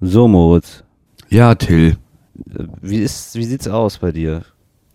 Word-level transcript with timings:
So, 0.00 0.28
Moritz, 0.28 0.82
Ja, 1.28 1.54
Till. 1.54 1.96
wie, 2.80 2.98
ist, 2.98 3.34
wie 3.34 3.44
sieht's 3.44 3.68
aus 3.68 3.98
bei 3.98 4.12
dir? 4.12 4.42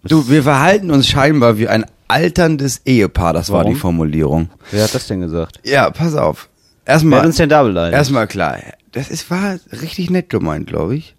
Du, 0.04 0.28
wir 0.29 0.43
verhalten 0.43 0.92
uns 0.92 1.08
scheinbar 1.08 1.58
wie 1.58 1.67
ein 1.67 1.85
alterndes 2.08 2.81
Ehepaar, 2.85 3.33
das 3.33 3.49
war 3.49 3.60
Warum? 3.60 3.73
die 3.73 3.79
Formulierung. 3.79 4.49
Wer 4.71 4.83
hat 4.83 4.94
das 4.96 5.07
denn 5.07 5.21
gesagt? 5.21 5.60
Ja, 5.63 5.89
pass 5.89 6.15
auf. 6.15 6.49
Wer 6.86 6.94
Erstmal, 6.94 7.20
hat 7.20 7.26
uns 7.28 7.38
denn 7.38 7.49
da 7.49 7.63
beleidigt? 7.63 7.96
erstmal 7.97 8.28
klar, 8.28 8.57
das 8.91 9.10
ist, 9.10 9.29
war 9.31 9.57
richtig 9.81 10.10
nett 10.10 10.29
gemeint, 10.29 10.68
glaube 10.68 10.95
ich. 10.95 11.15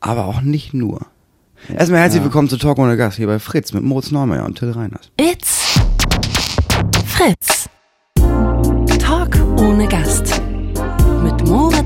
Aber 0.00 0.26
auch 0.26 0.40
nicht 0.42 0.74
nur. 0.74 1.06
Erstmal 1.74 2.00
herzlich 2.00 2.22
willkommen 2.22 2.48
zu 2.48 2.56
Talk 2.56 2.78
ohne 2.78 2.96
Gast 2.96 3.16
hier 3.16 3.26
bei 3.26 3.38
Fritz 3.38 3.72
mit 3.72 3.82
Moritz 3.82 4.10
Neumeier 4.10 4.44
und 4.44 4.58
Till 4.58 4.70
Reiners. 4.70 5.10
It's 5.18 5.78
Fritz. 7.06 7.68
Talk 8.98 9.34
ohne 9.58 9.88
Gast. 9.88 10.37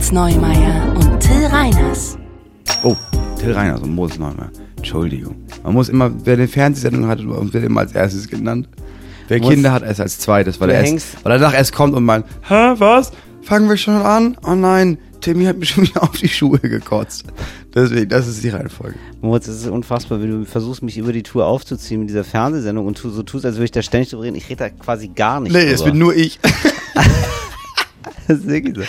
Moritz 0.03 0.11
Neumeier 0.11 0.97
und 0.97 1.21
Till 1.21 1.47
Reiners. 1.47 2.19
Oh, 2.83 2.97
Till 3.39 3.53
Reiners 3.53 3.83
und 3.83 3.95
Moritz 3.95 4.19
Neumeier. 4.19 4.51
Entschuldigung. 4.77 5.37
Man 5.63 5.75
muss 5.75 5.89
immer, 5.89 6.11
wer 6.25 6.35
eine 6.35 6.49
Fernsehsendung 6.49 7.07
hat, 7.07 7.21
wird 7.21 7.65
immer 7.65 7.83
als 7.83 7.93
erstes 7.93 8.27
genannt. 8.27 8.69
Wer 9.29 9.39
Muss- 9.39 9.51
Kinder 9.51 9.71
hat, 9.71 9.85
erst 9.85 10.01
als 10.01 10.19
zweites, 10.19 10.61
weil 10.61 10.71
er 10.71 10.83
erst, 10.85 11.25
weil 11.25 11.31
er 11.31 11.39
danach 11.39 11.55
erst 11.55 11.73
kommt 11.73 11.95
und 11.95 12.03
meint, 12.05 12.27
hä, 12.49 12.73
was? 12.79 13.13
Fangen 13.43 13.69
wir 13.69 13.77
schon 13.77 13.95
an? 13.95 14.37
Oh 14.45 14.57
nein, 14.57 14.99
Timmy 15.21 15.45
hat 15.45 15.59
mir 15.59 15.67
schon 15.67 15.85
wieder 15.85 16.03
auf 16.03 16.17
die 16.17 16.29
Schuhe 16.29 16.59
gekotzt. 16.59 17.27
Deswegen, 17.73 18.09
das 18.09 18.27
ist 18.27 18.43
die 18.43 18.49
Reihenfolge. 18.49 18.97
Moritz, 19.21 19.47
es 19.47 19.59
ist 19.61 19.69
unfassbar, 19.69 20.21
wie 20.21 20.27
du 20.27 20.45
versuchst, 20.45 20.83
mich 20.83 20.99
über 20.99 21.13
die 21.13 21.23
Tour 21.23 21.47
aufzuziehen 21.47 22.01
mit 22.01 22.09
dieser 22.11 22.25
Fernsehsendung 22.25 22.89
und 22.89 22.99
tu, 22.99 23.09
so 23.11 23.23
tust, 23.23 23.45
als 23.47 23.55
würde 23.55 23.67
ich 23.67 23.71
da 23.71 23.83
ständig 23.83 24.11
drüber 24.11 24.25
reden. 24.25 24.35
Ich 24.35 24.49
rede 24.49 24.65
da 24.65 24.69
quasi 24.71 25.07
gar 25.15 25.39
nicht 25.39 25.53
Nee, 25.53 25.61
es 25.71 25.79
drüber. 25.83 25.93
bin 25.93 26.01
nur 26.01 26.17
ich. 26.17 26.41
Das 28.29 28.39
ist 28.39 28.49
wirklich 28.49 28.77
so. 28.77 28.83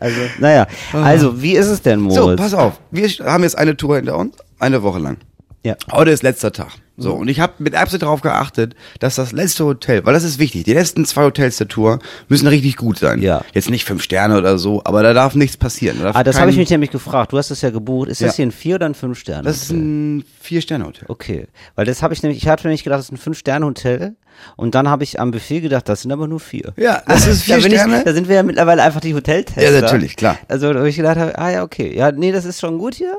Also, 0.00 0.20
naja. 0.38 0.66
Also, 0.92 1.40
wie 1.40 1.52
ist 1.56 1.66
es 1.66 1.82
denn, 1.82 2.00
Moritz? 2.00 2.16
So, 2.16 2.36
pass 2.36 2.54
auf. 2.54 2.80
Wir 2.90 3.08
haben 3.24 3.42
jetzt 3.42 3.56
eine 3.56 3.76
Tour 3.76 3.96
hinter 3.96 4.18
uns, 4.18 4.36
eine 4.58 4.82
Woche 4.82 4.98
lang. 4.98 5.18
Ja. 5.64 5.76
Heute 5.90 6.10
ist 6.10 6.22
letzter 6.22 6.52
Tag. 6.52 6.72
So, 6.96 7.12
und 7.14 7.26
ich 7.26 7.40
habe 7.40 7.54
mit 7.58 7.74
Absicht 7.74 8.02
darauf 8.02 8.20
geachtet, 8.20 8.76
dass 9.00 9.16
das 9.16 9.32
letzte 9.32 9.64
Hotel, 9.64 10.06
weil 10.06 10.14
das 10.14 10.22
ist 10.22 10.38
wichtig, 10.38 10.62
die 10.62 10.74
letzten 10.74 11.04
zwei 11.04 11.24
Hotels 11.24 11.56
der 11.56 11.66
Tour 11.66 11.98
müssen 12.28 12.46
richtig 12.46 12.76
gut 12.76 12.98
sein. 12.98 13.20
Ja. 13.20 13.42
Jetzt 13.52 13.68
nicht 13.68 13.84
fünf 13.84 14.00
Sterne 14.02 14.38
oder 14.38 14.58
so, 14.58 14.80
aber 14.84 15.02
da 15.02 15.12
darf 15.12 15.34
nichts 15.34 15.56
passieren. 15.56 15.98
Da 16.00 16.12
Ah, 16.14 16.22
das 16.22 16.38
habe 16.38 16.50
ich 16.52 16.56
mich 16.56 16.70
nämlich 16.70 16.92
gefragt. 16.92 17.32
Du 17.32 17.38
hast 17.38 17.50
es 17.50 17.62
ja 17.62 17.70
gebucht. 17.70 18.08
Ist 18.08 18.20
das 18.20 18.32
Ja. 18.32 18.36
hier 18.36 18.46
ein 18.46 18.52
Vier- 18.52 18.76
oder 18.76 18.86
ein 18.86 18.94
Fünf-Sterne? 18.94 19.42
Das 19.42 19.56
ist 19.62 19.70
ein 19.72 20.24
Vier-Sterne-Hotel. 20.40 21.06
Okay, 21.08 21.48
weil 21.74 21.84
das 21.84 22.00
habe 22.02 22.14
ich 22.14 22.22
nämlich, 22.22 22.40
ich 22.42 22.48
hatte 22.48 22.68
nämlich 22.68 22.84
gedacht, 22.84 23.00
das 23.00 23.06
ist 23.06 23.12
ein 23.12 23.16
Fünf-Sterne-Hotel 23.16 24.14
und 24.56 24.74
dann 24.76 24.88
habe 24.88 25.02
ich 25.02 25.18
am 25.18 25.32
Buffet 25.32 25.60
gedacht, 25.62 25.88
das 25.88 26.02
sind 26.02 26.12
aber 26.12 26.28
nur 26.28 26.38
vier. 26.40 26.74
Ja, 26.76 27.02
das 27.06 27.26
ist 27.26 27.42
da, 27.50 27.56
vier 27.56 27.66
ich, 27.66 27.74
Sterne. 27.74 28.02
da 28.04 28.12
sind 28.12 28.28
wir 28.28 28.36
ja 28.36 28.42
mittlerweile 28.44 28.82
einfach 28.84 29.00
die 29.00 29.14
Hoteltester. 29.14 29.62
Ja, 29.62 29.80
natürlich, 29.80 30.14
klar. 30.16 30.38
Also, 30.48 30.72
da 30.72 30.78
habe 30.78 30.88
ich 30.88 30.96
gedacht, 30.96 31.16
habe, 31.16 31.36
ah 31.38 31.50
ja, 31.50 31.62
okay, 31.64 31.92
ja, 31.96 32.12
nee, 32.12 32.30
das 32.30 32.44
ist 32.44 32.60
schon 32.60 32.78
gut 32.78 32.94
hier, 32.94 33.16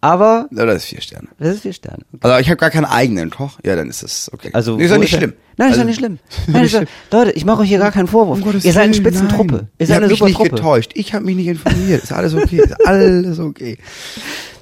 aber 0.00 0.48
Ja, 0.52 0.64
das 0.66 0.76
ist 0.76 0.84
vier 0.86 1.00
Sterne. 1.00 1.28
das 1.38 1.54
ist 1.56 1.62
vier 1.62 1.72
Sterne. 1.72 2.04
Also 2.20 2.38
ich 2.38 2.48
habe 2.48 2.56
gar 2.56 2.70
keinen 2.70 2.84
eigenen 2.84 3.30
Koch. 3.30 3.58
Ja, 3.64 3.76
dann 3.76 3.88
ist 3.88 4.02
das 4.02 4.30
okay. 4.32 4.50
Also, 4.52 4.76
nee, 4.76 4.84
ist 4.84 4.92
doch 4.92 4.98
nicht 4.98 5.14
schlimm. 5.14 5.32
Nein, 5.56 5.68
ist 5.70 5.72
also, 5.74 5.80
doch 5.82 5.86
nicht 5.88 5.98
schlimm. 5.98 6.18
Nein, 6.46 6.64
ist 6.64 6.74
doch, 6.74 6.82
Leute, 7.10 7.32
ich 7.32 7.44
mache 7.44 7.62
euch 7.62 7.68
hier 7.68 7.78
gar 7.78 7.90
keinen 7.90 8.06
Vorwurf. 8.06 8.40
Um 8.40 8.52
Ihr 8.54 8.72
seid 8.72 8.84
eine 8.84 8.94
Spitzentruppe. 8.94 9.54
nein. 9.54 9.68
Ihr 9.78 9.82
Ich 9.82 9.88
seid 9.88 9.96
eine 9.98 10.06
mich 10.06 10.18
super 10.18 10.28
nicht 10.28 10.36
Truppe. 10.36 10.50
getäuscht. 10.50 10.92
Ich 10.94 11.14
habe 11.14 11.24
mich 11.24 11.34
nicht 11.36 11.48
informiert. 11.48 12.02
Ist 12.04 12.12
alles 12.12 12.34
okay. 12.34 12.58
Ist 12.62 12.86
alles 12.86 13.38
okay. 13.38 13.78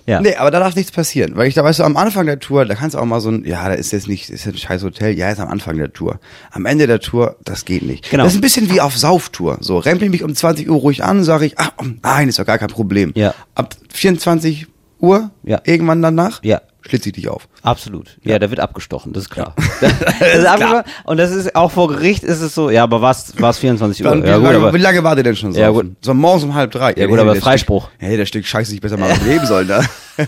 Ja. 0.09 0.21
Nee, 0.21 0.37
aber 0.37 0.53
da 0.53 0.61
darf 0.61 0.77
nichts 0.77 0.93
passieren. 0.93 1.33
Weil 1.35 1.49
ich 1.49 1.55
da, 1.55 1.65
weißt 1.65 1.81
du, 1.81 1.83
am 1.83 1.97
Anfang 1.97 2.27
der 2.27 2.39
Tour, 2.39 2.65
da 2.65 2.77
kannst 2.77 2.95
du 2.95 3.01
auch 3.01 3.05
mal 3.05 3.21
so 3.21 3.29
ein, 3.29 3.45
ja, 3.45 3.67
da 3.69 3.75
ist 3.75 3.91
jetzt 3.91 4.07
nicht, 4.07 4.31
ist 4.31 4.45
jetzt 4.45 4.55
ein 4.55 4.59
scheiß 4.59 4.85
Hotel, 4.85 5.19
ja, 5.19 5.29
ist 5.31 5.41
am 5.41 5.49
Anfang 5.49 5.77
der 5.79 5.93
Tour. 5.93 6.21
Am 6.53 6.65
Ende 6.65 6.87
der 6.87 7.01
Tour, 7.01 7.35
das 7.43 7.65
geht 7.65 7.83
nicht. 7.83 8.09
Genau. 8.09 8.23
Das 8.23 8.33
ist 8.35 8.39
ein 8.39 8.41
bisschen 8.41 8.71
wie 8.71 8.81
auf 8.81 8.97
Sauftour. 8.97 9.59
So, 9.63 9.79
rempel 9.79 10.09
mich 10.09 10.23
um 10.23 10.33
20 10.33 10.71
Uhr 10.71 10.77
ruhig 10.77 11.03
an, 11.03 11.25
sage 11.25 11.47
ich, 11.47 11.59
ach, 11.59 11.73
nein, 12.05 12.29
ist 12.29 12.39
doch 12.39 12.47
gar 12.47 12.59
kein 12.59 12.69
Problem. 12.69 13.11
Ja. 13.17 13.35
Ab 13.57 13.75
24 13.93 14.69
Uhr, 15.01 15.31
Ja. 15.45 15.61
irgendwann 15.65 16.01
danach, 16.03 16.43
Ja. 16.43 16.61
schlitze 16.81 17.09
ich 17.11 17.15
dich 17.17 17.29
auf. 17.29 17.49
Absolut. 17.63 18.17
Ja, 18.23 18.39
da 18.39 18.49
wird 18.51 18.61
abgestochen, 18.61 19.13
das 19.13 19.25
ist 19.25 19.31
klar. 19.31 19.55
das 19.81 20.35
ist 20.39 20.47
abgestochen. 20.47 20.85
Und 21.05 21.17
das 21.19 21.33
ist 21.33 21.55
auch 21.55 21.71
vor 21.71 21.89
Gericht 21.89 22.23
ist 22.25 22.41
es 22.41 22.55
so, 22.55 22.71
ja, 22.71 22.83
aber 22.85 23.03
was 23.03 23.39
war 23.41 23.51
es 23.51 23.59
24 23.59 24.05
Uhr? 24.05 24.11
Dann, 24.11 24.25
Ja, 24.25 24.35
wie, 24.37 24.41
gut, 24.41 24.45
lange, 24.45 24.57
aber 24.59 24.75
wie 24.75 24.79
lange 24.79 25.05
war 25.05 25.15
der 25.15 25.25
denn 25.25 25.37
schon 25.37 25.53
so? 25.53 25.61
Ja, 25.61 25.71
gut. 25.71 25.97
So 26.01 26.15
morgens 26.15 26.45
um 26.45 26.55
halb 26.55 26.71
drei. 26.71 26.95
Ja, 26.97 27.07
gut, 27.07 27.19
aber 27.19 27.35
das 27.35 27.43
Freispruch. 27.43 27.89
Stück, 27.89 28.01
hey, 28.01 28.17
das 28.17 28.29
Stück 28.29 28.47
Scheiße 28.47 28.71
sich 28.71 28.81
besser 28.81 28.97
mal 28.97 29.13
leben 29.27 29.47
sollen, 29.47 29.69
da. 29.69 29.81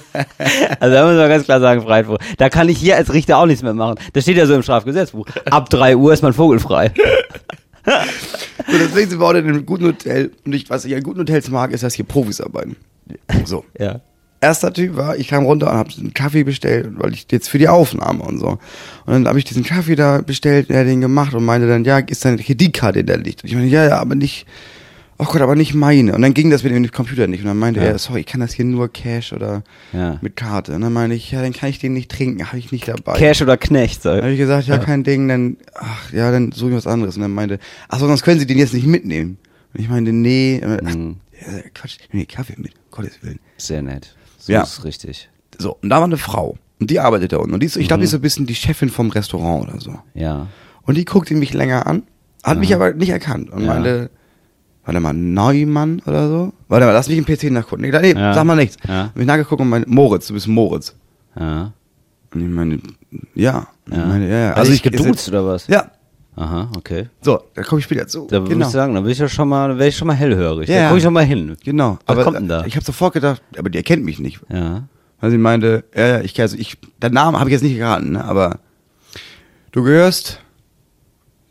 Also 0.81 0.95
da 0.95 1.07
muss 1.07 1.17
man 1.17 1.29
ganz 1.31 1.45
klar 1.45 1.61
sagen, 1.61 1.81
Freispruch. 1.81 2.19
Da 2.37 2.51
kann 2.51 2.69
ich 2.69 2.77
hier 2.79 2.97
als 2.97 3.11
Richter 3.15 3.39
auch 3.39 3.47
nichts 3.47 3.63
mehr 3.63 3.73
machen. 3.73 3.95
Das 4.13 4.25
steht 4.25 4.37
ja 4.37 4.45
so 4.45 4.55
im 4.55 4.63
Strafgesetzbuch. 4.63 5.27
Ab 5.51 5.71
drei 5.71 5.97
Uhr 5.97 6.13
ist 6.13 6.23
man 6.23 6.35
vogelfrei. 6.35 6.93
So, 7.87 8.77
deswegen 8.79 9.09
sind 9.09 9.19
wir 9.19 9.27
heute 9.27 9.39
in 9.39 9.49
einem 9.49 9.65
guten 9.65 9.87
Hotel. 9.87 10.31
Und 10.45 10.53
ich, 10.55 10.69
was 10.69 10.85
ich 10.85 10.95
an 10.95 11.03
guten 11.03 11.21
Hotels 11.21 11.49
mag, 11.49 11.71
ist, 11.73 11.83
dass 11.83 11.95
hier 11.95 12.05
Profis 12.05 12.39
arbeiten. 12.41 12.77
So. 13.47 13.65
Ja. 13.79 14.01
Erster 14.41 14.73
Typ 14.73 14.97
war, 14.97 15.17
ich 15.17 15.29
kam 15.29 15.45
runter 15.45 15.71
und 15.71 15.77
habe 15.77 15.91
einen 15.99 16.15
Kaffee 16.15 16.45
bestellt, 16.45 16.91
weil 16.97 17.13
ich 17.13 17.27
jetzt 17.31 17.49
für 17.49 17.59
die 17.59 17.69
Aufnahme 17.69 18.23
und 18.23 18.39
so. 18.39 18.51
Und 19.07 19.13
dann 19.13 19.27
habe 19.27 19.39
ich 19.39 19.45
diesen 19.45 19.65
Kaffee 19.65 19.97
da 19.97 20.21
bestellt, 20.21 20.71
er 20.71 20.81
hat 20.81 20.87
den 20.87 21.01
gemacht 21.01 21.35
und 21.35 21.45
meinte 21.45 21.67
dann, 21.67 21.85
ja, 21.85 21.99
ist 21.99 22.25
deine 22.25 22.37
Kreditkarte 22.43 23.01
in 23.01 23.07
der 23.07 23.19
Licht? 23.19 23.43
Und 23.43 23.49
ich 23.51 23.57
meine, 23.57 23.67
ja, 23.67 23.85
ja, 23.89 23.99
aber 23.99 24.15
nicht, 24.15 24.47
oh 25.19 25.25
Gott, 25.25 25.41
aber 25.41 25.57
nicht 25.57 25.75
meine. 25.75 26.15
Und 26.15 26.23
dann 26.23 26.35
ging 26.35 26.51
das 26.51 26.63
mit 26.63 26.73
dem 26.73 26.89
Computer 26.93 27.27
nicht. 27.27 27.41
Und 27.41 27.47
dann 27.47 27.59
meinte 27.59 27.81
Ja. 27.81 27.87
er, 27.87 27.99
sorry, 27.99 28.21
ich 28.21 28.27
kann 28.27 28.41
das 28.41 28.53
hier 28.53 28.65
nur 28.65 28.93
Cash 28.93 29.33
oder 29.33 29.65
Ja. 29.93 30.19
mit 30.23 30.37
Karte. 30.37 30.73
Und 30.77 30.83
dann 30.83 30.93
meinte 30.93 31.17
ich, 31.17 31.33
ja, 31.33 31.43
dann 31.43 31.53
kann 31.53 31.69
ich 31.71 31.81
den 31.81 31.93
nicht 31.95 32.09
trinken, 32.09 32.47
habe 32.47 32.59
ich 32.59 32.71
nicht 32.71 32.87
dabei. 32.87 33.19
Cash 33.19 33.43
oder 33.43 33.57
Knecht, 33.57 34.05
Dann 34.05 34.15
sag 34.19 34.23
habe 34.23 34.33
ich 34.33 34.39
gesagt, 34.39 34.69
ja, 34.69 34.79
kein 34.79 35.03
Ding, 35.03 35.27
dann, 35.27 35.57
ach, 35.75 36.13
ja, 36.13 36.31
dann 36.31 36.53
suche 36.53 36.71
ich 36.71 36.77
was 36.77 36.87
anderes. 36.87 37.17
Und 37.17 37.23
dann 37.23 37.35
meinte, 37.35 37.59
ach 37.89 37.99
so, 37.99 38.07
sonst 38.07 38.23
können 38.23 38.39
Sie 38.39 38.47
den 38.47 38.59
jetzt 38.59 38.73
nicht 38.73 38.87
mitnehmen. 38.87 39.39
Und 39.75 39.81
ich 39.81 39.89
meinte, 39.89 40.13
nee, 40.13 40.63
ach, 40.65 40.95
Mhm. 40.95 41.17
ja, 41.41 41.61
Quatsch, 41.75 41.97
ich 42.01 42.13
nehme 42.13 42.27
Kaffee 42.27 42.55
mit, 42.57 42.71
Gottes 42.93 43.19
Willen. 43.23 43.41
Sehr 43.57 43.83
nett. 43.83 44.15
So 44.49 44.55
Ja. 44.55 44.63
ist 44.63 44.83
richtig. 44.85 45.29
So, 45.59 45.77
und 45.83 45.91
da 45.91 45.97
war 45.99 46.05
eine 46.05 46.17
Frau. 46.17 46.57
Und 46.81 46.91
die 46.91 47.01
arbeitet 47.01 47.33
da 47.33 47.37
unten. 47.37 47.53
Und 47.55 47.61
die 47.61 47.67
ist, 47.67 47.77
ich 47.77 47.85
Mhm. 47.85 47.89
glaube, 47.89 48.01
die 48.01 48.05
ist 48.05 48.13
so 48.13 48.17
ein 48.19 48.23
bisschen 48.23 48.47
die 48.47 48.55
Chefin 48.55 48.89
vom 48.89 49.11
Restaurant 49.11 49.69
oder 49.69 49.79
so. 49.81 49.99
Ja. 50.15 50.47
Und 50.83 50.97
die 50.97 51.05
guckte 51.05 51.35
mich 51.35 51.53
länger 51.53 51.87
an, 51.87 52.05
hat 52.43 52.59
mich 52.59 52.75
aber 52.75 52.93
nicht 52.95 53.11
erkannt 53.11 53.51
und 53.51 53.61
Ja. 53.63 53.75
meinte, 53.75 54.11
warte 54.85 55.01
mal, 55.01 55.13
Neumann 55.13 56.01
oder 56.07 56.29
so? 56.29 56.53
Warte 56.69 56.87
mal, 56.87 56.93
lass 56.93 57.09
mich 57.09 57.19
im 57.19 57.25
PC 57.27 57.51
nachgucken. 57.51 57.85
Ich 57.85 57.93
dachte, 57.93 58.07
nee, 58.15 58.19
Ja. 58.21 58.33
sag 58.33 58.45
mal 58.45 58.57
nichts. 58.57 58.77
Ja. 58.89 59.07
Hab 59.07 59.19
ich 59.19 59.27
nachgeguckt 59.27 59.61
und 59.61 59.69
meinte, 59.69 59.91
Moritz, 59.91 60.29
du 60.29 60.35
bist 60.35 60.49
Moritz. 60.49 60.95
Ja. 61.39 61.73
Und 62.33 62.41
ich 62.41 62.49
meine, 62.49 62.79
ja. 63.35 63.53
Ja. 63.53 63.67
Ich 63.91 63.97
meine, 63.97 64.29
ja, 64.31 64.39
ja. 64.39 64.53
Also 64.55 64.73
ich 64.73 64.83
geduzt 64.83 65.29
oder 65.29 65.45
was? 65.47 65.67
Ja. 65.67 65.91
Aha, 66.39 66.71
okay. 66.77 67.09
So, 67.21 67.43
da 67.55 67.63
komme 67.63 67.81
ich 67.81 67.85
später 67.85 68.07
zu. 68.07 68.27
Da 68.27 68.41
würde 68.41 68.55
genau. 68.55 68.67
ich 68.67 68.73
sagen, 68.73 68.95
da 68.95 69.01
bin 69.01 69.11
ich 69.11 69.19
ja 69.19 69.29
schon 69.29 69.49
mal, 69.49 69.77
wäre 69.77 69.89
ich 69.89 69.97
schon 69.97 70.07
mal 70.07 70.15
hellhörig. 70.15 70.69
Ja, 70.69 70.77
da 70.77 70.87
gucke 70.87 70.99
ich 70.99 71.05
schon 71.05 71.13
mal 71.13 71.25
hin. 71.25 71.57
Genau. 71.65 71.99
Was 72.07 72.15
aber 72.15 72.25
kommt 72.25 72.37
denn 72.37 72.49
da? 72.49 72.65
Ich 72.65 72.77
habe 72.77 72.85
sofort 72.85 73.15
gedacht, 73.15 73.43
aber 73.57 73.71
die 73.71 73.79
erkennt 73.79 74.05
mich 74.05 74.21
nicht. 74.21 74.41
Ja. 74.49 74.89
Weil 75.21 75.31
sie 75.33 75.39
meinte, 75.39 75.85
ja, 75.95 76.07
ja, 76.07 76.21
ich, 76.21 76.41
also 76.41 76.57
ich, 76.57 76.79
der 77.03 77.11
Name 77.11 77.41
habe 77.41 77.51
ich 77.51 77.55
jetzt 77.55 77.63
nicht 77.63 77.77
geraten, 77.77 78.13
ne, 78.13 78.25
aber 78.25 78.61
du 79.73 79.83
gehörst, 79.83 80.41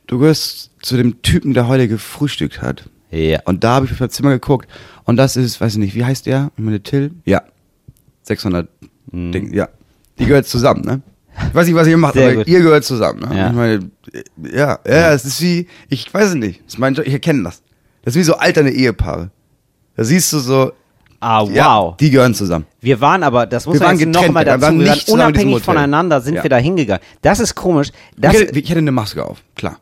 du 0.07 0.19
gehörst 0.19 0.71
zu 0.81 0.95
dem 0.95 1.21
Typen, 1.21 1.53
der 1.53 1.67
heute 1.67 1.89
gefrühstückt 1.89 2.61
hat. 2.61 2.89
Ja. 3.11 3.41
Und 3.43 3.65
da 3.65 3.75
habe 3.75 3.85
ich 3.85 3.91
auf 3.91 3.97
das 3.97 4.11
Zimmer 4.11 4.29
geguckt 4.29 4.69
und 5.03 5.17
das 5.17 5.35
ist, 5.35 5.59
weiß 5.59 5.73
ich 5.73 5.79
nicht, 5.79 5.95
wie 5.95 6.05
heißt 6.05 6.25
der? 6.25 6.51
Ich 6.55 6.63
meine, 6.63 6.81
Till? 6.81 7.11
Ja. 7.25 7.41
600 8.23 8.69
Mhm. 9.11 9.31
Ding, 9.31 9.53
ja. 9.53 9.69
Die 10.19 10.25
gehört 10.25 10.47
zusammen, 10.47 10.81
ne? 10.81 11.01
Ich 11.49 11.55
weiß 11.55 11.67
nicht, 11.67 11.75
was 11.75 11.87
ihr 11.87 11.97
macht, 11.97 12.13
Sehr 12.15 12.25
aber 12.27 12.35
gut. 12.37 12.47
ihr 12.47 12.59
gehört 12.61 12.83
zusammen, 12.83 13.19
ne? 13.19 13.37
Ja. 13.37 13.47
Ich 13.49 13.53
meine, 13.55 13.91
ja, 14.51 14.79
ja, 14.85 15.13
es 15.13 15.25
ist 15.25 15.41
wie, 15.41 15.67
ich 15.89 16.11
weiß 16.13 16.29
es 16.29 16.35
nicht, 16.35 16.61
das 16.65 16.73
ist 16.73 16.79
mein, 16.79 16.93
ich 17.03 17.13
erkenne 17.13 17.43
das. 17.43 17.61
Das 18.03 18.15
ist 18.15 18.19
wie 18.19 18.23
so 18.23 18.35
alterne 18.35 18.71
Ehepaare. 18.71 19.29
Da 19.95 20.03
siehst 20.03 20.31
du 20.33 20.39
so, 20.39 20.71
Ah, 21.19 21.41
wow. 21.41 21.51
ja, 21.51 21.95
die 21.99 22.09
gehören 22.11 22.33
zusammen. 22.35 22.65
Wir 22.79 23.01
waren 23.01 23.23
aber, 23.23 23.45
das 23.47 23.65
muss 23.65 23.79
Wir 23.79 23.85
man 23.87 23.97
jetzt 23.97 24.07
noch 24.07 24.13
getrennt, 24.21 24.33
mal 24.33 24.41
wir 24.45 24.51
dazu, 24.51 24.61
waren 24.61 24.79
wir 24.79 24.87
waren 24.87 24.99
unabhängig 25.07 25.63
voneinander, 25.63 26.21
sind 26.21 26.35
Ja. 26.35 26.43
wir 26.43 26.49
da 26.49 26.57
hingegangen. 26.57 27.01
Das 27.21 27.39
ist 27.39 27.55
komisch. 27.55 27.89
Das, 28.17 28.33
ich, 28.35 28.41
hätte, 28.41 28.59
ich 28.59 28.69
hätte 28.69 28.79
eine 28.79 28.91
Maske 28.91 29.25
auf, 29.25 29.41
klar. 29.55 29.79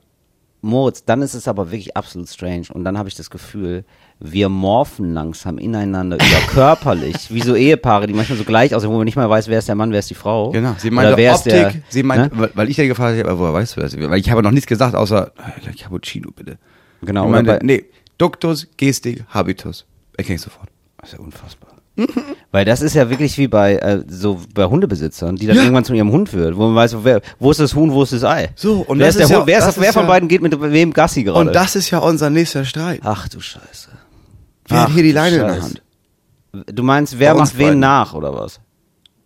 Moritz, 0.62 1.04
dann 1.06 1.22
ist 1.22 1.34
es 1.36 1.48
aber 1.48 1.72
wirklich 1.72 1.96
absolut 1.96 2.28
strange. 2.30 2.66
Und 2.74 2.86
dann 2.86 2.98
habe 2.98 3.08
ich 3.10 3.16
das 3.16 3.30
Gefühl, 3.30 3.84
wir 4.20 4.50
morphen 4.50 5.14
langsam 5.14 5.58
ineinander 5.58 6.16
über 6.18 6.40
körperlich, 6.48 7.34
wie 7.34 7.42
so 7.42 7.56
Ehepaare, 7.56 8.08
die 8.08 8.14
manchmal 8.14 8.38
so 8.38 8.44
gleich 8.46 8.73
aussehen, 8.73 8.90
wo 8.90 8.96
man 8.97 9.06
nicht 9.06 9.17
mal 9.17 9.29
weiß, 9.29 9.47
wer 9.47 9.59
ist 9.59 9.67
der 9.67 9.76
Mann, 9.76 9.91
wer 9.91 10.00
ist 10.00 10.09
die 10.09 10.16
Frau. 10.16 10.52
Genau. 10.52 10.76
Sie 10.78 10.90
wer 11.17 11.34
Optik, 11.34 11.34
ist 11.34 11.46
der, 11.46 11.73
sie 11.90 12.03
meint, 12.03 12.35
ne? 12.35 12.50
weil- 12.53 12.70
ich 12.70 12.78
ja 12.78 12.88
gefragt 12.88 13.17
habe, 13.23 13.38
woher 13.40 13.53
weißt 13.53 13.76
du 13.78 13.82
das? 13.82 13.97
Weil 14.00 14.20
ich 14.20 14.29
habe 14.32 14.41
noch 14.41 14.52
nichts 14.52 14.67
gesagt, 14.67 14.96
außer 14.96 15.32
äh, 15.67 15.73
Cappuccino, 15.73 16.32
bitte. 16.32 16.58
Genau, 17.02 17.26
Ich 17.26 17.32
meinte, 17.32 17.59
nee, 17.64 17.85
Duktus, 18.17 18.67
Gestik, 18.78 19.26
Habitus. 19.29 19.85
Erkenne 20.17 20.35
ich 20.35 20.41
sofort. 20.41 20.70
Das 20.97 21.09
ist 21.12 21.20
ja 21.20 21.23
unfassbar. 21.23 21.72
Weil 22.52 22.66
das 22.66 22.82
ist 22.82 22.94
ja 22.94 23.09
wirklich 23.09 23.38
wie 23.38 23.47
bei 23.47 23.76
äh, 23.78 24.03
so 24.08 24.40
bei 24.53 24.66
Hundebesitzern, 24.66 25.35
die 25.38 25.47
dann 25.47 25.58
irgendwann 25.58 25.85
zu 25.85 25.94
ihrem 25.94 26.12
Hund 26.12 26.34
wird, 26.34 26.58
wo 26.58 26.67
man 26.67 26.76
weiß, 26.76 26.97
wer, 27.03 27.22
wo 27.40 27.52
ist 27.52 27.59
das 27.59 27.73
Huhn, 27.76 27.91
wo 27.91 28.03
ist 28.03 28.12
das 28.12 28.23
Ei. 28.23 28.50
So, 28.56 28.82
und 28.82 29.00
wer 29.00 29.08
das 29.08 29.16
ist 29.16 29.22
der 29.22 29.28
ja- 29.29 29.38
Hund, 29.38 29.47
wer, 29.47 29.59
ist, 29.70 29.79
wer 29.79 29.94
von 29.94 30.03
ja- 30.03 30.08
beiden 30.08 30.28
geht 30.28 30.41
mit 30.41 30.59
wem 30.59 30.91
Gassi 30.91 31.23
gerade? 31.23 31.40
Und 31.40 31.53
das 31.56 31.76
ist 31.76 31.90
ja 31.91 32.00
unser 32.00 32.29
nächster 32.29 32.66
Streit. 32.66 33.00
Ach 33.03 33.29
du 33.29 33.40
Scheiße. 33.40 33.90
Wer 34.67 34.82
hat 34.82 34.88
Ach 34.90 34.94
hier 34.94 35.03
die 35.03 35.12
Leine 35.12 35.35
in 35.38 35.47
der. 35.47 35.62
Hand? 35.62 35.82
Du 36.73 36.84
meinst, 36.84 37.20
wer 37.20 37.35
macht 37.35 37.58
wen 37.58 37.66
beiden. 37.67 37.79
nach 37.79 38.14
oder 38.14 38.34
was? 38.34 38.59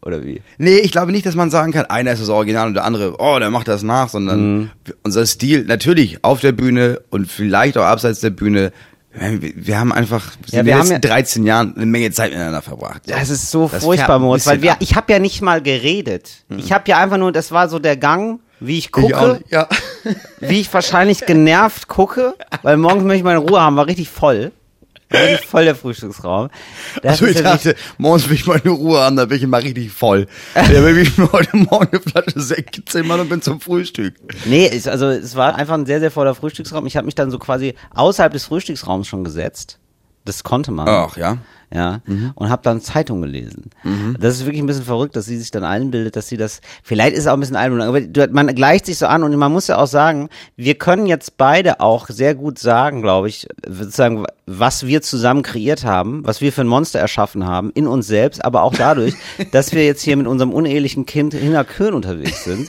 Oder 0.01 0.23
wie? 0.23 0.41
Nee, 0.57 0.77
ich 0.77 0.91
glaube 0.91 1.11
nicht, 1.11 1.25
dass 1.25 1.35
man 1.35 1.49
sagen 1.51 1.71
kann, 1.73 1.85
einer 1.85 2.11
ist 2.13 2.21
das 2.21 2.29
Original 2.29 2.67
und 2.67 2.73
der 2.73 2.85
andere, 2.85 3.15
oh, 3.19 3.37
der 3.37 3.49
macht 3.51 3.67
das 3.67 3.83
nach, 3.83 4.09
sondern 4.09 4.57
Mhm. 4.59 4.69
unser 5.03 5.25
Stil, 5.25 5.65
natürlich 5.65 6.23
auf 6.23 6.39
der 6.39 6.53
Bühne 6.53 7.01
und 7.09 7.29
vielleicht 7.29 7.77
auch 7.77 7.83
abseits 7.83 8.19
der 8.21 8.29
Bühne, 8.31 8.71
Wir, 9.11 9.77
haben 9.79 9.91
einfach 9.91 10.31
Ja, 10.47 10.59
in 10.61 10.65
wir 10.67 10.77
haben 10.77 10.87
ja- 10.89 10.99
13 10.99 11.43
Jahren 11.43 11.75
eine 11.75 11.87
Menge 11.87 12.11
Zeit 12.11 12.31
miteinander 12.31 12.61
verbracht. 12.61 13.01
Das 13.07 13.29
ist 13.31 13.49
so 13.51 13.67
Das 13.67 13.83
furchtbar, 13.83 14.19
Moritz, 14.19 14.45
weil 14.45 14.61
wir, 14.61 14.77
ich 14.79 14.95
habe 14.95 15.11
ja 15.11 15.17
nicht 15.19 15.41
mal 15.41 15.61
geredet. 15.61 16.45
Ich 16.55 16.71
habe 16.71 16.83
ja 16.87 16.99
einfach 16.99 17.17
nur, 17.17 17.31
das 17.31 17.51
war 17.51 17.67
so 17.69 17.79
der 17.79 17.97
Gang, 17.97 18.39
wie 18.59 18.77
ich 18.77 18.85
Ich 18.95 19.15
auch 19.15 19.33
gucke. 19.33 19.43
Ja. 19.49 19.67
wie 20.39 20.61
ich 20.61 20.71
wahrscheinlich 20.73 21.25
genervt 21.25 21.87
gucke, 21.87 22.35
weil 22.61 22.77
morgens 22.77 23.03
möchte 23.03 23.17
ich 23.17 23.23
meine 23.23 23.39
Ruhe 23.39 23.59
haben, 23.59 23.75
war 23.75 23.87
richtig 23.87 24.09
voll. 24.09 24.51
Voll 25.47 25.65
der 25.65 25.75
Frühstücksraum. 25.75 26.49
Das 27.01 27.13
Also 27.13 27.25
ich 27.25 27.37
ja 27.37 27.41
dachte, 27.41 27.75
morgens 27.97 28.29
will 28.29 28.35
ich 28.35 28.45
mal 28.45 28.61
eine 28.63 28.71
Ruhe 28.71 28.99
haben, 28.99 29.15
da 29.15 29.25
bin 29.25 29.37
ich 29.37 29.47
mal 29.47 29.61
richtig 29.61 29.91
voll. 29.91 30.27
Da 30.53 30.83
will 30.83 30.99
ich 30.99 31.17
mir 31.17 31.31
heute 31.31 31.57
Morgen 31.57 31.87
eine 31.91 32.01
Flasche 32.01 32.39
Sekt 32.39 32.75
gezimmert 32.75 33.19
und 33.19 33.29
bin 33.29 33.41
zum 33.41 33.59
Frühstück. 33.59 34.15
Nee, 34.45 34.69
es, 34.71 34.87
also 34.87 35.07
es 35.07 35.35
war 35.35 35.55
einfach 35.55 35.73
ein 35.73 35.85
sehr, 35.85 35.99
sehr 35.99 36.11
voller 36.11 36.35
Frühstücksraum. 36.35 36.85
Ich 36.85 36.95
habe 36.95 37.05
mich 37.05 37.15
dann 37.15 37.31
so 37.31 37.39
quasi 37.39 37.73
außerhalb 37.95 38.31
des 38.31 38.45
Frühstücksraums 38.45 39.07
schon 39.07 39.23
gesetzt. 39.23 39.79
Das 40.25 40.43
konnte 40.43 40.71
man. 40.71 40.87
Ach 40.87 41.17
ja. 41.17 41.37
Ja, 41.71 42.01
und 42.33 42.49
habe 42.49 42.63
dann 42.63 42.81
Zeitung 42.81 43.21
gelesen. 43.21 43.69
Das 44.19 44.33
ist 44.35 44.45
wirklich 44.45 44.59
ein 44.61 44.65
bisschen 44.65 44.85
verrückt, 44.85 45.15
dass 45.15 45.25
sie 45.27 45.37
sich 45.37 45.51
dann 45.51 45.63
einbildet, 45.63 46.15
dass 46.15 46.27
sie 46.27 46.35
das, 46.35 46.61
vielleicht 46.81 47.13
ist 47.13 47.19
es 47.21 47.27
auch 47.27 47.33
ein 47.33 47.39
bisschen 47.41 47.55
Einbildung, 47.57 47.87
aber 47.87 48.01
du- 48.01 48.27
man 48.31 48.47
gleicht 48.55 48.87
sich 48.87 48.97
so 48.97 49.05
an 49.05 49.21
und 49.21 49.35
man 49.35 49.51
muss 49.51 49.67
ja 49.67 49.77
auch 49.77 49.85
sagen, 49.85 50.29
wir 50.55 50.73
können 50.75 51.05
jetzt 51.05 51.37
beide 51.37 51.79
auch 51.79 52.07
sehr 52.07 52.33
gut 52.33 52.57
sagen, 52.57 53.03
glaube 53.03 53.27
ich, 53.29 53.47
sozusagen, 53.67 54.25
was 54.47 54.87
wir 54.87 55.03
zusammen 55.03 55.43
kreiert 55.43 55.85
haben, 55.85 56.25
was 56.25 56.41
wir 56.41 56.51
für 56.51 56.61
ein 56.61 56.67
Monster 56.67 56.97
erschaffen 56.97 57.45
haben, 57.45 57.69
in 57.75 57.85
uns 57.85 58.07
selbst, 58.07 58.43
aber 58.43 58.63
auch 58.63 58.73
dadurch, 58.73 59.13
dass 59.51 59.71
wir 59.71 59.85
jetzt 59.85 60.01
hier 60.01 60.17
mit 60.17 60.25
unserem 60.25 60.51
unehelichen 60.53 61.05
Kind 61.05 61.35
Hinak 61.35 61.67
Köhn 61.67 61.93
unterwegs 61.93 62.45
sind. 62.45 62.67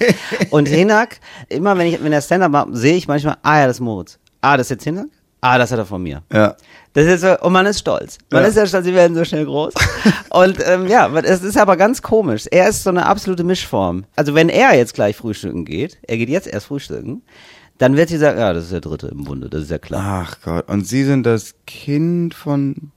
Und 0.51 0.69
Hinak, 0.69 1.21
immer 1.49 1.79
wenn 1.79 1.87
ich, 1.87 2.05
wenn 2.05 2.13
er 2.13 2.21
Stand-up 2.21 2.53
macht, 2.53 2.69
sehe 2.73 2.97
ich 2.97 3.09
manchmal, 3.09 3.39
ah 3.43 3.61
ja, 3.61 3.67
das 3.67 3.77
ist 3.77 3.81
Moritz. 3.81 4.19
Ah, 4.43 4.59
das 4.59 4.67
ist 4.67 4.71
jetzt 4.73 4.85
Hinak? 4.85 5.07
Ah, 5.41 5.57
das 5.59 5.71
hat 5.73 5.79
er 5.79 5.87
von 5.87 6.03
mir. 6.03 6.23
Ja. 6.33 6.55
Das 6.93 7.07
ist 7.07 7.21
so, 7.23 7.39
und 7.41 7.53
man 7.53 7.65
ist 7.67 7.79
stolz. 7.79 8.19
Man 8.31 8.43
Ja. 8.43 8.49
ist 8.49 8.57
ja 8.57 8.67
stolz, 8.67 8.85
sie 8.85 8.95
werden 8.95 9.17
so 9.17 9.25
schnell 9.25 9.45
groß. 9.47 9.73
und 10.31 10.59
ähm, 10.67 10.87
ja, 10.87 11.09
es 11.21 11.43
ist 11.43 11.57
aber 11.57 11.77
ganz 11.77 12.03
komisch. 12.03 12.47
Er 12.51 12.69
ist 12.69 12.83
so 12.83 12.91
eine 12.91 13.07
absolute 13.07 13.45
Mischform. 13.45 14.05
Also 14.17 14.35
wenn 14.35 14.49
er 14.49 14.77
jetzt 14.77 14.95
gleich 14.95 15.17
frühstücken 15.17 15.65
geht, 15.65 15.99
er 16.07 16.17
geht 16.19 16.29
jetzt 16.29 16.47
erst 16.47 16.67
frühstücken, 16.67 17.23
dann 17.79 17.97
wird 17.97 18.11
sie 18.11 18.19
sagen, 18.19 18.39
ja, 18.39 18.53
das 18.53 18.65
ist 18.65 18.73
der 18.73 18.81
dritte 18.83 19.07
im 19.09 19.25
Bunde, 19.25 19.49
das 19.49 19.63
ist 19.63 19.71
ja 19.71 19.79
klar. 19.79 20.27
Ach 20.29 20.37
Gott. 20.45 20.69
Und 20.69 20.87
Sie 20.87 21.05
sind 21.05 21.25
das 21.25 21.55
Kind 21.67 22.35
von. 22.35 22.93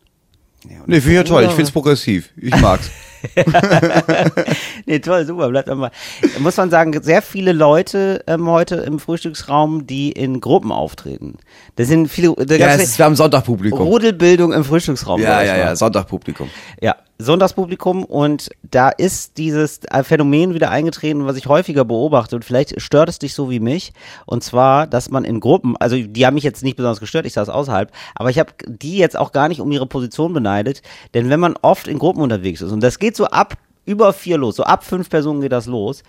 Nee, 0.65 1.01
finde 1.01 1.09
ich 1.11 1.15
ja 1.15 1.23
toll. 1.23 1.43
Ich 1.43 1.49
finde 1.49 1.63
es 1.63 1.71
progressiv. 1.71 2.29
Ich 2.37 2.55
mag's. 2.59 2.89
nee, 4.85 4.99
toll, 4.99 5.25
super, 5.25 5.49
bleibt 5.49 5.73
mal. 5.73 5.91
Muss 6.39 6.57
man 6.57 6.69
sagen, 6.69 7.01
sehr 7.01 7.21
viele 7.21 7.53
Leute 7.53 8.23
ähm, 8.27 8.47
heute 8.47 8.75
im 8.75 8.99
Frühstücksraum, 8.99 9.87
die 9.87 10.11
in 10.11 10.41
Gruppen 10.41 10.71
auftreten. 10.71 11.37
Das 11.75 11.87
sind 11.87 12.07
viele, 12.09 12.33
da 12.35 12.55
ja, 12.55 12.67
es 12.67 12.83
ist, 12.83 12.97
wir 12.97 13.05
haben 13.05 13.15
Sonntagpublikum. 13.15 13.79
Rudelbildung 13.79 14.51
im 14.51 14.63
Frühstücksraum. 14.63 15.21
Ja, 15.21 15.41
ja, 15.41 15.57
ja, 15.57 15.75
Sonntagpublikum. 15.75 16.49
Ja, 16.81 16.95
Sonntagspublikum 17.19 18.03
und 18.03 18.49
da 18.69 18.89
ist 18.89 19.37
dieses 19.37 19.81
Phänomen 20.03 20.53
wieder 20.53 20.71
eingetreten, 20.71 21.25
was 21.25 21.37
ich 21.37 21.47
häufiger 21.47 21.85
beobachte 21.85 22.35
und 22.35 22.43
vielleicht 22.43 22.81
stört 22.81 23.07
es 23.09 23.19
dich 23.19 23.33
so 23.33 23.49
wie 23.49 23.59
mich 23.59 23.93
und 24.25 24.43
zwar, 24.43 24.87
dass 24.87 25.09
man 25.09 25.23
in 25.23 25.39
Gruppen, 25.39 25.77
also 25.77 25.95
die 25.95 26.25
haben 26.25 26.33
mich 26.33 26.43
jetzt 26.43 26.63
nicht 26.63 26.75
besonders 26.75 26.99
gestört, 26.99 27.25
ich 27.25 27.33
saß 27.33 27.49
außerhalb, 27.49 27.91
aber 28.15 28.29
ich 28.29 28.39
habe 28.39 28.51
die 28.67 28.97
jetzt 28.97 29.17
auch 29.17 29.31
gar 29.31 29.47
nicht 29.47 29.61
um 29.61 29.71
ihre 29.71 29.85
Position 29.85 30.33
beneidet, 30.33 30.81
denn 31.13 31.29
wenn 31.29 31.39
man 31.39 31.55
oft 31.61 31.87
in 31.87 31.99
Gruppen 31.99 32.21
unterwegs 32.21 32.61
ist 32.61 32.71
und 32.71 32.81
das 32.81 32.99
geht 32.99 33.15
so 33.15 33.25
ab 33.25 33.55
über 33.85 34.11
vier 34.13 34.37
los, 34.37 34.55
so 34.55 34.63
ab 34.63 34.83
fünf 34.83 35.09
Personen 35.09 35.41
geht 35.41 35.51
das 35.51 35.65
los, 35.67 36.03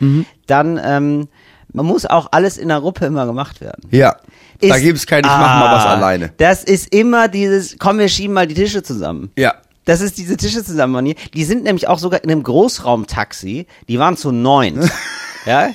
dann 0.47 0.81
ähm, 0.83 1.29
man 1.73 1.87
muss 1.87 2.07
auch 2.07 2.29
alles 2.31 2.57
in 2.57 2.69
der 2.69 2.81
Gruppe 2.81 3.07
immer 3.07 3.27
gemacht 3.27 3.61
werden. 3.61 3.89
Ja. 3.91 4.17
da 4.61 4.75
Ist- 4.77 4.83
gibt's 4.83 5.07
kein, 5.07 5.25
ich 5.25 5.31
mach 5.31 5.39
mal 5.61 5.75
was 5.77 5.85
Ah, 5.85 5.95
alleine. 5.95 6.33
Das 6.37 6.63
ist 6.63 6.95
immer 6.95 7.27
dieses, 7.27 7.77
komm, 7.79 7.99
wir 7.99 8.09
schieben 8.09 8.33
mal 8.35 8.47
die 8.47 8.55
Tische 8.55 8.83
zusammen. 8.85 9.33
Ja. 9.37 9.55
Das 9.85 10.01
ist 10.01 10.19
diese 10.19 10.37
Tische 10.37 10.65
zusammen. 10.65 11.15
Die 11.35 11.45
sind 11.45 11.65
nämlich 11.65 11.89
auch 11.89 11.99
sogar 11.99 12.23
in 12.25 12.31
einem 12.31 12.43
Großraumtaxi. 12.43 13.67
Die 13.89 13.99
waren 13.99 14.17
zu 14.17 14.33
neun. 14.33 14.89
ja, 15.47 15.71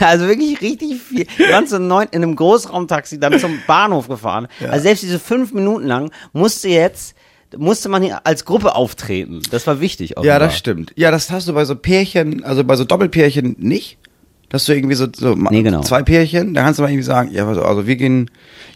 also 0.00 0.28
wirklich 0.28 0.60
richtig 0.60 1.00
viel. 1.00 1.26
Die 1.38 1.50
waren 1.50 1.66
zu 1.66 1.80
neun 1.80 2.08
in 2.10 2.22
einem 2.22 2.36
Großraumtaxi 2.36 3.18
dann 3.18 3.38
zum 3.38 3.58
Bahnhof 3.66 4.08
gefahren. 4.08 4.48
Also 4.68 4.82
selbst 4.82 5.02
diese 5.02 5.18
fünf 5.18 5.52
Minuten 5.52 5.86
lang 5.86 6.10
musste 6.32 6.68
jetzt 6.68 7.14
musste 7.56 7.88
man 7.88 8.02
hier 8.02 8.26
als 8.26 8.44
Gruppe 8.44 8.74
auftreten. 8.74 9.40
Das 9.50 9.66
war 9.66 9.80
wichtig. 9.80 10.10
Ja, 10.10 10.16
offenbar. 10.16 10.38
das 10.40 10.56
stimmt. 10.56 10.92
Ja, 10.96 11.10
das 11.10 11.30
hast 11.30 11.46
du 11.46 11.52
bei 11.52 11.64
so 11.64 11.76
Pärchen, 11.76 12.44
also 12.44 12.64
bei 12.64 12.76
so 12.76 12.84
Doppelpärchen 12.84 13.56
nicht. 13.58 13.98
Dass 14.48 14.66
du 14.66 14.72
irgendwie 14.74 14.94
so, 14.94 15.06
so 15.14 15.34
Nee, 15.34 15.62
genau. 15.62 15.80
zwei 15.80 16.02
Pärchen, 16.02 16.54
da 16.54 16.62
kannst 16.62 16.78
du 16.78 16.82
mal 16.82 16.88
irgendwie 16.88 17.04
sagen, 17.04 17.30
ja, 17.32 17.46
also, 17.46 17.62
also 17.62 17.86
wir 17.86 17.96
gehen, 17.96 18.30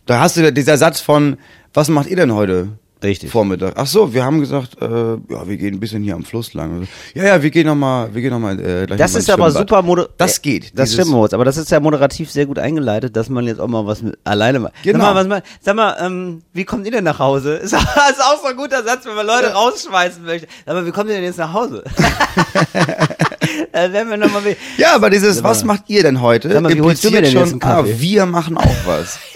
da 0.07 0.19
hast 0.19 0.37
du 0.37 0.53
dieser 0.53 0.77
Satz 0.77 1.01
von, 1.01 1.37
was 1.73 1.89
macht 1.89 2.09
ihr 2.09 2.17
denn 2.17 2.35
heute? 2.35 2.79
Richtig. 3.03 3.31
Vormittag. 3.31 3.75
Ach 3.77 3.87
so, 3.87 4.13
wir 4.13 4.25
haben 4.25 4.41
gesagt, 4.41 4.81
äh, 4.83 4.87
ja, 4.87 5.47
wir 5.47 5.57
gehen 5.57 5.75
ein 5.75 5.81
bisschen 5.81 6.03
hier 6.03 6.15
am 6.15 6.25
Fluss 6.25 6.53
lang. 6.55 6.89
Ja, 7.15 7.25
ja, 7.25 7.43
wir 7.43 7.51
gehen 7.51 7.67
noch 7.67 7.77
mal, 7.77 8.13
wir 8.13 8.23
gehen 8.23 8.31
noch 8.33 8.41
mal 8.41 8.59
äh, 8.59 8.87
gleich 8.87 8.99
Das 8.99 9.15
ist 9.15 9.31
aber 9.31 9.51
super 9.53 9.83
moder 9.83 10.09
Das 10.17 10.39
äh, 10.39 10.43
geht. 10.43 10.79
Das 10.79 10.93
stimmt, 10.93 11.11
Moritz, 11.11 11.33
aber 11.33 11.45
das 11.45 11.57
ist 11.57 11.71
ja 11.71 11.79
moderativ 11.79 12.31
sehr 12.31 12.47
gut 12.47 12.59
eingeleitet, 12.59 13.15
dass 13.15 13.29
man 13.29 13.47
jetzt 13.47 13.61
auch 13.61 13.69
mal 13.69 13.87
was 13.87 14.03
mit, 14.03 14.19
alleine 14.25 14.59
macht. 14.59 14.75
Genau. 14.83 14.99
Sag 14.99 15.29
mal, 15.29 15.31
was 15.31 15.43
sag 15.61 15.77
mal 15.77 15.97
ähm, 16.01 16.43
wie 16.53 16.65
kommt 16.65 16.87
ihr 16.87 16.93
denn 16.93 17.05
nach 17.05 17.19
Hause? 17.19 17.55
Ist, 17.69 17.73
ist 17.73 18.23
auch 18.23 18.43
so 18.43 18.49
ein 18.49 18.57
guter 18.57 18.83
Satz, 18.83 19.07
wenn 19.07 19.15
man 19.15 19.27
Leute 19.27 19.53
rausschmeißen 19.53 20.25
möchte. 20.25 20.49
Sag 20.67 20.75
mal, 20.75 20.87
wie 20.87 20.91
kommt 20.91 21.09
ihr 21.09 21.17
denn 21.17 21.25
jetzt 21.25 21.39
nach 21.39 21.53
Hause? 21.53 21.85
äh, 23.73 23.93
werden 23.93 24.11
wir 24.11 24.17
noch 24.17 24.33
mal 24.33 24.45
wie, 24.45 24.57
Ja, 24.77 24.95
aber 24.95 25.11
dieses, 25.11 25.43
was 25.43 25.65
macht 25.65 25.85
ihr 25.89 26.03
denn 26.03 26.21
heute? 26.21 26.51
Sag 26.51 26.63
mal, 26.63 26.75
wie 26.75 26.81
holst 26.81 27.05
du 27.05 27.11
mir 27.11 27.23
denn 27.23 27.33
impliziert 27.33 27.45
jetzt 27.45 27.53
einen 27.53 27.61
Kaffee? 27.61 27.95
Ah, 27.95 28.01
wir 28.01 28.27
machen 28.27 28.57
auch 28.57 28.77
was. 28.87 29.19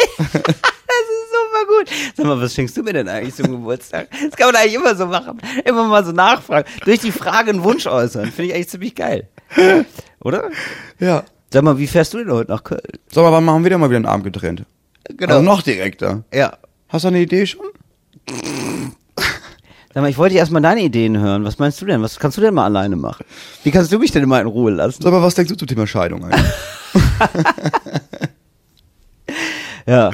Das 0.93 1.09
ist 1.09 1.33
super 1.33 1.67
gut. 1.79 1.82
Sag 2.17 2.27
mal, 2.27 2.41
was 2.41 2.55
schenkst 2.55 2.77
du 2.77 2.83
mir 2.83 2.93
denn 2.93 3.09
eigentlich 3.09 3.35
zum 3.35 3.51
Geburtstag? 3.51 4.09
Das 4.11 4.37
kann 4.37 4.49
man 4.49 4.57
eigentlich 4.57 4.75
immer 4.75 4.95
so 4.95 5.07
machen. 5.07 5.39
Immer 5.65 5.85
mal 5.85 6.05
so 6.05 6.13
nachfragen. 6.13 6.69
Durch 6.85 7.01
die 7.01 7.13
Frage 7.13 7.51
einen 7.51 7.63
Wunsch 7.63 7.87
äußern. 7.87 8.27
Finde 8.27 8.45
ich 8.51 8.55
eigentlich 8.55 8.69
ziemlich 8.69 8.95
geil. 8.95 9.29
Oder? 10.21 10.51
ja. 10.99 11.25
Sag 11.53 11.65
mal, 11.65 11.77
wie 11.79 11.87
fährst 11.87 12.15
du 12.15 12.19
denn 12.19 12.31
heute 12.33 12.51
nach 12.51 12.65
Köln? 12.65 12.81
So, 13.11 13.21
aber 13.21 13.33
wann 13.33 13.45
machen 13.45 13.63
wir 13.63 13.71
denn 13.71 13.81
mal 13.81 13.91
wieder 13.91 13.97
einen 13.97 14.07
Abend 14.07 14.25
getrennt? 14.25 14.65
Genau. 15.09 15.35
Also 15.35 15.45
noch 15.45 15.61
direkter. 15.63 16.25
Ja. 16.33 16.57
Hast 16.89 17.05
du 17.05 17.09
eine 17.09 17.21
Idee 17.21 17.45
schon? 17.47 17.67
Sag 19.93 20.03
mal, 20.03 20.09
ich 20.09 20.17
wollte 20.17 20.35
erst 20.37 20.51
mal 20.51 20.61
deine 20.61 20.81
Ideen 20.81 21.19
hören. 21.19 21.45
Was 21.45 21.59
meinst 21.59 21.81
du 21.83 21.85
denn? 21.87 22.01
Was 22.01 22.19
kannst 22.19 22.39
du 22.39 22.41
denn 22.41 22.55
mal 22.55 22.65
alleine 22.65 22.97
machen? 22.97 23.27
Wie 23.65 23.71
kannst 23.71 23.93
du 23.93 23.99
mich 23.99 24.11
denn 24.13 24.23
immer 24.23 24.41
in 24.41 24.47
Ruhe 24.47 24.71
lassen? 24.71 25.03
So, 25.03 25.09
aber 25.09 25.23
was 25.23 25.35
denkst 25.35 25.51
du 25.51 25.57
zum 25.57 25.69
Thema 25.69 25.87
Scheidung 25.87 26.25
eigentlich? 26.25 26.43
Ja. 29.87 30.11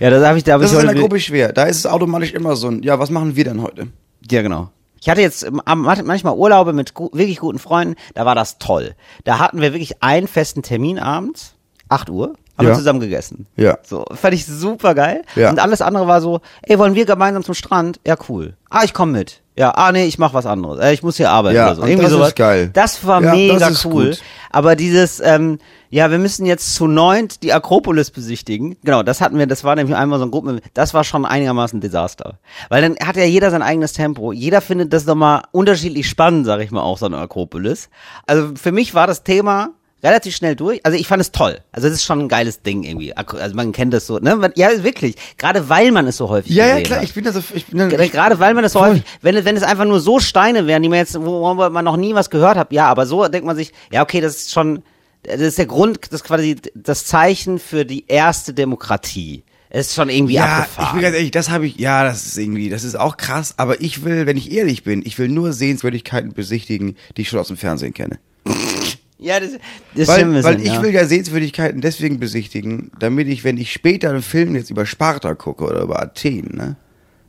Ja, 0.00 0.10
das 0.10 0.24
habe 0.26 0.38
ich, 0.38 0.44
da 0.44 0.54
habe 0.54 0.62
Das 0.64 0.72
ich 0.72 0.78
ist 0.78 0.82
in 0.84 0.90
der 0.90 1.00
Gruppe 1.00 1.20
schwer. 1.20 1.52
Da 1.52 1.64
ist 1.64 1.76
es 1.78 1.86
automatisch 1.86 2.32
immer 2.32 2.56
so 2.56 2.68
ein, 2.68 2.82
ja, 2.82 2.98
was 2.98 3.10
machen 3.10 3.36
wir 3.36 3.44
denn 3.44 3.62
heute? 3.62 3.86
Ja, 4.30 4.42
genau. 4.42 4.70
Ich 5.00 5.08
hatte 5.08 5.20
jetzt 5.20 5.44
ähm, 5.44 5.60
manchmal 5.64 6.34
Urlaube 6.34 6.72
mit 6.72 6.92
wirklich 7.12 7.38
guten 7.38 7.58
Freunden, 7.58 7.94
da 8.14 8.26
war 8.26 8.34
das 8.34 8.58
toll. 8.58 8.94
Da 9.24 9.38
hatten 9.38 9.60
wir 9.60 9.72
wirklich 9.72 10.02
einen 10.02 10.26
festen 10.28 10.62
Termin 10.62 10.98
abends, 10.98 11.54
8 11.88 12.10
Uhr, 12.10 12.34
haben 12.58 12.66
Ja. 12.66 12.72
wir 12.72 12.74
zusammen 12.74 13.00
gegessen. 13.00 13.46
Ja. 13.56 13.78
So, 13.82 14.04
fand 14.12 14.34
ich 14.34 14.44
super 14.44 14.94
geil. 14.94 15.22
Ja. 15.36 15.50
Und 15.50 15.58
alles 15.58 15.80
andere 15.80 16.06
war 16.06 16.20
so, 16.20 16.40
ey, 16.62 16.78
wollen 16.78 16.94
wir 16.94 17.06
gemeinsam 17.06 17.42
zum 17.44 17.54
Strand? 17.54 17.98
Ja, 18.06 18.16
cool. 18.28 18.54
Ah, 18.68 18.82
ich 18.84 18.92
komme 18.92 19.12
mit. 19.12 19.40
Ja, 19.56 19.72
ah, 19.74 19.90
nee, 19.92 20.04
ich 20.06 20.18
mach 20.18 20.32
was 20.34 20.44
anderes. 20.46 20.78
Äh, 20.80 20.92
ich 20.92 21.02
muss 21.02 21.16
hier 21.16 21.30
arbeiten 21.30 21.56
Ja, 21.56 21.66
oder 21.68 21.76
so. 21.76 21.82
Irgendwie 21.82 22.02
das 22.02 22.12
ist 22.12 22.16
sowas. 22.18 22.34
geil. 22.34 22.70
Das 22.72 23.06
war 23.06 23.22
Ja, 23.22 23.32
mega 23.32 23.58
das 23.58 23.70
ist 23.72 23.84
cool. 23.86 24.10
gut. 24.10 24.22
Aber 24.50 24.76
dieses, 24.76 25.20
ähm, 25.20 25.58
ja, 25.90 26.10
wir 26.10 26.18
müssen 26.18 26.46
jetzt 26.46 26.74
zu 26.74 26.86
neunt 26.86 27.42
die 27.42 27.52
Akropolis 27.52 28.10
besichtigen. 28.10 28.76
Genau, 28.84 29.02
das 29.02 29.20
hatten 29.20 29.38
wir, 29.38 29.46
das 29.46 29.64
war 29.64 29.74
nämlich 29.74 29.96
einmal 29.96 30.18
so 30.20 30.24
ein 30.24 30.30
Gruppen, 30.30 30.60
das 30.72 30.94
war 30.94 31.02
schon 31.04 31.24
einigermaßen 31.26 31.78
ein 31.78 31.80
Desaster. 31.80 32.38
Weil 32.68 32.82
dann 32.82 32.96
hat 33.06 33.16
ja 33.16 33.24
jeder 33.24 33.50
sein 33.50 33.62
eigenes 33.62 33.92
Tempo. 33.92 34.32
Jeder 34.32 34.60
findet 34.60 34.92
das 34.92 35.04
nochmal 35.04 35.42
unterschiedlich 35.52 36.08
spannend, 36.08 36.46
sag 36.46 36.60
ich 36.60 36.70
mal, 36.70 36.82
auch 36.82 36.98
so 36.98 37.06
eine 37.06 37.18
Akropolis. 37.18 37.90
Also 38.26 38.54
für 38.54 38.72
mich 38.72 38.94
war 38.94 39.06
das 39.08 39.24
Thema 39.24 39.70
relativ 40.02 40.34
schnell 40.34 40.56
durch. 40.56 40.80
Also 40.84 40.96
ich 40.96 41.06
fand 41.06 41.20
es 41.20 41.32
toll. 41.32 41.58
Also 41.72 41.88
es 41.88 41.94
ist 41.94 42.04
schon 42.04 42.20
ein 42.20 42.28
geiles 42.28 42.62
Ding 42.62 42.84
irgendwie. 42.84 43.14
Also 43.16 43.54
man 43.54 43.72
kennt 43.72 43.92
das 43.92 44.06
so, 44.06 44.18
ne? 44.18 44.50
Ja, 44.54 44.82
wirklich. 44.82 45.16
Gerade 45.36 45.68
weil 45.68 45.92
man 45.92 46.06
es 46.06 46.16
so 46.16 46.28
häufig 46.28 46.54
Ja, 46.54 46.66
ja, 46.66 46.80
klar, 46.82 47.00
hat. 47.00 47.04
ich 47.04 47.14
bin 47.14 47.24
da 47.24 47.32
so, 47.32 47.42
ich 47.54 47.66
bin 47.66 47.78
da, 47.78 47.88
Gerade 47.88 48.38
weil 48.38 48.54
man 48.54 48.62
das 48.62 48.72
so 48.72 48.80
häufig, 48.80 49.02
wenn, 49.20 49.44
wenn 49.44 49.56
es 49.56 49.62
einfach 49.62 49.84
nur 49.84 50.00
so 50.00 50.18
Steine 50.18 50.66
wären, 50.66 50.82
die 50.82 50.88
man 50.88 50.98
jetzt, 50.98 51.20
wo 51.20 51.52
man 51.52 51.84
noch 51.84 51.96
nie 51.96 52.14
was 52.14 52.30
gehört 52.30 52.56
hat, 52.56 52.72
ja, 52.72 52.86
aber 52.86 53.06
so 53.06 53.28
denkt 53.28 53.46
man 53.46 53.56
sich, 53.56 53.72
ja, 53.92 54.02
okay, 54.02 54.20
das 54.20 54.36
ist 54.36 54.52
schon, 54.52 54.82
das 55.22 55.40
ist 55.40 55.58
der 55.58 55.66
Grund, 55.66 55.98
das 56.10 56.20
ist 56.22 56.24
quasi 56.26 56.56
das 56.74 57.04
Zeichen 57.06 57.58
für 57.58 57.84
die 57.84 58.04
erste 58.08 58.54
Demokratie. 58.54 59.44
Es 59.72 59.88
ist 59.88 59.94
schon 59.94 60.08
irgendwie 60.08 60.34
ja, 60.34 60.44
ich 60.44 60.50
abgefahren. 60.64 60.92
bin 60.94 61.02
ganz 61.02 61.14
ehrlich, 61.16 61.30
das 61.30 61.48
habe 61.50 61.66
ich, 61.66 61.76
ja, 61.76 62.02
das 62.02 62.26
ist 62.26 62.36
irgendwie, 62.38 62.70
das 62.70 62.82
ist 62.82 62.96
auch 62.98 63.16
krass, 63.16 63.54
aber 63.56 63.80
ich 63.80 64.04
will, 64.04 64.26
wenn 64.26 64.36
ich 64.36 64.50
ehrlich 64.50 64.82
bin, 64.82 65.02
ich 65.06 65.16
will 65.18 65.28
nur 65.28 65.52
Sehenswürdigkeiten 65.52 66.32
besichtigen, 66.32 66.96
die 67.16 67.22
ich 67.22 67.28
schon 67.28 67.38
aus 67.38 67.48
dem 67.48 67.56
Fernsehen 67.56 67.94
kenne. 67.94 68.18
ja, 69.18 69.38
das, 69.38 69.50
das 69.94 70.08
Weil, 70.08 70.18
stimmt 70.20 70.42
weil 70.42 70.60
ich 70.60 70.72
ja. 70.72 70.82
will 70.82 70.92
ja 70.92 71.04
Sehenswürdigkeiten 71.04 71.80
deswegen 71.80 72.18
besichtigen, 72.18 72.90
damit 72.98 73.28
ich, 73.28 73.44
wenn 73.44 73.58
ich 73.58 73.72
später 73.72 74.10
einen 74.10 74.22
Film 74.22 74.56
jetzt 74.56 74.70
über 74.70 74.86
Sparta 74.86 75.34
gucke 75.34 75.64
oder 75.64 75.82
über 75.82 76.02
Athen, 76.02 76.56
ne, 76.56 76.76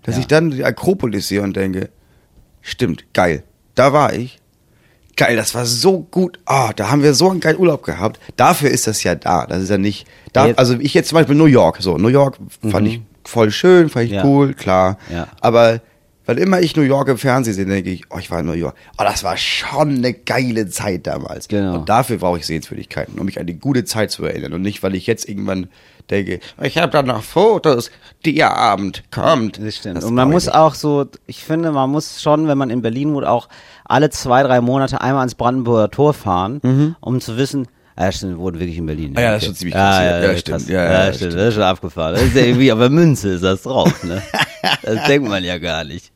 dass 0.02 0.16
Ja. 0.16 0.22
ich 0.22 0.28
dann 0.28 0.50
die 0.50 0.66
Akropolis 0.66 1.28
sehe 1.28 1.44
und 1.44 1.56
denke, 1.56 1.90
stimmt, 2.62 3.06
geil, 3.14 3.44
da 3.76 3.94
war 3.94 4.14
ich. 4.14 4.40
Geil, 5.22 5.36
das 5.36 5.54
war 5.54 5.66
so 5.68 6.00
gut. 6.00 6.40
Ah, 6.46 6.74
da 6.76 6.90
haben 6.90 7.04
wir 7.04 7.14
so 7.14 7.30
einen 7.30 7.42
geilen 7.42 7.60
Urlaub 7.60 7.84
gehabt. 7.84 8.20
Dafür 8.38 8.72
ist 8.72 8.88
das 8.88 9.04
ja 9.04 9.14
da. 9.14 9.46
Das 9.46 9.62
ist 9.62 9.70
ja 9.70 9.78
nicht. 9.78 10.08
Da, 10.34 10.46
also 10.56 10.80
ich 10.80 10.96
jetzt 10.96 11.10
zum 11.10 11.18
Beispiel 11.18 11.36
New 11.36 11.46
York. 11.46 11.78
So, 11.80 11.98
New 12.00 12.08
York 12.08 12.38
fand 12.72 12.88
ich 12.88 13.02
voll 13.24 13.52
schön, 13.52 13.90
fand 13.90 14.06
ich 14.06 14.12
Ja. 14.14 14.26
cool, 14.26 14.56
klar. 14.56 14.98
Ja. 15.12 15.28
Aber 15.40 15.80
weil 16.26 16.40
immer 16.40 16.60
ich 16.62 16.76
New 16.76 16.82
York 16.82 17.08
im 17.08 17.20
Fernsehen 17.20 17.54
sehe, 17.54 17.66
denke 17.66 17.92
ich, 17.92 18.06
oh, 18.10 18.18
ich 18.18 18.32
war 18.32 18.40
in 18.40 18.48
New 18.48 18.54
York. 18.54 18.76
Oh, 18.98 19.04
das 19.04 19.24
war 19.24 19.38
schon 19.38 19.98
eine 19.98 20.14
geile 20.14 20.68
Zeit 20.70 21.06
damals. 21.06 21.48
Genau. 21.48 21.76
Und 21.76 21.90
dafür 21.90 22.18
brauche 22.18 22.40
ich 22.40 22.46
Sehenswürdigkeiten, 22.48 23.20
um 23.20 23.26
mich 23.26 23.40
an 23.40 23.46
die 23.46 23.60
gute 23.60 23.86
Zeit 23.86 24.10
zu 24.10 24.26
erinnern. 24.26 24.54
Und 24.54 24.64
nicht, 24.64 24.82
weil 24.82 24.96
ich 24.96 25.06
jetzt 25.06 25.30
irgendwann 25.30 25.68
denke, 26.10 26.40
ich 26.62 26.78
habe 26.78 26.92
da 26.92 27.04
noch 27.04 27.24
Fotos, 27.24 27.92
der 28.26 28.56
Abend 28.56 29.04
kommt. 29.12 29.60
Das 29.64 29.76
stimmt. 29.78 29.98
Das 29.98 30.06
und 30.06 30.14
man 30.14 30.30
muss 30.30 30.48
ich 30.48 30.54
auch 30.54 30.74
so, 30.76 31.08
ich 31.28 31.44
finde, 31.44 31.72
man 31.72 31.90
muss 31.90 32.22
schon, 32.22 32.48
wenn 32.48 32.58
man 32.58 32.70
in 32.70 32.82
Berlin 32.82 33.14
wohnt, 33.14 33.26
auch 33.26 33.48
alle 33.86 34.10
zwei, 34.10 34.44
drei 34.44 34.62
Monate 34.62 35.02
einmal 35.02 35.22
ans 35.22 35.36
Brandenburger 35.36 35.90
Tor 35.90 36.14
fahren, 36.14 36.96
um 37.00 37.20
zu 37.20 37.38
wissen, 37.38 37.68
ah, 37.96 38.06
ja, 38.06 38.12
stimmt, 38.12 38.34
wir 38.34 38.40
wohnen 38.40 38.60
wirklich 38.60 38.78
in 38.78 38.86
Berlin. 38.86 39.12
Mhm. 39.12 39.18
Ah 39.18 39.22
ja, 39.22 39.32
das 39.34 39.42
ist 39.44 39.46
schon 39.48 39.56
ziemlich 39.56 39.76
krass 39.76 39.98
ja, 39.98 40.04
ja, 40.04 40.22
Ja, 40.22 40.32
ja, 40.32 40.38
stimmt. 40.38 40.70
Ja, 40.70 40.84
Ja, 40.84 41.06
ja, 41.06 41.14
stimmt. 41.14 41.34
Das 41.34 41.48
ist 41.50 41.54
schon 41.56 41.64
abgefahren. 41.64 42.16
Das 42.16 42.24
ist 42.24 42.36
ja 42.36 42.44
irgendwie, 42.44 42.72
auf 42.72 42.80
der 42.80 42.90
Münze 42.90 43.30
ist 43.30 43.44
das 43.44 43.64
drauf, 43.64 44.04
ne? 44.04 44.22
Das 44.84 45.04
denkt 45.06 45.28
man 45.28 45.44
ja 45.44 45.58
gar 45.58 45.84
nicht. 45.84 46.12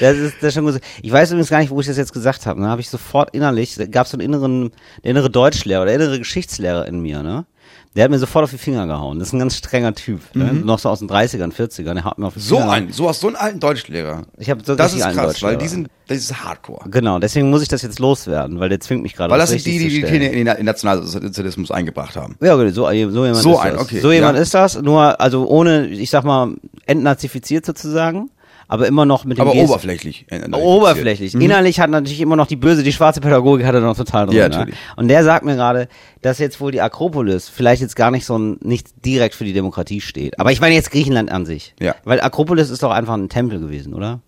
Das 0.00 0.16
ist, 0.16 0.36
das 0.40 0.48
ist 0.48 0.54
schon 0.54 0.64
gut. 0.64 0.80
Ich 1.02 1.12
weiß 1.12 1.30
übrigens 1.30 1.50
gar 1.50 1.60
nicht, 1.60 1.70
wo 1.70 1.80
ich 1.80 1.86
das 1.86 1.96
jetzt 1.96 2.12
gesagt 2.12 2.46
habe. 2.46 2.60
Ne? 2.60 2.68
Habe 2.68 2.80
ich 2.80 2.88
sofort 2.88 3.34
innerlich, 3.34 3.76
da 3.76 3.86
gab 3.86 4.06
es 4.06 4.12
so 4.12 4.16
einen 4.16 4.26
inneren, 4.26 4.72
der 5.04 5.12
innere 5.12 5.30
Deutschlehrer, 5.30 5.84
der 5.84 5.94
innere 5.94 6.18
Geschichtslehrer 6.18 6.86
in 6.86 7.00
mir, 7.00 7.22
ne? 7.22 7.44
Der 7.94 8.04
hat 8.04 8.10
mir 8.10 8.18
sofort 8.18 8.44
auf 8.44 8.50
die 8.50 8.56
Finger 8.58 8.86
gehauen. 8.86 9.18
Das 9.18 9.28
ist 9.28 9.34
ein 9.34 9.38
ganz 9.38 9.54
strenger 9.56 9.94
Typ. 9.94 10.20
Ne? 10.34 10.52
Noch 10.54 10.78
so 10.78 10.88
aus 10.88 11.00
den 11.00 11.10
30ern, 11.10 11.52
40ern. 11.52 11.92
Der 11.92 12.04
hat 12.04 12.16
mir 12.18 12.26
auf 12.26 12.32
die 12.34 12.40
Mhm. 12.40 12.44
So 12.44 12.56
Finger 12.56 12.70
ein, 12.72 12.92
so 12.92 13.08
hast 13.08 13.20
so 13.20 13.26
einen 13.26 13.36
alten 13.36 13.60
Deutschlehrer. 13.60 14.22
Ich 14.38 14.48
habe 14.48 14.62
so 14.64 14.74
Das 14.74 14.94
ist 14.94 15.02
einen 15.02 15.14
krass, 15.14 15.42
weil 15.42 15.58
die 15.58 15.68
sind, 15.68 15.88
das 16.08 16.16
ist 16.18 16.42
Hardcore. 16.42 16.88
Genau, 16.90 17.18
deswegen 17.18 17.50
muss 17.50 17.60
ich 17.60 17.68
das 17.68 17.82
jetzt 17.82 17.98
loswerden, 17.98 18.60
weil 18.60 18.70
der 18.70 18.80
zwingt 18.80 19.02
mich 19.02 19.14
gerade. 19.14 19.30
Weil 19.30 19.38
das 19.40 19.50
sind 19.50 19.66
die, 19.66 19.78
die 19.78 19.88
die 19.88 19.98
stellen. 19.98 20.22
in 20.22 20.46
den 20.46 20.64
Nationalsozialismus 20.64 21.70
eingebracht 21.70 22.16
haben. 22.16 22.36
Ja, 22.40 22.56
genau, 22.56 22.70
so, 22.70 22.84
so 22.84 22.90
jemand 22.92 23.36
So 23.36 23.52
ist 23.52 23.58
ein, 23.60 23.72
das. 23.74 23.82
okay, 23.82 24.00
So 24.00 24.10
jemand 24.10 24.36
ja. 24.36 24.42
ist 24.42 24.54
das, 24.54 24.80
nur, 24.80 25.20
also 25.20 25.46
ohne, 25.46 25.86
ich 25.88 26.08
sag 26.08 26.24
mal, 26.24 26.54
entnazifiziert 26.86 27.66
sozusagen, 27.66 28.30
aber 28.72 28.86
immer 28.88 29.04
noch 29.04 29.26
mit 29.26 29.36
dem 29.36 29.42
Aber 29.42 29.52
Gest- 29.52 29.68
oberflächlich. 29.68 30.24
äh, 30.30 30.38
äh, 30.38 30.50
Oberflächlich. 30.50 31.34
Innerlich 31.34 31.78
hat 31.78 31.90
natürlich 31.90 32.22
immer 32.22 32.36
noch 32.36 32.46
die 32.46 32.56
böse, 32.56 32.82
die 32.82 32.92
schwarze 32.92 33.20
Pädagogik 33.20 33.66
hat 33.66 33.74
er 33.74 33.82
noch 33.82 33.96
total 33.96 34.24
drin. 34.26 34.36
Ja, 34.36 34.48
ne? 34.48 34.56
natürlich. 34.56 34.78
Und 34.96 35.08
der 35.08 35.22
sagt 35.24 35.44
mir 35.44 35.56
gerade, 35.56 35.88
dass 36.22 36.38
jetzt 36.38 36.58
wohl 36.58 36.72
die 36.72 36.80
Akropolis 36.80 37.50
vielleicht 37.50 37.82
jetzt 37.82 37.96
gar 37.96 38.10
nicht 38.10 38.24
so 38.24 38.38
ein, 38.38 38.56
nicht 38.62 39.04
direkt 39.04 39.34
für 39.34 39.44
die 39.44 39.52
Demokratie 39.52 40.00
steht. 40.00 40.40
Aber 40.40 40.52
ich 40.52 40.62
meine 40.62 40.74
jetzt 40.74 40.90
Griechenland 40.90 41.30
an 41.30 41.44
sich. 41.44 41.74
Ja. 41.80 41.94
Weil 42.04 42.22
Akropolis 42.22 42.70
ist 42.70 42.82
doch 42.82 42.92
einfach 42.92 43.12
ein 43.12 43.28
Tempel 43.28 43.60
gewesen, 43.60 43.92
oder? 43.92 44.20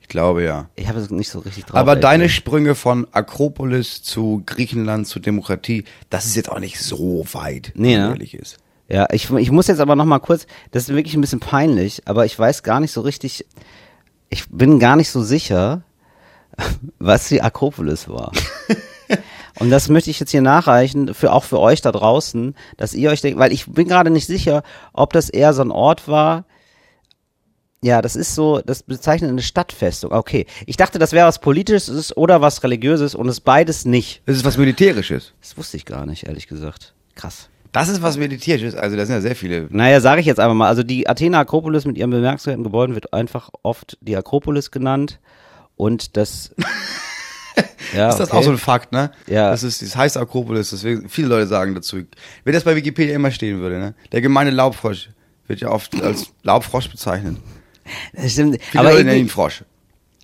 Ich 0.00 0.08
glaube 0.08 0.42
ja. 0.42 0.70
Ich 0.74 0.88
habe 0.88 0.98
es 0.98 1.10
nicht 1.10 1.28
so 1.28 1.40
richtig 1.40 1.66
drauf. 1.66 1.76
Aber 1.76 1.94
deine 1.94 2.24
gesagt. 2.24 2.36
Sprünge 2.38 2.74
von 2.74 3.06
Akropolis 3.12 4.02
zu 4.02 4.42
Griechenland 4.46 5.06
zu 5.06 5.20
Demokratie, 5.20 5.84
das 6.08 6.24
ist 6.24 6.34
jetzt 6.36 6.50
auch 6.50 6.60
nicht 6.60 6.80
so 6.80 7.26
weit, 7.32 7.72
Nee, 7.74 7.96
ne? 7.98 8.08
ehrlich 8.08 8.32
ist. 8.34 8.56
Ja, 8.88 9.06
ich, 9.10 9.30
ich 9.30 9.50
muss 9.50 9.68
jetzt 9.68 9.80
aber 9.80 9.96
noch 9.96 10.04
mal 10.04 10.18
kurz, 10.18 10.46
das 10.72 10.82
ist 10.88 10.94
wirklich 10.94 11.14
ein 11.14 11.22
bisschen 11.22 11.40
peinlich, 11.40 12.02
aber 12.04 12.26
ich 12.26 12.38
weiß 12.38 12.62
gar 12.62 12.78
nicht 12.78 12.92
so 12.92 13.00
richtig, 13.00 13.46
ich 14.32 14.48
bin 14.48 14.78
gar 14.78 14.96
nicht 14.96 15.10
so 15.10 15.22
sicher, 15.22 15.82
was 16.98 17.28
die 17.28 17.42
Akropolis 17.42 18.08
war. 18.08 18.32
Und 19.58 19.68
das 19.68 19.90
möchte 19.90 20.10
ich 20.10 20.18
jetzt 20.20 20.30
hier 20.30 20.40
nachreichen, 20.40 21.12
für, 21.12 21.32
auch 21.32 21.44
für 21.44 21.60
euch 21.60 21.82
da 21.82 21.92
draußen, 21.92 22.54
dass 22.78 22.94
ihr 22.94 23.10
euch 23.10 23.20
denkt, 23.20 23.38
weil 23.38 23.52
ich 23.52 23.66
bin 23.66 23.86
gerade 23.86 24.08
nicht 24.08 24.26
sicher, 24.26 24.62
ob 24.94 25.12
das 25.12 25.28
eher 25.28 25.52
so 25.52 25.60
ein 25.60 25.70
Ort 25.70 26.08
war, 26.08 26.46
ja, 27.84 28.00
das 28.00 28.16
ist 28.16 28.34
so, 28.34 28.60
das 28.64 28.84
bezeichnet 28.84 29.30
eine 29.30 29.42
Stadtfestung. 29.42 30.12
Okay, 30.12 30.46
ich 30.66 30.76
dachte, 30.76 30.98
das 31.00 31.12
wäre 31.12 31.26
was 31.26 31.40
Politisches 31.40 32.16
oder 32.16 32.40
was 32.40 32.62
Religiöses 32.62 33.14
und 33.14 33.28
es 33.28 33.40
beides 33.40 33.84
nicht. 33.84 34.22
Das 34.24 34.36
ist 34.36 34.44
was 34.44 34.56
Militärisches. 34.56 35.34
Das 35.40 35.58
wusste 35.58 35.76
ich 35.76 35.84
gar 35.84 36.06
nicht, 36.06 36.26
ehrlich 36.26 36.46
gesagt. 36.46 36.94
Krass. 37.16 37.50
Das 37.72 37.88
ist 37.88 38.02
was 38.02 38.18
Militärisches. 38.18 38.74
Also 38.74 38.96
da 38.96 39.06
sind 39.06 39.14
ja 39.14 39.20
sehr 39.22 39.34
viele. 39.34 39.66
Naja, 39.70 40.00
sage 40.00 40.20
ich 40.20 40.26
jetzt 40.26 40.38
einfach 40.38 40.54
mal. 40.54 40.68
Also 40.68 40.82
die 40.82 41.08
Athener 41.08 41.38
Akropolis 41.38 41.86
mit 41.86 41.96
ihren 41.96 42.10
bemerkenswerten 42.10 42.64
Gebäuden 42.64 42.94
wird 42.94 43.12
einfach 43.14 43.50
oft 43.62 43.96
die 44.02 44.16
Akropolis 44.16 44.70
genannt. 44.70 45.20
Und 45.76 46.18
das. 46.18 46.54
ja, 47.94 48.10
ist 48.10 48.18
das 48.18 48.28
okay. 48.28 48.38
auch 48.38 48.42
so 48.42 48.50
ein 48.50 48.58
Fakt, 48.58 48.92
ne? 48.92 49.10
Ja. 49.26 49.50
Das 49.50 49.62
ist, 49.62 49.80
das 49.80 49.96
heißt 49.96 50.18
Akropolis, 50.18 50.70
deswegen, 50.70 51.08
viele 51.08 51.28
Leute 51.28 51.46
sagen 51.46 51.74
dazu. 51.74 52.02
Wenn 52.44 52.52
das 52.52 52.64
bei 52.64 52.76
Wikipedia 52.76 53.14
immer 53.14 53.30
stehen 53.30 53.60
würde, 53.60 53.78
ne? 53.78 53.94
Der 54.12 54.20
gemeine 54.20 54.50
Laubfrosch 54.50 55.08
wird 55.46 55.60
ja 55.60 55.70
oft 55.70 56.00
als 56.02 56.32
Laubfrosch 56.42 56.90
bezeichnet. 56.90 57.38
Das 58.12 58.32
stimmt. 58.32 58.62
Viele 58.62 58.80
Aber 58.80 58.92
Leute 58.92 59.04
nennen 59.04 59.20
ihn 59.20 59.28
Frosch. 59.28 59.64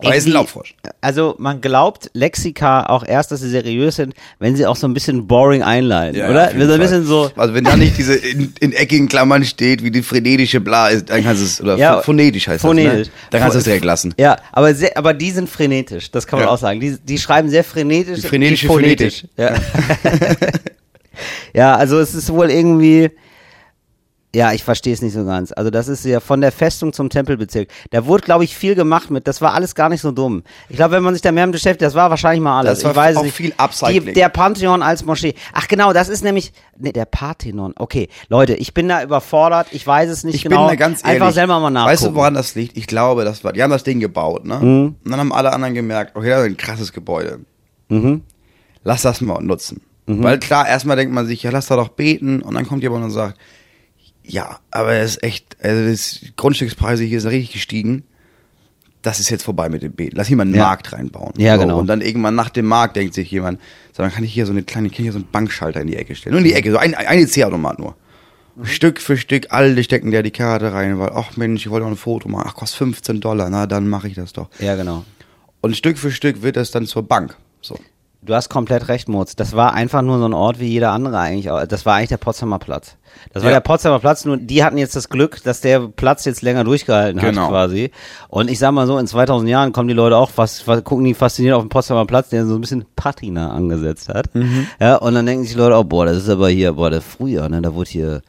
Aber 0.00 0.14
ist 0.14 0.26
ein 0.26 0.32
Laubfrosch. 0.32 0.74
Also 1.00 1.34
man 1.38 1.60
glaubt 1.60 2.10
Lexika 2.14 2.86
auch 2.86 3.04
erst, 3.04 3.32
dass 3.32 3.40
sie 3.40 3.50
seriös 3.50 3.96
sind, 3.96 4.14
wenn 4.38 4.54
sie 4.54 4.64
auch 4.64 4.76
so 4.76 4.86
ein 4.86 4.94
bisschen 4.94 5.26
boring 5.26 5.62
einleiten, 5.62 6.20
oder? 6.22 6.46
auf 6.46 6.52
jeden 6.52 6.66
so 6.68 6.72
ein 6.74 6.80
bisschen 6.80 7.04
so. 7.04 7.30
Also 7.36 7.54
wenn 7.54 7.64
da 7.64 7.76
nicht 7.76 7.98
diese 7.98 8.14
in, 8.14 8.52
in 8.60 8.72
eckigen 8.72 9.08
Klammern 9.08 9.44
steht, 9.44 9.82
wie 9.82 9.90
die 9.90 10.02
frenetische 10.02 10.60
Bla 10.60 10.88
ist, 10.90 11.10
dann 11.10 11.24
kannst 11.24 11.42
du 11.42 11.46
es, 11.46 11.60
oder 11.60 11.76
Ja, 11.76 12.00
phonetisch 12.00 12.46
heißt 12.46 12.60
phonetisch. 12.62 12.92
das, 12.92 13.06
ne? 13.08 13.12
Dann 13.30 13.40
kannst 13.40 13.54
du 13.54 13.58
es 13.58 13.64
direkt 13.64 13.84
lassen. 13.84 14.14
Ja, 14.18 14.36
aber 14.52 14.72
sehr, 14.74 14.96
aber 14.96 15.14
die 15.14 15.32
sind 15.32 15.48
frenetisch, 15.48 16.10
das 16.12 16.26
kann 16.28 16.38
man 16.38 16.46
Ja. 16.48 16.54
auch 16.54 16.58
sagen. 16.58 16.78
Die, 16.78 16.96
die 17.02 17.18
schreiben 17.18 17.48
sehr 17.50 17.64
frenetisch. 17.64 18.20
Die 18.20 18.26
frenetische 18.28 18.66
die 18.66 18.72
phonetisch. 18.72 19.24
Ja. 19.36 19.54
ja, 21.54 21.74
also 21.76 21.98
es 21.98 22.14
ist 22.14 22.30
wohl 22.32 22.50
irgendwie. 22.50 23.10
Ja, 24.34 24.52
ich 24.52 24.62
verstehe 24.62 24.92
es 24.92 25.00
nicht 25.00 25.14
so 25.14 25.24
ganz. 25.24 25.52
Also 25.52 25.70
das 25.70 25.88
ist 25.88 26.04
ja 26.04 26.20
von 26.20 26.42
der 26.42 26.52
Festung 26.52 26.92
zum 26.92 27.08
Tempelbezirk. 27.08 27.68
Da 27.90 28.04
wurde, 28.04 28.24
glaube 28.24 28.44
ich, 28.44 28.54
viel 28.54 28.74
gemacht 28.74 29.10
mit. 29.10 29.26
Das 29.26 29.40
war 29.40 29.54
alles 29.54 29.74
gar 29.74 29.88
nicht 29.88 30.02
so 30.02 30.12
dumm. 30.12 30.42
Ich 30.68 30.76
glaube, 30.76 30.96
wenn 30.96 31.02
man 31.02 31.14
sich 31.14 31.22
da 31.22 31.32
mehr 31.32 31.46
mit 31.46 31.54
beschäftigt, 31.54 31.80
das 31.80 31.94
war 31.94 32.10
wahrscheinlich 32.10 32.42
mal 32.42 32.58
alles. 32.58 32.80
Das 32.80 32.84
war 32.84 32.90
ich 32.90 32.96
weiß 32.96 33.16
auch 33.16 33.22
nicht. 33.22 33.34
viel 33.34 33.54
Upcycling. 33.56 34.04
Die, 34.04 34.12
der 34.12 34.28
Pantheon 34.28 34.82
als 34.82 35.02
Moschee. 35.02 35.34
Ach 35.54 35.66
genau, 35.66 35.94
das 35.94 36.10
ist 36.10 36.22
nämlich 36.22 36.52
nee, 36.76 36.92
der 36.92 37.06
Parthenon. 37.06 37.72
Okay, 37.76 38.08
Leute, 38.28 38.54
ich 38.54 38.74
bin 38.74 38.88
da 38.88 39.02
überfordert. 39.02 39.68
Ich 39.70 39.86
weiß 39.86 40.10
es 40.10 40.24
nicht 40.24 40.34
Ich 40.34 40.42
genau. 40.42 40.66
bin 40.66 40.68
da 40.68 40.74
ganz 40.74 41.02
ehrlich. 41.02 41.22
Einfach 41.22 41.32
selber 41.32 41.58
mal 41.58 41.70
nachgucken. 41.70 41.92
Weißt 41.92 42.04
du, 42.04 42.14
woran 42.14 42.34
das 42.34 42.54
liegt? 42.54 42.76
Ich 42.76 42.86
glaube, 42.86 43.24
das 43.24 43.44
war, 43.44 43.54
die 43.54 43.62
haben 43.62 43.70
das 43.70 43.82
Ding 43.82 43.98
gebaut, 43.98 44.44
ne? 44.44 44.56
Mhm. 44.56 44.96
Und 45.02 45.10
dann 45.10 45.20
haben 45.20 45.32
alle 45.32 45.54
anderen 45.54 45.72
gemerkt, 45.72 46.14
okay, 46.16 46.28
das 46.28 46.40
ist 46.40 46.46
ein 46.48 46.56
krasses 46.58 46.92
Gebäude. 46.92 47.40
Mhm. 47.88 48.22
Lass 48.84 49.02
das 49.02 49.22
mal 49.22 49.40
nutzen. 49.40 49.80
Weil 50.10 50.38
klar, 50.38 50.66
erstmal 50.66 50.96
denkt 50.96 51.12
man 51.12 51.26
sich, 51.26 51.42
ja, 51.42 51.50
lass 51.50 51.66
da 51.66 51.76
doch 51.76 51.88
beten. 51.88 52.40
Und 52.40 52.54
dann 52.54 52.66
kommt 52.66 52.82
jemand 52.82 53.04
und 53.04 53.10
sagt, 53.10 53.38
ja, 54.28 54.58
aber 54.70 54.94
es 54.94 55.12
ist 55.16 55.22
echt, 55.22 55.56
also 55.62 55.88
das 55.90 56.20
Grundstückspreise 56.36 57.04
hier 57.04 57.20
sind 57.20 57.30
richtig 57.30 57.52
gestiegen. 57.52 58.04
Das 59.02 59.20
ist 59.20 59.30
jetzt 59.30 59.44
vorbei 59.44 59.68
mit 59.68 59.82
dem 59.82 59.92
Beten. 59.92 60.16
Lass 60.16 60.26
hier 60.26 60.36
mal 60.36 60.42
einen 60.42 60.54
Ja. 60.54 60.64
Markt 60.64 60.92
reinbauen. 60.92 61.32
Ja, 61.38 61.56
genau. 61.56 61.78
Und 61.78 61.86
dann 61.86 62.00
irgendwann 62.00 62.34
nach 62.34 62.50
dem 62.50 62.66
Markt 62.66 62.96
denkt 62.96 63.14
sich 63.14 63.30
jemand, 63.30 63.60
so, 63.96 64.02
dann 64.02 64.12
kann 64.12 64.24
ich 64.24 64.32
hier 64.32 64.44
so 64.44 64.52
eine 64.52 64.62
kleine, 64.64 64.88
kann 64.88 64.96
ich 64.96 65.02
hier 65.02 65.12
so 65.12 65.18
einen 65.18 65.30
Bankschalter 65.30 65.80
in 65.80 65.86
die 65.86 65.96
Ecke 65.96 66.14
stellen. 66.14 66.32
Nur 66.32 66.40
in 66.40 66.44
die 66.44 66.52
Ecke, 66.54 66.70
so 66.72 66.78
ein, 66.78 66.94
eine 66.94 67.26
C-Automat 67.26 67.78
nur. 67.78 67.94
Stück 68.64 69.00
für 69.00 69.16
Stück, 69.16 69.46
alle 69.50 69.82
stecken 69.84 70.10
da 70.10 70.20
die 70.22 70.32
Karte 70.32 70.72
rein, 70.72 70.98
weil, 70.98 71.10
ach 71.14 71.36
Mensch, 71.36 71.64
ich 71.64 71.70
wollte 71.70 71.86
auch 71.86 71.90
ein 71.90 71.96
Foto 71.96 72.28
machen. 72.28 72.44
Ach, 72.48 72.54
kostet 72.54 72.78
15 72.78 73.20
Dollar, 73.20 73.48
na, 73.50 73.66
dann 73.68 73.88
mache 73.88 74.08
ich 74.08 74.14
das 74.14 74.32
doch. 74.32 74.48
Ja, 74.58 74.74
genau. 74.74 75.04
Und 75.60 75.76
Stück 75.76 75.96
für 75.96 76.10
Stück 76.10 76.42
wird 76.42 76.56
das 76.56 76.72
dann 76.72 76.84
zur 76.86 77.04
Bank. 77.04 77.36
So. 77.60 77.78
Du 78.20 78.34
hast 78.34 78.48
komplett 78.48 78.88
recht, 78.88 79.08
Mutz. 79.08 79.36
Das 79.36 79.54
war 79.54 79.74
einfach 79.74 80.02
nur 80.02 80.18
so 80.18 80.24
ein 80.24 80.34
Ort 80.34 80.58
wie 80.58 80.66
jeder 80.66 80.90
andere 80.90 81.18
eigentlich. 81.18 81.48
Das 81.68 81.86
war 81.86 81.94
eigentlich 81.94 82.08
der 82.08 82.16
Potsdamer 82.16 82.58
Platz. 82.58 82.96
Das 83.32 83.44
war 83.44 83.50
Ja. 83.50 83.56
der 83.56 83.60
Potsdamer 83.60 84.00
Platz, 84.00 84.24
nur 84.24 84.36
die 84.36 84.64
hatten 84.64 84.76
jetzt 84.76 84.96
das 84.96 85.08
Glück, 85.08 85.42
dass 85.44 85.60
der 85.60 85.80
Platz 85.88 86.24
jetzt 86.24 86.42
länger 86.42 86.64
durchgehalten 86.64 87.22
hat 87.22 87.30
Genau. 87.30 87.48
quasi. 87.48 87.92
Und 88.28 88.50
ich 88.50 88.58
sag 88.58 88.72
mal 88.72 88.88
so, 88.88 88.98
in 88.98 89.06
2000 89.06 89.48
Jahren 89.48 89.72
kommen 89.72 89.86
die 89.88 89.94
Leute 89.94 90.16
auch 90.16 90.30
fast, 90.30 90.64
fast 90.64 90.84
gucken 90.84 91.04
die 91.04 91.14
fasziniert 91.14 91.54
auf 91.54 91.62
den 91.62 91.68
Potsdamer 91.68 92.06
Platz, 92.06 92.28
der 92.30 92.44
so 92.44 92.56
ein 92.56 92.60
bisschen 92.60 92.84
Patina 92.96 93.52
angesetzt 93.52 94.08
hat. 94.08 94.34
Mhm. 94.34 94.66
Ja, 94.80 94.96
und 94.96 95.14
dann 95.14 95.24
denken 95.24 95.44
sich 95.44 95.52
die 95.52 95.58
Leute 95.58 95.76
auch, 95.76 95.84
boah, 95.84 96.04
das 96.04 96.16
ist 96.16 96.28
aber 96.28 96.48
hier, 96.48 96.72
boah, 96.72 96.90
das 96.90 97.04
früher, 97.04 97.48
ne, 97.48 97.62
da 97.62 97.72
wurde 97.72 97.88
hier 97.90 98.22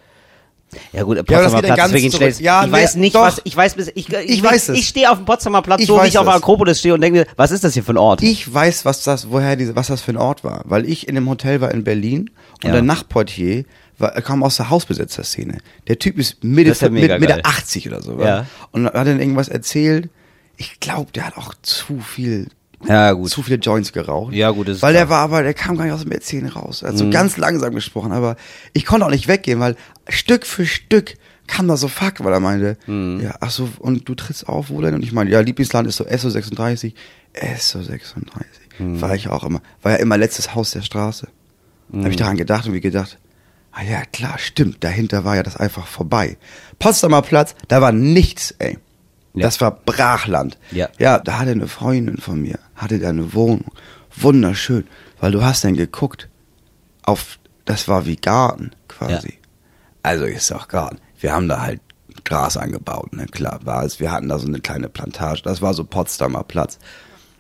ja 0.93 1.03
gut, 1.03 1.17
Potsdamer 1.25 1.61
geht 1.61 1.69
ja 1.69 1.75
Platz 1.75 1.88
ist 1.88 1.93
wirklich 1.93 2.15
schlecht. 2.15 2.39
Ja, 2.41 2.65
ich 2.65 2.71
weiß 2.71 2.95
nicht, 2.95 3.15
doch. 3.15 3.21
was, 3.23 3.41
ich 3.43 3.55
weiß 3.55 3.75
bis, 3.75 3.88
ich, 3.95 4.09
ich, 4.09 4.29
Ich 4.29 4.43
weiß 4.43 4.69
es. 4.69 4.77
Ich 4.77 4.88
stehe 4.88 5.09
auf 5.11 5.17
dem 5.17 5.25
Potsdamer 5.25 5.61
Platz, 5.61 5.81
Ich 5.81 5.88
so 5.88 6.01
wie 6.01 6.07
ich 6.07 6.17
auf 6.17 6.25
der. 6.25 6.35
Akropolis 6.35 6.79
stehe 6.79 6.93
und 6.93 7.01
denke 7.01 7.19
mir, 7.19 7.25
was 7.35 7.51
ist 7.51 7.63
das 7.63 7.73
hier 7.73 7.83
für 7.83 7.93
ein 7.93 7.97
Ort? 7.97 8.21
Ich 8.21 8.51
weiß, 8.53 8.85
was 8.85 9.03
das, 9.03 9.29
woher 9.31 9.55
diese, 9.55 9.75
was 9.75 9.88
das 9.88 10.01
für 10.01 10.11
ein 10.11 10.17
Ort 10.17 10.43
war, 10.43 10.61
weil 10.65 10.88
ich 10.89 11.07
in 11.07 11.15
dem 11.15 11.29
Hotel 11.29 11.61
war 11.61 11.71
in 11.71 11.83
Berlin 11.83 12.29
und 12.63 12.67
Ja. 12.67 12.71
der 12.73 12.81
Nachtportier 12.81 13.65
war, 13.97 14.11
kam 14.21 14.43
aus 14.43 14.57
der 14.57 14.69
Hausbesetzerszene. 14.69 15.57
Der 15.88 15.99
Typ 15.99 16.17
ist 16.17 16.43
Mitte, 16.43 16.71
ist 16.71 16.81
ja 16.81 16.89
Mitte, 16.89 17.19
Mitte 17.19 17.33
geil. 17.33 17.41
80 17.43 17.88
oder 17.88 18.01
so. 18.01 18.19
Ja. 18.21 18.45
Und 18.71 18.85
hat 18.85 18.95
dann 18.95 19.19
irgendwas 19.19 19.49
erzählt. 19.49 20.09
Ich 20.57 20.79
glaube, 20.79 21.11
der 21.13 21.25
hat 21.27 21.38
auch 21.38 21.53
zu 21.61 21.99
viel, 21.99 22.47
ja, 22.88 23.12
gut. 23.13 23.29
zu 23.29 23.41
viele 23.43 23.57
Joints 23.57 23.91
geraucht. 23.91 24.33
Ja, 24.33 24.51
gut, 24.51 24.67
ist 24.69 24.81
Weil 24.81 24.93
der 24.93 25.09
war 25.09 25.19
aber, 25.19 25.43
der 25.43 25.53
kam 25.53 25.77
gar 25.77 25.86
nicht 25.86 25.93
aus 25.93 26.03
dem 26.03 26.12
Erzählen 26.12 26.48
raus. 26.48 26.81
Er 26.81 26.89
hat 26.89 26.95
Mhm. 26.95 27.00
so 27.00 27.09
ganz 27.09 27.38
langsam 27.38 27.74
gesprochen, 27.75 28.12
aber 28.12 28.36
ich 28.74 28.86
konnte 28.86 29.05
auch 29.05 29.09
nicht 29.12 29.27
weggehen, 29.27 29.59
weil 29.59 29.75
Stück 30.07 30.45
für 30.45 30.65
Stück 30.65 31.15
kam 31.48 31.67
da 31.67 31.77
so 31.77 31.88
fuck, 31.88 32.24
weil 32.24 32.31
er 32.33 32.39
meinte, 32.39 32.77
Mhm. 32.88 33.21
ja, 33.21 33.36
ach 33.41 33.50
so, 33.51 33.69
und 33.79 34.07
du 34.07 34.15
trittst 34.15 34.48
auf, 34.48 34.69
wo 34.69 34.81
denn? 34.81 34.93
Und 34.95 35.03
ich 35.03 35.12
meine, 35.12 35.29
ja, 35.31 35.39
Lieblingsland 35.39 35.88
ist 35.88 35.98
so 35.98 36.05
SO36. 36.05 36.93
SO36. 37.57 38.25
Mhm. 38.79 39.01
War 39.01 39.15
ich 39.15 39.27
auch 39.27 39.43
immer. 39.43 39.62
War 39.81 39.93
ja 39.93 39.98
immer 39.98 40.17
letztes 40.17 40.55
Haus 40.55 40.71
der 40.71 40.81
Straße. 40.81 41.27
Da 41.91 42.00
habe 42.00 42.09
ich 42.12 42.17
daran 42.17 42.38
gedacht 42.38 42.67
und 42.67 42.74
wie 42.74 42.81
gedacht, 42.81 43.17
ah 43.71 43.81
ja, 43.81 44.01
klar, 44.13 44.38
stimmt, 44.38 44.83
dahinter 44.83 45.25
war 45.25 45.36
ja 45.36 45.43
das 45.43 45.57
einfach 45.57 45.88
vorbei. 45.88 46.38
Potsdamer 46.77 47.24
Platz, 47.24 47.55
da 47.67 47.81
war 47.81 47.91
nichts, 47.91 48.53
ey. 48.59 48.77
Ja. 49.33 49.43
Das 49.43 49.59
war 49.62 49.71
Brachland. 49.71 50.57
Ja. 50.71 50.89
Ja, 51.00 51.17
da 51.19 51.39
hatte 51.39 51.51
eine 51.51 51.67
Freundin 51.67 52.17
von 52.17 52.41
mir, 52.41 52.59
hatte 52.79 53.00
da 53.00 53.09
eine 53.09 53.33
Wohnung. 53.33 53.71
Wunderschön, 54.15 54.88
weil 55.19 55.31
du 55.31 55.43
hast 55.43 55.63
dann 55.63 55.75
geguckt 55.75 56.27
auf, 57.03 57.39
das 57.65 57.88
war 57.88 58.05
wie 58.05 58.15
Garten 58.15 58.71
quasi. 58.88 59.38
Also 60.03 60.25
ist 60.25 60.51
auch 60.51 60.67
Garten. 60.67 60.98
Wir 61.19 61.33
haben 61.33 61.48
da 61.48 61.62
halt 61.62 61.81
Gras 62.24 62.57
angebaut, 62.57 63.13
ne? 63.13 63.25
Klar, 63.27 63.59
war 63.63 63.83
es. 63.83 64.00
Wir 64.00 64.12
hatten 64.12 64.29
da 64.29 64.39
so 64.39 64.48
eine 64.48 64.59
kleine 64.59 64.89
Plantage. 64.89 65.41
Das 65.43 65.62
war 65.62 65.74
so 65.74 65.83
Potsdamer 65.83 66.43
Platz. 66.43 66.79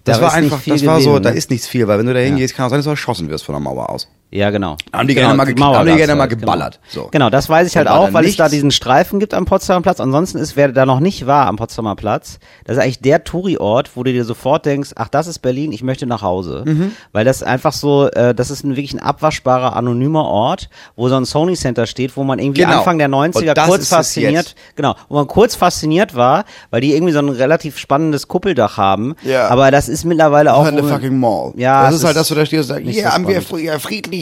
Das 0.03 0.17
Da 0.17 0.25
war 0.25 0.33
einfach, 0.33 0.59
viel 0.59 0.73
das 0.73 0.85
war 0.85 1.01
so, 1.01 1.19
da 1.19 1.31
ne? 1.31 1.37
ist 1.37 1.49
nichts 1.49 1.67
viel, 1.67 1.87
weil 1.87 1.99
wenn 1.99 2.05
du 2.05 2.13
da 2.13 2.19
hingehst, 2.19 2.55
kann 2.55 2.67
es 2.67 2.69
sein, 2.71 2.79
dass 2.79 2.85
du 2.85 2.91
erschossen 2.91 3.29
wirst 3.29 3.45
von 3.45 3.53
der 3.53 3.59
Mauer 3.59 3.89
aus. 3.89 4.07
Ja, 4.31 4.51
genau. 4.51 4.75
Haben 4.93 5.07
die 5.07 5.15
genau, 5.15 5.27
gerne 5.29 5.37
mal 5.37 5.45
ge- 5.45 5.63
haben 5.63 5.87
die 5.87 5.95
gerne 5.95 6.13
mal 6.15 6.21
halt, 6.29 6.39
geballert. 6.39 6.79
Genau. 6.93 7.05
So. 7.05 7.09
genau, 7.11 7.29
das 7.31 7.49
weiß 7.49 7.67
ich 7.67 7.75
halt 7.75 7.87
auch, 7.87 8.13
weil 8.13 8.25
es 8.25 8.35
da 8.35 8.43
nichts? 8.43 8.51
diesen 8.53 8.69
Streifen 8.71 9.19
gibt 9.19 9.33
am 9.33 9.45
Potsdamer 9.45 9.81
Platz. 9.81 9.99
Ansonsten 9.99 10.37
ist, 10.37 10.55
wer 10.55 10.71
da 10.71 10.85
noch 10.85 10.99
nicht 10.99 11.25
war 11.25 11.47
am 11.47 11.55
Potsdamer 11.55 11.95
Platz, 11.95 12.37
das 12.65 12.77
ist 12.77 12.83
eigentlich 12.83 12.99
der 13.01 13.23
Touri-Ort, 13.23 13.91
wo 13.95 14.03
du 14.03 14.13
dir 14.13 14.25
sofort 14.25 14.67
denkst, 14.67 14.91
ach, 14.95 15.07
das 15.07 15.25
ist 15.25 15.39
Berlin, 15.39 15.71
ich 15.71 15.81
möchte 15.81 16.05
nach 16.05 16.21
Hause. 16.21 16.63
Mhm. 16.65 16.91
Weil 17.11 17.25
das 17.25 17.41
einfach 17.41 17.73
so, 17.73 18.07
äh, 18.11 18.35
das 18.35 18.51
ist 18.51 18.63
ein 18.63 18.75
wirklich 18.75 18.93
ein 18.93 18.99
abwaschbarer, 18.99 19.75
anonymer 19.75 20.25
Ort, 20.25 20.69
wo 20.95 21.09
so 21.09 21.15
ein 21.15 21.25
Sony 21.25 21.55
Center 21.55 21.87
steht, 21.87 22.15
wo 22.15 22.23
man 22.23 22.37
irgendwie 22.37 22.61
Genau. 22.61 22.77
Anfang 22.77 22.99
der 22.99 23.09
90er 23.09 23.39
Und 23.49 23.57
das 23.57 23.67
kurz 23.67 23.87
fasziniert, 23.89 24.53
genau, 24.75 24.95
wo 25.07 25.15
man 25.15 25.25
kurz 25.27 25.55
fasziniert 25.55 26.15
war, 26.15 26.45
weil 26.69 26.81
die 26.81 26.93
irgendwie 26.93 27.13
so 27.13 27.19
ein 27.19 27.29
relativ 27.29 27.79
spannendes 27.79 28.27
Kuppeldach 28.27 28.77
haben. 28.77 29.15
Ja. 29.23 29.47
Aber 29.47 29.71
das 29.71 29.89
ist 29.89 30.05
mittlerweile 30.05 30.53
auch. 30.53 30.65
Eine 30.65 30.83
wo- 30.83 30.87
fucking 30.87 31.19
Mall. 31.19 31.51
Ja, 31.55 31.85
das 31.87 31.95
ist 31.95 32.03
halt, 32.03 32.15
dass 32.15 32.27
du 32.27 32.35
da 32.35 32.45
stehst 32.45 32.69
und 32.69 32.75
sagst, 32.75 32.87
hier 32.91 33.03
so 33.03 33.09
haben 33.09 33.27
wir 33.27 33.41
spannend. 33.41 33.63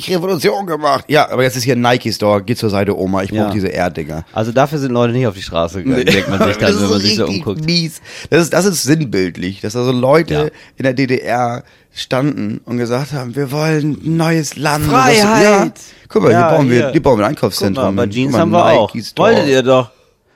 Friedlich 0.01 0.15
Revolution 0.15 0.65
gemacht. 0.65 1.05
Ja, 1.07 1.29
aber 1.29 1.43
jetzt 1.43 1.55
ist 1.55 1.63
hier 1.63 1.75
ein 1.75 1.81
Nike 1.81 2.11
Store, 2.11 2.41
geh 2.43 2.55
zur 2.55 2.69
Seite 2.69 2.97
Oma, 2.97 3.23
ich 3.23 3.29
brauche 3.29 3.39
Ja. 3.39 3.49
diese 3.51 3.67
Erddinger. 3.67 4.25
Also 4.33 4.51
dafür 4.51 4.79
sind 4.79 4.91
Leute 4.91 5.13
nicht 5.13 5.27
auf 5.27 5.35
die 5.35 5.41
Straße 5.41 5.83
gegangen, 5.83 6.05
denkt 6.05 6.29
man 6.29 6.43
sich 6.47 6.57
dann, 6.57 6.71
das 6.73 6.81
wenn 6.81 6.89
man 6.89 6.97
ist 6.97 7.03
sich 7.05 7.15
so 7.15 7.25
richtig 7.25 7.45
umguckt. 7.47 7.65
Mies. 7.65 8.01
Das 8.29 8.41
ist, 8.43 8.53
das 8.53 8.65
ist 8.65 8.83
sinnbildlich, 8.83 9.61
dass 9.61 9.73
da 9.73 9.83
so 9.83 9.91
Leute 9.91 10.33
Ja. 10.33 10.43
in 10.77 10.83
der 10.83 10.93
DDR 10.93 11.63
standen 11.93 12.61
und 12.65 12.77
gesagt 12.77 13.13
haben, 13.13 13.35
wir 13.35 13.51
wollen 13.51 13.99
ein 14.03 14.17
neues 14.17 14.55
Land. 14.55 14.85
Freiheit! 14.85 15.43
Ja. 15.43 15.71
Guck 16.09 16.23
mal, 16.23 16.31
Ja, 16.31 16.49
hier 16.49 16.57
bauen 16.57 16.69
wir, 16.69 16.77
hier. 16.77 16.91
hier 16.91 17.01
bauen 17.03 17.17
wir 17.19 17.25
ein 17.25 17.33
Guck 17.35 17.43
Einkaufszentrum. 17.43 17.95
mal, 17.95 18.05
bei 18.05 18.11
Jeans 18.11 18.31
Guck 18.31 18.41
haben 18.41 18.51
mal, 18.51 18.73
wir 18.73 18.79
auch. 18.79 18.93
Wolltet 19.15 19.47
ihr 19.47 19.63
doch. 19.63 19.89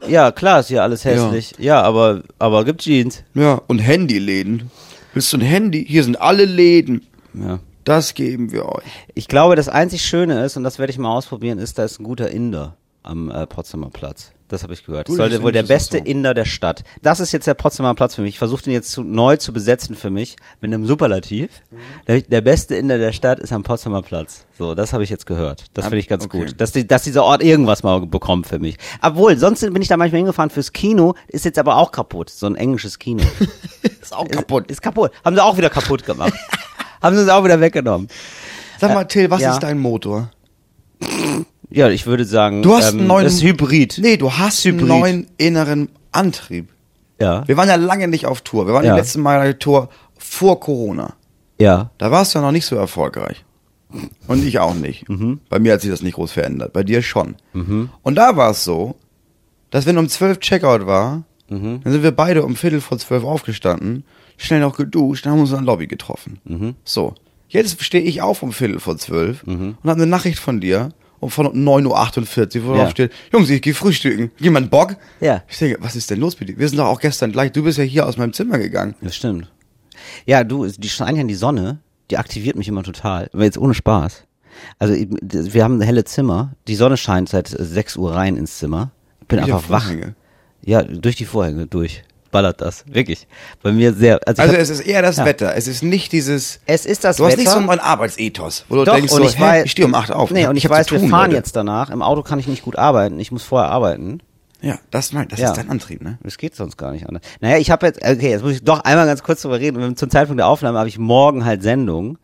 Ja, 0.07 0.31
klar 0.31 0.61
ist 0.61 0.69
hier 0.69 0.81
alles 0.81 1.05
hässlich. 1.05 1.53
Ja, 1.59 1.81
aber, 1.83 2.23
aber 2.39 2.65
gibt 2.65 2.81
Jeans. 2.81 3.23
Ja, 3.35 3.61
und 3.67 3.77
Handyläden. 3.79 4.71
Willst 5.13 5.31
du 5.33 5.37
ein 5.37 5.41
Handy? 5.41 5.85
Hier 5.87 6.03
sind 6.03 6.19
alle 6.19 6.45
Läden. 6.45 7.05
Ja. 7.35 7.59
Das 7.83 8.13
geben 8.13 8.51
wir 8.51 8.65
euch. 8.65 8.83
Ich 9.15 9.27
glaube, 9.27 9.55
das 9.55 9.69
einzig 9.69 10.03
Schöne 10.03 10.43
ist, 10.45 10.57
und 10.57 10.63
das 10.63 10.79
werde 10.79 10.91
ich 10.91 10.99
mal 10.99 11.15
ausprobieren, 11.15 11.57
ist, 11.57 11.77
da 11.77 11.83
ist 11.83 11.99
ein 11.99 12.03
guter 12.03 12.29
Inder 12.29 12.77
am 13.03 13.31
äh, 13.31 13.47
Potsdamer 13.47 13.89
Platz. 13.89 14.31
Das 14.51 14.63
habe 14.63 14.73
ich 14.73 14.85
gehört. 14.85 15.07
Das 15.07 15.15
sollte 15.15 15.41
wohl 15.43 15.53
der 15.53 15.63
beste 15.63 15.99
so. 15.99 16.03
Inder 16.03 16.33
der 16.33 16.43
Stadt. 16.43 16.83
Das 17.01 17.21
ist 17.21 17.31
jetzt 17.31 17.47
der 17.47 17.53
Potsdamer 17.53 17.95
Platz 17.95 18.15
für 18.15 18.21
mich. 18.21 18.31
Ich 18.31 18.37
versuche 18.37 18.63
den 18.63 18.73
jetzt 18.73 18.91
zu, 18.91 19.01
neu 19.01 19.37
zu 19.37 19.53
besetzen 19.53 19.95
für 19.95 20.09
mich 20.09 20.35
mit 20.59 20.73
einem 20.73 20.85
Superlativ. 20.85 21.49
Mhm. 21.71 21.77
Der, 22.07 22.21
der 22.21 22.41
beste 22.41 22.75
Inder 22.75 22.97
der 22.97 23.13
Stadt 23.13 23.39
ist 23.39 23.53
am 23.53 23.63
Potsdamer 23.63 24.01
Platz. 24.01 24.45
So, 24.57 24.75
das 24.75 24.91
habe 24.91 25.05
ich 25.05 25.09
jetzt 25.09 25.25
gehört. 25.25 25.67
Das 25.73 25.85
finde 25.85 25.99
ich 25.99 26.09
ganz 26.09 26.25
okay. 26.25 26.39
gut. 26.39 26.55
Dass, 26.59 26.73
die, 26.73 26.85
dass 26.85 27.03
dieser 27.03 27.23
Ort 27.23 27.41
irgendwas 27.41 27.83
mal 27.83 28.05
bekommt 28.05 28.45
für 28.45 28.59
mich. 28.59 28.75
Obwohl, 29.01 29.37
sonst 29.37 29.61
bin 29.61 29.81
ich 29.81 29.87
da 29.87 29.95
manchmal 29.95 30.17
hingefahren 30.17 30.49
fürs 30.49 30.73
Kino, 30.73 31.15
ist 31.29 31.45
jetzt 31.45 31.57
aber 31.57 31.77
auch 31.77 31.93
kaputt. 31.93 32.29
So 32.29 32.45
ein 32.45 32.55
englisches 32.55 32.99
Kino. 32.99 33.23
Ist 34.01 34.13
auch 34.13 34.27
kaputt. 34.27 34.63
Ist, 34.65 34.71
ist 34.71 34.81
kaputt. 34.81 35.11
Haben 35.23 35.35
sie 35.35 35.43
auch 35.43 35.57
wieder 35.57 35.69
kaputt 35.69 36.03
gemacht. 36.05 36.33
Haben 37.01 37.15
sie 37.15 37.21
uns 37.23 37.29
auch 37.31 37.43
wieder 37.43 37.59
weggenommen. 37.59 38.07
Sag 38.79 38.93
mal, 38.93 39.05
Till, 39.05 39.29
was 39.29 39.41
ja. 39.41 39.53
ist 39.53 39.59
dein 39.63 39.79
Motor? 39.79 40.31
Ja, 41.69 41.89
ich 41.89 42.05
würde 42.05 42.25
sagen, 42.25 42.61
Du 42.63 42.75
hast 42.75 42.91
ähm, 42.93 42.99
einen 42.99 43.07
neuen. 43.07 43.23
das 43.23 43.35
ist 43.35 43.43
Hybrid. 43.43 43.99
Nee, 44.01 44.17
du 44.17 44.31
hast 44.31 44.63
Hybrid. 44.65 44.81
einen 44.81 44.87
neuen 44.99 45.27
inneren 45.37 45.89
Antrieb. 46.11 46.69
Ja. 47.19 47.47
Wir 47.47 47.55
waren 47.57 47.69
ja 47.69 47.75
lange 47.75 48.07
nicht 48.07 48.25
auf 48.25 48.41
Tour. 48.41 48.67
Wir 48.67 48.73
waren 48.73 48.83
Ja. 48.85 48.93
die 48.95 48.99
letzten 48.99 49.21
Mal 49.21 49.47
auf 49.49 49.55
Tour 49.59 49.89
vor 50.17 50.59
Corona. 50.59 51.13
Ja. 51.59 51.91
Da 51.97 52.11
warst 52.11 52.33
du 52.33 52.39
ja 52.39 52.45
noch 52.45 52.51
nicht 52.51 52.65
so 52.65 52.75
erfolgreich. 52.75 53.45
Und 54.27 54.43
ich 54.45 54.59
auch 54.59 54.73
nicht. 54.73 55.07
Mhm. 55.09 55.39
Bei 55.49 55.59
mir 55.59 55.73
hat 55.73 55.81
sich 55.81 55.91
das 55.91 56.01
nicht 56.01 56.15
groß 56.15 56.31
verändert. 56.31 56.73
Bei 56.73 56.83
dir 56.83 57.01
schon. 57.01 57.35
Und 57.53 58.15
da 58.15 58.37
war 58.37 58.51
es 58.51 58.63
so, 58.63 58.95
dass 59.69 59.85
wenn 59.85 59.97
um 59.97 60.07
zwölf 60.09 60.39
Checkout 60.39 60.85
war, 60.85 61.23
Mhm. 61.49 61.81
dann 61.83 61.91
sind 61.91 62.01
wir 62.03 62.11
beide 62.11 62.43
um 62.45 62.55
Viertel 62.55 62.79
vor 62.79 62.97
zwölf 62.97 63.25
aufgestanden, 63.25 64.05
schnell 64.37 64.59
noch 64.61 64.75
geduscht, 64.77 65.25
dann 65.25 65.33
haben 65.33 65.39
wir 65.39 65.43
uns 65.43 65.51
in 65.51 65.57
der 65.57 65.65
Lobby 65.65 65.87
getroffen. 65.87 66.39
Mhm. 66.45 66.75
So. 66.83 67.13
Jetzt 67.49 67.83
stehe 67.83 68.03
ich 68.03 68.21
auf 68.21 68.43
um 68.43 68.53
Viertel 68.53 68.79
vor 68.79 68.97
zwölf 68.97 69.43
und 69.43 69.75
habe 69.83 69.91
eine 69.93 70.05
Nachricht 70.05 70.39
von 70.39 70.61
dir 70.61 70.89
um 71.19 71.29
von 71.29 71.47
9.48 71.47 72.61
Uhr, 72.61 72.65
wo 72.65 72.71
Ja. 72.75 72.83
drauf 72.83 72.91
steht, 72.91 73.11
Jungs, 73.31 73.49
ich 73.49 73.61
gehe 73.61 73.73
frühstücken. 73.75 74.31
Jemand 74.39 74.71
Bock? 74.71 74.95
Ja. 75.19 75.43
Ich 75.49 75.57
denke, 75.59 75.77
was 75.81 75.95
ist 75.95 76.09
denn 76.09 76.19
los 76.19 76.39
mit 76.39 76.49
dir? 76.49 76.57
Wir 76.57 76.67
sind 76.67 76.77
doch 76.79 76.87
auch 76.87 76.99
gestern 76.99 77.31
gleich, 77.31 77.51
du 77.51 77.63
bist 77.63 77.77
ja 77.77 77.83
hier 77.83 78.07
aus 78.07 78.17
meinem 78.17 78.33
Zimmer 78.33 78.57
gegangen. 78.57 78.95
Das 79.01 79.15
stimmt. 79.15 79.51
Ja, 80.25 80.43
du, 80.43 80.65
die 80.65 80.89
scheint 80.89 81.17
ja 81.17 81.23
die 81.23 81.35
Sonne, 81.35 81.79
die 82.09 82.17
aktiviert 82.17 82.55
mich 82.55 82.67
immer 82.67 82.81
total. 82.83 83.29
Aber 83.33 83.43
jetzt 83.43 83.57
ohne 83.57 83.73
Spaß. 83.73 84.23
Also 84.79 84.95
wir 85.21 85.63
haben 85.63 85.79
helle 85.81 86.03
Zimmer, 86.05 86.53
die 86.67 86.75
Sonne 86.75 86.97
scheint 86.97 87.29
seit 87.29 87.47
6 87.49 87.97
Uhr 87.97 88.15
rein 88.15 88.35
ins 88.37 88.57
Zimmer. 88.57 88.91
Ich 89.21 89.27
bin 89.27 89.37
die 89.37 89.43
einfach 89.51 89.69
wach. 89.69 89.91
Ja, 90.63 90.83
durch 90.83 91.15
die 91.17 91.25
Vorhänge, 91.25 91.67
durch. 91.67 92.03
Ballert 92.31 92.61
das. 92.61 92.85
Wirklich. 92.87 93.27
Bei 93.61 93.71
mir 93.71 93.93
sehr. 93.93 94.19
Also, 94.25 94.33
ich 94.33 94.39
Also 94.41 94.53
hab- 94.53 94.61
es 94.61 94.69
ist 94.69 94.79
eher 94.81 95.01
das 95.01 95.17
Ja. 95.17 95.25
Wetter. 95.25 95.55
Es 95.55 95.67
ist 95.67 95.83
nicht 95.83 96.11
dieses. 96.11 96.59
Es 96.65 96.85
ist 96.85 97.03
das 97.03 97.17
Du 97.17 97.25
hast 97.25 97.33
Wetter. 97.33 97.41
nicht 97.43 97.51
so 97.51 97.59
neuen 97.59 97.79
Arbeitsethos, 97.79 98.65
wo 98.69 98.75
du 98.75 98.85
Doch, 98.85 98.95
denkst 98.95 99.11
und 99.11 99.23
so, 99.23 99.27
ich 99.29 99.39
weiß, 99.39 99.65
ich 99.65 99.71
stehe 99.71 99.87
um 99.87 99.93
8 99.95 100.11
auf. 100.11 100.31
Nee, 100.31 100.47
und 100.47 100.55
ich, 100.55 100.65
hab 100.65 100.71
weiß, 100.71 100.87
tun, 100.87 101.01
wir 101.01 101.09
fahren 101.09 101.25
Leute. 101.31 101.35
jetzt 101.37 101.55
danach. 101.55 101.89
Im 101.89 102.01
Auto 102.01 102.23
kann 102.23 102.39
ich 102.39 102.47
nicht 102.47 102.63
gut 102.63 102.77
arbeiten. 102.77 103.19
Ich 103.19 103.31
muss 103.31 103.43
vorher 103.43 103.69
arbeiten. 103.69 104.21
Ja, 104.63 104.77
das, 104.91 105.11
mein, 105.11 105.27
das 105.27 105.39
Ja. 105.39 105.47
ist 105.49 105.57
dein 105.57 105.69
Antrieb, 105.71 106.03
ne? 106.03 106.19
Das 106.21 106.37
geht 106.37 106.55
sonst 106.55 106.77
gar 106.77 106.91
nicht 106.91 107.07
anders. 107.07 107.23
Naja, 107.41 107.57
ich 107.57 107.71
habe 107.71 107.87
jetzt, 107.87 107.99
okay, 108.03 108.29
jetzt 108.29 108.43
muss 108.43 108.53
ich 108.53 108.63
doch 108.63 108.81
einmal 108.81 109.07
ganz 109.07 109.23
kurz 109.23 109.41
drüber 109.41 109.59
reden. 109.59 109.95
Zum 109.97 110.09
Zeitpunkt 110.11 110.39
der 110.39 110.47
Aufnahme 110.47 110.77
habe 110.77 110.87
ich 110.87 110.99
morgen 110.99 111.45
halt 111.45 111.63
Sendung. 111.63 112.17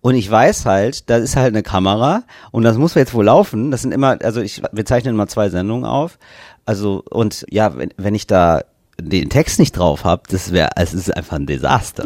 Und 0.00 0.16
ich 0.16 0.30
weiß 0.30 0.66
halt, 0.66 1.08
da 1.08 1.16
ist 1.16 1.36
halt 1.36 1.54
eine 1.54 1.62
Kamera 1.62 2.24
und 2.50 2.62
das 2.64 2.76
muss 2.76 2.94
jetzt 2.94 3.14
wohl 3.14 3.24
laufen. 3.24 3.70
Das 3.70 3.80
sind 3.82 3.92
immer, 3.92 4.18
also 4.22 4.42
ich, 4.42 4.60
wir 4.72 4.84
zeichnen 4.84 5.14
immer 5.14 5.28
zwei 5.28 5.48
Sendungen 5.48 5.86
auf. 5.86 6.18
Also, 6.66 7.02
und 7.08 7.46
ja, 7.48 7.78
wenn, 7.78 7.90
wenn 7.96 8.14
ich 8.14 8.26
da 8.26 8.62
den 9.00 9.30
Text 9.30 9.58
nicht 9.58 9.76
drauf 9.76 10.04
habe, 10.04 10.22
das 10.28 10.52
wäre, 10.52 10.70
es 10.76 10.94
ist 10.94 11.14
einfach 11.14 11.36
ein 11.36 11.46
Desaster. 11.46 12.04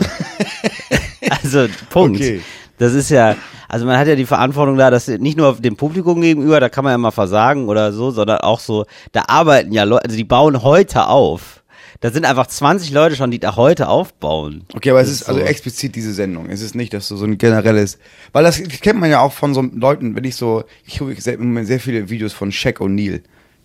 also, 1.42 1.66
Punkt. 1.90 2.20
Okay. 2.20 2.40
Das 2.78 2.94
ist 2.94 3.10
ja, 3.10 3.36
also 3.68 3.86
man 3.86 3.98
hat 3.98 4.06
ja 4.06 4.14
die 4.14 4.24
Verantwortung 4.24 4.76
da, 4.76 4.90
dass 4.90 5.08
nicht 5.08 5.36
nur 5.36 5.56
dem 5.56 5.76
Publikum 5.76 6.20
gegenüber, 6.20 6.60
da 6.60 6.68
kann 6.68 6.84
man 6.84 6.92
ja 6.92 6.98
mal 6.98 7.10
versagen 7.10 7.68
oder 7.68 7.92
so, 7.92 8.10
sondern 8.12 8.38
auch 8.38 8.60
so, 8.60 8.86
da 9.12 9.24
arbeiten 9.26 9.72
ja 9.72 9.84
Leute, 9.84 10.04
also 10.04 10.16
die 10.16 10.24
bauen 10.24 10.62
heute 10.62 11.08
auf. 11.08 11.62
Da 12.00 12.12
sind 12.12 12.24
einfach 12.24 12.46
20 12.46 12.92
Leute 12.92 13.16
schon, 13.16 13.32
die 13.32 13.40
da 13.40 13.56
heute 13.56 13.88
aufbauen. 13.88 14.64
Okay, 14.72 14.90
aber 14.90 15.00
es 15.00 15.08
Das 15.08 15.22
ist 15.22 15.28
also 15.28 15.40
so. 15.40 15.46
explizit 15.46 15.96
diese 15.96 16.12
Sendung. 16.14 16.48
Es 16.48 16.62
ist 16.62 16.76
nicht, 16.76 16.94
dass 16.94 17.08
du 17.08 17.16
so 17.16 17.24
ein 17.24 17.38
generelles, 17.38 17.98
weil 18.32 18.44
das 18.44 18.62
kennt 18.62 19.00
man 19.00 19.10
ja 19.10 19.20
auch 19.20 19.32
von 19.32 19.52
so 19.52 19.62
Leuten, 19.62 20.14
wenn 20.14 20.22
ich 20.22 20.36
so, 20.36 20.62
ich 20.86 20.98
gucke 20.98 21.20
sehr, 21.20 21.38
sehr 21.64 21.80
viele 21.80 22.08
Videos 22.08 22.32
von 22.32 22.52
Shaq 22.52 22.80
O'Neal, 22.80 23.22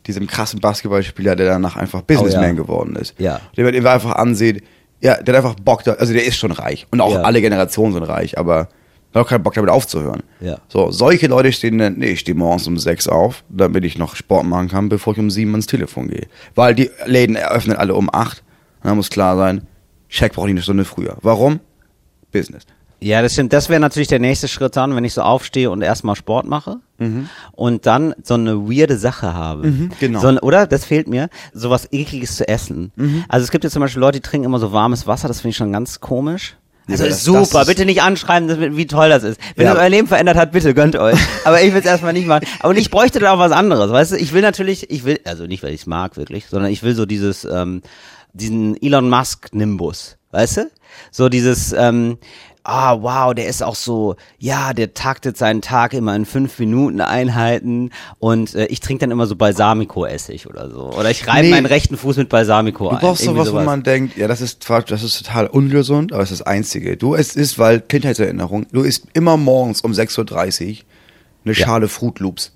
diesem 0.07 0.27
krassen 0.27 0.59
Basketballspieler, 0.59 1.35
der 1.35 1.45
danach 1.47 1.75
einfach 1.77 2.01
Businessman 2.01 2.43
Oh, 2.43 2.47
ja. 2.47 2.53
geworden 2.53 2.95
ist. 2.95 3.15
Ja. 3.19 3.39
Der 3.55 3.63
man 3.65 3.87
einfach 3.87 4.15
ansieht, 4.15 4.63
ja, 5.01 5.21
der 5.21 5.35
hat 5.35 5.45
einfach 5.45 5.55
Bock 5.59 5.83
da, 5.83 5.93
also 5.93 6.13
der 6.13 6.25
ist 6.25 6.37
schon 6.37 6.51
reich 6.51 6.87
und 6.91 7.01
auch 7.01 7.13
Ja. 7.13 7.21
alle 7.21 7.41
Generationen 7.41 7.93
sind 7.93 8.03
reich, 8.03 8.37
aber 8.37 8.69
hat 9.13 9.25
auch 9.25 9.27
keinen 9.29 9.43
Bock 9.43 9.53
damit 9.53 9.69
aufzuhören. 9.69 10.23
Ja. 10.39 10.57
So, 10.67 10.91
solche 10.91 11.27
Leute 11.27 11.51
stehen 11.51 11.77
dann, 11.77 11.95
nee, 11.99 12.11
ich 12.11 12.21
stehe 12.21 12.35
morgens 12.35 12.67
um 12.67 12.77
sechs 12.77 13.07
auf, 13.07 13.43
damit 13.49 13.83
ich 13.85 13.97
noch 13.97 14.15
Sport 14.15 14.45
machen 14.45 14.69
kann, 14.69 14.89
bevor 14.89 15.13
ich 15.13 15.19
um 15.19 15.29
sieben 15.29 15.51
ans 15.51 15.67
Telefon 15.67 16.07
gehe. 16.07 16.27
Weil 16.55 16.73
die 16.73 16.89
Läden 17.05 17.35
eröffnen 17.35 17.77
alle 17.77 17.93
um 17.95 18.09
acht. 18.13 18.43
Und 18.81 18.89
dann 18.89 18.97
muss 18.97 19.09
klar 19.09 19.37
sein, 19.37 19.67
Shaq 20.09 20.33
braucht 20.33 20.45
nicht 20.47 20.53
eine 20.55 20.61
Stunde 20.63 20.85
früher. 20.85 21.17
Warum? 21.21 21.59
Business. 22.31 22.63
Ja, 23.03 23.21
das 23.21 23.33
stimmt. 23.33 23.51
Das 23.53 23.69
wäre 23.69 23.79
natürlich 23.79 24.07
der 24.07 24.19
nächste 24.19 24.47
Schritt 24.47 24.75
dann, 24.77 24.95
wenn 24.95 25.03
ich 25.03 25.13
so 25.13 25.21
aufstehe 25.21 25.69
und 25.69 25.81
erstmal 25.81 26.15
Sport 26.15 26.45
mache 26.47 26.77
und 27.51 27.85
dann 27.85 28.15
so 28.23 28.35
eine 28.35 28.69
weirde 28.69 28.97
Sache 28.97 29.33
habe. 29.33 29.89
genau. 29.99 30.21
So, 30.21 30.27
ein- 30.27 30.39
oder? 30.39 30.67
Das 30.67 30.85
fehlt 30.85 31.07
mir. 31.09 31.27
So 31.53 31.69
was 31.69 31.91
ekliges 31.91 32.37
zu 32.37 32.47
essen. 32.47 32.93
Also 33.27 33.43
es 33.43 33.51
gibt 33.51 33.65
jetzt 33.65 33.73
zum 33.73 33.81
Beispiel 33.81 33.99
Leute, 33.99 34.21
die 34.21 34.27
trinken 34.27 34.45
immer 34.45 34.59
so 34.59 34.71
warmes 34.71 35.05
Wasser. 35.05 35.27
Das 35.27 35.41
finde 35.41 35.49
ich 35.51 35.57
schon 35.57 35.73
ganz 35.73 35.99
komisch. 35.99 36.55
Also 36.89 37.05
das- 37.05 37.23
super. 37.23 37.39
das 37.41 37.51
ist- 37.61 37.67
bitte 37.67 37.85
nicht 37.85 38.01
anschreiben, 38.01 38.77
wie 38.77 38.87
toll 38.87 39.09
das 39.09 39.23
ist. 39.23 39.39
Wenn 39.55 39.65
Ja. 39.65 39.73
das 39.73 39.81
euer 39.83 39.89
Leben 39.89 40.07
verändert 40.07 40.37
hat, 40.37 40.51
bitte 40.53 40.73
gönnt 40.73 40.95
euch. 40.95 41.17
Aber 41.45 41.61
ich 41.61 41.73
will 41.73 41.79
es 41.79 41.85
erstmal 41.85 42.13
nicht 42.13 42.27
machen. 42.27 42.45
Aber 42.61 42.73
ich 42.75 42.89
bräuchte 42.89 43.19
da 43.19 43.33
auch 43.33 43.39
was 43.39 43.51
anderes. 43.51 43.91
Weißt 43.91 44.13
du, 44.13 44.15
ich 44.17 44.31
will 44.33 44.41
natürlich, 44.41 44.89
ich 44.89 45.03
will, 45.03 45.19
also 45.25 45.45
nicht, 45.45 45.61
weil 45.63 45.73
ich 45.73 45.81
es 45.81 45.87
mag 45.87 46.15
wirklich, 46.17 46.45
sondern 46.49 46.71
ich 46.71 46.83
will 46.83 46.95
so 46.95 47.05
dieses, 47.05 47.43
ähm, 47.45 47.81
diesen 48.33 48.81
Elon 48.81 49.09
Musk 49.09 49.49
Nimbus. 49.53 50.15
Weißt 50.31 50.57
du? 50.57 50.71
So 51.11 51.27
dieses, 51.29 51.73
ähm, 51.73 52.17
ah, 52.63 53.01
wow, 53.01 53.33
der 53.33 53.47
ist 53.47 53.61
auch 53.61 53.75
so, 53.75 54.15
ja, 54.39 54.73
der 54.73 54.93
taktet 54.93 55.37
seinen 55.37 55.61
Tag 55.61 55.93
immer 55.93 56.15
in 56.15 56.25
fünf 56.25 56.59
Minuten 56.59 57.01
Einheiten 57.01 57.89
und 58.19 58.55
äh, 58.55 58.65
ich 58.67 58.79
trinke 58.79 59.01
dann 59.01 59.11
immer 59.11 59.25
so 59.27 59.35
Balsamico-Essig 59.35 60.47
oder 60.47 60.69
so. 60.69 60.91
Oder 60.91 61.11
ich 61.11 61.27
reibe 61.27 61.43
Nee. 61.47 61.49
meinen 61.51 61.65
rechten 61.65 61.97
Fuß 61.97 62.17
mit 62.17 62.29
Balsamico 62.29 62.85
Du 62.89 62.95
ein. 62.95 62.99
brauchst 63.01 63.23
Irgendwie 63.23 63.45
sowas, 63.45 63.61
wo 63.61 63.65
man 63.65 63.83
denkt, 63.83 64.15
ja, 64.17 64.27
das 64.27 64.41
ist, 64.41 64.67
das 64.87 65.03
ist 65.03 65.25
total 65.25 65.47
ungesund, 65.47 66.13
aber 66.13 66.23
es 66.23 66.31
ist 66.31 66.39
das 66.39 66.47
Einzige. 66.47 66.95
Du, 66.97 67.15
es 67.15 67.35
ist, 67.35 67.59
weil 67.59 67.81
Kindheitserinnerung, 67.81 68.65
du 68.71 68.81
isst 68.81 69.07
immer 69.13 69.35
morgens 69.37 69.81
um 69.81 69.91
6.30 69.91 70.69
Uhr 70.71 70.83
eine 71.45 71.55
Schale 71.55 71.87
Fruit 71.89 72.19
Loops. 72.19 72.53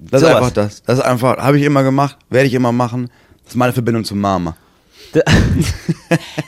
Das 0.00 0.22
ist 0.22 0.28
Sowas. 0.28 0.36
einfach 0.42 0.54
das. 0.54 0.82
Das 0.84 0.98
ist 0.98 1.04
einfach, 1.04 1.38
habe 1.38 1.58
ich 1.58 1.64
immer 1.64 1.82
gemacht, 1.82 2.16
werde 2.30 2.46
ich 2.46 2.54
immer 2.54 2.70
machen. 2.70 3.10
Das 3.42 3.54
ist 3.54 3.56
meine 3.56 3.72
Verbindung 3.72 4.04
zu 4.04 4.14
Mama. 4.14 4.56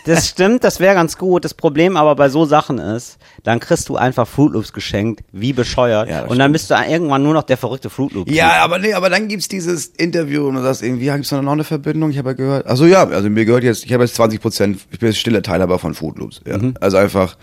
Das 0.07 0.29
stimmt, 0.29 0.64
das 0.64 0.81
wäre 0.81 0.94
ganz 0.94 1.18
gut. 1.18 1.44
Das 1.44 1.55
Problem 1.55 1.96
aber 1.96 2.16
bei 2.16 2.29
so 2.29 2.44
Sachen 2.44 2.79
ist, 2.79 3.18
dann 3.42 3.61
kriegst 3.61 3.88
du 3.88 3.96
einfach 3.96 4.27
Fruit 4.27 4.53
Loops 4.53 4.73
geschenkt, 4.73 5.23
wie 5.33 5.53
bescheuert. 5.53 6.09
Ja, 6.09 6.25
und 6.25 6.38
dann 6.38 6.53
bist 6.53 6.70
du 6.70 6.75
irgendwann 6.75 7.23
nur 7.23 7.35
noch 7.35 7.42
der 7.42 7.57
verrückte 7.57 7.90
Fruit 7.90 8.12
Loop. 8.12 8.31
Ja, 8.31 8.62
aber 8.62 8.79
nee, 8.79 8.94
aber 8.94 9.11
dann 9.11 9.29
gibt's 9.29 9.49
dieses 9.49 9.87
Interview 9.87 10.49
und 10.49 10.55
du 10.55 10.62
sagst 10.62 10.83
irgendwie, 10.83 11.05
ja, 11.05 11.16
gibt's 11.16 11.31
da 11.31 11.40
noch 11.42 11.53
eine 11.53 11.64
Verbindung? 11.64 12.11
Ich 12.11 12.18
habe 12.18 12.31
ja 12.31 12.35
gehört. 12.35 12.66
Also 12.66 12.87
ja, 12.87 13.07
also 13.07 13.29
mir 13.29 13.44
gehört 13.44 13.64
jetzt, 13.64 13.85
ich 13.85 13.92
habe 13.92 14.05
jetzt 14.05 14.14
20 14.16 14.40
Prozent, 14.40 14.81
ich 14.90 14.99
bin 14.99 15.11
jetzt 15.11 15.18
stiller 15.18 15.42
Teilhaber 15.42 15.79
von 15.79 15.94
Fruit 15.94 16.18
Loops. 16.18 16.40
Ja. 16.46 16.59
Also 16.81 16.96
einfach, 16.96 17.37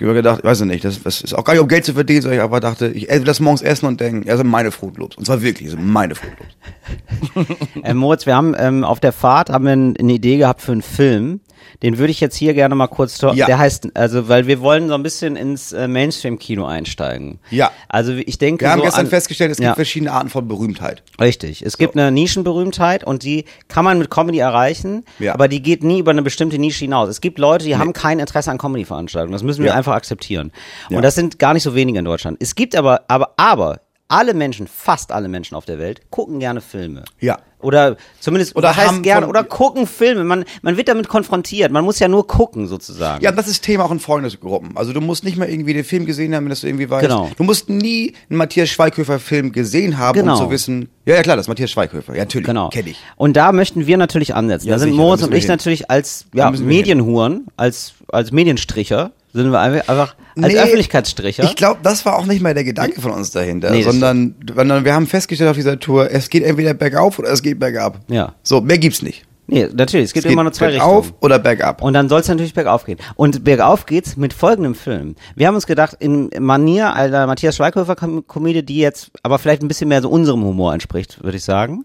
ich 0.00 0.06
habe 0.06 0.14
gedacht, 0.14 0.38
ich 0.38 0.44
weiß 0.44 0.60
nicht, 0.60 0.84
das, 0.84 1.02
das 1.02 1.20
ist 1.22 1.34
auch 1.34 1.42
gar 1.42 1.54
nicht 1.54 1.62
um 1.62 1.68
Geld 1.68 1.84
zu 1.84 1.92
verdienen, 1.92 2.22
sondern 2.22 2.38
ich 2.38 2.44
einfach 2.44 2.60
dachte, 2.60 2.88
ich 2.88 3.08
will 3.08 3.24
das 3.24 3.40
morgens 3.40 3.62
essen 3.62 3.86
und 3.86 4.00
denken, 4.00 4.36
sind 4.36 4.46
meine 4.46 4.70
Fruit 4.70 4.96
Loops. 4.96 5.16
Und 5.16 5.24
zwar 5.24 5.42
wirklich, 5.42 5.70
das 5.70 5.78
sind 5.78 5.90
meine 5.90 6.14
Fruit 6.14 6.32
Loops. 6.38 6.54
Äh, 7.82 7.94
Moritz, 7.94 8.26
wir 8.26 8.34
haben 8.34 8.54
ähm, 8.58 8.84
auf 8.84 9.00
der 9.00 9.12
Fahrt 9.12 9.50
haben 9.50 9.64
wir 9.64 9.72
eine 9.72 10.12
Idee 10.12 10.38
gehabt 10.38 10.62
für 10.62 10.72
einen 10.72 10.82
Film. 10.82 11.40
Den 11.82 11.98
würde 11.98 12.10
ich 12.10 12.20
jetzt 12.20 12.36
hier 12.36 12.54
gerne 12.54 12.74
mal 12.74 12.86
kurz, 12.88 13.20
Ja. 13.20 13.32
der 13.46 13.58
heißt, 13.58 13.88
also, 13.94 14.28
weil 14.28 14.46
wir 14.46 14.60
wollen 14.60 14.88
so 14.88 14.94
ein 14.94 15.02
bisschen 15.02 15.36
ins 15.36 15.72
äh, 15.72 15.88
Mainstream-Kino 15.88 16.64
einsteigen. 16.66 17.38
Ja. 17.50 17.70
Also 17.88 18.12
ich 18.12 18.38
denke 18.38 18.64
Wir 18.64 18.70
haben 18.72 18.78
so 18.80 18.84
gestern 18.84 19.00
an, 19.02 19.06
festgestellt, 19.08 19.50
es 19.52 19.58
gibt 19.58 19.66
Ja. 19.68 19.74
verschiedene 19.74 20.12
Arten 20.12 20.28
von 20.28 20.48
Berühmtheit. 20.48 21.02
Richtig. 21.20 21.62
Es 21.62 21.78
gibt 21.78 21.96
eine 21.96 22.10
Nischenberühmtheit 22.10 23.04
und 23.04 23.22
die 23.22 23.44
kann 23.68 23.84
man 23.84 23.98
mit 23.98 24.10
Comedy 24.10 24.38
erreichen, 24.38 25.04
Ja. 25.18 25.34
aber 25.34 25.48
die 25.48 25.62
geht 25.62 25.82
nie 25.84 25.98
über 26.00 26.10
eine 26.10 26.22
bestimmte 26.22 26.58
Nische 26.58 26.84
hinaus. 26.84 27.08
Es 27.08 27.20
gibt 27.20 27.38
Leute, 27.38 27.64
die 27.64 27.76
haben 27.76 27.92
kein 27.92 28.18
Interesse 28.18 28.50
an 28.50 28.58
Comedy-Veranstaltungen. 28.58 29.32
Das 29.32 29.42
müssen 29.42 29.62
wir 29.62 29.70
Ja. 29.70 29.74
einfach 29.76 29.94
akzeptieren. 29.94 30.52
Und 30.90 31.02
das 31.02 31.14
sind 31.14 31.38
gar 31.38 31.54
nicht 31.54 31.62
so 31.62 31.74
wenige 31.74 31.98
in 31.98 32.04
Deutschland. 32.04 32.38
Es 32.40 32.54
gibt 32.54 32.74
aber, 32.76 33.02
aber, 33.08 33.34
aber, 33.36 33.80
alle 34.08 34.32
Menschen, 34.34 34.66
fast 34.66 35.12
alle 35.12 35.28
Menschen 35.28 35.54
auf 35.54 35.66
der 35.66 35.78
Welt, 35.78 36.10
gucken 36.10 36.40
gerne 36.40 36.60
Filme. 36.60 37.04
Ja. 37.20 37.38
Oder 37.60 37.96
zumindest, 38.20 38.54
Oder 38.54 38.74
heißt 38.74 38.86
haben 38.86 39.02
gerne, 39.02 39.26
oder 39.26 39.42
gucken 39.42 39.86
Filme. 39.88 40.22
Man, 40.22 40.44
man 40.62 40.76
wird 40.76 40.88
damit 40.88 41.08
konfrontiert. 41.08 41.72
Man 41.72 41.84
muss 41.84 41.98
ja 41.98 42.06
nur 42.06 42.26
gucken, 42.26 42.68
sozusagen. 42.68 43.22
Ja, 43.22 43.32
das 43.32 43.48
ist 43.48 43.62
Thema 43.62 43.84
auch 43.84 43.90
in 43.90 43.98
Freundesgruppen. 43.98 44.76
Also 44.76 44.92
du 44.92 45.00
musst 45.00 45.24
nicht 45.24 45.36
mal 45.36 45.48
irgendwie 45.48 45.74
den 45.74 45.82
Film 45.84 46.06
gesehen 46.06 46.34
haben, 46.34 46.44
wenn 46.44 46.50
das 46.50 46.60
du 46.60 46.68
irgendwie 46.68 46.88
weißt. 46.88 47.02
Genau. 47.08 47.30
Du 47.36 47.42
musst 47.42 47.68
nie 47.68 48.14
einen 48.30 48.38
Matthias 48.38 48.68
Schweighöfer 48.68 49.18
Film 49.18 49.50
gesehen 49.50 49.98
haben, 49.98 50.20
Genau. 50.20 50.38
um 50.38 50.44
zu 50.44 50.50
wissen. 50.50 50.88
Ja, 51.04 51.16
ja 51.16 51.22
klar, 51.22 51.34
das 51.36 51.44
ist 51.44 51.48
Matthias 51.48 51.70
Schweighöfer. 51.72 52.14
Ja, 52.14 52.20
natürlich. 52.20 52.46
Genau. 52.46 52.68
Kenn 52.68 52.86
ich. 52.86 52.98
Und 53.16 53.36
da 53.36 53.50
möchten 53.50 53.88
wir 53.88 53.96
natürlich 53.96 54.34
ansetzen. 54.34 54.68
Ja, 54.68 54.74
da 54.74 54.78
sind 54.78 54.90
sicher, 54.90 55.02
Moritz 55.02 55.22
und 55.24 55.34
ich 55.34 55.44
hin. 55.44 55.50
natürlich 55.50 55.90
als 55.90 56.26
ja. 56.32 56.50
Medienhuren, 56.52 57.48
als, 57.56 57.94
als 58.12 58.30
Medienstricher, 58.30 59.10
sind 59.32 59.50
wir 59.52 59.60
einfach, 59.60 60.14
als 60.36 60.52
Nee, 60.52 60.58
Öffentlichkeitsstricher. 60.58 61.44
Ich 61.44 61.56
glaube, 61.56 61.80
das 61.82 62.04
war 62.06 62.16
auch 62.18 62.26
nicht 62.26 62.40
mal 62.42 62.54
der 62.54 62.64
Gedanke 62.64 63.00
von 63.00 63.10
uns 63.12 63.30
dahinter, 63.30 63.70
Nee, 63.70 63.82
sondern, 63.82 64.34
sondern 64.54 64.84
wir 64.84 64.94
haben 64.94 65.06
festgestellt 65.06 65.50
auf 65.50 65.56
dieser 65.56 65.78
Tour, 65.78 66.10
es 66.10 66.30
geht 66.30 66.42
entweder 66.44 66.74
bergauf 66.74 67.18
oder 67.18 67.30
es 67.30 67.42
geht 67.42 67.58
bergab. 67.58 68.00
Ja. 68.08 68.34
So, 68.42 68.60
mehr 68.60 68.78
gibt's 68.78 69.02
nicht. 69.02 69.24
Nee, 69.50 69.66
natürlich, 69.72 70.06
es 70.08 70.12
gibt 70.12 70.26
Es 70.26 70.32
immer 70.32 70.42
nur 70.42 70.52
zwei 70.52 70.72
bergauf 70.72 71.04
Richtungen. 71.06 71.22
oder 71.22 71.38
bergab. 71.38 71.80
Und 71.80 71.94
dann 71.94 72.10
soll 72.10 72.20
es 72.20 72.28
natürlich 72.28 72.52
bergauf 72.52 72.84
gehen. 72.84 72.98
Und 73.16 73.44
bergauf 73.44 73.86
geht's 73.86 74.18
mit 74.18 74.34
folgendem 74.34 74.74
Film. 74.74 75.14
Wir 75.36 75.46
haben 75.46 75.54
uns 75.54 75.66
gedacht, 75.66 75.96
in 76.00 76.28
Manier 76.38 76.92
einer 76.92 77.26
Matthias 77.26 77.56
Schweighöfer-Komödie, 77.56 78.62
die 78.62 78.76
jetzt 78.76 79.10
aber 79.22 79.38
vielleicht 79.38 79.62
ein 79.62 79.68
bisschen 79.68 79.88
mehr 79.88 80.02
so 80.02 80.10
unserem 80.10 80.44
Humor 80.44 80.74
entspricht, 80.74 81.24
würde 81.24 81.38
ich 81.38 81.44
sagen. 81.44 81.84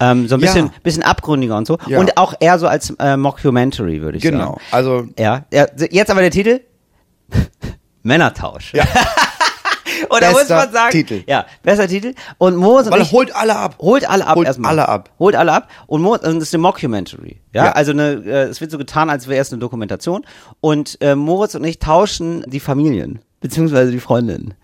Ähm, 0.00 0.26
so 0.26 0.36
ein 0.36 0.40
Ja. 0.40 0.46
bisschen, 0.46 0.70
bisschen 0.82 1.02
abgründiger 1.02 1.54
und 1.58 1.66
so. 1.66 1.76
Ja. 1.86 2.00
Und 2.00 2.16
auch 2.16 2.32
eher 2.40 2.58
so 2.58 2.66
als 2.66 2.94
äh, 2.98 3.18
Mockumentary, 3.18 4.00
würde 4.00 4.16
ich 4.16 4.22
genau. 4.22 4.44
sagen. 4.46 4.60
Also, 4.70 5.06
Ja, 5.18 5.44
ja, 5.52 5.66
jetzt 5.90 6.10
aber 6.10 6.22
der 6.22 6.30
Titel? 6.30 6.60
Männertausch. 8.02 8.74
Ja. 8.74 8.84
Und 10.08 10.20
da 10.22 10.32
muss 10.32 10.48
man 10.48 10.72
sagen, 10.72 10.90
Titel. 10.90 11.22
ja, 11.26 11.46
besser 11.62 11.86
Titel. 11.86 12.14
Und 12.38 12.56
Moos 12.56 12.86
und 12.86 12.92
weil 12.92 13.02
ich, 13.02 13.12
holt 13.12 13.34
alle 13.36 13.56
ab. 13.56 13.76
holt 13.78 14.08
alle 14.08 14.26
ab 14.26 14.36
Holt 14.36 14.46
erstmal. 14.48 14.70
alle 14.72 14.88
ab. 14.88 15.10
Holt 15.18 15.36
alle 15.36 15.52
ab. 15.52 15.68
Und 15.86 16.02
Moos, 16.02 16.18
und 16.20 16.34
das 16.36 16.44
ist 16.48 16.54
eine 16.54 16.62
Mockumentary. 16.62 17.40
Ja, 17.52 17.66
Ja. 17.66 17.72
also 17.72 17.92
eine, 17.92 18.14
äh, 18.24 18.42
es 18.48 18.60
wird 18.60 18.70
so 18.72 18.78
getan, 18.78 19.10
als 19.10 19.28
wäre 19.28 19.40
es 19.40 19.52
eine 19.52 19.60
Dokumentation. 19.60 20.24
Und 20.60 20.98
äh, 21.00 21.14
Moritz 21.14 21.54
und 21.54 21.62
ich 21.64 21.78
tauschen 21.78 22.44
die 22.48 22.58
Familien, 22.60 23.20
beziehungsweise 23.40 23.92
die 23.92 24.00
Freundinnen. 24.00 24.54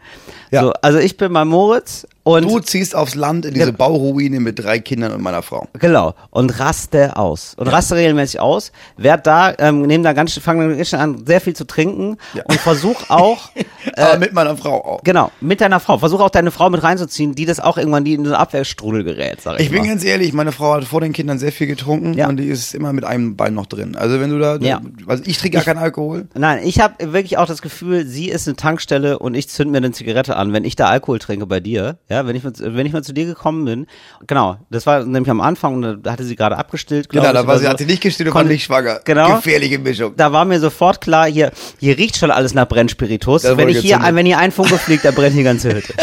Ja. 0.50 0.62
So, 0.62 0.72
also 0.82 0.98
ich 0.98 1.16
bin 1.16 1.32
bei 1.32 1.44
Moritz 1.44 2.06
und 2.36 2.44
Du 2.44 2.58
ziehst 2.60 2.94
aufs 2.94 3.14
Land 3.14 3.44
in 3.46 3.54
diese 3.54 3.66
Ja. 3.66 3.72
Bauruine 3.72 4.40
mit 4.40 4.58
drei 4.58 4.78
Kindern 4.78 5.12
und 5.12 5.22
meiner 5.22 5.42
Frau. 5.42 5.66
Genau. 5.78 6.14
Und 6.30 6.58
raste 6.60 7.16
aus. 7.16 7.54
Und 7.56 7.68
raste 7.68 7.96
regelmäßig 7.96 8.40
aus. 8.40 8.72
Werd 8.96 9.26
da, 9.26 9.52
ähm, 9.58 9.82
nehmen 9.82 10.04
da 10.04 10.12
ganz, 10.12 10.36
fangen 10.38 10.76
ganz 10.76 10.88
schnell 10.88 11.00
an, 11.00 11.26
sehr 11.26 11.40
viel 11.40 11.54
zu 11.54 11.66
trinken. 11.66 12.16
Ja. 12.34 12.42
Und 12.44 12.58
versuch 12.60 13.08
auch, 13.10 13.50
Aber 13.96 14.18
mit 14.18 14.32
meiner 14.32 14.56
Frau 14.56 14.84
auch. 14.84 15.02
genau, 15.04 15.30
mit 15.40 15.60
deiner 15.60 15.80
Frau. 15.80 15.98
Versuch 15.98 16.20
auch 16.20 16.30
deine 16.30 16.50
Frau 16.50 16.70
mit 16.70 16.82
reinzuziehen, 16.82 17.34
die 17.34 17.46
das 17.46 17.60
auch 17.60 17.78
irgendwann, 17.78 18.04
die 18.04 18.14
in 18.14 18.24
so 18.24 18.30
einen 18.32 18.40
Abwehrstrudel 18.40 19.04
gerät, 19.04 19.40
sag 19.40 19.54
ich, 19.58 19.66
Ich 19.66 19.70
bin 19.70 19.80
mal. 19.82 19.88
ganz 19.88 20.04
ehrlich, 20.04 20.32
meine 20.32 20.52
Frau 20.52 20.74
hat 20.74 20.84
vor 20.84 21.00
den 21.00 21.12
Kindern 21.12 21.38
sehr 21.38 21.52
viel 21.52 21.66
getrunken 21.66 22.14
Ja. 22.14 22.28
und 22.28 22.36
die 22.38 22.46
ist 22.46 22.74
immer 22.74 22.92
mit 22.92 23.04
einem 23.04 23.36
Bein 23.36 23.54
noch 23.54 23.66
drin. 23.66 23.96
Also 23.96 24.20
wenn 24.20 24.30
du 24.30 24.38
da, 24.38 24.56
Ja. 24.56 24.80
also 25.06 25.22
ich 25.26 25.38
trinke 25.38 25.56
gar 25.56 25.64
keinen 25.64 25.78
Alkohol. 25.78 26.28
Nein, 26.34 26.60
ich 26.64 26.80
habe 26.80 27.12
wirklich 27.12 27.38
auch 27.38 27.46
das 27.46 27.62
Gefühl, 27.62 28.06
sie 28.06 28.28
ist 28.28 28.46
eine 28.46 28.56
Tankstelle 28.56 29.18
und 29.18 29.34
ich 29.34 29.48
zünd 29.48 29.70
mir 29.70 29.78
eine 29.78 29.92
Zigarette 29.92 30.36
an, 30.36 30.52
wenn 30.52 30.64
ich 30.64 30.76
da 30.76 30.88
Alkohol 30.88 31.18
trinke 31.18 31.46
bei 31.46 31.60
dir. 31.60 31.98
Ja, 32.08 32.17
wenn 32.26 32.36
ich, 32.36 32.42
mal- 32.44 32.52
wenn 32.58 32.86
ich 32.86 32.92
mal 32.92 33.02
zu 33.04 33.12
dir 33.12 33.26
gekommen 33.26 33.64
bin. 33.64 33.86
Genau, 34.26 34.56
das 34.70 34.86
war 34.86 35.04
nämlich 35.04 35.30
am 35.30 35.40
Anfang 35.40 35.74
und 35.74 36.02
da 36.04 36.12
hatte 36.12 36.24
sie 36.24 36.36
gerade 36.36 36.56
abgestillt. 36.56 37.08
Genau, 37.08 37.32
da 37.32 37.46
war 37.46 37.58
sie, 37.58 37.64
so. 37.64 37.70
hat 37.70 37.78
sie 37.78 37.86
nicht 37.86 38.02
gestillt 38.02 38.28
und 38.28 38.34
war 38.34 38.44
nicht 38.44 38.64
schwanger. 38.64 39.00
Genau. 39.04 39.36
Gefährliche 39.36 39.78
Mischung. 39.78 40.14
da 40.16 40.32
war 40.32 40.44
mir 40.44 40.58
sofort 40.60 41.00
klar, 41.00 41.26
hier, 41.26 41.52
hier 41.78 41.96
riecht 41.98 42.16
schon 42.16 42.30
alles 42.30 42.54
nach 42.54 42.66
Brennspiritus. 42.68 43.42
Das 43.42 43.56
wenn 43.56 43.68
ich 43.68 43.78
hier, 43.78 44.00
wenn 44.12 44.26
hier 44.26 44.38
ein 44.38 44.52
Funke 44.52 44.78
fliegt, 44.78 45.04
dann 45.04 45.14
brennt 45.14 45.36
die 45.36 45.42
ganze 45.42 45.74
Hütte. 45.74 45.94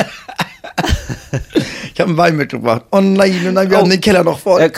Ich 1.93 1.99
habe 2.01 2.09
einen 2.09 2.17
Wein 2.17 2.35
mitgebracht. 2.35 2.83
Oh 2.91 2.99
nein, 2.99 3.33
oh 3.47 3.51
nein, 3.51 3.69
wir 3.69 3.77
Oh. 3.77 3.81
haben 3.81 3.89
den 3.89 4.01
Keller 4.01 4.23
noch 4.23 4.39
voll. 4.39 4.61
Äh, 4.61 4.71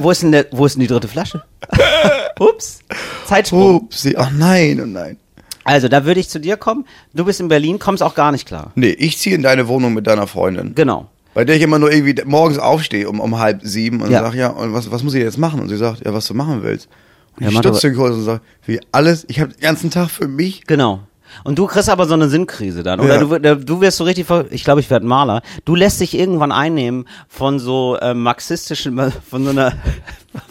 wo 0.00 0.10
ist 0.10 0.22
denn 0.22 0.32
der, 0.32 0.46
wo 0.50 0.64
ist 0.66 0.74
denn 0.74 0.80
die 0.80 0.86
dritte 0.86 1.08
Flasche? 1.08 1.42
Ups. 2.38 2.80
Zeitsprung. 3.26 3.76
Upsi, 3.82 4.16
oh 4.18 4.26
nein, 4.32 4.80
oh 4.82 4.86
nein. 4.86 5.18
Also, 5.66 5.88
da 5.88 6.04
würde 6.04 6.20
ich 6.20 6.28
zu 6.28 6.38
dir 6.40 6.56
kommen. 6.56 6.86
Du 7.12 7.24
bist 7.24 7.40
in 7.40 7.48
Berlin, 7.48 7.78
kommst 7.78 8.02
auch 8.02 8.14
gar 8.14 8.32
nicht 8.32 8.46
klar. 8.46 8.72
Nee, 8.74 8.90
ich 8.90 9.18
ziehe 9.18 9.34
in 9.34 9.42
deine 9.42 9.68
Wohnung 9.68 9.94
mit 9.94 10.06
deiner 10.06 10.26
Freundin. 10.26 10.74
Genau. 10.74 11.08
Bei 11.34 11.44
der 11.44 11.56
ich 11.56 11.62
immer 11.62 11.78
nur 11.78 11.92
irgendwie 11.92 12.22
morgens 12.24 12.58
aufstehe 12.58 13.08
um, 13.10 13.20
um 13.20 13.38
halb 13.38 13.60
sieben 13.62 14.00
und 14.00 14.10
Ja. 14.10 14.22
sag 14.22 14.34
ja, 14.34 14.48
und 14.48 14.72
was, 14.72 14.90
was 14.90 15.02
muss 15.02 15.12
ich 15.14 15.22
jetzt 15.22 15.36
machen? 15.38 15.60
Und 15.60 15.68
sie 15.68 15.76
sagt, 15.76 16.04
ja, 16.04 16.14
was 16.14 16.26
du 16.26 16.34
machen 16.34 16.62
willst. 16.62 16.88
Und 17.36 17.42
Ja, 17.44 17.50
ich 17.50 17.58
stutze 17.58 17.88
den 17.88 17.96
Kurs 17.96 18.14
und 18.14 18.22
sag, 18.24 18.40
wie 18.64 18.80
alles, 18.92 19.26
ich 19.28 19.40
habe 19.40 19.52
den 19.52 19.60
ganzen 19.60 19.90
Tag 19.90 20.08
für 20.08 20.28
mich. 20.28 20.64
Genau. 20.66 21.00
Und 21.44 21.58
du 21.58 21.66
kriegst 21.66 21.90
aber 21.90 22.06
so 22.06 22.14
eine 22.14 22.28
Sinnkrise 22.28 22.82
dann. 22.82 23.00
Oder 23.00 23.20
Ja. 23.20 23.38
du, 23.38 23.56
du, 23.56 23.80
wirst 23.80 23.98
so 23.98 24.04
richtig, 24.04 24.26
ich 24.50 24.64
glaube, 24.64 24.80
ich 24.80 24.88
werde 24.88 25.04
Maler. 25.04 25.42
Du 25.64 25.74
lässt 25.74 26.00
dich 26.00 26.14
irgendwann 26.16 26.52
einnehmen 26.52 27.06
von 27.28 27.58
so 27.58 27.96
äh, 28.00 28.14
marxistischen, 28.14 28.98
von 29.28 29.44
so 29.44 29.50
einer, 29.50 29.72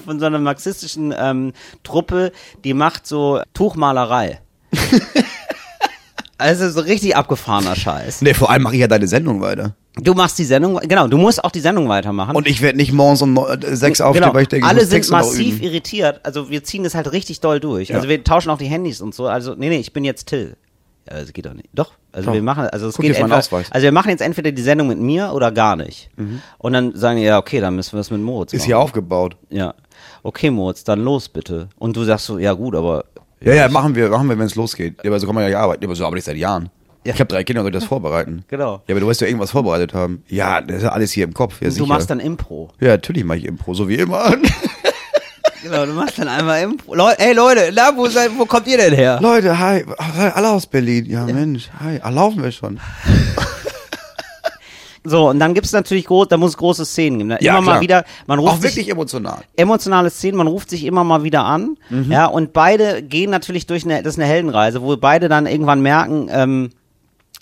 von 0.05 0.19
so 0.19 0.25
einer 0.25 0.39
marxistischen 0.39 1.13
ähm, 1.17 1.53
Truppe, 1.83 2.31
die 2.63 2.73
macht 2.73 3.07
so 3.07 3.41
Tuchmalerei. 3.53 4.39
also 6.37 6.69
so 6.69 6.81
richtig 6.81 7.15
abgefahrener 7.15 7.75
Scheiß. 7.75 8.21
Nee, 8.21 8.33
vor 8.33 8.49
allem 8.49 8.63
mache 8.63 8.75
ich 8.75 8.81
ja 8.81 8.87
deine 8.87 9.07
Sendung 9.07 9.41
weiter. 9.41 9.75
Du 9.97 10.13
machst 10.13 10.37
die 10.37 10.43
Sendung, 10.43 10.77
genau, 10.83 11.07
du 11.07 11.17
musst 11.17 11.41
auch 11.43 11.51
die 11.51 11.61
Sendung 11.61 11.87
weitermachen. 11.87 12.35
Und 12.35 12.47
ich 12.47 12.61
werde 12.61 12.77
nicht 12.77 12.91
morgens 12.91 13.21
um 13.21 13.33
neun- 13.33 13.61
äh, 13.61 13.75
sechs 13.77 14.01
aufstehen, 14.01 14.23
genau. 14.23 14.33
weil 14.35 14.41
ich 14.43 14.49
denke, 14.49 14.65
ich 14.65 14.69
alle 14.69 14.81
muss 14.81 14.89
sind 14.89 14.97
Texte 14.97 15.13
noch 15.13 15.19
massiv 15.19 15.55
üben. 15.55 15.63
irritiert. 15.63 16.19
Also 16.23 16.49
wir 16.49 16.63
ziehen 16.65 16.83
das 16.83 16.95
halt 16.95 17.11
richtig 17.13 17.39
doll 17.39 17.61
durch. 17.61 17.95
Also 17.95 18.09
wir 18.09 18.21
tauschen 18.23 18.49
auch 18.49 18.57
die 18.57 18.65
Handys 18.65 18.99
und 18.99 19.15
so. 19.15 19.27
Also 19.27 19.55
nee, 19.55 19.69
nee, 19.69 19.77
ich 19.79 19.93
bin 19.93 20.03
jetzt 20.03 20.25
Till. 20.27 20.57
Ja, 21.09 21.19
das 21.21 21.31
geht 21.31 21.45
doch 21.45 21.53
nicht. 21.53 21.69
Doch. 21.71 21.91
Also 22.11 22.33
wir 22.33 22.41
machen, 22.41 22.65
also 22.67 22.87
es 22.87 22.95
Guck 22.95 23.03
geht 23.03 23.09
jetzt 23.11 23.19
mal 23.19 23.25
einen 23.25 23.33
entweder, 23.33 23.57
Ausweis. 23.59 23.71
also 23.71 23.83
wir 23.83 23.91
machen 23.91 24.09
jetzt 24.09 24.21
entweder 24.21 24.51
die 24.51 24.61
Sendung 24.61 24.87
mit 24.87 24.99
mir 24.99 25.31
oder 25.33 25.51
gar 25.51 25.75
nicht. 25.75 26.09
Und 26.57 26.73
dann 26.73 26.95
sagen 26.95 27.17
die, 27.17 27.23
ja, 27.23 27.37
okay, 27.37 27.59
dann 27.61 27.75
müssen 27.75 27.93
wir 27.93 27.99
es 28.01 28.09
mit 28.09 28.21
Moritz 28.21 28.51
Ist 28.53 28.61
machen. 28.61 28.65
hier 28.65 28.79
aufgebaut. 28.79 29.37
Ja. 29.49 29.75
Okay, 30.23 30.49
Moritz, 30.49 30.83
dann 30.83 31.01
los 31.03 31.29
bitte. 31.29 31.69
Und 31.77 31.95
du 31.95 32.03
sagst 32.03 32.25
so, 32.25 32.39
ja 32.39 32.53
gut, 32.53 32.73
aber 32.75 33.05
Ja, 33.45 33.53
ja, 33.53 33.69
machen 33.69 33.95
wir, 33.95 34.09
machen 34.09 34.27
wir, 34.27 34.37
wenn 34.37 34.47
es 34.47 34.55
losgeht. 34.55 34.95
Ja, 35.03 35.09
aber 35.11 35.19
so 35.19 35.27
kann 35.27 35.35
man 35.35 35.43
ja 35.43 35.49
nicht 35.49 35.57
arbeiten. 35.57 35.83
Ja, 35.83 35.87
aber 35.87 35.95
so 35.95 36.03
arbeite 36.05 36.19
ich 36.19 36.25
seit 36.25 36.37
Jahren. 36.37 36.69
Ja. 37.05 37.13
Ich 37.13 37.19
habe 37.19 37.27
drei 37.27 37.43
Kinder 37.43 37.61
und 37.61 37.65
soll 37.65 37.71
das 37.71 37.83
vorbereiten. 37.85 38.43
Genau. 38.47 38.81
Ja, 38.87 38.93
aber 38.95 38.99
du 38.99 39.07
wirst 39.07 39.21
ja 39.21 39.27
irgendwas 39.27 39.51
vorbereitet 39.51 39.93
haben. 39.93 40.23
Ja, 40.27 40.61
das 40.61 40.77
ist 40.77 40.83
ja 40.83 40.89
alles 40.89 41.11
hier 41.11 41.23
im 41.25 41.33
Kopf. 41.33 41.61
Ja, 41.61 41.67
du 41.67 41.75
sicher. 41.75 41.85
machst 41.85 42.09
dann 42.09 42.19
Impro. 42.19 42.71
ja, 42.79 42.87
natürlich 42.89 43.23
mache 43.23 43.37
ich 43.37 43.45
Impro, 43.45 43.73
so 43.75 43.87
wie 43.87 43.95
immer. 43.95 44.35
Genau, 45.63 45.83
du 45.87 45.93
machst 45.93 46.19
dann 46.19 46.27
einmal 46.27 46.61
Impro. 46.61 46.93
Leu 46.93 47.11
ey 47.17 47.33
Leute, 47.33 47.71
na, 47.73 47.91
wo, 47.95 48.07
seid, 48.07 48.29
wo 48.37 48.45
kommt 48.45 48.67
ihr 48.67 48.77
denn 48.77 48.93
her? 48.93 49.17
Leute, 49.19 49.57
hi. 49.57 49.83
Alle 50.35 50.49
aus 50.51 50.67
Berlin. 50.67 51.07
Ja, 51.07 51.25
Mensch, 51.25 51.71
hi. 51.79 51.99
Ah, 52.03 52.09
laufen 52.09 52.43
wir 52.43 52.51
schon. 52.51 52.79
So, 55.05 55.29
und 55.29 55.39
dann 55.39 55.53
gibt's 55.53 55.71
natürlich 55.71 56.05
groß, 56.05 56.27
da 56.29 56.37
muss 56.37 56.51
es 56.51 56.57
große 56.57 56.83
Szenen 56.85 57.19
geben. 57.19 57.29
ne? 57.29 57.37
Ja, 57.41 57.53
immer 57.53 57.61
mal 57.61 57.71
klar. 57.73 57.81
wieder, 57.81 58.05
man 58.27 58.39
ruft 58.39 58.51
Auch 58.53 58.55
sich, 58.57 58.71
wirklich 58.75 58.89
emotional. 58.89 59.39
emotionale 59.55 60.09
Szenen, 60.09 60.37
man 60.37 60.47
ruft 60.47 60.69
sich 60.69 60.83
immer 60.83 61.03
mal 61.03 61.23
wieder 61.23 61.45
an, 61.45 61.77
Mhm. 61.89 62.11
ja, 62.11 62.25
und 62.25 62.53
beide 62.53 63.03
gehen 63.03 63.29
natürlich 63.29 63.67
durch 63.67 63.85
eine, 63.85 64.01
das 64.03 64.15
ist 64.15 64.19
eine 64.19 64.27
Heldenreise, 64.27 64.81
wo 64.81 64.97
beide 64.97 65.29
dann 65.29 65.45
irgendwann 65.45 65.81
merken, 65.81 66.27
ähm, 66.31 66.69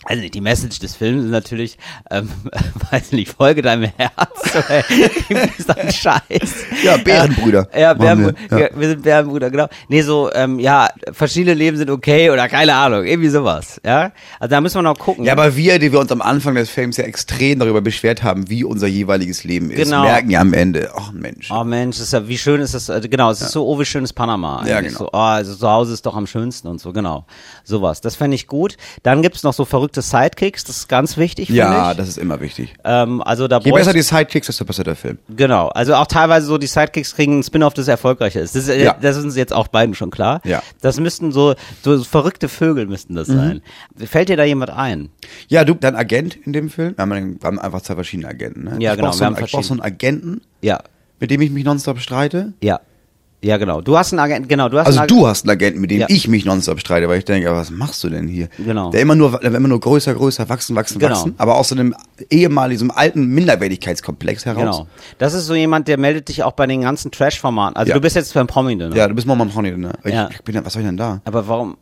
Also 0.06 0.28
die 0.28 0.42
Message 0.42 0.80
des 0.80 0.96
Films 0.96 1.26
ist 1.26 1.32
natürlich, 1.32 1.78
ähm, 2.12 2.30
weiß 2.92 3.12
nicht, 3.14 3.32
folge 3.32 3.62
deinem 3.62 3.90
Herz 3.98 4.56
oder 4.56 4.84
irgendwie 4.90 5.62
so 5.62 5.74
ein 5.74 5.92
Scheiß. 5.92 6.54
Ja, 6.84 6.98
Bärenbrüder. 6.98 7.68
Ja, 7.74 7.80
ja, 7.80 7.94
Bärenbrüder, 7.94 8.36
wir, 8.50 8.60
ja. 8.60 8.70
wir 8.76 8.88
sind 8.90 9.04
Bärenbrüder, 9.04 9.50
genau. 9.50 9.68
Nee, 9.88 10.02
so, 10.02 10.32
ähm, 10.34 10.60
ja, 10.60 10.90
verschiedene 11.12 11.54
Leben 11.54 11.78
sind 11.78 11.90
okay 11.90 12.30
oder 12.32 12.48
keine 12.50 12.74
Ahnung, 12.76 13.06
irgendwie 13.06 13.30
sowas, 13.30 13.80
ja. 13.86 14.12
Also 14.40 14.52
da 14.52 14.62
müssen 14.62 14.76
wir 14.76 14.82
noch 14.84 14.98
gucken. 15.00 15.26
Ja, 15.26 15.34
aber 15.34 15.56
wir, 15.56 15.80
die 15.80 15.92
wir 15.92 16.00
uns 16.00 16.12
am 16.12 16.22
Anfang 16.22 16.56
des 16.56 16.70
Films 16.70 16.98
ja 16.98 17.06
extrem 17.06 17.60
darüber 17.60 17.82
beschwert 17.82 18.24
haben, 18.24 18.50
wie 18.50 18.64
unser 18.64 18.88
jeweiliges 18.88 19.44
Leben 19.44 19.72
ist, 19.72 19.86
Genau. 19.90 20.04
merken 20.04 20.30
ja 20.30 20.42
am 20.42 20.54
Ende, 20.54 20.92
ach 20.96 21.12
Mensch. 21.12 21.50
Oh 21.52 21.64
Mensch, 21.64 22.00
ist 22.00 22.14
ja, 22.14 22.28
wie 22.28 22.38
schön 22.38 22.62
ist 22.62 22.74
das, 22.74 22.90
also 22.90 23.08
genau, 23.10 23.32
es 23.32 23.42
ist 23.42 23.52
so, 23.52 23.66
oh, 23.68 23.80
wie 23.80 23.86
schön 23.86 24.04
ist 24.04 24.14
Panama. 24.14 24.58
eigentlich. 24.58 24.70
Ja, 24.70 24.82
genau. 24.82 24.98
So, 24.98 25.10
oh, 25.14 25.18
also 25.18 25.56
zu 25.56 25.70
Hause 25.70 25.94
ist 25.94 26.06
doch 26.06 26.16
am 26.16 26.28
schönsten 26.28 26.68
und 26.68 26.80
so, 26.82 26.92
genau. 26.94 27.26
Sowas, 27.64 28.02
das 28.02 28.16
fände 28.16 28.36
ich 28.36 28.48
gut. 28.48 28.78
Dann 29.04 29.22
gibt's 29.22 29.44
noch 29.44 29.54
so 29.54 29.66
verrückte 29.66 29.93
Sidekicks, 30.02 30.64
das 30.64 30.78
ist 30.78 30.88
ganz 30.90 31.18
wichtig, 31.18 31.50
ja, 31.50 31.94
das 31.94 32.08
ist 32.08 32.18
immer 32.18 32.42
wichtig. 32.42 32.74
ähm, 32.84 33.22
also 33.22 33.48
da 33.48 33.60
Je 33.60 33.72
besser 33.72 33.94
die 33.94 34.02
Sidekicks, 34.02 34.48
desto 34.48 34.66
besser 34.66 34.84
der 34.84 34.96
Film. 34.96 35.20
Genau, 35.30 35.68
also 35.70 35.96
auch 35.96 36.08
teilweise 36.08 36.48
so 36.48 36.58
die 36.58 36.68
Sidekicks 36.68 37.16
kriegen 37.16 37.34
einen 37.34 37.44
Spin-off, 37.44 37.74
das 37.74 37.88
erfolgreicher 37.88 38.42
ist. 38.42 38.56
Das, 38.56 38.68
ist 38.68 38.78
Ja. 38.82 38.96
das 39.00 39.18
ist 39.18 39.24
uns 39.24 39.36
jetzt 39.36 39.54
auch 39.54 39.68
beiden 39.68 39.94
schon 39.96 40.10
klar. 40.12 40.42
Ja. 40.44 40.58
Mhm. 40.60 40.62
Das 40.82 41.00
müssten 41.00 41.32
so, 41.32 41.56
so 41.84 42.04
verrückte 42.04 42.50
Vögel 42.50 42.86
müssten 42.88 43.16
das 43.16 43.28
sein. 43.28 43.62
Fällt 43.98 44.30
dir 44.30 44.38
da 44.38 44.44
jemand 44.44 44.72
ein? 44.72 45.10
Ja, 45.48 45.64
du, 45.66 45.74
dein 45.76 45.96
Agent 45.96 46.36
in 46.46 46.54
dem 46.54 46.70
Film, 46.70 46.96
wir 46.98 47.02
haben, 47.02 47.38
wir 47.42 47.48
haben 47.48 47.60
einfach 47.60 47.82
zwei 47.82 47.96
verschiedene 47.96 48.28
Agenten. 48.30 48.64
Ne? 48.64 48.76
Ja, 48.80 48.92
ich 48.92 48.98
genau, 48.98 49.10
brauch 49.10 49.14
So 49.14 49.20
wir 49.22 49.28
einen, 49.28 49.36
haben 49.38 49.46
ich 49.46 49.52
brauch 49.52 49.64
so 49.64 49.74
einen 49.74 49.82
Agenten, 49.82 50.42
Ja, 50.62 50.80
mit 51.20 51.32
dem 51.32 51.42
ich 51.42 51.52
mich 51.52 51.64
nonstop 51.64 52.00
streite. 52.00 52.54
ja, 52.62 52.80
ja, 53.44 53.58
genau. 53.58 53.82
Du 53.82 53.98
hast 53.98 54.14
einen 54.14 54.20
Agent, 54.20 54.50
genau, 54.50 54.70
du 54.70 54.80
hast 54.80 54.88
Also 54.88 55.00
einen 55.00 55.08
du 55.08 55.28
hast 55.28 55.44
einen 55.44 55.52
Agenten, 55.52 55.82
mit 55.82 55.92
dem 55.92 56.00
Ja. 56.02 56.06
ich 56.10 56.28
mich 56.28 56.46
nonstop 56.46 56.80
streite, 56.80 57.08
weil 57.10 57.20
ich 57.20 57.26
denke, 57.26 57.50
aber 57.50 57.60
was 57.60 57.70
machst 57.72 58.04
du 58.04 58.10
denn 58.10 58.28
hier? 58.28 58.48
Genau. 58.58 58.90
Der 58.92 59.02
immer 59.02 59.16
nur, 59.16 59.40
der 59.40 59.54
immer 59.54 59.68
nur 59.68 59.80
größer, 59.80 60.14
größer, 60.14 60.48
wachsen, 60.50 60.76
wachsen, 60.76 61.00
Genau. 61.00 61.12
wachsen, 61.16 61.36
aber 61.38 61.56
aus 61.58 61.70
so 61.70 61.76
einem 61.76 61.94
ehemaligen, 62.30 62.80
so 62.80 62.84
einem 62.86 62.92
alten 62.92 63.28
Minderwertigkeitskomplex 63.28 64.46
heraus. 64.46 64.62
Genau. 64.78 64.88
Das 65.18 65.34
ist 65.34 65.46
so 65.46 65.56
jemand, 65.56 65.88
der 65.88 65.98
meldet 65.98 66.30
dich 66.30 66.44
auch 66.44 66.54
bei 66.54 66.68
den 66.68 66.82
ganzen 66.82 67.12
Trash-Formaten. 67.12 67.76
Also 67.76 67.90
Ja. 67.90 67.96
du 67.96 68.02
bist 68.02 68.16
jetzt 68.16 68.34
beim 68.34 68.48
Promi, 68.48 68.76
ne? 68.76 68.92
Ja, 68.96 69.08
du 69.08 69.16
bist 69.16 69.28
Moment 69.28 69.54
Honey, 69.56 69.78
ne? 69.78 69.92
Ich, 70.04 70.14
Ja. 70.14 70.30
ich 70.32 70.42
bin 70.44 70.64
was 70.64 70.74
soll 70.74 70.82
ich 70.82 70.88
denn 70.88 70.98
da? 70.98 71.22
Aber 71.26 71.48
warum? 71.48 71.78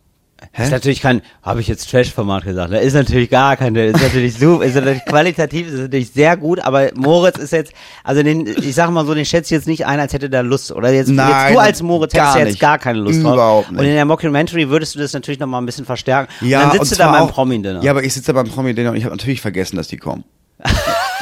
Hä? 0.53 0.63
Ist 0.63 0.71
natürlich 0.71 1.01
kein, 1.01 1.21
habe 1.43 1.61
ich 1.61 1.67
jetzt 1.67 1.89
Trash-Format 1.91 2.43
gesagt, 2.43 2.71
ne? 2.71 2.79
Ist 2.79 2.93
natürlich 2.93 3.29
gar 3.29 3.55
kein, 3.57 3.75
ist 3.75 4.01
natürlich 4.01 4.33
super, 4.37 4.65
ist 4.65 4.75
natürlich 4.75 5.05
qualitativ, 5.05 5.67
ist 5.67 5.79
natürlich 5.79 6.11
sehr 6.11 6.35
gut, 6.35 6.59
aber 6.59 6.89
Moritz 6.95 7.37
ist 7.37 7.53
jetzt, 7.53 7.73
also 8.03 8.23
den, 8.23 8.47
ich 8.47 8.73
sag 8.75 8.89
mal 8.89 9.05
so, 9.05 9.13
den 9.13 9.23
schätze 9.25 9.53
ich 9.53 9.59
jetzt 9.59 9.67
nicht 9.67 9.85
ein, 9.85 9.99
als 9.99 10.13
hätte 10.13 10.29
der 10.29 10.41
Lust, 10.43 10.71
oder 10.71 10.91
jetzt, 10.91 11.09
Nein, 11.09 11.29
jetzt 11.29 11.53
du 11.53 11.59
als 11.59 11.81
Moritz 11.83 12.13
hättest 12.15 12.35
ja 12.35 12.45
jetzt 12.45 12.59
gar 12.59 12.79
keine 12.79 12.99
Lust 12.99 13.23
drauf. 13.23 13.33
Überhaupt 13.33 13.69
Und 13.69 13.75
nicht. 13.77 13.87
in 13.87 13.93
der 13.93 14.05
Mockumentary 14.05 14.67
würdest 14.69 14.95
du 14.95 14.99
das 14.99 15.13
natürlich 15.13 15.39
nochmal 15.39 15.61
ein 15.61 15.65
bisschen 15.65 15.85
verstärken. 15.85 16.33
Ja, 16.41 16.63
und 16.63 16.69
dann 16.73 16.79
sitzt 16.85 16.93
du 16.99 17.03
da 17.03 17.11
beim 17.11 17.27
Promi-Dinner. 17.27 17.83
Ja, 17.83 17.91
aber 17.91 18.03
ich 18.03 18.13
sitze 18.13 18.33
da 18.33 18.41
beim 18.41 18.51
Promi-Dinner 18.51 18.89
und 18.91 18.97
ich 18.97 19.05
habe 19.05 19.15
natürlich 19.15 19.41
vergessen, 19.41 19.75
dass 19.77 19.87
die 19.89 19.97
kommen. 19.97 20.23
Und 20.59 20.71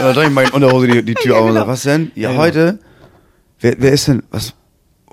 dann 0.05 0.13
drehe 0.15 0.27
ich 0.27 0.33
mal 0.33 0.45
in 0.45 0.51
Unterhose 0.51 0.87
die, 0.87 1.03
die 1.03 1.13
Tür 1.15 1.33
Ja, 1.33 1.39
auf 1.39 1.43
und 1.43 1.47
genau. 1.49 1.59
sage, 1.61 1.71
was 1.71 1.81
denn? 1.83 2.11
Ja, 2.15 2.21
Ja, 2.23 2.29
genau. 2.31 2.41
heute? 2.41 2.79
Wer, 3.59 3.75
wer 3.79 3.91
ist 3.91 4.07
denn, 4.07 4.23
was? 4.31 4.53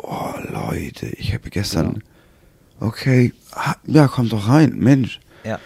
Oh, 0.01 0.31
Leute, 0.53 1.07
ich 1.19 1.35
habe 1.35 1.51
gestern, 1.51 2.03
okay, 2.81 3.33
ah, 3.46 3.46
ja, 3.87 4.09
kommt 4.09 4.33
doch 4.33 4.49
rein, 4.49 4.75
Mensch. 4.77 5.21
ja. 5.45 5.59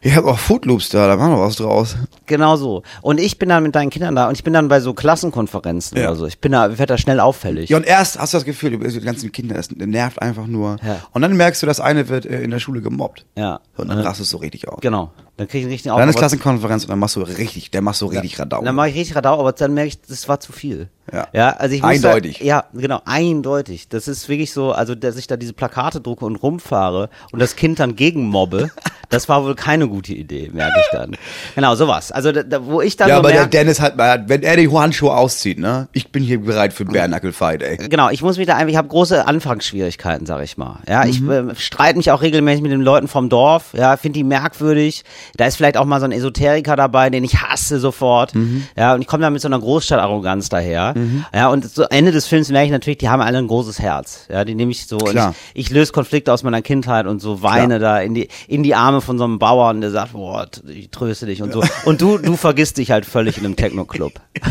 Ich 0.00 0.14
habe 0.14 0.28
auch 0.28 0.38
Footloops 0.38 0.90
da, 0.90 1.08
da 1.08 1.16
machen 1.16 1.32
wir 1.32 1.40
was 1.40 1.56
draus. 1.56 1.96
Genau 2.26 2.54
so. 2.54 2.84
Und 3.02 3.18
ich 3.18 3.36
bin 3.36 3.48
dann 3.48 3.64
mit 3.64 3.74
deinen 3.74 3.90
Kindern 3.90 4.14
da 4.14 4.28
und 4.28 4.34
ich 4.36 4.44
bin 4.44 4.52
dann 4.52 4.68
bei 4.68 4.78
so 4.78 4.94
Klassenkonferenzen 4.94 5.98
Ja. 5.98 6.04
oder 6.06 6.14
so. 6.14 6.26
Ich 6.26 6.38
bin 6.38 6.52
da, 6.52 6.70
ich 6.70 6.78
werde 6.78 6.94
da 6.94 6.98
schnell 6.98 7.18
auffällig. 7.18 7.68
Ja, 7.68 7.78
und 7.78 7.84
erst 7.84 8.16
hast 8.16 8.32
du 8.32 8.36
das 8.36 8.44
Gefühl, 8.44 8.70
du 8.70 8.78
bist 8.78 8.94
die 8.94 9.00
ganzen 9.00 9.32
Kinder, 9.32 9.56
das 9.56 9.72
nervt 9.72 10.22
einfach 10.22 10.46
nur. 10.46 10.76
Ja. 10.86 11.00
Und 11.10 11.22
dann 11.22 11.36
merkst 11.36 11.60
du, 11.62 11.66
das 11.66 11.80
eine 11.80 12.08
wird 12.08 12.26
äh, 12.26 12.42
in 12.42 12.52
der 12.52 12.60
Schule 12.60 12.80
gemobbt. 12.80 13.26
Ja. 13.36 13.58
Und 13.76 13.88
dann 13.88 13.98
rastest 13.98 14.32
du 14.32 14.36
richtig 14.36 14.68
aus. 14.68 14.78
Genau. 14.82 15.10
Dann 15.36 15.48
krieg 15.48 15.58
ich 15.62 15.64
einen 15.64 15.72
richtigen 15.72 15.96
Dann 15.96 16.08
ist 16.08 16.16
Klassenkonferenz 16.16 16.84
und 16.84 16.90
dann 16.90 17.00
machst 17.00 17.16
du 17.16 17.22
richtig, 17.22 17.72
der 17.72 17.82
machst 17.82 18.00
du 18.00 18.06
richtig 18.06 18.38
Radau. 18.38 18.62
Dann 18.62 18.76
mache 18.76 18.90
ich 18.90 18.94
richtig 18.94 19.16
Radau, 19.16 19.40
aber 19.40 19.50
dann 19.50 19.74
merke 19.74 19.88
ich, 19.88 20.00
das 20.00 20.28
war 20.28 20.38
zu 20.38 20.52
viel. 20.52 20.90
Ja. 21.12 21.26
Ja, 21.32 21.50
also 21.50 21.74
ich 21.74 21.82
muss 21.82 21.90
Eindeutig. 21.92 22.38
Da, 22.38 22.44
ja, 22.44 22.64
genau, 22.74 23.00
eindeutig. 23.04 23.88
Das 23.88 24.08
ist 24.08 24.28
wirklich 24.28 24.52
so, 24.52 24.72
also 24.72 24.94
dass 24.94 25.16
ich 25.16 25.26
da 25.26 25.36
diese 25.36 25.52
Plakate 25.52 26.00
drucke 26.00 26.24
und 26.24 26.36
rumfahre 26.36 27.08
und 27.32 27.40
das 27.40 27.56
Kind 27.56 27.78
dann 27.80 27.96
gegenmobbe, 27.96 28.70
das 29.08 29.28
war 29.28 29.44
wohl 29.44 29.54
keine 29.54 29.88
gute 29.88 30.12
Idee, 30.12 30.50
merke 30.52 30.78
ich 30.80 30.86
dann. 30.98 31.16
Genau, 31.54 31.74
sowas. 31.74 32.12
Also 32.12 32.32
da, 32.32 32.42
da, 32.42 32.64
wo 32.66 32.80
ich 32.80 32.96
dann 32.96 33.08
Ja, 33.08 33.16
so 33.16 33.18
aber 33.20 33.28
der 33.28 33.38
merke, 33.40 33.50
Dennis 33.50 33.80
hat 33.80 33.96
mal, 33.96 34.28
wenn 34.28 34.42
er 34.42 34.56
die 34.56 34.70
Handschuhe 34.70 35.14
auszieht, 35.16 35.58
ne? 35.58 35.88
Ich 35.92 36.12
bin 36.12 36.22
hier 36.22 36.40
bereit 36.40 36.72
für 36.72 36.84
einen 36.84 36.92
Bärnackel-Fight, 36.92 37.62
ey. 37.62 37.76
Genau, 37.88 38.10
ich 38.10 38.22
muss 38.22 38.36
mich 38.38 38.46
da 38.46 38.56
einfach, 38.56 38.70
ich 38.70 38.76
habe 38.76 38.88
große 38.88 39.26
Anfangsschwierigkeiten, 39.26 40.26
sag 40.26 40.42
ich 40.44 40.56
mal. 40.56 40.80
Ja, 40.88 41.04
ich 41.06 41.20
Mhm. 41.20 41.50
äh, 41.50 41.54
streite 41.56 41.96
mich 41.96 42.10
auch 42.10 42.22
regelmäßig 42.22 42.62
mit 42.62 42.70
den 42.72 42.80
Leuten 42.82 43.08
vom 43.08 43.28
Dorf, 43.28 43.72
ja, 43.76 43.96
finde 43.96 44.18
die 44.18 44.24
merkwürdig. 44.24 45.04
Da 45.36 45.46
ist 45.46 45.56
vielleicht 45.56 45.76
auch 45.76 45.84
mal 45.84 46.00
so 46.00 46.04
ein 46.04 46.12
Esoteriker 46.12 46.76
dabei, 46.76 47.10
den 47.10 47.24
ich 47.24 47.40
hasse 47.40 47.78
sofort. 47.80 48.34
Mhm. 48.34 48.66
Ja, 48.76 48.94
und 48.94 49.00
ich 49.00 49.06
komme 49.06 49.22
da 49.22 49.30
mit 49.30 49.40
so 49.40 49.48
einer 49.48 49.58
Großstadtarroganz 49.58 50.48
daher. 50.48 50.94
Ja, 51.34 51.48
und 51.48 51.68
zu 51.70 51.90
Ende 51.90 52.12
des 52.12 52.26
Films 52.26 52.50
merke 52.50 52.66
ich 52.66 52.72
natürlich, 52.72 52.98
die 52.98 53.08
haben 53.08 53.20
alle 53.20 53.38
ein 53.38 53.46
großes 53.46 53.78
Herz. 53.78 54.26
Ja, 54.28 54.44
die 54.44 54.54
nehme 54.54 54.70
ich 54.70 54.86
so 54.86 54.98
und 54.98 55.10
Klar. 55.10 55.34
ich, 55.54 55.66
ich 55.66 55.70
löse 55.70 55.92
Konflikte 55.92 56.32
aus 56.32 56.42
meiner 56.42 56.62
Kindheit 56.62 57.06
und 57.06 57.20
so 57.20 57.42
weine 57.42 57.78
da 57.78 58.00
in 58.00 58.14
die 58.14 58.28
in 58.46 58.62
die 58.62 58.74
Arme 58.74 59.00
von 59.00 59.18
so 59.18 59.24
einem 59.24 59.38
Bauern, 59.38 59.80
der 59.80 59.90
sagt, 59.90 60.12
boah, 60.12 60.46
ich 60.66 60.90
tröste 60.90 61.26
dich 61.26 61.42
und 61.42 61.52
so. 61.52 61.62
Und 61.84 62.00
du 62.00 62.18
du 62.18 62.36
vergisst 62.36 62.78
dich 62.78 62.90
halt 62.90 63.06
völlig 63.06 63.38
in 63.38 63.44
einem 63.44 63.56
Techno-Club. 63.56 64.12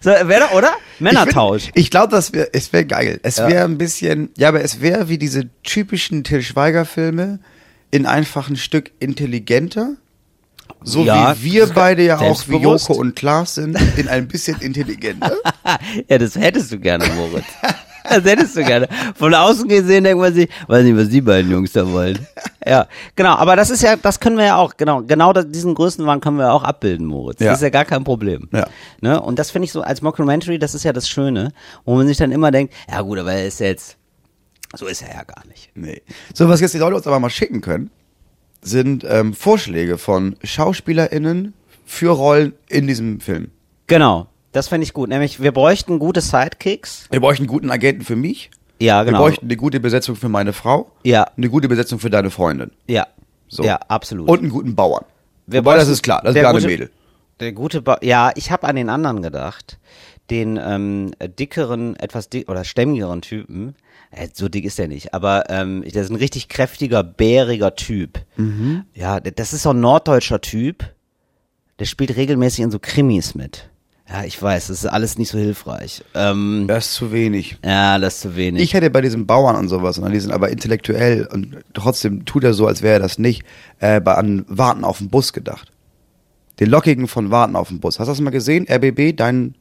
so, 0.00 0.10
wäre 0.10 0.40
doch, 0.40 0.52
oder? 0.52 0.72
Männertausch. 0.98 1.70
Ich, 1.74 1.84
ich 1.84 1.90
glaube, 1.90 2.10
das 2.10 2.32
wäre, 2.32 2.48
es 2.52 2.72
wäre 2.72 2.84
geil. 2.84 3.20
Es 3.22 3.38
wäre 3.38 3.64
ein 3.64 3.78
bisschen, 3.78 4.30
ja, 4.36 4.48
aber 4.48 4.62
es 4.62 4.80
wäre 4.80 5.08
wie 5.08 5.18
diese 5.18 5.48
typischen 5.62 6.24
Till 6.24 6.42
Schweiger-Filme 6.42 7.40
in 7.90 8.06
einfach 8.06 8.48
ein 8.48 8.56
Stück 8.56 8.90
intelligenter. 8.98 9.96
So 10.82 11.04
Ja, 11.04 11.34
wie 11.40 11.54
wir 11.54 11.66
beide 11.66 12.04
ja 12.04 12.18
auch 12.18 12.46
wie. 12.48 12.56
Joko 12.56 12.94
und 12.94 13.16
Klaas 13.16 13.56
sind, 13.56 13.78
in 13.96 14.08
ein 14.08 14.28
bisschen 14.28 14.60
intelligenter. 14.60 15.32
Ja, 16.08 16.18
das 16.18 16.34
hättest 16.34 16.72
du 16.72 16.78
gerne, 16.78 17.06
Moritz. 17.14 17.44
Das 18.08 18.24
hättest 18.24 18.56
du 18.56 18.64
gerne. 18.64 18.88
Von 19.14 19.34
außen 19.34 19.68
gesehen 19.68 20.04
denkt 20.04 20.20
man 20.20 20.32
sich, 20.32 20.48
weiß 20.66 20.84
nicht, 20.84 20.96
was 20.96 21.08
die 21.08 21.20
beiden 21.20 21.50
Jungs 21.50 21.72
da 21.72 21.90
wollen. 21.90 22.26
Ja, 22.66 22.86
genau. 23.16 23.34
Aber 23.34 23.54
das 23.54 23.70
ist 23.70 23.82
ja, 23.82 23.96
das 23.96 24.18
können 24.20 24.38
wir 24.38 24.46
ja 24.46 24.56
auch, 24.56 24.76
genau, 24.76 25.02
genau 25.02 25.32
diesen 25.32 25.74
Größenwahn 25.74 26.20
können 26.20 26.38
wir 26.38 26.46
ja 26.46 26.52
auch 26.52 26.64
abbilden, 26.64 27.06
Moritz. 27.06 27.40
Ja. 27.40 27.48
Das 27.50 27.58
ist 27.58 27.62
ja 27.62 27.70
gar 27.70 27.84
kein 27.84 28.04
Problem. 28.04 28.48
Ja. 28.52 28.66
Ne? 29.00 29.20
Und 29.20 29.38
das 29.38 29.50
finde 29.50 29.66
ich 29.66 29.72
so 29.72 29.82
als 29.82 30.00
Mockumentary, 30.02 30.58
das 30.58 30.74
ist 30.74 30.84
ja 30.84 30.92
das 30.92 31.08
Schöne, 31.08 31.52
wo 31.84 31.96
man 31.96 32.06
sich 32.06 32.16
dann 32.16 32.32
immer 32.32 32.50
denkt, 32.50 32.72
ja 32.90 33.00
gut, 33.02 33.18
aber 33.18 33.32
er 33.32 33.46
ist 33.46 33.60
jetzt, 33.60 33.96
so 34.74 34.86
ist 34.86 35.02
er 35.02 35.14
ja 35.14 35.24
gar 35.24 35.46
nicht. 35.46 35.70
Nee. 35.74 36.02
So, 36.34 36.48
was 36.48 36.60
jetzt 36.60 36.74
die 36.74 36.78
Leute 36.78 36.96
uns 36.96 37.06
aber 37.06 37.20
mal 37.20 37.30
schicken 37.30 37.60
können, 37.60 37.90
sind 38.60 39.04
ähm, 39.08 39.34
Vorschläge 39.34 39.98
von 39.98 40.36
SchauspielerInnen 40.42 41.54
für 41.84 42.10
Rollen 42.10 42.52
in 42.68 42.86
diesem 42.86 43.20
Film. 43.20 43.50
Genau. 43.86 44.26
Das 44.52 44.68
fände 44.68 44.84
ich 44.84 44.92
gut. 44.92 45.08
Nämlich, 45.08 45.40
wir 45.42 45.52
bräuchten 45.52 45.98
gute 45.98 46.20
Sidekicks. 46.20 47.06
Wir 47.10 47.20
bräuchten 47.20 47.44
einen 47.44 47.48
guten 47.48 47.70
Agenten 47.70 48.04
für 48.04 48.16
mich. 48.16 48.50
Ja, 48.80 49.02
genau. 49.02 49.18
Wir 49.18 49.22
bräuchten 49.22 49.46
eine 49.46 49.56
gute 49.56 49.80
Besetzung 49.80 50.16
für 50.16 50.28
meine 50.28 50.52
Frau. 50.52 50.90
Ja. 51.04 51.26
Eine 51.36 51.48
gute 51.48 51.68
Besetzung 51.68 51.98
für 51.98 52.10
deine 52.10 52.30
Freundin. 52.30 52.70
Ja. 52.86 53.06
So. 53.48 53.62
Ja, 53.62 53.76
absolut. 53.88 54.28
Und 54.28 54.40
einen 54.40 54.50
guten 54.50 54.74
Bauern. 54.74 55.04
Wir 55.46 55.60
Wobei, 55.60 55.76
das 55.76 55.88
ist 55.88 56.02
klar, 56.02 56.20
das 56.22 56.30
ist 56.30 56.34
der 56.34 56.42
gerade 56.42 56.66
Mädel. 56.66 56.90
Der 57.40 57.52
gute 57.52 57.82
ba 57.82 57.98
ja, 58.02 58.32
ich 58.34 58.50
habe 58.50 58.66
an 58.66 58.76
den 58.76 58.90
anderen 58.90 59.22
gedacht. 59.22 59.78
Den 60.30 60.58
ähm, 60.62 61.12
dickeren, 61.38 61.96
etwas 61.96 62.28
dick 62.28 62.50
oder 62.50 62.64
stämmigeren 62.64 63.22
Typen. 63.22 63.74
Äh, 64.10 64.28
so 64.32 64.48
dick 64.48 64.64
ist 64.64 64.78
der 64.78 64.88
nicht, 64.88 65.12
aber 65.14 65.50
ähm, 65.50 65.82
der 65.82 66.02
ist 66.02 66.10
ein 66.10 66.16
richtig 66.16 66.48
kräftiger, 66.48 67.02
bäriger 67.04 67.74
Typ. 67.74 68.20
Mhm. 68.36 68.84
Ja, 68.94 69.20
das 69.20 69.52
ist 69.52 69.62
so 69.62 69.70
ein 69.70 69.80
norddeutscher 69.80 70.40
Typ. 70.40 70.84
Der 71.78 71.84
spielt 71.84 72.16
regelmäßig 72.16 72.60
in 72.64 72.70
so 72.70 72.78
Krimis 72.80 73.34
mit. 73.34 73.70
Ja, 74.10 74.24
ich 74.24 74.40
weiß, 74.42 74.68
das 74.68 74.78
ist 74.84 74.86
alles 74.86 75.18
nicht 75.18 75.28
so 75.28 75.36
hilfreich. 75.38 76.02
Ähm, 76.14 76.64
Das 76.66 76.86
ist 76.86 76.94
zu 76.94 77.12
wenig. 77.12 77.58
ja, 77.62 77.98
das 77.98 78.14
ist 78.14 78.20
zu 78.22 78.36
wenig. 78.36 78.62
Ich 78.62 78.72
hätte 78.72 78.88
bei 78.88 79.02
diesen 79.02 79.26
Bauern 79.26 79.54
und 79.56 79.68
sowas, 79.68 79.98
und 79.98 80.10
die 80.10 80.18
sind 80.20 80.32
aber 80.32 80.48
intellektuell 80.48 81.26
und 81.30 81.58
trotzdem 81.74 82.24
tut 82.24 82.42
er 82.44 82.54
so, 82.54 82.66
als 82.66 82.80
wäre 82.80 82.94
er 82.94 83.00
das 83.00 83.18
nicht, 83.18 83.42
äh, 83.80 84.00
bei 84.00 84.14
an 84.14 84.46
Warten 84.48 84.82
auf 84.84 84.98
den 84.98 85.10
Bus 85.10 85.34
gedacht. 85.34 85.70
Den 86.58 86.70
Lockigen 86.70 87.06
von 87.06 87.30
Warten 87.30 87.54
auf 87.54 87.68
den 87.68 87.80
Bus. 87.80 88.00
Hast 88.00 88.06
du 88.08 88.12
das 88.12 88.20
mal 88.22 88.30
gesehen? 88.30 88.66
RBB, 88.68 89.14
dein, 89.14 89.54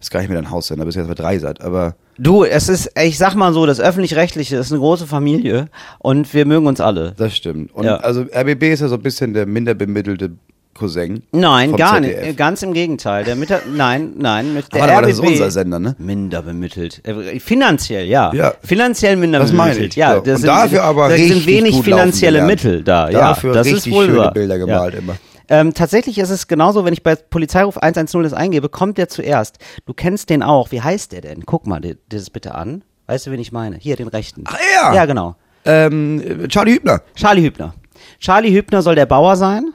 ist 0.00 0.12
gar 0.12 0.20
nicht 0.20 0.28
mehr 0.30 0.40
dein 0.40 0.50
Haussender, 0.52 0.84
bis 0.84 0.94
jetzt 0.94 1.08
bei 1.08 1.14
drei 1.14 1.38
seid, 1.40 1.60
aber 1.60 1.96
du, 2.18 2.44
es 2.44 2.68
ist, 2.68 2.90
ich 3.02 3.16
sag 3.18 3.34
mal 3.34 3.52
so, 3.52 3.64
das 3.66 3.80
Öffentlich-Rechtliche 3.80 4.56
ist 4.56 4.70
eine 4.72 4.80
große 4.80 5.06
Familie 5.06 5.68
und 5.98 6.32
wir 6.34 6.44
mögen 6.46 6.66
uns 6.66 6.80
alle. 6.80 7.14
das 7.16 7.34
stimmt. 7.36 7.74
Und 7.74 7.84
Ja. 7.84 7.96
also 7.98 8.22
RBB 8.22 8.64
ist 8.72 8.80
ja 8.80 8.88
so 8.88 8.96
ein 8.96 9.02
bisschen 9.02 9.32
der 9.34 9.46
minder 9.46 9.74
bemittelte 9.74 10.30
Cousin. 10.74 11.24
Nein, 11.32 11.70
vom 11.70 11.78
gar 11.78 11.94
ZDF. 11.96 12.26
nicht. 12.26 12.36
Ganz 12.38 12.62
im 12.62 12.72
Gegenteil. 12.72 13.24
Der 13.24 13.34
Mitter 13.34 13.60
nein, 13.74 14.12
nein, 14.16 14.54
mit 14.54 14.72
der 14.72 14.82
Warte 14.82 14.92
mal, 14.94 14.98
RBB 15.00 15.08
das 15.10 15.18
ist 15.18 15.26
unser 15.32 15.50
Sender, 15.50 15.78
ne? 15.80 15.96
minder 15.98 16.42
bemittelt. 16.42 17.00
Äh, 17.04 17.40
Finanziell, 17.40 18.06
ja. 18.06 18.32
Ja. 18.32 18.54
Finanziell 18.62 19.16
minder 19.16 19.40
Das 19.40 19.52
meine 19.52 19.70
bemittelt. 19.72 19.92
ich. 19.94 19.96
Ja, 19.96 20.20
das 20.20 20.40
Und 20.40 20.46
dafür 20.46 20.84
aber 20.84 21.08
da 21.08 21.16
sind 21.16 21.24
richtig 21.24 21.46
wenig 21.46 21.72
gut 21.74 21.84
finanzielle. 21.84 22.42
Mittel 22.42 22.84
da. 22.84 23.10
Dafür 23.10 23.50
ja, 23.50 23.54
das 23.56 23.66
richtig 23.66 23.86
ist 23.88 23.92
wohl 23.92 24.06
schöne 24.06 24.18
wahr. 24.18 24.32
Bilder 24.32 24.58
gemalt 24.58 24.94
immer. 24.94 25.16
Ähm, 25.48 25.72
tatsächlich 25.74 26.18
ist 26.18 26.30
es 26.30 26.46
genauso, 26.46 26.84
wenn 26.84 26.92
ich 26.92 27.02
bei 27.02 27.14
Polizeiruf 27.16 27.78
110 27.78 28.22
das 28.22 28.32
eingebe, 28.32 28.68
kommt 28.68 28.98
der 28.98 29.08
zuerst. 29.08 29.58
Du 29.86 29.94
kennst 29.94 30.30
den 30.30 30.42
auch. 30.42 30.70
Wie 30.70 30.82
heißt 30.82 31.12
der 31.12 31.22
denn? 31.22 31.46
Guck 31.46 31.66
mal 31.66 31.80
dir 31.80 31.96
das 32.08 32.30
bitte 32.30 32.54
an. 32.54 32.84
Weißt 33.06 33.26
du, 33.26 33.30
wen 33.30 33.40
ich 33.40 33.52
meine? 33.52 33.76
Hier, 33.76 33.96
den 33.96 34.08
rechten. 34.08 34.44
Ach, 34.46 34.58
er? 34.76 34.94
Ja, 34.94 35.06
genau. 35.06 35.36
Ähm, 35.64 36.46
Charlie 36.48 36.74
Hübner. 36.74 37.02
Charlie 37.14 37.42
Hübner. 37.42 37.74
Charlie 38.18 38.52
Hübner 38.52 38.82
soll 38.82 38.94
der 38.94 39.06
Bauer 39.06 39.36
sein, 39.36 39.72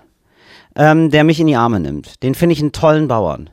ähm, 0.75 1.09
der 1.09 1.23
mich 1.23 1.39
in 1.39 1.47
die 1.47 1.55
Arme 1.55 1.79
nimmt. 1.79 2.21
Den 2.23 2.35
finde 2.35 2.53
ich 2.53 2.61
einen 2.61 2.71
tollen 2.71 3.07
Bauern. 3.07 3.49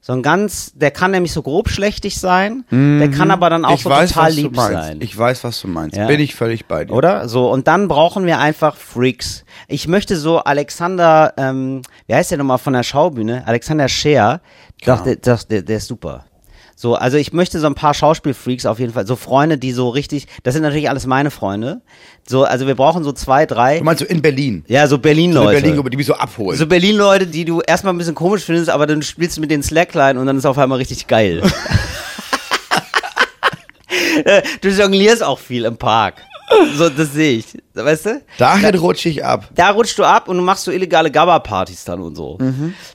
So 0.00 0.12
ein 0.14 0.22
ganz, 0.22 0.72
der 0.74 0.90
kann 0.90 1.10
nämlich 1.10 1.32
so 1.32 1.42
grob 1.42 1.68
schlechtig 1.68 2.18
sein, 2.18 2.64
der 2.70 3.10
kann 3.10 3.30
aber 3.30 3.50
dann 3.50 3.64
auch 3.64 3.70
Mhm. 3.70 3.74
ich 3.76 3.82
so 3.82 3.90
weiß, 3.90 4.08
total 4.10 4.32
lieb 4.32 4.56
sein. 4.56 4.98
Ich 5.00 5.16
weiß, 5.18 5.44
was 5.44 5.60
du 5.60 5.68
meinst. 5.68 5.96
Ja. 5.96 6.06
Bin 6.06 6.20
ich 6.20 6.34
völlig 6.34 6.66
bei 6.66 6.84
dir. 6.86 6.94
Oder? 6.94 7.28
So, 7.28 7.50
und 7.50 7.66
dann 7.68 7.88
brauchen 7.88 8.24
wir 8.24 8.38
einfach 8.38 8.76
Freaks. 8.76 9.44
Ich 9.66 9.86
möchte 9.86 10.16
so 10.16 10.38
Alexander, 10.38 11.34
ähm, 11.36 11.82
wie 12.06 12.14
heißt 12.14 12.30
der 12.30 12.38
nochmal 12.38 12.58
von 12.58 12.72
der 12.72 12.84
Schaubühne? 12.84 13.46
Alexander 13.46 13.88
Scheer. 13.88 14.40
Doch, 14.86 15.02
der, 15.02 15.16
doch, 15.16 15.42
der, 15.42 15.62
der 15.62 15.76
ist 15.78 15.88
super. 15.88 16.24
So, 16.80 16.94
also 16.94 17.16
ich 17.16 17.32
möchte 17.32 17.58
so 17.58 17.66
ein 17.66 17.74
paar 17.74 17.92
Schauspielfreaks 17.92 18.64
auf 18.64 18.78
jeden 18.78 18.92
Fall. 18.92 19.04
So 19.04 19.16
Freunde, 19.16 19.58
die 19.58 19.72
so 19.72 19.88
richtig, 19.88 20.28
das 20.44 20.54
sind 20.54 20.62
natürlich 20.62 20.88
alles 20.88 21.06
meine 21.06 21.32
Freunde. 21.32 21.80
So, 22.24 22.44
also 22.44 22.68
wir 22.68 22.76
brauchen 22.76 23.02
so 23.02 23.10
zwei, 23.10 23.46
drei. 23.46 23.78
Du 23.78 23.84
meinst 23.84 23.98
so 23.98 24.06
in 24.06 24.22
Berlin? 24.22 24.64
Ja, 24.68 24.86
so 24.86 24.94
In 24.94 25.02
Berlin-Leute. 25.02 25.60
Berlin, 25.60 25.90
die 25.90 25.96
mich 25.96 26.06
so 26.06 26.14
abholen. 26.14 26.56
so 26.56 26.68
Berlin-Leute, 26.68 27.26
die 27.26 27.44
du 27.44 27.60
erstmal 27.62 27.92
ein 27.92 27.98
bisschen 27.98 28.14
komisch 28.14 28.44
findest, 28.44 28.70
aber 28.70 28.86
dann 28.86 29.02
spielst 29.02 29.38
du 29.38 29.40
mit 29.40 29.50
den 29.50 29.64
Slackline 29.64 30.20
und 30.20 30.26
dann 30.26 30.38
ist 30.38 30.46
auf 30.46 30.56
einmal 30.56 30.78
richtig 30.78 31.08
geil. 31.08 31.42
Äh, 34.24 34.42
du 34.60 34.68
jonglierst 34.68 35.22
auch 35.22 35.38
viel 35.38 35.64
im 35.64 35.76
Park. 35.76 36.22
So, 36.76 36.88
das 36.88 37.12
sehe 37.12 37.38
ich. 37.38 37.46
Weißt 37.74 38.06
du? 38.06 38.22
Dahin 38.38 38.74
rutsche 38.76 39.08
ich 39.08 39.24
ab. 39.24 39.48
Da 39.54 39.70
rutschst 39.70 39.98
du 39.98 40.04
ab 40.04 40.28
und 40.28 40.36
du 40.38 40.42
machst 40.42 40.64
so 40.64 40.70
illegale 40.72 41.10
Gabba-Partys 41.10 41.84
dann 41.84 42.00
und 42.00 42.14
so. 42.16 42.38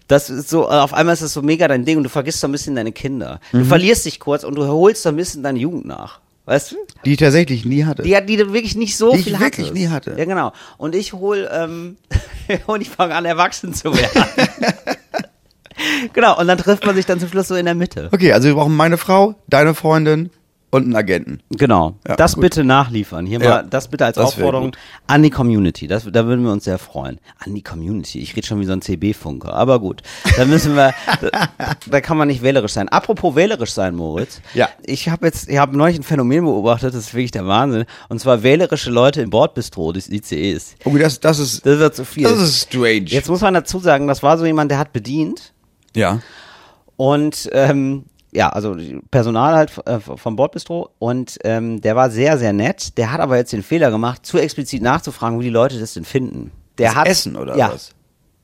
Das 0.08 0.30
ist 0.30 0.50
so, 0.50 0.64
äh, 0.64 0.74
auf 0.74 0.94
einmal 0.94 1.14
ist 1.14 1.22
das 1.24 1.34
so 1.34 1.42
mega 1.42 1.68
dein 1.68 1.86
Ding 1.86 1.98
und 1.98 2.04
du 2.04 2.10
vergisst 2.10 2.40
so 2.40 2.48
ein 2.48 2.52
bisschen 2.52 2.76
deine 2.76 2.92
Kinder. 2.92 3.40
Du 3.52 3.64
verlierst 3.64 4.06
dich 4.06 4.20
kurz 4.20 4.44
und 4.44 4.56
du 4.56 4.66
holst 4.68 5.04
so 5.04 5.10
ein 5.10 5.16
bisschen 5.16 5.44
deine 5.44 5.60
Jugend 5.60 5.86
nach. 5.86 6.20
Weißt 6.46 6.72
du? 6.74 6.76
Die 7.06 7.14
ich 7.14 7.18
tatsächlich 7.20 7.64
nie 7.64 7.86
hatte. 7.86 8.02
Die, 8.04 8.16
hat- 8.18 8.28
die 8.28 8.36
du 8.36 8.52
wirklich 8.52 8.76
nicht 8.76 8.98
so 8.98 9.12
Die 9.12 9.20
ich 9.20 9.24
viel 9.26 9.40
wirklich 9.40 9.68
hattest. 9.68 9.74
nie 9.74 9.88
hatte. 9.88 10.16
Ja, 10.18 10.26
genau. 10.26 10.52
Und 10.78 10.94
ich 10.94 11.14
hol, 11.14 11.48
ähm, 11.54 11.96
und 12.68 12.82
ich 12.82 12.90
fange 12.90 13.16
an, 13.16 13.24
erwachsen 13.24 13.74
zu 13.74 13.96
werden. 13.96 14.26
genau, 16.14 16.38
und 16.40 16.48
dann 16.48 16.58
trifft 16.58 16.86
man 16.86 16.96
sich 16.96 17.06
dann 17.06 17.20
zum 17.20 17.30
Schluss 17.30 17.48
so 17.48 17.56
in 17.56 17.66
der 17.66 17.76
Mitte. 17.76 18.10
Okay, 18.12 18.34
also 18.34 18.48
wir 18.48 18.56
brauchen 18.56 18.76
meine 18.76 18.98
Frau, 18.98 19.36
deine 19.48 19.74
Freundin 19.74 20.32
und 20.74 20.86
einen 20.86 20.96
Agenten. 20.96 21.40
Genau. 21.52 21.96
Ja, 22.08 22.16
das 22.16 22.34
gut. 22.34 22.42
bitte 22.42 22.64
nachliefern. 22.64 23.26
Hier 23.28 23.40
Ja, 23.40 23.50
mal, 23.50 23.68
das 23.70 23.88
bitte 23.88 24.06
als 24.06 24.16
das 24.16 24.26
Aufforderung 24.26 24.76
an 25.06 25.22
die 25.22 25.30
Community. 25.30 25.88
Das, 25.88 26.04
da 26.12 26.26
würden 26.26 26.44
wir 26.44 26.52
uns 26.52 26.64
sehr 26.64 26.80
freuen. 26.80 27.20
An 27.38 27.54
die 27.54 27.62
Community. 27.62 28.20
Ich 28.20 28.36
rede 28.36 28.48
schon 28.48 28.60
wie 28.60 28.66
so 28.66 28.74
ein 28.74 28.82
CB-Funker. 28.82 29.54
Aber 29.54 29.80
gut. 29.80 30.02
Da 30.36 30.46
müssen 30.46 30.76
wir, 30.76 30.94
da, 31.22 31.50
da 31.86 32.02
kann 32.02 32.18
man 32.18 32.28
nicht 32.28 32.42
wählerisch 32.42 32.74
sein. 32.74 32.90
Apropos 32.90 33.36
wählerisch 33.36 33.72
sein, 33.72 33.94
Moritz. 33.96 34.42
Ja. 34.56 34.68
Ich 34.84 35.10
habe 35.10 35.28
jetzt, 35.28 35.48
ich 35.48 35.58
habe 35.58 35.78
neulich 35.78 36.00
ein 36.00 36.04
Phänomen 36.04 36.44
beobachtet, 36.46 36.96
das 36.96 37.06
ist 37.06 37.14
wirklich 37.14 37.32
der 37.32 37.46
Wahnsinn. 37.46 37.86
Und 38.10 38.20
zwar 38.20 38.42
wählerische 38.42 38.90
Leute 38.90 39.22
im 39.22 39.30
Bordbistro 39.30 39.92
des 39.94 40.10
ICEs. 40.10 40.76
Okay, 40.84 40.98
das, 41.00 41.20
das 41.20 41.38
ist, 41.38 41.66
Das 41.68 41.78
wird 41.78 41.96
zu 41.96 42.04
viel. 42.04 42.24
das 42.24 42.40
ist 42.40 42.64
strange. 42.64 43.06
Jetzt 43.06 43.30
muss 43.30 43.42
man 43.42 43.54
dazu 43.54 43.78
sagen, 43.78 44.08
das 44.08 44.24
war 44.24 44.40
so 44.40 44.46
jemand, 44.46 44.72
der 44.72 44.80
hat 44.80 44.92
bedient. 44.92 45.54
ja. 45.96 46.20
Und 46.96 47.50
ähm, 47.54 48.06
ja, 48.34 48.50
also 48.50 48.76
Personal 49.12 49.56
halt 49.56 49.88
äh, 49.88 50.00
vom 50.00 50.36
Bordbistro 50.36 50.90
und 51.00 51.38
ähm, 51.44 51.82
der 51.82 51.96
war 51.96 52.10
sehr, 52.10 52.38
sehr 52.38 52.54
nett. 52.54 52.98
Der 52.98 53.12
hat 53.12 53.22
aber 53.22 53.38
jetzt 53.38 53.54
den 53.54 53.64
Fehler 53.64 53.92
gemacht, 53.92 54.26
zu 54.26 54.38
explizit 54.38 54.82
nachzufragen, 54.82 55.40
wie 55.40 55.46
die 55.46 55.50
Leute 55.50 55.80
das 55.80 55.94
denn 55.94 56.06
finden. 56.06 56.52
Der 56.78 56.90
Das 56.90 56.96
hat 56.96 57.08
Essen 57.08 57.36
oder 57.36 57.56
ja. 57.56 57.72
was? 57.74 57.92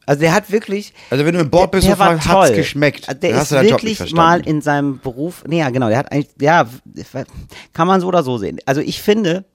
Also 0.05 0.21
der 0.21 0.33
hat 0.33 0.51
wirklich. 0.51 0.93
Also 1.11 1.23
wenn 1.23 1.35
du 1.35 1.39
im 1.39 1.51
Bord 1.51 1.69
bist, 1.69 1.87
der 1.87 1.99
war 1.99 2.15
hat's 2.15 2.25
toll. 2.25 2.55
geschmeckt. 2.55 3.07
Der 3.07 3.31
Dann 3.31 3.41
ist 3.41 3.51
wirklich 3.51 4.11
mal 4.11 4.41
in 4.41 4.61
seinem 4.61 4.99
Beruf. 4.99 5.43
Nee, 5.47 5.59
ja, 5.59 5.69
genau. 5.69 5.87
Der 5.87 5.99
hat 5.99 6.11
eigentlich, 6.11 6.29
ja, 6.41 6.67
kann 7.73 7.87
man 7.87 8.01
so 8.01 8.07
oder 8.07 8.23
so 8.23 8.39
sehen. 8.39 8.57
Also 8.65 8.81
ich 8.81 9.03
finde, 9.03 9.45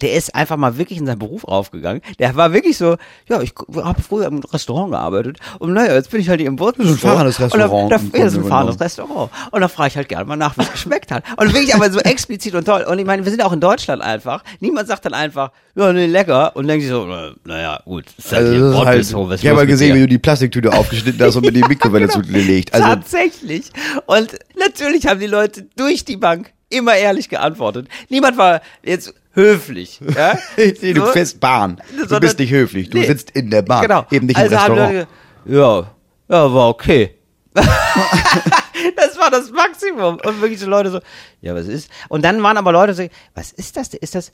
der 0.00 0.14
ist 0.14 0.34
einfach 0.34 0.56
mal 0.56 0.76
wirklich 0.78 0.98
in 0.98 1.06
seinen 1.06 1.18
Beruf 1.18 1.44
aufgegangen. 1.44 2.00
Der 2.18 2.34
war 2.36 2.52
wirklich 2.52 2.76
so, 2.76 2.96
ja, 3.28 3.40
ich 3.40 3.54
habe 3.76 4.02
früher 4.02 4.26
im 4.26 4.38
Restaurant 4.40 4.90
gearbeitet 4.90 5.38
und 5.58 5.72
naja, 5.72 5.94
jetzt 5.94 6.10
bin 6.10 6.20
ich 6.20 6.28
halt 6.28 6.40
hier 6.40 6.48
im 6.48 6.56
Bord. 6.56 6.78
Das 6.78 6.86
ist 6.86 6.92
ein 6.92 6.98
fahrendes 6.98 7.40
Restaurant 7.40 7.72
Und 7.72 7.90
da, 7.90 7.98
da, 7.98 8.18
ja, 8.18 8.24
das 8.24 8.32
ist 8.32 8.38
ein 8.38 8.44
fahrendes. 8.44 8.80
Restaurant. 8.80 9.30
Und 9.50 9.60
da 9.60 9.68
frage 9.68 9.88
ich 9.88 9.96
halt 9.96 10.08
gerne 10.08 10.24
mal 10.24 10.36
nach, 10.36 10.56
wie 10.58 10.62
es 10.62 10.72
geschmeckt 10.72 11.10
hat. 11.10 11.24
Und 11.36 11.52
wirklich 11.52 11.74
aber 11.74 11.90
so 11.90 12.00
explizit 12.00 12.54
und 12.54 12.64
toll. 12.64 12.82
Und 12.82 12.98
ich 12.98 13.06
meine, 13.06 13.24
wir 13.24 13.30
sind 13.30 13.42
auch 13.42 13.52
in 13.52 13.60
Deutschland 13.60 14.02
einfach. 14.02 14.42
Niemand 14.60 14.88
sagt 14.88 15.04
dann 15.04 15.14
einfach, 15.14 15.52
ja, 15.74 15.92
nee, 15.92 16.06
lecker. 16.06 16.54
Und 16.56 16.66
denkt 16.66 16.82
sich 16.82 16.90
so, 16.90 17.08
äh, 17.08 17.32
naja, 17.44 17.80
gut, 17.84 18.04
ist 18.16 18.32
halt 18.32 18.46
Also 18.46 18.52
hier 18.52 18.60
das 18.60 18.80
ist 18.80 19.14
halt, 19.14 19.28
was 19.28 19.40
ich 19.42 19.46
habe 19.46 19.56
mal 19.56 19.66
gesehen, 19.66 19.94
wie 19.94 20.00
du 20.00 20.06
die 20.08 20.18
Plastiktüte 20.18 20.72
aufgeschnitten 20.72 21.24
hast 21.24 21.36
und 21.36 21.46
mit 21.46 21.56
die 21.56 21.64
Mikrowelle 21.68 22.08
zugelegt. 22.08 22.74
Also 22.74 22.86
Tatsächlich. 22.86 23.70
Und 24.06 24.38
natürlich 24.58 25.06
haben 25.06 25.20
die 25.20 25.26
Leute 25.26 25.66
durch 25.76 26.04
die 26.04 26.16
Bank 26.16 26.52
immer 26.74 26.94
ehrlich 26.96 27.28
geantwortet. 27.28 27.88
Niemand 28.08 28.36
war 28.36 28.60
jetzt 28.82 29.14
höflich. 29.32 30.00
Ja? 30.16 30.38
du 30.56 30.94
So. 31.00 31.06
fährst 31.06 31.40
Bahn. 31.40 31.80
Du 32.08 32.20
bist 32.20 32.38
nicht 32.38 32.50
höflich. 32.50 32.90
Du 32.90 32.98
Nee. 32.98 33.06
sitzt 33.06 33.30
in 33.30 33.50
der 33.50 33.62
Bahn. 33.62 33.82
Genau. 33.82 34.06
Eben 34.10 34.26
nicht 34.26 34.36
also 34.36 34.54
im 34.54 34.58
Restaurant. 34.60 34.92
Leute, 34.94 35.08
ja, 35.46 35.90
ja, 36.28 36.54
war 36.54 36.68
okay. 36.68 37.14
das 37.54 39.18
war 39.18 39.30
das 39.30 39.50
Maximum. 39.50 40.16
Und 40.24 40.40
wirklich 40.40 40.60
so 40.60 40.68
Leute 40.68 40.90
so, 40.90 41.00
ja, 41.40 41.54
was 41.54 41.66
ist? 41.66 41.90
Und 42.08 42.24
dann 42.24 42.42
waren 42.42 42.56
aber 42.56 42.72
Leute 42.72 42.94
so, 42.94 43.06
was 43.34 43.52
ist 43.52 43.76
das? 43.76 43.94
Ist 43.94 44.14
das, 44.14 44.32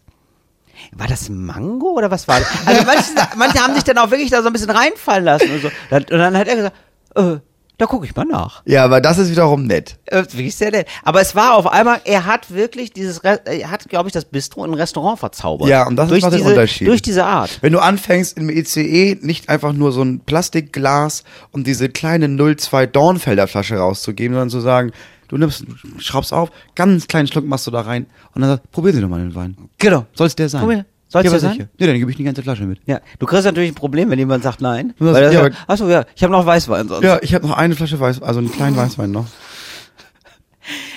war 0.93 1.07
das 1.07 1.29
Mango 1.29 1.89
oder 1.93 2.11
was 2.11 2.27
war 2.29 2.41
das? 2.41 2.49
Also 2.67 2.85
manche, 2.85 3.11
manche 3.37 3.59
haben 3.61 3.75
sich 3.75 3.85
dann 3.85 3.99
auch 3.99 4.11
wirklich 4.11 4.31
da 4.31 4.41
so 4.43 4.49
ein 4.49 4.53
bisschen 4.53 4.71
reinfallen 4.71 5.25
lassen 5.25 5.51
und 5.53 5.63
so. 5.63 5.69
Und 5.91 6.11
dann 6.11 6.37
hat 6.37 6.49
er 6.49 6.57
gesagt, 6.57 6.77
äh, 7.17 7.37
da 7.81 7.87
gucke 7.87 8.05
ich 8.05 8.15
mal 8.15 8.27
nach. 8.27 8.63
Ja, 8.67 8.85
aber 8.85 9.01
das 9.01 9.17
ist 9.17 9.31
wiederum 9.31 9.65
nett. 9.65 9.97
Äh, 10.05 10.19
Wirklich 10.19 10.55
sehr 10.55 10.71
nett. 10.71 10.87
Aber 11.03 11.23
es 11.23 11.35
war 11.35 11.55
auf 11.55 11.67
einmal, 11.67 12.03
er 12.05 12.27
hat 12.27 12.53
wirklich 12.53 12.93
dieses, 12.93 13.25
Re 13.25 13.41
er 13.47 13.71
hat, 13.71 13.89
glaube 13.89 14.11
ich, 14.11 14.13
das 14.13 14.27
Bistro 14.27 14.67
in 14.67 14.71
ein 14.73 14.75
Restaurant 14.75 15.19
verzaubert. 15.19 15.67
Ja, 15.69 15.87
und 15.87 15.97
das 15.97 16.09
durch 16.11 16.21
macht 16.21 16.35
den 16.35 16.41
diese, 16.41 16.51
Unterschied. 16.51 16.89
Durch 16.89 17.01
diese 17.01 17.25
Art. 17.25 17.59
Wenn 17.63 17.73
du 17.73 17.79
anfängst 17.79 18.37
im 18.37 18.51
ICE 18.51 19.17
nicht 19.23 19.49
einfach 19.49 19.73
nur 19.73 19.93
so 19.93 20.03
ein 20.03 20.21
Plastikglas 20.21 21.25
und 21.53 21.67
diese 21.67 21.89
kleine 21.89 22.29
02 22.29 22.87
Dornfelder 22.87 23.49
Flasche 23.49 23.77
rauszugeben, 23.77 24.35
sondern 24.35 24.51
zu 24.51 24.61
sagen, 24.61 24.93
du 25.29 25.39
nimmst, 25.39 25.65
schraubst 25.97 26.35
auf, 26.35 26.51
ganz 26.75 27.09
kleinen 27.09 27.29
Schluck 27.29 27.47
machst 27.47 27.67
du 27.67 27.71
da 27.71 27.81
rein 27.81 28.05
und 28.35 28.43
dann 28.43 28.51
sagst, 28.51 28.71
probieren 28.73 28.97
Sie 28.97 29.01
doch 29.01 29.09
mal 29.09 29.21
den 29.21 29.35
Wein. 29.35 29.57
Genau. 29.79 30.05
Soll 30.13 30.27
es 30.27 30.37
der 30.37 30.51
sein? 30.51 30.61
Probier. 30.61 30.85
Soll's 31.11 31.25
ja, 31.25 31.39
sein? 31.41 31.53
sicher. 31.53 31.69
Nee, 31.77 31.87
dann 31.87 31.99
gebe 31.99 32.11
ich 32.11 32.17
die 32.17 32.23
ganze 32.23 32.43
Flasche 32.43 32.65
mit. 32.65 32.79
Ja, 32.87 33.01
du 33.19 33.27
kriegst 33.27 33.45
natürlich 33.45 33.73
ein 33.73 33.75
Problem, 33.75 34.11
wenn 34.11 34.19
jemand 34.19 34.45
sagt 34.45 34.61
nein. 34.61 34.95
Sagst, 34.99 35.15
Weil 35.15 35.23
er 35.25 35.33
ja, 35.33 35.43
sagt, 35.43 35.57
achso, 35.67 35.89
ja, 35.89 36.05
ich 36.15 36.23
habe 36.23 36.33
noch 36.33 36.47
Weißwein 36.47 36.87
sonst. 36.87 37.05
Ja, 37.05 37.19
ich 37.21 37.35
habe 37.35 37.47
noch 37.47 37.57
eine 37.57 37.75
Flasche 37.75 37.99
Weiß, 37.99 38.23
also 38.23 38.39
einen 38.39 38.53
kleinen 38.53 38.77
Weißwein 38.77 39.11
noch. 39.11 39.27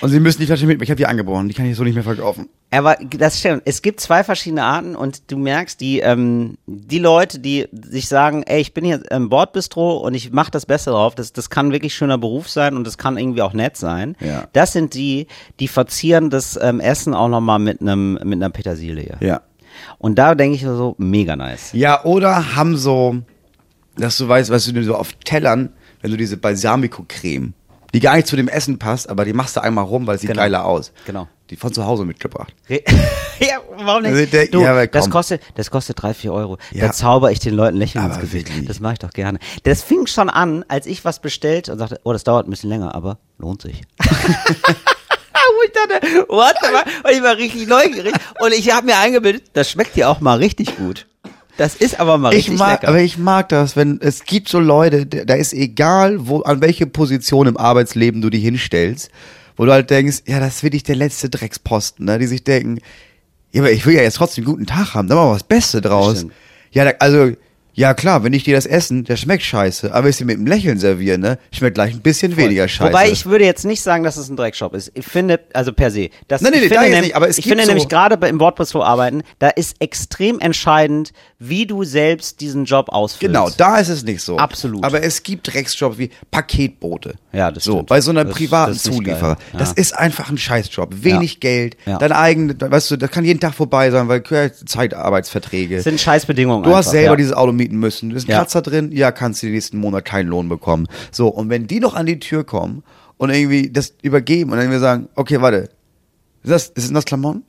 Und 0.01 0.09
Sie 0.09 0.19
müssen 0.19 0.39
die 0.39 0.45
Flasche 0.45 0.67
mitnehmen. 0.67 0.83
Ich 0.83 0.89
habe 0.91 0.97
die 0.97 1.07
angeboren, 1.07 1.47
die 1.47 1.55
kann 1.55 1.65
ich 1.65 1.75
so 1.75 1.83
nicht 1.83 1.95
mehr 1.95 2.03
verkaufen. 2.03 2.47
Aber 2.69 2.97
das 3.09 3.39
stimmt. 3.39 3.63
Es 3.65 3.81
gibt 3.81 4.01
zwei 4.01 4.23
verschiedene 4.23 4.63
Arten 4.63 4.95
und 4.95 5.31
du 5.31 5.37
merkst, 5.37 5.81
die, 5.81 5.99
ähm, 5.99 6.57
die 6.67 6.99
Leute, 6.99 7.39
die 7.39 7.67
sich 7.71 8.07
sagen, 8.07 8.43
ey, 8.43 8.61
ich 8.61 8.73
bin 8.73 8.85
hier 8.85 9.01
im 9.11 9.29
Bordbistro 9.29 9.97
und 9.97 10.13
ich 10.13 10.31
mache 10.31 10.51
das 10.51 10.65
Beste 10.67 10.91
drauf, 10.91 11.15
das, 11.15 11.33
das 11.33 11.49
kann 11.49 11.71
wirklich 11.71 11.95
schöner 11.95 12.19
Beruf 12.19 12.49
sein 12.49 12.75
und 12.75 12.85
das 12.85 12.97
kann 12.99 13.17
irgendwie 13.17 13.41
auch 13.41 13.53
nett 13.53 13.77
sein. 13.77 14.15
Ja. 14.19 14.47
Das 14.53 14.73
sind 14.73 14.93
die, 14.93 15.27
die 15.59 15.67
verzieren 15.67 16.29
das 16.29 16.59
ähm, 16.61 16.79
Essen 16.79 17.15
auch 17.15 17.29
nochmal 17.29 17.59
mit 17.59 17.81
einem 17.81 18.19
mit 18.23 18.33
einer 18.33 18.49
Petersilie. 18.49 19.17
Ja. 19.21 19.41
Und 19.97 20.15
da 20.19 20.35
denke 20.35 20.55
ich 20.55 20.61
so, 20.63 20.95
mega 20.97 21.35
nice. 21.35 21.71
Ja, 21.73 22.03
oder 22.03 22.55
haben 22.55 22.77
so, 22.77 23.17
dass 23.97 24.17
du 24.17 24.27
weißt, 24.27 24.49
weißt 24.49 24.75
du, 24.75 24.83
so 24.83 24.95
auf 24.95 25.13
Tellern, 25.23 25.73
wenn 26.01 26.11
du 26.11 26.17
diese 26.17 26.37
Balsamico-Creme, 26.37 27.53
die 27.93 27.99
gar 27.99 28.15
nicht 28.15 28.27
zu 28.27 28.35
dem 28.35 28.47
Essen 28.47 28.79
passt, 28.79 29.07
aber 29.09 29.23
die 29.23 29.33
machst 29.33 29.55
du 29.55 29.61
einmal 29.61 29.85
rum, 29.85 30.07
weil 30.07 30.15
es 30.15 30.21
sieht 30.21 30.29
Genau. 30.31 30.41
geiler 30.41 30.65
aus. 30.65 30.91
Genau. 31.05 31.27
Die 31.51 31.55
von 31.57 31.71
zu 31.71 31.85
Hause 31.85 32.05
mitgebracht. 32.05 32.53
ja, 32.67 32.79
warum 33.77 34.03
Also 34.05 34.17
nicht? 34.19 34.33
der- 34.33 34.47
Du, 34.47 34.61
ja, 34.61 34.87
das 34.87 35.09
kostet, 35.11 35.41
das 35.55 35.69
kostet 35.69 36.01
drei, 36.01 36.13
vier 36.15 36.33
Euro. 36.33 36.57
Ja. 36.71 36.87
Da 36.87 36.91
zauber 36.93 37.31
ich 37.31 37.39
den 37.39 37.53
Leuten 37.53 37.77
Lächeln 37.77 38.03
Aber 38.03 38.13
ins 38.15 38.21
Gesicht. 38.21 38.49
wirklich. 38.49 38.67
Das 38.67 38.79
mache 38.79 38.93
ich 38.93 38.99
doch 38.99 39.11
gerne. 39.11 39.37
Das 39.63 39.83
fing 39.83 40.07
schon 40.07 40.29
an, 40.31 40.65
als 40.69 40.87
ich 40.87 41.05
was 41.05 41.19
bestellt 41.19 41.69
und 41.69 41.77
sagte, 41.77 41.99
oh, 42.03 42.13
das 42.13 42.23
dauert 42.23 42.47
ein 42.47 42.49
bisschen 42.49 42.69
länger, 42.71 42.95
aber 42.95 43.19
lohnt 43.37 43.61
sich. 43.61 43.81
Wo 45.55 45.63
ich 45.65 45.71
dachte, 45.71 46.25
what 46.29 46.55
the 46.61 46.67
fuck? 46.67 46.85
Und 47.05 47.11
ich 47.11 47.23
war 47.23 47.37
richtig 47.37 47.67
neugierig 47.67 48.13
und 48.39 48.53
ich 48.53 48.71
habe 48.73 48.85
mir 48.85 48.97
eingebildet, 48.97 49.43
das 49.53 49.69
schmeckt 49.69 49.95
dir 49.95 50.09
auch 50.09 50.19
mal 50.21 50.37
richtig 50.37 50.75
gut. 50.77 51.05
Das 51.57 51.75
ist 51.75 51.99
aber 51.99 52.17
mal 52.17 52.31
Ich 52.33 52.47
richtig 52.47 52.57
mag, 52.57 52.81
lecker. 52.81 52.87
aber 52.87 53.01
ich 53.01 53.17
mag 53.19 53.49
das, 53.49 53.75
wenn 53.75 53.99
es 54.01 54.23
gibt 54.25 54.49
so 54.49 54.59
Leute, 54.59 55.05
da 55.05 55.35
ist 55.35 55.53
egal, 55.53 56.27
wo, 56.27 56.41
an 56.41 56.61
welche 56.61 56.87
Position 56.87 57.45
im 57.47 57.57
Arbeitsleben 57.57 58.21
du 58.21 58.29
die 58.31 58.39
hinstellst, 58.39 59.11
wo 59.55 59.65
du 59.65 59.71
halt 59.71 59.89
denkst, 59.91 60.23
ja, 60.25 60.39
das 60.39 60.63
will 60.63 60.73
ich 60.73 60.81
der 60.83 60.95
letzte 60.95 61.29
Drecksposten, 61.29 62.05
ne? 62.05 62.17
die 62.17 62.25
sich 62.25 62.43
denken, 62.43 62.79
ja, 63.51 63.61
aber 63.61 63.71
ich 63.71 63.85
will 63.85 63.93
ja 63.93 64.01
jetzt 64.01 64.15
trotzdem 64.17 64.45
einen 64.45 64.51
guten 64.53 64.65
Tag 64.65 64.95
haben, 64.95 65.07
da 65.07 65.13
machen 65.15 65.27
wir 65.29 65.35
was 65.35 65.43
Beste 65.43 65.79
draus. 65.79 66.25
Ja, 66.71 66.85
da, 66.85 66.91
also 66.97 67.33
Ja 67.75 67.93
klar, 67.95 68.23
wenn 68.23 68.33
ich 68.33 68.43
dir 68.43 68.55
das 68.55 68.65
Essen, 68.65 69.03
der 69.03 69.15
schmeckt 69.17 69.43
scheiße, 69.43 69.91
aber 69.93 70.03
wenn 70.03 70.09
ich 70.11 70.17
dir 70.17 70.25
mit 70.25 70.37
einem 70.37 70.45
Lächeln 70.47 70.77
serviere, 70.77 71.17
ne, 71.17 71.39
schmeckt 71.51 71.73
gleich 71.75 71.93
ein 71.93 72.01
bisschen 72.01 72.37
weniger 72.37 72.67
scheiße. 72.67 72.89
Wobei 72.93 73.09
ich 73.09 73.25
würde 73.25 73.45
jetzt 73.45 73.65
nicht 73.65 73.81
sagen, 73.81 74.03
dass 74.03 74.15
es 74.17 74.29
ein 74.29 74.35
Dreckshop 74.35 74.75
ist. 74.75 74.91
Ich 74.93 75.05
finde, 75.05 75.39
also 75.53 75.73
per 75.73 75.89
se. 75.89 76.09
Das, 76.27 76.41
Nein, 76.41 76.51
nee, 76.53 76.57
ich 76.59 76.69
nee, 76.69 76.75
da 76.75 76.81
finde, 76.81 76.97
nehm- 76.97 77.03
nicht, 77.05 77.15
aber 77.15 77.27
es 77.29 77.37
ich 77.39 77.45
finde 77.45 77.63
so- 77.63 77.69
nämlich 77.69 77.87
gerade 77.89 78.15
bei- 78.17 78.29
im 78.29 78.39
Wordpress-Flow 78.39 78.83
arbeiten, 78.83 79.23
da 79.39 79.49
ist 79.49 79.75
extrem 79.79 80.39
entscheidend, 80.39 81.13
wie 81.39 81.65
du 81.65 81.83
selbst 81.83 82.41
diesen 82.41 82.65
Job 82.65 82.89
ausfüllst. 82.89 83.21
Genau, 83.33 83.49
da 83.57 83.77
ist 83.79 83.89
es 83.89 84.03
nicht 84.03 84.21
so. 84.21 84.37
Absolut. 84.37 84.83
Aber 84.83 85.01
es 85.03 85.23
gibt 85.23 85.51
Drecksjobs 85.51 85.97
wie 85.97 86.11
Paketboote. 86.31 87.15
Ja, 87.31 87.49
das 87.51 87.63
So, 87.63 87.73
stimmt. 87.73 87.89
bei 87.89 88.01
so 88.01 88.11
einer 88.11 88.25
Das- 88.25 88.35
privaten 88.35 88.73
das 88.73 88.83
Zulieferer. 88.83 89.37
Ja. 89.51 89.59
Das 89.59 89.73
ist 89.73 89.97
einfach 89.97 90.29
ein 90.29 90.37
Scheißjob. 90.37 91.03
Wenig 91.03 91.33
Ja. 91.33 91.39
Geld, 91.39 91.77
Ja. 91.85 91.97
dein 91.97 92.11
eigenes, 92.11 92.55
weißt 92.59 92.91
du, 92.91 92.97
das 92.97 93.09
kann 93.09 93.25
jeden 93.25 93.39
Tag 93.39 93.55
vorbei 93.55 93.89
sein, 93.89 94.07
weil 94.07 94.21
Zeitarbeitsverträge. 94.65 95.75
Das 95.77 95.83
sind 95.85 95.99
Scheißbedingungen. 95.99 96.63
Du 96.63 96.69
hast 96.75 96.87
einfach, 96.87 96.91
selber 96.91 97.11
ja. 97.13 97.15
dieses 97.17 97.33
Auto 97.33 97.51
mieten 97.63 97.77
müssen. 97.77 98.09
Du 98.09 98.15
bist 98.15 98.27
ein 98.27 98.31
Ja. 98.31 98.39
Kratzer 98.39 98.61
drin, 98.61 98.91
ja, 98.91 99.11
kannst 99.11 99.41
du 99.41 99.47
den 99.47 99.53
nächsten 99.53 99.77
Monat 99.77 100.05
keinen 100.05 100.27
Lohn 100.29 100.49
bekommen. 100.49 100.87
So, 101.11 101.27
und 101.27 101.49
wenn 101.49 101.67
die 101.67 101.79
noch 101.79 101.95
an 101.95 102.05
die 102.05 102.19
Tür 102.19 102.43
kommen 102.43 102.83
und 103.17 103.29
irgendwie 103.29 103.69
das 103.71 103.93
übergeben 104.01 104.51
und 104.51 104.57
dann 104.57 104.69
wir 104.69 104.79
sagen, 104.79 105.07
okay, 105.15 105.41
warte, 105.41 105.69
ist 106.43 106.51
das, 106.51 106.67
ist 106.69 106.93
das 106.93 107.05
Klamotten? 107.05 107.43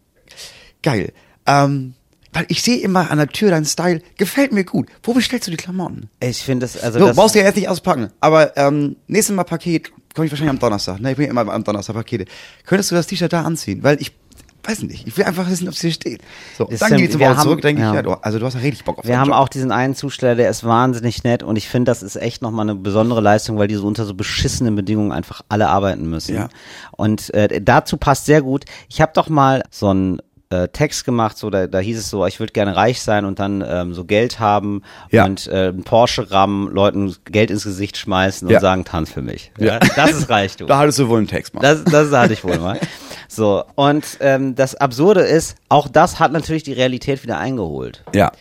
Geil. 0.82 1.12
Ähm, 1.46 1.94
weil 2.32 2.46
ich 2.48 2.62
sehe 2.62 2.78
immer 2.78 3.10
an 3.10 3.18
der 3.18 3.28
Tür 3.28 3.50
deinen 3.50 3.64
Style, 3.64 4.00
gefällt 4.16 4.52
mir 4.52 4.64
gut. 4.64 4.88
Wo 5.02 5.14
bestellst 5.14 5.46
du 5.46 5.50
die 5.50 5.56
Klamotten? 5.56 6.08
Ich 6.20 6.38
finde 6.42 6.64
das, 6.66 6.76
also 6.76 6.98
So, 6.98 7.06
das, 7.06 7.16
brauchst 7.16 7.34
du 7.34 7.38
ja 7.38 7.44
jetzt 7.44 7.56
nicht 7.56 7.68
auspacken. 7.68 8.10
Aber 8.20 8.56
ähm, 8.56 8.96
nächstes 9.06 9.34
Mal 9.36 9.44
Paket, 9.44 9.92
komme 10.14 10.26
ich 10.26 10.32
wahrscheinlich 10.32 10.50
am 10.50 10.58
Donnerstag. 10.58 11.00
Ne, 11.00 11.10
ich 11.10 11.16
bringe 11.16 11.30
immer 11.30 11.46
am 11.48 11.64
Donnerstag 11.64 11.94
Pakete. 11.94 12.24
Könntest 12.66 12.90
du 12.90 12.94
das 12.96 13.06
T-Shirt 13.06 13.32
da 13.32 13.42
anziehen? 13.42 13.82
Weil 13.82 14.00
ich 14.00 14.12
weiß 14.66 14.82
nicht, 14.82 15.06
ich 15.06 15.16
will 15.16 15.24
einfach 15.24 15.48
wissen, 15.48 15.68
ob 15.68 15.74
es 15.74 15.80
hier 15.80 15.92
steht. 15.92 16.20
So, 16.56 16.64
Das 16.64 16.80
dann 16.80 16.96
gehe 16.96 17.06
ich 17.06 17.10
zum 17.12 17.20
wir 17.20 17.30
Auto 17.30 17.42
zurück, 17.42 17.60
denke 17.62 17.82
ja. 17.82 17.90
ich, 17.90 17.94
ja, 17.96 18.02
du, 18.02 18.12
also 18.12 18.38
du 18.38 18.46
hast 18.46 18.54
ja 18.54 18.60
richtig 18.60 18.84
Bock 18.84 18.98
auf 18.98 19.04
Wir 19.06 19.18
haben 19.18 19.28
Job. 19.28 19.36
auch 19.38 19.48
diesen 19.48 19.72
einen 19.72 19.94
Zusteller, 19.94 20.34
der 20.34 20.50
ist 20.50 20.64
wahnsinnig 20.64 21.24
nett 21.24 21.42
und 21.42 21.56
ich 21.56 21.68
finde, 21.68 21.90
das 21.90 22.02
ist 22.02 22.16
echt 22.16 22.42
nochmal 22.42 22.64
eine 22.68 22.74
besondere 22.74 23.20
Leistung, 23.20 23.58
weil 23.58 23.68
die 23.68 23.74
so 23.76 23.86
unter 23.86 24.04
so 24.04 24.14
beschissenen 24.14 24.74
Bedingungen 24.76 25.12
einfach 25.12 25.42
alle 25.48 25.68
arbeiten 25.68 26.08
müssen. 26.08 26.34
Ja. 26.34 26.48
Und 26.92 27.32
äh, 27.34 27.60
dazu 27.62 27.96
passt 27.96 28.26
sehr 28.26 28.42
gut. 28.42 28.64
Ich 28.88 29.00
habe 29.00 29.12
doch 29.14 29.28
mal 29.28 29.62
so 29.70 29.88
einen 29.88 30.18
äh, 30.50 30.68
Text 30.68 31.04
gemacht, 31.06 31.38
so 31.38 31.48
da, 31.50 31.66
da 31.66 31.78
hieß 31.78 31.98
es 31.98 32.10
so, 32.10 32.24
ich 32.26 32.38
würde 32.38 32.52
gerne 32.52 32.76
reich 32.76 33.00
sein 33.02 33.24
und 33.24 33.38
dann 33.38 33.64
ähm, 33.66 33.94
so 33.94 34.04
Geld 34.04 34.40
haben 34.40 34.82
Ja. 35.10 35.24
und 35.24 35.46
äh, 35.48 35.68
einen 35.68 35.84
Porsche 35.84 36.30
rammen, 36.30 36.70
Leuten 36.72 37.14
Geld 37.24 37.50
ins 37.50 37.64
Gesicht 37.64 37.96
schmeißen 37.96 38.46
und 38.46 38.52
Ja. 38.52 38.60
sagen, 38.60 38.84
tanz 38.84 39.10
für 39.10 39.22
mich. 39.22 39.52
Ja. 39.58 39.78
Das 39.96 40.12
ist 40.12 40.28
Reichtum. 40.28 40.68
Da 40.68 40.78
hattest 40.78 40.98
du 40.98 41.08
wohl 41.08 41.18
einen 41.18 41.28
Text 41.28 41.54
mal. 41.54 41.60
Das, 41.60 41.82
das 41.84 42.12
hatte 42.12 42.34
ich 42.34 42.44
wohl 42.44 42.58
mal. 42.58 42.78
So, 43.34 43.64
und 43.74 44.18
ähm, 44.20 44.54
das 44.54 44.74
Absurde 44.74 45.20
ist, 45.22 45.56
auch 45.68 45.88
das 45.88 46.20
hat 46.20 46.32
natürlich 46.32 46.62
die 46.62 46.72
Realität 46.72 47.22
wieder 47.22 47.38
eingeholt. 47.38 48.04
ja. 48.12 48.32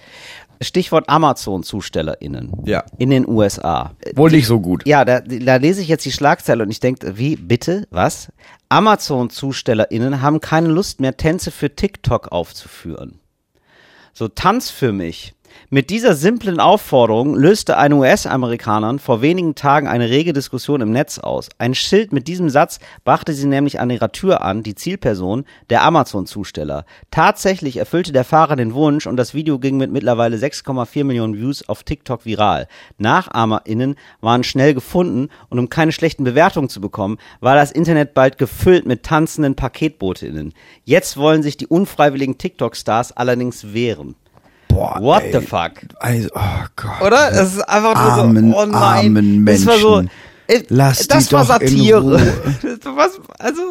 Stichwort 0.62 1.10
Amazon-ZustellerInnen. 1.10 2.52
Ja. 2.64 2.86
In 2.98 3.10
den 3.10 3.28
USA. 3.28 3.92
Wohl 4.16 4.32
nicht 4.32 4.48
so 4.48 4.62
gut. 4.62 4.88
Ja, 4.88 5.04
da, 5.04 5.20
da 5.20 5.58
lese 5.58 5.82
ich 5.82 5.90
jetzt 5.90 6.06
die 6.06 6.12
Schlagzeile 6.12 6.64
und 6.64 6.72
ich 6.72 6.80
denke, 6.80 7.18
wie, 7.18 7.36
bitte, 7.36 7.86
was? 7.92 8.32
Amazon-ZustellerInnen 8.70 10.22
haben 10.22 10.40
keine 10.40 10.70
Lust 10.70 11.02
mehr, 11.02 11.18
Tänze 11.18 11.52
für 11.52 11.76
TikTok 11.76 12.32
aufzuführen. 12.32 13.20
So, 14.14 14.28
Tanz 14.28 14.70
für 14.70 14.94
mich. 14.94 15.34
Mit 15.74 15.90
dieser 15.90 16.14
simplen 16.14 16.60
Aufforderung 16.60 17.34
löste 17.34 17.80
ein 17.80 17.94
US-Amerikaner 17.94 19.00
vor 19.00 19.24
wenigen 19.24 19.56
Tagen 19.56 19.88
eine 19.88 20.08
rege 20.08 20.32
Diskussion 20.32 20.82
im 20.82 20.92
Netz 20.92 21.18
aus. 21.18 21.50
Ein 21.58 21.74
Schild 21.74 22.14
mit 22.14 22.28
diesem 22.28 22.52
Satz 22.52 22.78
brachte 23.04 23.34
sie 23.34 23.48
nämlich 23.48 23.80
an 23.80 23.90
ihrer 23.90 24.12
Tür 24.12 24.44
an, 24.44 24.62
die 24.62 24.76
Zielperson, 24.76 25.46
der 25.72 25.82
Amazon-Zusteller. 25.82 26.86
Tatsächlich 27.10 27.78
erfüllte 27.78 28.12
der 28.12 28.24
Fahrer 28.24 28.56
den 28.56 28.76
Wunsch 28.76 29.08
und 29.08 29.18
das 29.18 29.34
Video 29.34 29.58
ging 29.58 29.78
mit 29.78 29.92
mittlerweile 29.92 30.38
6,4 30.38 31.06
Millionen 31.06 31.38
Views 31.38 31.68
auf 31.68 31.82
TikTok 31.82 32.24
viral. 32.24 32.68
NachahmerInnen 33.00 33.96
waren 34.22 34.44
schnell 34.44 34.76
gefunden 34.76 35.30
und 35.50 35.58
um 35.58 35.70
keine 35.70 35.92
schlechten 35.92 36.24
Bewertungen 36.24 36.70
zu 36.70 36.82
bekommen, 36.82 37.18
war 37.40 37.56
das 37.56 37.72
Internet 37.72 38.14
bald 38.14 38.38
gefüllt 38.38 38.86
mit 38.86 39.02
tanzenden 39.02 39.56
PaketboteInnen. 39.56 40.54
Jetzt 40.84 41.18
wollen 41.18 41.42
sich 41.42 41.58
die 41.58 41.66
unfreiwilligen 41.66 42.38
TikTok-Stars 42.38 43.14
allerdings 43.14 43.74
wehren. 43.74 44.14
Boah, 44.74 44.98
What 45.02 45.24
ey. 45.24 45.32
the 45.34 45.42
fuck? 45.46 45.72
Also, 46.00 46.30
oh 46.36 46.66
Gott. 46.76 47.02
Oder? 47.02 47.32
Das 47.32 47.54
ist 47.56 47.62
einfach 47.62 47.94
nur 47.96 48.14
Armen, 48.26 48.52
so, 48.52 48.58
oh 48.60 48.66
nein. 48.66 48.74
armen 48.76 49.46
das 49.46 49.66
war 49.66 49.78
so, 49.78 49.96
Menschen. 49.98 50.12
äh, 50.48 50.64
Lass 50.70 51.08
das 51.08 51.28
die 51.28 51.34
war 51.34 51.46
doch 51.46 51.60
in 51.62 51.68
Satire. 51.68 52.02
Ruhe. 52.02 52.34
Was, 52.96 53.20
also, 53.40 53.62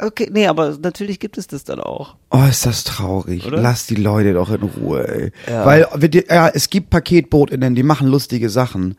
okay, 0.00 0.28
nee, 0.32 0.46
aber 0.46 0.76
natürlich 0.80 1.18
gibt 1.20 1.38
es 1.38 1.46
das 1.46 1.64
dann 1.64 1.80
auch. 1.80 2.16
Oh, 2.30 2.44
ist 2.48 2.66
das 2.66 2.84
traurig. 2.84 3.46
Oder? 3.46 3.60
Lass 3.60 3.86
die 3.86 3.96
Leute 3.96 4.32
doch 4.34 4.50
in 4.50 4.62
Ruhe, 4.62 5.08
ey. 5.08 5.32
Ja. 5.52 5.64
Weil, 5.66 5.86
ja, 6.28 6.48
es 6.48 6.70
gibt 6.70 6.90
PaketbootInnen, 6.90 7.74
die 7.74 7.82
machen 7.82 8.08
lustige 8.08 8.48
Sachen. 8.50 8.96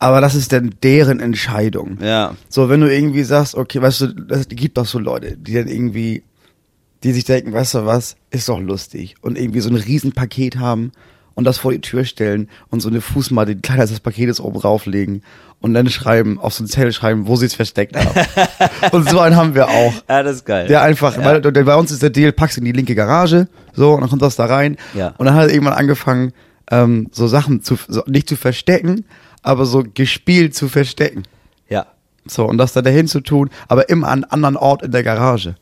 Aber 0.00 0.20
das 0.20 0.34
ist 0.34 0.52
dann 0.52 0.74
deren 0.82 1.20
Entscheidung. 1.20 1.98
Ja. 2.02 2.34
So, 2.48 2.68
wenn 2.68 2.80
du 2.80 2.92
irgendwie 2.92 3.22
sagst, 3.22 3.54
okay, 3.54 3.80
weißt 3.80 4.00
du, 4.02 4.06
es 4.28 4.48
gibt 4.48 4.76
doch 4.76 4.86
so 4.86 4.98
Leute, 4.98 5.36
die 5.38 5.54
dann 5.54 5.68
irgendwie, 5.68 6.24
die 7.04 7.12
sich 7.12 7.24
denken, 7.24 7.52
weißt 7.52 7.74
du 7.74 7.86
was, 7.86 8.16
ist 8.30 8.48
doch 8.48 8.58
lustig. 8.58 9.16
Und 9.20 9.38
irgendwie 9.38 9.60
so 9.60 9.68
ein 9.68 9.76
Riesenpaket 9.76 10.56
haben 10.56 10.90
und 11.34 11.44
das 11.44 11.58
vor 11.58 11.72
die 11.72 11.80
Tür 11.80 12.04
stellen 12.04 12.48
und 12.70 12.80
so 12.80 12.88
eine 12.88 13.02
Fußmatte, 13.02 13.56
die 13.56 13.62
kleiner 13.62 13.82
als 13.82 13.90
das 13.90 14.00
Paket 14.00 14.30
ist, 14.30 14.40
oben 14.40 14.58
rauflegen 14.58 15.22
und 15.60 15.74
dann 15.74 15.88
schreiben, 15.90 16.40
auf 16.40 16.54
so 16.54 16.62
einen 16.62 16.68
Zettel 16.68 16.92
schreiben, 16.92 17.26
wo 17.26 17.36
sie 17.36 17.46
es 17.46 17.54
versteckt 17.54 17.94
haben. 17.94 18.08
und 18.92 19.08
so 19.10 19.20
einen 19.20 19.36
haben 19.36 19.54
wir 19.54 19.68
auch. 19.68 19.92
Ja, 20.08 20.22
das 20.22 20.36
ist 20.36 20.46
geil. 20.46 20.66
Der 20.66 20.82
einfach, 20.82 21.18
weil 21.18 21.42
der, 21.42 21.64
bei 21.64 21.76
uns 21.76 21.90
ist 21.90 22.02
der 22.02 22.10
Deal, 22.10 22.32
packst 22.32 22.56
in 22.56 22.64
die 22.64 22.72
linke 22.72 22.94
Garage, 22.94 23.48
so, 23.74 23.92
und 23.92 24.00
dann 24.00 24.08
kommt 24.08 24.22
das 24.22 24.36
da 24.36 24.46
rein. 24.46 24.76
Ja. 24.94 25.14
Und 25.18 25.26
dann 25.26 25.34
hat 25.34 25.48
er 25.48 25.52
irgendwann 25.52 25.74
angefangen, 25.74 26.32
ähm, 26.70 27.08
so 27.12 27.26
Sachen 27.26 27.62
zu, 27.62 27.76
so, 27.86 28.02
nicht 28.06 28.28
zu 28.28 28.36
verstecken, 28.36 29.04
aber 29.42 29.66
so 29.66 29.84
gespielt 29.92 30.54
zu 30.54 30.68
verstecken. 30.68 31.24
Ja. 31.68 31.86
So, 32.24 32.46
und 32.46 32.56
das 32.56 32.72
da 32.72 32.80
dahin 32.80 33.08
zu 33.08 33.20
tun, 33.20 33.50
aber 33.68 33.90
immer 33.90 34.08
an 34.08 34.24
einem 34.24 34.32
anderen 34.32 34.56
Ort 34.56 34.82
in 34.82 34.92
der 34.92 35.02
Garage. 35.02 35.56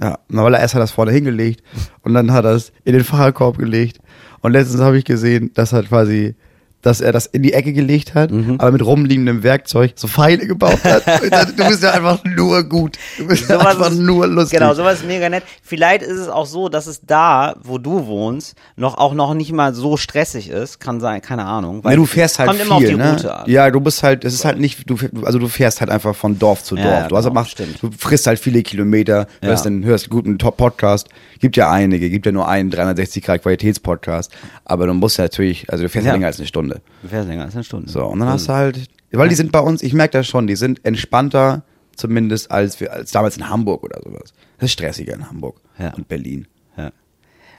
Ja. 0.00 0.18
Weil 0.28 0.54
er 0.54 0.60
erst 0.60 0.74
hat 0.74 0.82
das 0.82 0.92
vorne 0.92 1.12
hingelegt 1.12 1.62
und 2.02 2.14
dann 2.14 2.32
hat 2.32 2.44
er 2.44 2.52
es 2.52 2.72
in 2.84 2.92
den 2.92 3.04
Fahrerkorb 3.04 3.58
gelegt. 3.58 4.00
Und 4.40 4.52
letztens 4.52 4.80
habe 4.80 4.98
ich 4.98 5.04
gesehen, 5.04 5.50
dass 5.54 5.72
er 5.72 5.82
quasi, 5.82 6.34
dass 6.82 7.00
er 7.00 7.12
das 7.12 7.26
in 7.26 7.42
die 7.42 7.52
Ecke 7.52 7.72
gelegt 7.72 8.14
hat, 8.14 8.30
Mhm. 8.30 8.56
aber 8.58 8.72
mit 8.72 8.84
rumliegendem 8.84 9.42
Werkzeug 9.42 9.92
so 9.96 10.08
Pfeile 10.08 10.46
gebaut 10.46 10.82
hat. 10.84 11.06
Dachte, 11.30 11.52
du 11.54 11.66
bist 11.68 11.82
ja 11.82 11.92
einfach 11.92 12.22
nur 12.24 12.62
gut. 12.64 12.96
Du 13.18 13.26
bist 13.26 13.48
Sowas 13.48 13.66
einfach 13.66 13.90
ist- 13.90 13.98
nur 13.98 14.26
lustig. 14.26 14.58
Genau, 14.58 14.74
sowas 14.74 15.00
ist 15.00 15.06
mega 15.06 15.28
nett. 15.28 15.42
Vielleicht 15.62 16.02
ist 16.02 16.18
es 16.18 16.28
auch 16.28 16.46
so, 16.46 16.68
dass 16.68 16.86
es 16.86 17.00
da, 17.06 17.54
wo 17.62 17.78
du 17.78 18.06
wohnst, 18.06 18.54
noch 18.76 18.96
auch 18.98 19.12
noch 19.14 19.34
nicht 19.34 19.52
mal 19.52 19.74
so 19.74 19.96
stressig 19.96 20.48
ist. 20.48 20.80
Kann 20.80 21.00
sein, 21.00 21.20
keine 21.20 21.44
Ahnung. 21.44 21.82
Ja, 21.84 21.94
du 21.96 22.06
fährst 22.06 22.38
halt 22.38 22.48
kommt 22.48 22.60
viel, 22.60 22.66
immer 22.66 22.76
auf 22.76 22.84
die 22.84 22.94
ne? 22.96 23.10
Route 23.12 23.34
an. 23.34 23.50
Ja, 23.50 23.70
du 23.70 23.80
bist 23.80 24.02
halt, 24.02 24.24
es 24.24 24.34
ist 24.34 24.44
halt 24.44 24.58
nicht, 24.58 24.88
du, 24.88 24.96
also 25.24 25.38
du 25.38 25.48
fährst 25.48 25.80
halt 25.80 25.90
einfach 25.90 26.14
von 26.14 26.38
Dorf 26.38 26.62
zu 26.64 26.76
Dorf. 26.76 26.86
ja, 26.86 27.08
du, 27.08 27.16
also 27.16 27.28
genau, 27.28 27.40
machst, 27.40 27.52
stimmt. 27.52 27.82
du 27.82 27.90
frisst 27.98 28.26
halt 28.26 28.38
viele 28.38 28.62
Kilometer, 28.62 29.26
hörst, 29.42 29.64
Ja. 29.64 29.70
dann, 29.70 29.84
hörst 29.84 30.04
einen 30.06 30.10
guten 30.10 30.38
Top-Podcast. 30.38 31.08
Gibt 31.40 31.56
ja 31.56 31.70
einige, 31.70 32.10
gibt 32.10 32.26
ja 32.26 32.32
nur 32.32 32.48
einen 32.48 32.70
360 32.70 33.24
Grad 33.24 33.42
Qualitätspodcast. 33.42 34.30
Aber 34.64 34.86
du 34.86 34.94
musst 34.94 35.18
ja 35.18 35.24
natürlich, 35.24 35.70
also 35.70 35.84
du 35.84 35.88
fährst 35.88 36.06
Ja. 36.06 36.12
länger 36.12 36.26
als 36.26 36.38
eine 36.38 36.46
Stunde. 36.46 36.69
Du 37.02 37.08
fährst 37.08 37.28
länger 37.28 37.44
als 37.44 37.54
eine 37.54 37.64
Stunde. 37.64 37.90
So, 37.90 38.04
und 38.06 38.20
dann 38.20 38.28
hast 38.28 38.48
du 38.48 38.52
halt, 38.52 38.86
weil 39.12 39.28
die 39.28 39.34
sind 39.34 39.52
bei 39.52 39.60
uns, 39.60 39.82
ich 39.82 39.92
merke 39.92 40.12
das 40.18 40.26
schon, 40.26 40.46
die 40.46 40.56
sind 40.56 40.84
entspannter, 40.84 41.62
zumindest 41.96 42.50
als 42.50 42.80
wir, 42.80 42.92
als 42.92 43.10
damals 43.10 43.36
in 43.36 43.48
Hamburg 43.48 43.82
oder 43.82 44.00
sowas. 44.02 44.32
Das 44.58 44.66
ist 44.66 44.72
stressiger 44.72 45.14
in 45.14 45.28
Hamburg 45.28 45.60
Ja. 45.78 45.92
und 45.94 46.08
Berlin. 46.08 46.46
Ja. 46.76 46.92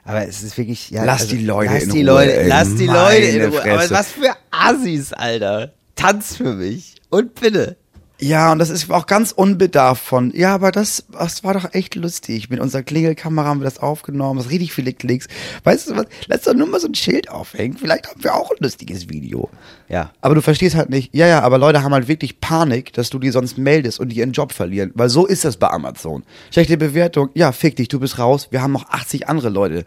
Aber 0.04 0.28
es 0.28 0.42
ist 0.44 0.58
wirklich, 0.58 0.90
ja. 0.92 1.04
Lass 1.04 1.28
die 1.28 1.44
Leute 1.44 1.74
lass 1.74 1.84
in 1.84 1.90
die 1.92 1.98
Ruhe, 2.00 2.06
Leute, 2.06 2.38
ey. 2.42 2.48
lass 2.48 2.76
die 2.76 2.88
Leute 2.88 3.18
in 3.22 3.42
Ruhe. 3.52 3.62
Aber 3.62 3.72
Fresse. 3.80 3.94
was 3.94 4.12
für 4.12 4.34
Assis, 4.52 5.14
Alter. 5.14 5.74
Tanz 5.96 6.38
für 6.38 6.54
mich. 6.54 6.96
Und 7.10 7.36
bitte. 7.40 7.78
Ja, 8.24 8.52
und 8.52 8.60
das 8.60 8.70
ist 8.70 8.92
auch 8.92 9.08
ganz 9.08 9.32
unbedarft 9.32 10.06
von, 10.06 10.32
ja, 10.36 10.54
aber 10.54 10.72
das, 10.72 11.06
das 11.12 11.44
war 11.44 11.56
doch 11.56 11.74
echt 11.74 11.96
lustig. 11.96 12.52
Mit 12.52 12.60
unserer 12.60 12.84
Klingelkamera 12.84 13.48
haben 13.48 13.62
wir 13.62 13.66
das 13.66 13.80
aufgenommen, 13.80 14.38
das 14.38 14.52
richtig 14.52 14.74
viele 14.74 14.94
Klicks. 14.94 15.28
Weißt 15.64 15.90
du 15.90 15.96
was, 15.96 16.06
lass 16.28 16.44
doch 16.44 16.54
nur 16.54 16.68
mal 16.68 16.80
so 16.80 16.88
ein 16.88 16.94
Schild 16.94 17.32
aufhängen. 17.32 17.76
Vielleicht 17.78 18.08
haben 18.08 18.24
wir 18.24 18.36
auch 18.36 18.52
ein 18.52 18.58
lustiges 18.60 19.10
Video. 19.10 19.50
Ja. 19.90 20.12
Aber 20.22 20.36
du 20.36 20.42
verstehst 20.44 20.76
halt 20.76 20.92
nicht, 20.92 21.16
ja, 21.16 21.26
ja, 21.26 21.42
aber 21.42 21.58
Leute 21.58 21.82
haben 21.82 21.94
halt 21.94 22.08
wirklich 22.08 22.40
Panik, 22.40 22.94
dass 22.94 23.10
du 23.10 23.18
die 23.18 23.32
sonst 23.32 23.58
meldest 23.58 24.00
und 24.00 24.10
die 24.10 24.18
ihren 24.18 24.34
Job 24.34 24.54
verlieren. 24.54 24.92
Weil 24.94 25.10
so 25.10 25.26
ist 25.26 25.44
das 25.44 25.58
bei 25.58 25.72
Amazon. 25.72 26.22
Schlechte 26.52 26.78
Bewertung, 26.78 27.30
ja, 27.34 27.52
fick 27.52 27.76
dich, 27.76 27.88
du 27.88 28.00
bist 28.00 28.20
raus. 28.20 28.50
Wir 28.52 28.62
haben 28.62 28.72
noch 28.72 28.88
80 28.88 29.30
andere 29.30 29.50
Leute, 29.50 29.84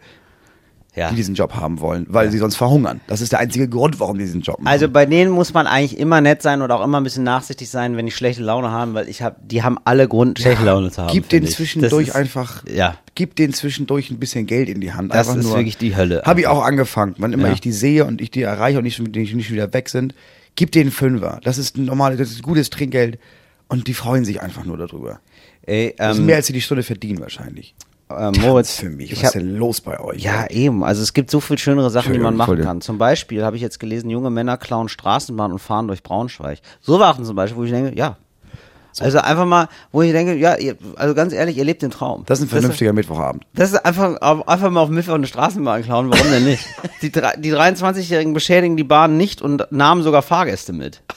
Ja. 0.95 1.09
die 1.09 1.15
diesen 1.15 1.35
Job 1.35 1.53
haben 1.55 1.81
wollen, 1.81 2.05
weil 2.09 2.31
sie 2.31 2.37
sonst 2.37 2.55
verhungern. 2.55 3.01
Das 3.07 3.19
ist 3.19 3.31
der 3.33 3.39
einzige 3.39 3.67
Grund, 3.67 3.99
warum 3.99 4.17
die 4.17 4.23
diesen 4.23 4.39
Job 4.41 4.59
machen. 4.59 4.67
Also 4.71 4.87
bei 4.87 5.05
denen 5.05 5.31
muss 5.31 5.53
man 5.53 5.67
eigentlich 5.67 5.99
immer 5.99 6.21
nett 6.21 6.41
sein 6.41 6.61
oder 6.61 6.79
auch 6.79 6.83
immer 6.85 6.99
ein 6.99 7.03
bisschen 7.03 7.23
nachsichtig 7.25 7.69
sein, 7.69 7.97
wenn 7.97 8.05
die 8.05 8.13
schlechte 8.13 8.41
Laune 8.43 8.71
haben, 8.71 8.93
weil 8.93 9.09
ich 9.09 9.21
habe, 9.21 9.35
die 9.41 9.61
haben 9.61 9.77
alle 9.83 10.07
Grund, 10.07 10.39
schlechte 10.39 10.63
Laune 10.63 10.91
zu 10.91 11.01
haben. 11.01 11.11
Gib 11.11 11.27
denen 11.27 11.47
ich. 11.47 11.51
zwischendurch 11.55 12.07
ist- 12.07 12.15
einfach, 12.15 12.63
Ja. 12.67 12.95
gib 13.13 13.35
denen 13.35 13.53
zwischendurch 13.53 14.09
ein 14.09 14.19
bisschen 14.19 14.45
Geld 14.45 14.69
in 14.69 14.79
die 14.79 14.93
Hand. 14.93 15.13
Das 15.13 15.27
einfach 15.27 15.39
ist 15.41 15.47
nur. 15.47 15.57
wirklich 15.57 15.77
die 15.77 15.95
Hölle. 15.97 16.21
Habe 16.25 16.39
ich 16.39 16.47
auch 16.47 16.63
angefangen. 16.63 17.15
Wann 17.17 17.33
immer 17.33 17.47
Ja. 17.47 17.53
ich 17.53 17.61
die 17.61 17.73
sehe 17.73 18.05
und 18.05 18.21
ich 18.21 18.31
die 18.31 18.43
erreiche 18.43 18.77
und 18.77 18.85
nicht, 18.85 18.97
nicht, 18.99 19.35
nicht 19.35 19.51
wieder 19.51 19.73
weg 19.73 19.89
sind, 19.89 20.15
gib 20.55 20.71
denen 20.71 20.91
Fünfer. 20.91 21.39
Das 21.43 21.57
ist 21.57 21.75
ein 21.77 21.83
normales, 21.85 22.17
das 22.19 22.31
ist 22.31 22.41
gutes 22.41 22.69
Trinkgeld 22.69 23.19
und 23.67 23.87
die 23.87 23.93
freuen 23.93 24.23
sich 24.23 24.41
einfach 24.41 24.63
nur 24.63 24.77
darüber. 24.77 25.19
Ey, 25.67 25.93
Das 25.97 26.13
ist 26.13 26.19
ähm, 26.19 26.27
mehr, 26.27 26.35
als 26.37 26.47
sie 26.47 26.53
die 26.53 26.61
Stunde 26.61 26.83
verdienen 26.83 27.19
wahrscheinlich. 27.19 27.75
Äh, 28.09 28.31
Moritz, 28.39 28.75
für 28.75 28.89
mich. 28.89 29.11
ich 29.11 29.19
Was 29.19 29.29
hab, 29.29 29.35
ist 29.35 29.41
denn 29.41 29.57
los 29.57 29.81
bei 29.81 29.99
euch? 29.99 30.21
ja 30.21 30.47
eben, 30.49 30.83
also 30.83 31.01
es 31.01 31.13
gibt 31.13 31.31
so 31.31 31.39
viel 31.39 31.57
schönere 31.57 31.89
Sachen, 31.89 32.13
die 32.13 32.19
man 32.19 32.35
machen 32.35 32.61
kann. 32.61 32.81
Zum 32.81 32.97
Beispiel 32.97 33.43
habe 33.43 33.55
ich 33.55 33.61
jetzt 33.61 33.79
gelesen, 33.79 34.09
junge 34.09 34.29
Männer 34.29 34.57
klauen 34.57 34.89
Straßenbahn 34.89 35.51
und 35.51 35.59
fahren 35.59 35.87
durch 35.87 36.03
Braunschweig. 36.03 36.59
So 36.81 36.99
Sachen 36.99 37.25
zum 37.25 37.35
Beispiel, 37.35 37.57
wo 37.57 37.63
ich 37.63 37.71
denke, 37.71 37.97
ja. 37.97 38.17
Also 38.99 39.19
einfach 39.19 39.45
mal, 39.45 39.67
wo 39.91 40.03
ich 40.03 40.13
denke, 40.13 40.35
ja, 40.35 40.55
ihr, 40.55 40.77
also 40.95 41.13
ganz 41.13 41.33
ehrlich, 41.33 41.57
ihr 41.57 41.65
lebt 41.65 41.81
den 41.81 41.91
Traum. 41.91 42.23
Das 42.27 42.39
ist 42.39 42.45
ein 42.45 42.49
vernünftiger 42.49 42.93
Mittwochabend. 42.93 43.45
Das 43.53 43.73
ist 43.73 43.85
einfach, 43.85 44.21
einfach 44.21 44.69
mal 44.69 44.79
auf 44.79 44.89
Mittwoch 44.89 45.15
eine 45.15 45.27
Straßenbahn 45.27 45.83
klauen, 45.83 46.09
warum 46.09 46.29
denn 46.31 46.45
nicht? 46.45 46.65
die, 47.01 47.11
die 47.11 47.53
23-Jährigen 47.53 48.33
beschädigen 48.33 48.77
die 48.77 48.85
Bahn 48.85 49.17
nicht 49.17 49.41
und 49.41 49.67
nahmen 49.71 50.01
sogar 50.03 50.21
Fahrgäste 50.21 50.71
mit. 50.71 51.01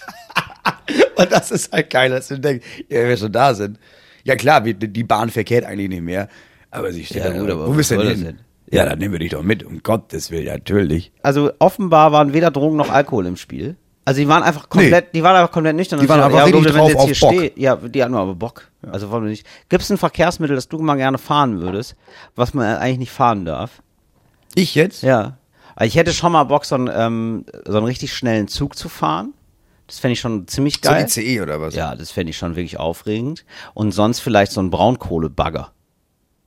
Und 1.16 1.32
das 1.32 1.50
ist 1.50 1.72
halt 1.72 1.90
geil, 1.90 2.10
dass 2.10 2.28
du 2.28 2.38
denkst, 2.38 2.64
ja, 2.88 3.00
wenn 3.00 3.08
wir 3.08 3.16
schon 3.16 3.32
da 3.32 3.52
sind. 3.52 3.78
Ja 4.22 4.36
klar, 4.36 4.60
die 4.60 5.04
Bahn 5.04 5.30
verkehrt 5.30 5.64
eigentlich 5.64 5.88
nicht 5.88 6.02
mehr. 6.02 6.28
Aber 6.70 6.92
sie 6.92 7.04
steht 7.04 7.24
Ja, 7.24 7.30
da, 7.30 7.38
gut, 7.38 7.50
aber 7.50 7.68
wo 7.68 7.72
bist 7.72 7.90
denn 7.90 8.00
hin? 8.00 8.24
das 8.24 8.74
Ja, 8.74 8.84
dann 8.84 8.98
nehmen 8.98 9.12
wir 9.12 9.18
dich 9.18 9.30
doch 9.30 9.42
mit, 9.42 9.64
um 9.64 9.82
Gottes 9.82 10.30
Willen, 10.30 10.46
natürlich. 10.46 11.12
Also 11.22 11.50
offenbar 11.58 12.12
waren 12.12 12.32
weder 12.32 12.50
Drogen 12.50 12.76
noch 12.76 12.90
Alkohol 12.90 13.26
im 13.26 13.36
Spiel. 13.36 13.76
Also 14.04 14.20
die 14.22 14.28
waren 14.28 14.42
einfach 14.42 14.70
komplett, 14.70 15.14
die 15.14 15.22
waren 15.22 15.36
einfach 15.36 15.52
komplett 15.52 15.76
nüchtern. 15.76 16.00
Die 16.00 16.08
waren 16.08 16.20
einfach 16.22 16.38
dachte, 16.38 16.54
richtig 16.56 16.72
du 16.72 16.78
drauf 16.78 16.94
auf 16.96 17.20
Bock. 17.20 17.34
Ja, 17.56 17.76
die 17.76 18.02
hatten 18.02 18.14
aber 18.14 18.34
Bock. 18.34 18.70
Also 18.90 19.10
warum 19.10 19.26
nicht? 19.26 19.46
Gibt 19.68 19.82
es 19.82 19.90
ein 19.90 19.98
Verkehrsmittel, 19.98 20.56
das 20.56 20.66
du 20.68 20.78
mal 20.78 20.96
gerne 20.96 21.18
fahren 21.18 21.60
würdest, 21.60 21.94
was 22.34 22.54
man 22.54 22.76
eigentlich 22.76 22.98
nicht 22.98 23.10
fahren 23.12 23.44
darf? 23.44 23.82
Ich 24.54 24.74
jetzt? 24.74 25.02
Ja. 25.02 25.36
Also 25.76 25.88
ich 25.88 25.96
hätte 25.96 26.14
schon 26.14 26.32
mal 26.32 26.44
Bock, 26.44 26.64
so 26.64 26.74
einen, 26.74 26.90
ähm, 26.90 27.44
so 27.66 27.76
einen 27.76 27.86
richtig 27.86 28.14
schnellen 28.14 28.48
Zug 28.48 28.76
zu 28.76 28.88
fahren. 28.88 29.34
Das 29.86 29.98
fände 29.98 30.14
ich 30.14 30.20
schon 30.20 30.46
ziemlich 30.48 30.76
So 30.82 30.90
geil. 30.90 31.04
ICE 31.04 31.40
oder 31.42 31.60
was? 31.60 31.74
Ja, 31.74 31.94
das 31.94 32.10
fände 32.10 32.30
ich 32.30 32.36
schon 32.38 32.56
wirklich 32.56 32.78
aufregend. 32.78 33.44
Und 33.74 33.92
sonst 33.92 34.20
vielleicht 34.20 34.52
so 34.52 34.60
ein 34.62 34.70
Braunkohlebagger, 34.70 35.70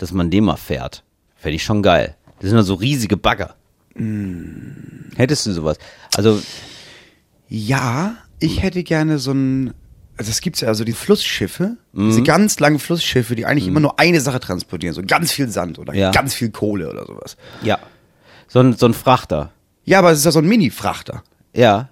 dass 0.01 0.11
man 0.11 0.29
den 0.29 0.43
mal 0.45 0.55
fährt. 0.57 1.03
Fände 1.35 1.55
ich 1.55 1.63
schon 1.63 1.81
geil. 1.83 2.15
Das 2.39 2.49
sind 2.49 2.57
ja 2.57 2.63
so 2.63 2.73
riesige 2.73 3.17
Bagger. 3.17 3.55
Hättest 5.15 5.45
du 5.45 5.51
sowas? 5.51 5.77
Also, 6.15 6.41
Ja, 7.47 8.15
ich 8.39 8.61
hätte 8.63 8.81
gerne 8.83 9.19
so 9.19 9.31
ein, 9.31 9.73
also 10.17 10.29
es 10.31 10.39
gibt 10.41 10.59
ja 10.61 10.69
also 10.69 10.83
die 10.85 10.93
Flussschiffe, 10.93 11.77
Mhm. 11.93 12.07
diese 12.09 12.23
ganz 12.23 12.59
langen 12.59 12.79
Flussschiffe, 12.79 13.35
die 13.35 13.45
eigentlich 13.45 13.67
immer 13.67 13.81
nur 13.81 13.99
eine 13.99 14.21
Sache 14.21 14.39
transportieren, 14.39 14.95
so 14.95 15.01
ganz 15.05 15.31
viel 15.33 15.49
Sand 15.49 15.77
oder 15.77 15.93
Ja. 15.93 16.11
ganz 16.11 16.33
viel 16.33 16.49
Kohle 16.51 16.89
oder 16.89 17.05
sowas. 17.05 17.35
ja. 17.61 17.79
So 18.47 18.59
ein, 18.59 18.73
so 18.75 18.85
ein 18.85 18.93
Frachter. 18.93 19.51
Ja, 19.85 19.99
aber 19.99 20.11
es 20.11 20.19
ist 20.19 20.25
ja 20.25 20.31
so 20.31 20.39
ein 20.39 20.47
Mini-Frachter. 20.47 21.23
Ja. 21.55 21.87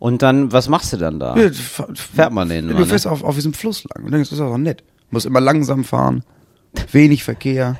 Und 0.00 0.22
dann, 0.22 0.50
was 0.52 0.68
machst 0.68 0.92
du 0.92 0.96
dann 0.96 1.20
da? 1.20 1.36
Ja, 1.36 1.50
Fährt 1.94 2.32
man 2.32 2.48
den 2.48 2.66
Du 2.68 2.74
immer, 2.74 2.86
fährst 2.86 3.04
ne? 3.06 3.12
auf, 3.12 3.22
auf 3.22 3.34
diesem 3.36 3.52
Fluss 3.54 3.84
lang 3.84 4.04
und 4.04 4.10
denkst, 4.12 4.30
das 4.30 4.38
ist 4.38 4.44
auch 4.44 4.56
nett. 4.58 4.82
Muss 5.10 5.24
immer 5.24 5.40
langsam 5.40 5.84
fahren, 5.84 6.24
wenig 6.92 7.24
Verkehr, 7.24 7.76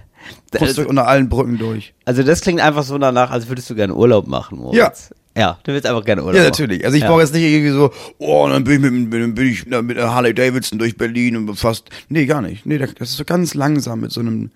Das- 0.51 0.61
kommst 0.61 0.78
du 0.78 0.88
unter 0.88 1.07
allen 1.07 1.28
Brücken 1.28 1.59
durch. 1.59 1.95
Also 2.05 2.22
das 2.22 2.40
klingt 2.40 2.61
einfach 2.61 2.82
so 2.84 2.97
danach, 2.99 3.30
als 3.30 3.49
würdest 3.49 3.68
du 3.70 3.74
gerne 3.74 3.95
Urlaub 3.95 4.26
machen, 4.26 4.59
Moritz. 4.59 5.11
Ja, 5.36 5.59
du 5.64 5.72
willst 5.72 5.84
einfach 5.84 6.05
gerne 6.05 6.22
Urlaub 6.22 6.36
Ja, 6.36 6.45
natürlich. 6.45 6.84
Also 6.84 6.97
ich 6.97 7.03
Ja. 7.03 7.09
brauche 7.11 7.20
jetzt 7.22 7.34
nicht 7.34 7.42
irgendwie 7.42 7.72
so, 7.72 7.90
oh, 8.18 8.47
dann 8.49 8.62
bin 8.62 8.74
ich 8.74 8.90
mit, 8.90 9.11
mit, 9.11 9.34
bin 9.34 9.47
ich 9.49 9.66
mit 9.66 9.99
Harley 9.99 10.32
Davidson 10.32 10.78
durch 10.78 10.97
Berlin 10.97 11.36
und 11.36 11.57
fast. 11.57 11.88
Nee, 12.09 12.26
gar 12.26 12.40
nicht. 12.40 12.64
Nee, 12.66 12.78
das 12.78 12.90
ist 13.01 13.16
so 13.16 13.24
ganz 13.24 13.55
langsam 13.55 14.01
mit 14.01 14.12
so 14.12 14.20
einem 14.20 14.53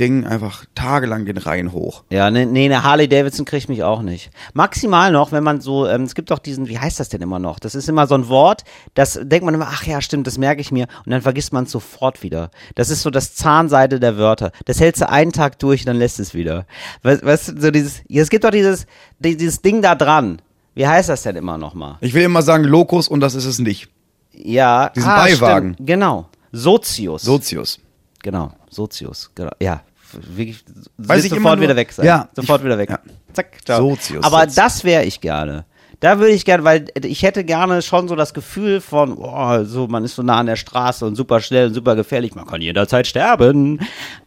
Ding 0.00 0.26
einfach 0.26 0.64
tagelang 0.74 1.24
den 1.24 1.36
Rhein 1.38 1.70
hoch. 1.72 2.02
Ja, 2.10 2.30
nee, 2.30 2.46
nee, 2.46 2.64
eine 2.64 2.82
Harley 2.82 3.08
Davidson 3.08 3.44
kriegt 3.44 3.68
mich 3.68 3.84
auch 3.84 4.02
nicht. 4.02 4.30
Maximal 4.52 5.12
noch, 5.12 5.30
wenn 5.30 5.44
man 5.44 5.60
so, 5.60 5.86
ähm, 5.86 6.02
es 6.02 6.14
gibt 6.16 6.32
doch 6.32 6.40
diesen, 6.40 6.66
wie 6.68 6.78
heißt 6.80 6.98
das 6.98 7.08
denn 7.10 7.22
immer 7.22 7.38
noch? 7.38 7.60
Das 7.60 7.76
ist 7.76 7.88
immer 7.88 8.06
so 8.08 8.16
ein 8.16 8.28
Wort, 8.28 8.64
das 8.94 9.18
denkt 9.22 9.44
man 9.44 9.54
immer, 9.54 9.68
ach 9.70 9.84
ja, 9.86 10.00
stimmt, 10.00 10.26
das 10.26 10.36
merke 10.36 10.60
ich 10.60 10.72
mir 10.72 10.88
und 11.06 11.12
dann 11.12 11.22
vergisst 11.22 11.52
man 11.52 11.64
es 11.64 11.70
sofort 11.70 12.22
wieder. 12.24 12.50
Das 12.74 12.90
ist 12.90 13.02
so 13.02 13.10
das 13.10 13.36
Zahnseide 13.36 14.00
der 14.00 14.16
Wörter. 14.16 14.50
Das 14.64 14.80
hältst 14.80 15.00
du 15.02 15.08
einen 15.08 15.30
Tag 15.32 15.60
durch, 15.60 15.84
dann 15.84 15.96
lässt 15.96 16.18
es 16.18 16.34
wieder. 16.34 16.66
Weißt 17.04 17.48
du, 17.50 17.60
so 17.60 17.70
dieses, 17.70 18.02
es 18.08 18.30
gibt 18.30 18.42
doch 18.44 18.50
dieses, 18.50 18.86
die- 19.20 19.36
dieses 19.36 19.62
Ding 19.62 19.80
da 19.80 19.94
dran. 19.94 20.42
Wie 20.74 20.88
heißt 20.88 21.08
das 21.08 21.22
denn 21.22 21.36
immer 21.36 21.56
noch 21.56 21.74
mal? 21.74 21.98
Ich 22.00 22.14
will 22.14 22.22
immer 22.24 22.42
sagen 22.42 22.64
Lokus 22.64 23.06
und 23.06 23.20
das 23.20 23.36
ist 23.36 23.44
es 23.44 23.60
nicht. 23.60 23.88
Ja, 24.32 24.88
Diesen 24.88 25.08
ah, 25.08 25.22
Beiwagen. 25.22 25.74
Stimmt, 25.74 25.86
genau. 25.86 26.28
Sozius. 26.50 27.22
Sozius. 27.22 27.78
Genau, 28.24 28.50
Sozius. 28.70 29.30
Genau. 29.34 29.50
Ja, 29.60 29.82
wirklich. 30.12 30.64
Weiß 30.96 31.22
ich 31.24 31.30
sofort 31.30 31.60
wieder 31.60 31.76
weg 31.76 31.92
sein. 31.92 32.06
Ja, 32.06 32.28
sofort 32.34 32.64
wieder 32.64 32.78
weg. 32.78 32.88
ja. 32.90 32.98
Zack, 33.34 33.58
ciao. 33.64 33.90
Sozius 33.90 34.24
Aber 34.24 34.42
jetzt. 34.42 34.56
das 34.56 34.82
wäre 34.82 35.04
ich 35.04 35.20
gerne. 35.20 35.66
Da 36.00 36.18
würde 36.18 36.32
ich 36.32 36.44
gerne, 36.46 36.64
weil 36.64 36.86
ich 37.02 37.22
hätte 37.22 37.44
gerne 37.44 37.82
schon 37.82 38.08
so 38.08 38.16
das 38.16 38.32
Gefühl 38.34 38.80
von, 38.80 39.16
oh, 39.18 39.64
so 39.64 39.86
man 39.88 40.04
ist 40.04 40.14
so 40.16 40.22
nah 40.22 40.38
an 40.38 40.46
der 40.46 40.56
Straße 40.56 41.04
und 41.06 41.16
super 41.16 41.40
schnell 41.40 41.68
und 41.68 41.74
super 41.74 41.94
gefährlich, 41.96 42.34
man 42.34 42.46
kann 42.46 42.60
jederzeit 42.62 43.06
sterben. 43.06 43.80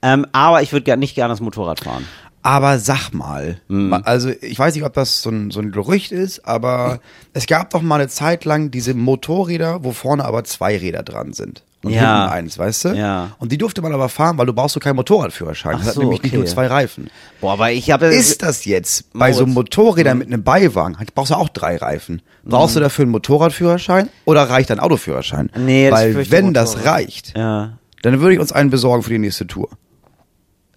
Ähm, 0.03 0.25
aber 0.31 0.61
ich 0.61 0.71
würde 0.73 0.95
nicht 0.97 1.15
gerne 1.15 1.33
das 1.33 1.41
Motorrad 1.41 1.79
fahren. 1.83 2.07
Aber 2.43 2.77
sag 2.79 3.11
mal, 3.13 3.59
Mhm. 3.67 3.93
also 4.05 4.29
ich 4.41 4.57
weiß 4.59 4.75
nicht, 4.75 4.85
ob 4.85 4.93
das 4.93 5.21
so 5.23 5.29
ein, 5.31 5.49
so 5.51 5.59
ein 5.59 5.71
Gerücht 5.71 6.11
ist, 6.11 6.45
aber 6.45 6.99
es 7.33 7.45
gab 7.47 7.71
doch 7.71 7.81
mal 7.81 7.95
eine 7.95 8.07
Zeit 8.07 8.45
lang 8.45 8.69
diese 8.71 8.93
Motorräder, 8.93 9.83
wo 9.83 9.91
vorne 9.91 10.23
aber 10.23 10.43
zwei 10.45 10.77
Räder 10.77 11.03
dran 11.03 11.33
sind. 11.33 11.63
Und 11.88 11.93
Ja. 11.93 12.21
hinten 12.21 12.33
eins, 12.33 12.57
weißt 12.57 12.85
du? 12.85 12.89
Ja. 12.89 13.31
Und 13.39 13.51
die 13.51 13.57
durfte 13.57 13.81
man 13.81 13.91
aber 13.93 14.09
fahren, 14.09 14.38
weil 14.38 14.45
du 14.45 14.53
brauchst 14.53 14.75
du 14.75 14.79
keinen 14.79 14.95
Motorradführerschein. 14.95 15.73
Ach 15.75 15.79
das 15.79 15.88
hat 15.89 15.95
so, 15.95 16.01
nämlich 16.01 16.21
nicht 16.23 16.31
okay. 16.33 16.38
nur 16.38 16.45
zwei 16.45 16.67
Reifen. 16.67 17.09
Boah, 17.41 17.53
aber 17.53 17.71
ich 17.71 17.91
habe 17.91 18.05
Ist 18.07 18.41
das 18.43 18.65
jetzt 18.65 19.11
bei 19.13 19.33
so 19.33 19.45
Moritz. 19.45 19.55
Motorrädern 19.55 20.17
mit 20.17 20.27
einem 20.27 20.43
Beiwagen, 20.43 20.97
brauchst 21.15 21.31
du 21.31 21.35
auch 21.35 21.49
drei 21.49 21.77
Reifen. 21.77 22.21
Brauchst 22.43 22.75
du 22.75 22.79
dafür 22.79 23.03
einen 23.03 23.11
Motorradführerschein 23.11 24.09
oder 24.25 24.43
reicht 24.43 24.71
ein 24.71 24.79
Autoführerschein? 24.79 25.49
Nee, 25.57 25.89
das 25.89 25.99
Weil 25.99 26.31
wenn 26.31 26.53
das 26.53 26.85
reicht, 26.85 27.38
ja. 27.38 27.77
dann 28.03 28.19
würde 28.21 28.35
ich 28.35 28.39
uns 28.39 28.51
einen 28.51 28.69
besorgen 28.69 29.03
für 29.03 29.09
die 29.09 29.19
nächste 29.19 29.47
Tour. 29.47 29.69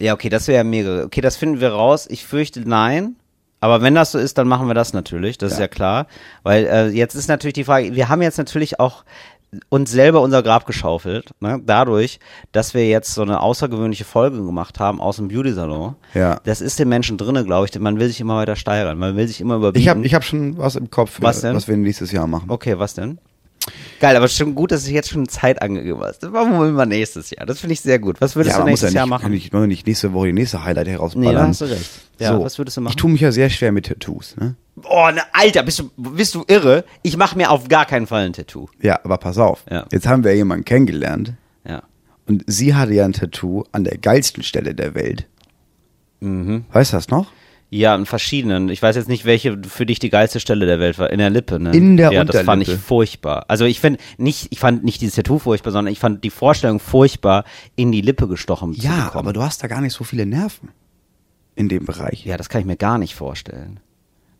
Ja, 0.00 0.14
okay, 0.14 0.30
das 0.30 0.48
wäre 0.48 0.64
mega. 0.64 1.04
Okay, 1.04 1.20
das 1.20 1.36
finden 1.36 1.60
wir 1.60 1.70
raus. 1.72 2.06
Ich 2.08 2.24
fürchte 2.24 2.66
nein. 2.68 3.16
Aber 3.62 3.82
wenn 3.82 3.94
das 3.94 4.12
so 4.12 4.18
ist, 4.18 4.38
dann 4.38 4.48
machen 4.48 4.66
wir 4.68 4.74
das 4.74 4.94
natürlich. 4.94 5.36
Das 5.36 5.52
ist 5.52 5.58
ja 5.58 5.68
klar. 5.68 6.06
Weil 6.42 6.64
äh, 6.64 6.86
jetzt 6.88 7.14
ist 7.14 7.28
natürlich 7.28 7.52
die 7.52 7.64
Frage, 7.64 7.94
wir 7.94 8.08
haben 8.08 8.22
jetzt 8.22 8.38
natürlich 8.38 8.80
auch 8.80 9.04
uns 9.68 9.90
selber 9.90 10.20
unser 10.20 10.42
Grab 10.42 10.66
geschaufelt, 10.66 11.30
ne? 11.40 11.60
dadurch, 11.64 12.20
dass 12.52 12.74
wir 12.74 12.88
jetzt 12.88 13.14
so 13.14 13.22
eine 13.22 13.40
außergewöhnliche 13.40 14.04
Folge 14.04 14.36
gemacht 14.44 14.78
haben 14.78 15.00
aus 15.00 15.16
dem 15.16 15.28
Beauty-Salon. 15.28 15.96
Ja. 16.14 16.40
Das 16.44 16.60
ist 16.60 16.78
den 16.78 16.88
Menschen 16.88 17.18
drinne, 17.18 17.44
glaube 17.44 17.66
ich. 17.66 17.78
Man 17.78 17.98
will 17.98 18.08
sich 18.08 18.20
immer 18.20 18.36
weiter 18.36 18.56
steigern, 18.56 18.98
man 18.98 19.16
will 19.16 19.26
sich 19.26 19.40
immer 19.40 19.56
überbieten. 19.56 19.82
Ich 19.82 19.88
habe 19.88 20.06
ich 20.06 20.14
hab 20.14 20.24
schon 20.24 20.56
was 20.58 20.76
im 20.76 20.90
Kopf, 20.90 21.18
Was 21.20 21.40
denn? 21.40 21.56
was 21.56 21.66
wir 21.66 21.76
nächstes 21.76 22.12
Jahr 22.12 22.26
machen. 22.26 22.48
Okay, 22.48 22.78
was 22.78 22.94
denn? 22.94 23.18
Geil, 24.00 24.16
aber 24.16 24.28
schon 24.28 24.54
gut, 24.54 24.72
dass 24.72 24.84
du 24.84 24.90
jetzt 24.90 25.10
schon 25.10 25.28
Zeit 25.28 25.60
angegeben 25.60 26.00
hast. 26.00 26.22
Das 26.22 26.30
machen 26.30 26.52
wir 26.52 26.70
mal 26.70 26.86
nächstes 26.86 27.30
Jahr. 27.30 27.44
Das 27.44 27.60
finde 27.60 27.74
ich 27.74 27.82
sehr 27.82 27.98
gut. 27.98 28.20
Was 28.20 28.34
würdest 28.34 28.56
ja, 28.56 28.62
du 28.62 28.66
ja 28.66 28.70
nächstes 28.70 28.90
nicht, 28.90 28.96
Jahr 28.96 29.06
machen? 29.06 29.22
Kann 29.22 29.32
ich, 29.34 29.52
wir 29.52 29.66
nicht 29.66 29.86
nächste 29.86 30.12
Woche 30.14 30.28
die 30.28 30.32
nächste 30.32 30.64
Highlight 30.64 30.86
Nee, 30.86 30.92
herausballern. 30.92 31.34
da 31.34 31.46
hast 31.48 31.60
du 31.60 31.66
recht. 31.66 31.90
Ja, 32.18 32.32
so. 32.34 32.42
was 32.44 32.56
würdest 32.58 32.76
du 32.78 32.80
machen? 32.80 32.92
Ich 32.92 32.96
tue 32.96 33.10
mich 33.10 33.20
ja 33.20 33.32
sehr 33.32 33.50
schwer 33.50 33.72
mit 33.72 33.86
Tattoos. 33.86 34.36
Ne? 34.38 34.54
Oh, 34.88 35.10
ne, 35.12 35.20
Alter, 35.32 35.62
bist 35.62 35.78
du, 35.78 35.90
bist 35.96 36.34
du 36.34 36.44
irre? 36.48 36.84
Ich 37.02 37.16
mache 37.18 37.36
mir 37.36 37.50
auf 37.50 37.68
gar 37.68 37.84
keinen 37.84 38.06
Fall 38.06 38.24
ein 38.24 38.32
Tattoo. 38.32 38.68
Ja, 38.80 38.98
aber 39.04 39.18
pass 39.18 39.36
auf. 39.36 39.64
Ja. 39.70 39.84
Jetzt 39.92 40.06
haben 40.06 40.24
wir 40.24 40.34
jemanden 40.34 40.64
kennengelernt 40.64 41.34
Ja. 41.68 41.82
und 42.26 42.44
sie 42.46 42.74
hatte 42.74 42.94
ja 42.94 43.04
ein 43.04 43.12
Tattoo 43.12 43.64
an 43.72 43.84
der 43.84 43.98
geilsten 43.98 44.42
Stelle 44.42 44.74
der 44.74 44.94
Welt. 44.94 45.26
Mhm. 46.20 46.64
Weißt 46.72 46.92
du 46.92 46.96
das 46.96 47.08
noch? 47.08 47.30
Ja, 47.72 47.94
in 47.94 48.04
verschiedenen. 48.04 48.68
Ich 48.68 48.82
weiß 48.82 48.96
jetzt 48.96 49.08
nicht, 49.08 49.24
welche 49.24 49.56
für 49.62 49.86
dich 49.86 50.00
die 50.00 50.10
geilste 50.10 50.40
Stelle 50.40 50.66
der 50.66 50.80
Welt 50.80 50.98
war. 50.98 51.10
In 51.10 51.18
der 51.18 51.30
Lippe, 51.30 51.60
ne? 51.60 51.70
In 51.70 51.96
der 51.96 52.10
Ja, 52.12 52.24
das 52.24 52.42
fand 52.42 52.62
ich 52.62 52.68
Unterlippe. 52.68 52.84
furchtbar. 52.86 53.44
Also 53.46 53.64
ich 53.64 53.78
finde 53.78 54.00
nicht, 54.18 54.48
ich 54.50 54.58
fand 54.58 54.82
nicht 54.82 55.00
dieses 55.00 55.14
Tattoo 55.14 55.38
furchtbar, 55.38 55.70
sondern 55.70 55.92
ich 55.92 56.00
fand 56.00 56.24
die 56.24 56.30
Vorstellung 56.30 56.80
furchtbar, 56.80 57.44
in 57.76 57.92
die 57.92 58.00
Lippe 58.00 58.26
gestochen 58.26 58.74
zu 58.74 58.80
Ja, 58.80 59.04
bekommen. 59.04 59.18
aber 59.18 59.32
du 59.32 59.42
hast 59.42 59.62
da 59.62 59.68
gar 59.68 59.80
nicht 59.80 59.92
so 59.92 60.02
viele 60.02 60.26
Nerven 60.26 60.70
in 61.54 61.68
dem 61.68 61.84
Bereich. 61.84 62.24
Ja, 62.26 62.36
das 62.36 62.48
kann 62.48 62.60
ich 62.60 62.66
mir 62.66 62.76
gar 62.76 62.98
nicht 62.98 63.14
vorstellen. 63.14 63.78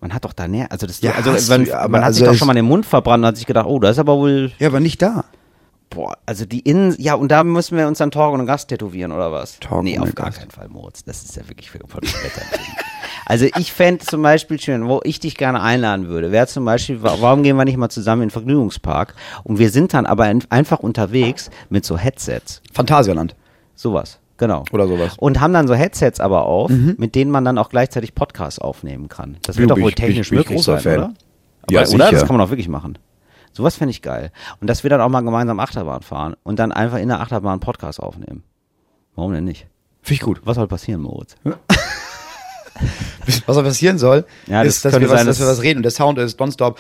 Man 0.00 0.12
hat 0.12 0.24
doch 0.24 0.32
da 0.32 0.48
näher, 0.48 0.72
also 0.72 0.86
das, 0.88 1.00
Ja, 1.00 1.12
also 1.12 1.30
man, 1.52 1.64
du 1.64 1.70
ja, 1.70 1.86
man 1.86 2.00
hat 2.00 2.06
also 2.08 2.18
sich 2.18 2.26
doch 2.26 2.34
schon 2.34 2.48
mal 2.48 2.54
den 2.54 2.64
Mund 2.64 2.84
verbrannt 2.84 3.22
und 3.22 3.28
hat 3.28 3.36
sich 3.36 3.46
gedacht, 3.46 3.66
oh, 3.66 3.78
das 3.78 3.92
ist 3.92 3.98
aber 4.00 4.16
wohl, 4.16 4.50
Ja, 4.58 4.68
aber 4.68 4.80
nicht 4.80 5.00
da. 5.02 5.24
boah, 5.90 6.16
also 6.26 6.46
die 6.46 6.60
Innen, 6.60 6.96
ja, 6.98 7.14
und 7.14 7.30
da 7.30 7.44
müssen 7.44 7.76
wir 7.78 7.86
uns 7.86 7.98
dann 7.98 8.10
Torgen 8.10 8.40
und 8.40 8.46
Gast 8.46 8.68
tätowieren, 8.68 9.12
oder 9.12 9.30
was? 9.30 9.60
Torgen 9.60 9.84
nee, 9.84 9.98
auf 9.98 10.14
gar 10.16 10.26
Gast. 10.26 10.38
keinen 10.40 10.50
Fall, 10.50 10.68
Moritz. 10.68 11.04
Das 11.04 11.22
ist 11.22 11.36
ja 11.36 11.46
wirklich 11.48 11.70
für 11.70 11.78
Blättern. 11.78 12.10
Also 13.30 13.46
ich 13.56 13.72
fände 13.72 14.04
zum 14.04 14.22
Beispiel 14.22 14.58
schön, 14.60 14.88
wo 14.88 15.00
ich 15.04 15.20
dich 15.20 15.36
gerne 15.36 15.60
einladen 15.62 16.08
würde, 16.08 16.32
wäre 16.32 16.48
zum 16.48 16.64
Beispiel, 16.64 17.00
wa- 17.02 17.16
warum 17.20 17.44
gehen 17.44 17.56
wir 17.56 17.64
nicht 17.64 17.76
mal 17.76 17.88
zusammen 17.88 18.22
in 18.22 18.26
den 18.28 18.32
Vergnügungspark? 18.32 19.14
Und 19.44 19.58
wir 19.60 19.70
sind 19.70 19.94
dann 19.94 20.04
aber 20.04 20.24
ein- 20.24 20.42
einfach 20.50 20.80
unterwegs 20.80 21.48
mit 21.68 21.84
so 21.84 21.96
Headsets. 21.96 22.60
Phantasialand. 22.72 23.36
Sowas, 23.76 24.18
genau. 24.36 24.64
Oder 24.72 24.88
sowas. 24.88 25.16
Und 25.18 25.40
haben 25.40 25.52
dann 25.52 25.68
so 25.68 25.74
Headsets 25.74 26.18
aber 26.18 26.46
auf, 26.46 26.70
mit 26.70 27.14
denen 27.14 27.30
man 27.30 27.44
dann 27.44 27.56
auch 27.56 27.68
gleichzeitig 27.68 28.16
Podcasts 28.16 28.58
aufnehmen 28.58 29.08
kann. 29.08 29.36
Das 29.42 29.54
Bin 29.56 29.62
wird 29.62 29.70
doch 29.70 29.76
wohl 29.76 29.90
bin 29.92 29.94
technisch 29.94 30.30
bin 30.30 30.40
ich 30.40 30.46
möglich 30.48 30.56
großer 30.56 30.80
sein, 30.80 30.82
Fan. 30.82 30.98
oder? 30.98 31.14
Ja, 31.70 31.80
Aber, 31.82 31.88
oder? 31.94 32.04
sicher. 32.06 32.10
Das 32.10 32.26
kann 32.26 32.36
man 32.36 32.44
auch 32.44 32.50
wirklich 32.50 32.68
machen. 32.68 32.98
Sowas 33.52 33.76
fände 33.76 33.90
ich 33.92 34.02
geil. 34.02 34.32
Und 34.60 34.66
dass 34.68 34.82
wir 34.82 34.90
dann 34.90 35.00
auch 35.00 35.08
mal 35.08 35.20
gemeinsam 35.20 35.60
Achterbahn 35.60 36.02
fahren 36.02 36.34
und 36.42 36.58
dann 36.58 36.72
einfach 36.72 36.98
in 36.98 37.06
der 37.08 37.20
Achterbahn 37.20 37.60
Podcast 37.60 38.00
aufnehmen. 38.00 38.42
Warum 39.14 39.32
denn 39.32 39.44
nicht? 39.44 39.68
Finde 40.02 40.14
ich 40.14 40.20
gut. 40.20 40.40
Was 40.44 40.56
soll 40.56 40.66
passieren, 40.66 41.02
Moritz? 41.02 41.36
Was 43.46 43.56
da 43.56 43.62
passieren 43.62 43.98
soll, 43.98 44.24
Ja, 44.46 44.64
das 44.64 44.76
ist, 44.76 44.84
dass, 44.84 44.98
wir 44.98 45.08
was, 45.08 45.18
sein, 45.18 45.26
dass 45.26 45.38
wir 45.38 45.46
was 45.46 45.62
reden 45.62 45.78
und 45.78 45.82
der 45.82 45.92
Sound 45.92 46.18
ist 46.18 46.38
nonstop. 46.40 46.78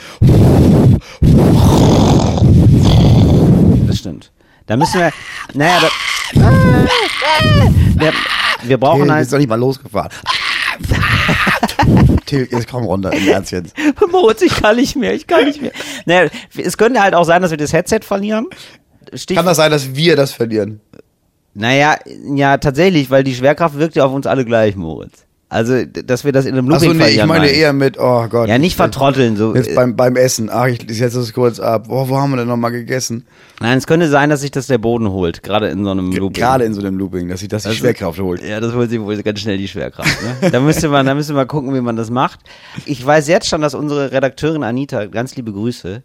Das 3.86 3.98
stimmt. 3.98 4.32
Da 4.66 4.76
müssen 4.76 5.00
wir, 5.00 5.12
naja, 5.54 5.80
da, 5.80 5.88
wir, 7.96 8.12
wir 8.62 8.78
brauchen 8.78 9.02
Till, 9.02 9.12
halt. 9.12 9.22
ist 9.22 9.32
doch 9.32 9.38
nicht 9.38 9.48
mal 9.48 9.58
losgefahren. 9.58 10.10
Till, 12.26 12.48
jetzt 12.50 12.68
komm 12.68 12.84
runter, 12.84 13.12
im 13.12 13.28
Ernst 13.28 13.52
jetzt. 13.52 13.74
Moritz, 14.10 14.42
ich 14.42 14.54
kann 14.54 14.76
nicht 14.76 14.96
mehr, 14.96 15.14
ich 15.14 15.26
kann 15.26 15.44
nicht 15.44 15.60
mehr. 15.60 15.72
Naja, 16.06 16.30
es 16.56 16.76
könnte 16.78 17.02
halt 17.02 17.14
auch 17.14 17.24
sein, 17.24 17.42
dass 17.42 17.50
wir 17.50 17.58
das 17.58 17.72
Headset 17.72 18.00
verlieren. 18.02 18.46
Stich, 19.14 19.36
Kann 19.36 19.46
das 19.46 19.56
sein, 19.56 19.70
dass 19.70 19.94
wir 19.94 20.14
das 20.16 20.32
verlieren? 20.32 20.80
naja, 21.54 21.96
ja, 22.34 22.58
tatsächlich, 22.58 23.10
weil 23.10 23.24
die 23.24 23.34
Schwerkraft 23.34 23.76
wirkt 23.76 23.96
ja 23.96 24.04
auf 24.04 24.12
uns 24.12 24.26
alle 24.26 24.44
gleich, 24.44 24.76
Moritz. 24.76 25.24
Also, 25.50 25.84
dass 25.84 26.24
wir 26.24 26.30
das 26.30 26.44
in 26.46 26.52
einem 26.52 26.68
Looping 26.68 26.90
Achso, 26.90 27.04
nee, 27.04 27.10
ich 27.10 27.26
meine 27.26 27.48
eher 27.48 27.72
mit, 27.72 27.98
oh 27.98 28.28
Gott. 28.28 28.48
Ja, 28.48 28.56
nicht 28.56 28.76
vertrotteln, 28.76 29.36
so. 29.36 29.52
Jetzt 29.52 29.74
beim, 29.74 29.96
beim 29.96 30.14
Essen. 30.14 30.48
Ach, 30.48 30.66
ich, 30.66 30.86
setze 30.96 31.18
das 31.18 31.32
kurz 31.32 31.58
ab. 31.58 31.86
Oh, 31.88 32.08
wo 32.08 32.18
haben 32.18 32.30
wir 32.30 32.36
denn 32.36 32.46
nochmal 32.46 32.70
gegessen? 32.70 33.26
Nein, 33.58 33.76
es 33.76 33.88
könnte 33.88 34.08
sein, 34.08 34.30
dass 34.30 34.42
sich 34.42 34.52
das 34.52 34.68
der 34.68 34.78
Boden 34.78 35.10
holt, 35.10 35.42
gerade 35.42 35.66
in 35.68 35.84
so 35.84 35.90
einem 35.90 36.12
Looping. 36.12 36.40
Gerade 36.40 36.62
in 36.64 36.72
so 36.72 36.80
einem 36.80 36.96
Looping, 36.96 37.28
dass 37.28 37.40
sich 37.40 37.48
das 37.48 37.64
die 37.64 37.70
Also- 37.70 37.80
Schwerkraft 37.80 38.20
holt. 38.20 38.46
Ja, 38.46 38.60
das 38.60 38.72
holt 38.74 38.90
sich 38.90 39.00
wohl 39.00 39.20
ganz 39.24 39.40
schnell 39.40 39.58
die 39.58 39.66
Schwerkraft. 39.66 40.16
Ne? 40.40 40.50
Da 40.52 40.60
müsste 40.60 40.88
man, 40.88 41.04
da 41.04 41.16
müsste 41.16 41.32
man 41.32 41.48
gucken, 41.48 41.74
wie 41.74 41.80
man 41.80 41.96
das 41.96 42.10
macht. 42.10 42.38
Ich 42.86 43.04
weiß 43.04 43.26
jetzt 43.26 43.48
schon, 43.48 43.60
dass 43.60 43.74
unsere 43.74 44.12
Redakteurin 44.12 44.62
Anita, 44.62 45.06
ganz 45.06 45.34
liebe 45.34 45.52
Grüße, 45.52 46.04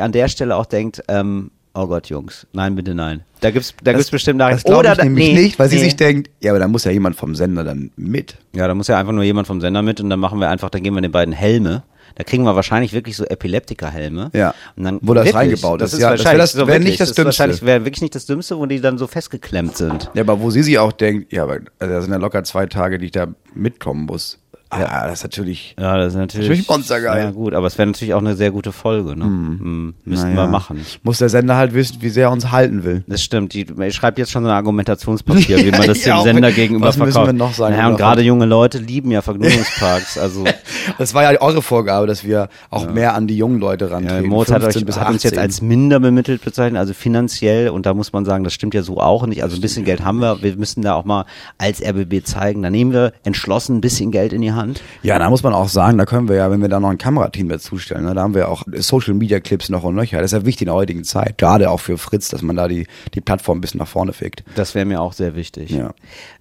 an 0.00 0.10
der 0.10 0.26
Stelle 0.26 0.56
auch 0.56 0.66
denkt, 0.66 1.00
ähm, 1.06 1.52
oh 1.74 1.86
Gott, 1.86 2.08
Jungs, 2.08 2.46
nein, 2.52 2.74
bitte 2.74 2.94
nein. 2.94 3.22
Da 3.40 3.50
gibt's, 3.50 3.74
da 3.82 3.92
gibt's 3.92 4.10
bestimmt 4.10 4.40
Das 4.40 4.48
Nachrichten. 4.48 4.70
glaube 4.70 4.86
ich 4.88 4.94
da- 4.94 5.04
nämlich 5.04 5.32
nee, 5.34 5.42
nicht, 5.42 5.58
weil 5.58 5.68
sie 5.68 5.76
nee. 5.76 5.84
sich 5.84 5.96
denkt, 5.96 6.30
ja, 6.40 6.52
aber 6.52 6.58
da 6.58 6.68
muss 6.68 6.84
ja 6.84 6.90
jemand 6.90 7.16
vom 7.16 7.34
Sender 7.34 7.64
dann 7.64 7.90
mit. 7.96 8.36
Ja, 8.54 8.68
da 8.68 8.74
muss 8.74 8.88
ja 8.88 8.98
einfach 8.98 9.12
nur 9.12 9.24
jemand 9.24 9.46
vom 9.46 9.60
Sender 9.60 9.82
mit 9.82 10.00
und 10.00 10.10
dann 10.10 10.20
machen 10.20 10.38
wir 10.40 10.48
einfach, 10.50 10.70
dann 10.70 10.82
geben 10.82 10.96
wir 10.96 11.00
den 11.02 11.12
beiden 11.12 11.32
Helme. 11.32 11.82
Da 12.16 12.24
kriegen 12.24 12.42
wir 12.42 12.56
wahrscheinlich 12.56 12.92
wirklich 12.92 13.16
so 13.16 13.24
Epileptiker-Helme. 13.24 14.30
Ja. 14.34 14.52
Und 14.76 14.84
dann, 14.84 14.98
Wo 15.00 15.14
das 15.14 15.26
wirklich, 15.26 15.34
reingebaut 15.36 15.80
das 15.80 15.92
ist. 15.94 16.00
Ja, 16.00 16.10
das 16.10 16.18
wär 16.20 16.24
wahrscheinlich 16.24 16.42
das- 16.42 16.52
so 16.52 16.58
wär 16.66 16.74
wirklich, 16.74 16.84
nicht 16.90 17.00
das 17.00 17.16
wahrscheinlich 17.24 17.56
Dümmste. 17.60 17.66
wäre 17.66 17.84
wirklich 17.84 18.02
nicht 18.02 18.14
das 18.14 18.26
Dümmste, 18.26 18.58
wo 18.58 18.66
die 18.66 18.80
dann 18.80 18.98
so 18.98 19.06
festgeklemmt 19.06 19.76
sind. 19.76 20.10
Ja, 20.14 20.22
aber 20.22 20.40
wo 20.40 20.50
sie 20.50 20.62
sich 20.62 20.78
auch 20.78 20.92
denkt, 20.92 21.32
ja, 21.32 21.44
aber 21.44 21.60
das 21.78 22.04
sind 22.04 22.12
ja 22.12 22.18
locker 22.18 22.42
zwei 22.44 22.66
Tage, 22.66 22.98
die 22.98 23.06
ich 23.06 23.12
da 23.12 23.28
mitkommen 23.54 24.06
muss. 24.06 24.38
Ja, 24.72 25.06
das 25.08 25.18
ist 25.18 25.22
natürlich. 25.24 25.74
Ja, 25.78 25.96
das 25.96 26.12
ist 26.12 26.18
natürlich. 26.18 26.48
Natürlich 26.48 26.68
monstergeil. 26.68 27.24
Ja, 27.24 27.30
gut, 27.32 27.54
aber 27.54 27.66
es 27.66 27.76
wäre 27.76 27.86
natürlich 27.88 28.14
auch 28.14 28.20
eine 28.20 28.36
sehr 28.36 28.50
gute 28.50 28.72
Folge, 28.72 29.16
ne? 29.16 29.24
Mhm. 29.24 29.94
Müssten 30.04 30.34
naja, 30.34 30.44
wir 30.44 30.48
machen. 30.48 30.80
Muss 31.02 31.18
der 31.18 31.28
Sender 31.28 31.56
halt 31.56 31.74
wissen, 31.74 31.96
wie 32.00 32.08
sehr 32.08 32.28
er 32.28 32.32
uns 32.32 32.50
halten 32.52 32.84
will. 32.84 33.02
Das 33.08 33.22
stimmt. 33.22 33.52
Die, 33.54 33.66
ich 33.82 33.94
schreibe 33.94 34.20
jetzt 34.20 34.30
schon 34.30 34.44
so 34.44 34.48
ein 34.48 34.54
Argumentationspapier, 34.54 35.64
wie 35.64 35.70
man 35.72 35.82
das 35.86 36.04
Ja, 36.04 36.18
dem 36.22 36.34
Sender 36.34 36.52
gegenüber 36.52 36.86
was 36.86 36.96
müssen 36.98 37.12
verkauft. 37.12 37.28
wir 37.32 37.38
noch 37.38 37.54
sagen, 37.54 37.74
Naja, 37.76 37.88
und 37.88 37.96
gerade 37.96 38.22
junge 38.22 38.46
Leute 38.46 38.78
lieben 38.78 39.10
ja 39.10 39.22
Vergnügungsparks. 39.22 40.18
Also 40.18 40.44
Das 40.98 41.14
war 41.14 41.30
ja 41.30 41.40
eure 41.40 41.62
Vorgabe, 41.62 42.06
dass 42.06 42.24
wir 42.24 42.48
auch 42.70 42.90
mehr 42.90 43.14
an 43.14 43.26
die 43.26 43.36
jungen 43.36 43.58
Leute 43.58 43.86
ja, 43.86 43.92
rantreten. 43.92 44.28
Moritz 44.28 44.50
hat, 44.50 44.58
euch, 44.62 44.74
15 44.74 44.86
bis 44.86 44.98
hat 44.98 45.08
uns 45.08 45.22
jetzt 45.22 45.32
18. 45.32 45.42
als 45.42 45.62
minder 45.62 46.00
bemittelt 46.00 46.44
bezeichnet, 46.44 46.78
also 46.78 46.94
finanziell. 46.94 47.70
Und 47.70 47.86
da 47.86 47.94
muss 47.94 48.12
man 48.12 48.24
sagen, 48.24 48.44
das 48.44 48.52
stimmt 48.52 48.74
ja 48.74 48.82
so 48.82 48.98
auch 48.98 49.26
nicht. 49.26 49.42
Also 49.42 49.56
ein 49.56 49.60
bisschen 49.60 49.84
Geld 49.84 50.04
haben 50.04 50.20
wir. 50.20 50.42
Wir 50.42 50.56
müssen 50.56 50.82
da 50.82 50.94
auch 50.94 51.04
mal 51.04 51.24
als 51.58 51.82
RBB 51.82 52.24
zeigen. 52.24 52.62
Da 52.62 52.70
nehmen 52.70 52.92
wir 52.92 53.12
entschlossen 53.24 53.76
ein 53.76 53.80
bisschen 53.80 54.10
Geld 54.10 54.32
in 54.32 54.42
die 54.42 54.52
Hand. 54.52 54.59
Ja, 55.02 55.18
da 55.18 55.30
muss 55.30 55.42
man 55.42 55.52
auch 55.52 55.68
sagen, 55.68 55.98
da 55.98 56.06
können 56.06 56.28
wir 56.28 56.36
ja, 56.36 56.50
wenn 56.50 56.60
wir 56.60 56.68
da 56.68 56.80
noch 56.80 56.90
ein 56.90 56.98
Kamerateam 56.98 57.48
dazustellen, 57.48 58.04
ne, 58.04 58.14
da 58.14 58.22
haben 58.22 58.34
wir 58.34 58.48
auch 58.48 58.62
Social 58.76 59.14
Media 59.14 59.40
Clips 59.40 59.68
noch 59.68 59.84
und 59.84 59.94
nöcher. 59.94 60.18
Das 60.20 60.32
ist 60.32 60.38
ja 60.40 60.46
wichtig 60.46 60.62
in 60.62 60.66
der 60.66 60.74
heutigen 60.74 61.04
Zeit, 61.04 61.38
gerade 61.38 61.70
auch 61.70 61.80
für 61.80 61.98
Fritz, 61.98 62.28
dass 62.28 62.42
man 62.42 62.56
da 62.56 62.68
die, 62.68 62.86
die 63.14 63.20
Plattform 63.20 63.58
ein 63.58 63.60
bisschen 63.60 63.78
nach 63.78 63.88
vorne 63.88 64.12
fickt. 64.12 64.44
Das 64.56 64.74
wäre 64.74 64.84
mir 64.84 65.00
auch 65.00 65.12
sehr 65.12 65.34
wichtig. 65.34 65.70
Ja. 65.70 65.92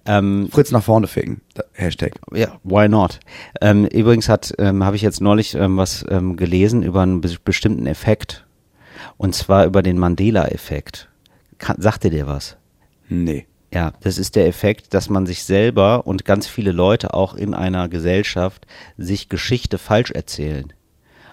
Ähm, 0.06 0.50
Fritz 0.52 0.72
nach 0.72 0.84
vorne 0.84 1.08
ficken. 1.08 1.42
Hashtag. 1.74 2.14
Ja, 2.34 2.60
why 2.64 2.88
not? 2.90 3.20
Ähm, 3.62 3.86
übrigens 3.86 4.30
hat, 4.30 4.54
ähm, 4.58 4.84
habe 4.84 4.96
ich 4.96 5.02
jetzt 5.02 5.22
neulich 5.22 5.56
ähm, 5.56 5.78
was 5.78 6.06
ähm, 6.10 6.36
gelesen 6.36 6.84
über 6.84 7.02
einen 7.02 7.22
be 7.22 7.30
bestimmten 7.44 7.86
Effekt. 7.86 8.46
Und 9.18 9.36
zwar 9.36 9.66
über 9.66 9.82
den 9.82 9.98
Mandela-Effekt. 9.98 11.10
Kann- 11.58 11.82
Sagt 11.82 12.04
dir 12.04 12.10
der 12.12 12.28
was? 12.28 12.58
Nee. 13.10 13.46
Ja, 13.74 13.94
das 14.02 14.18
ist 14.18 14.36
der 14.36 14.48
Effekt, 14.48 14.94
dass 14.94 15.10
man 15.10 15.26
sich 15.26 15.44
selber 15.44 16.08
und 16.08 16.26
ganz 16.26 16.48
viele 16.48 16.72
Leute 16.72 17.14
auch 17.14 17.36
in 17.36 17.54
einer 17.54 17.88
Gesellschaft 17.88 18.66
sich 18.98 19.30
Geschichte 19.30 19.78
falsch 19.78 20.12
erzählen. 20.12 20.74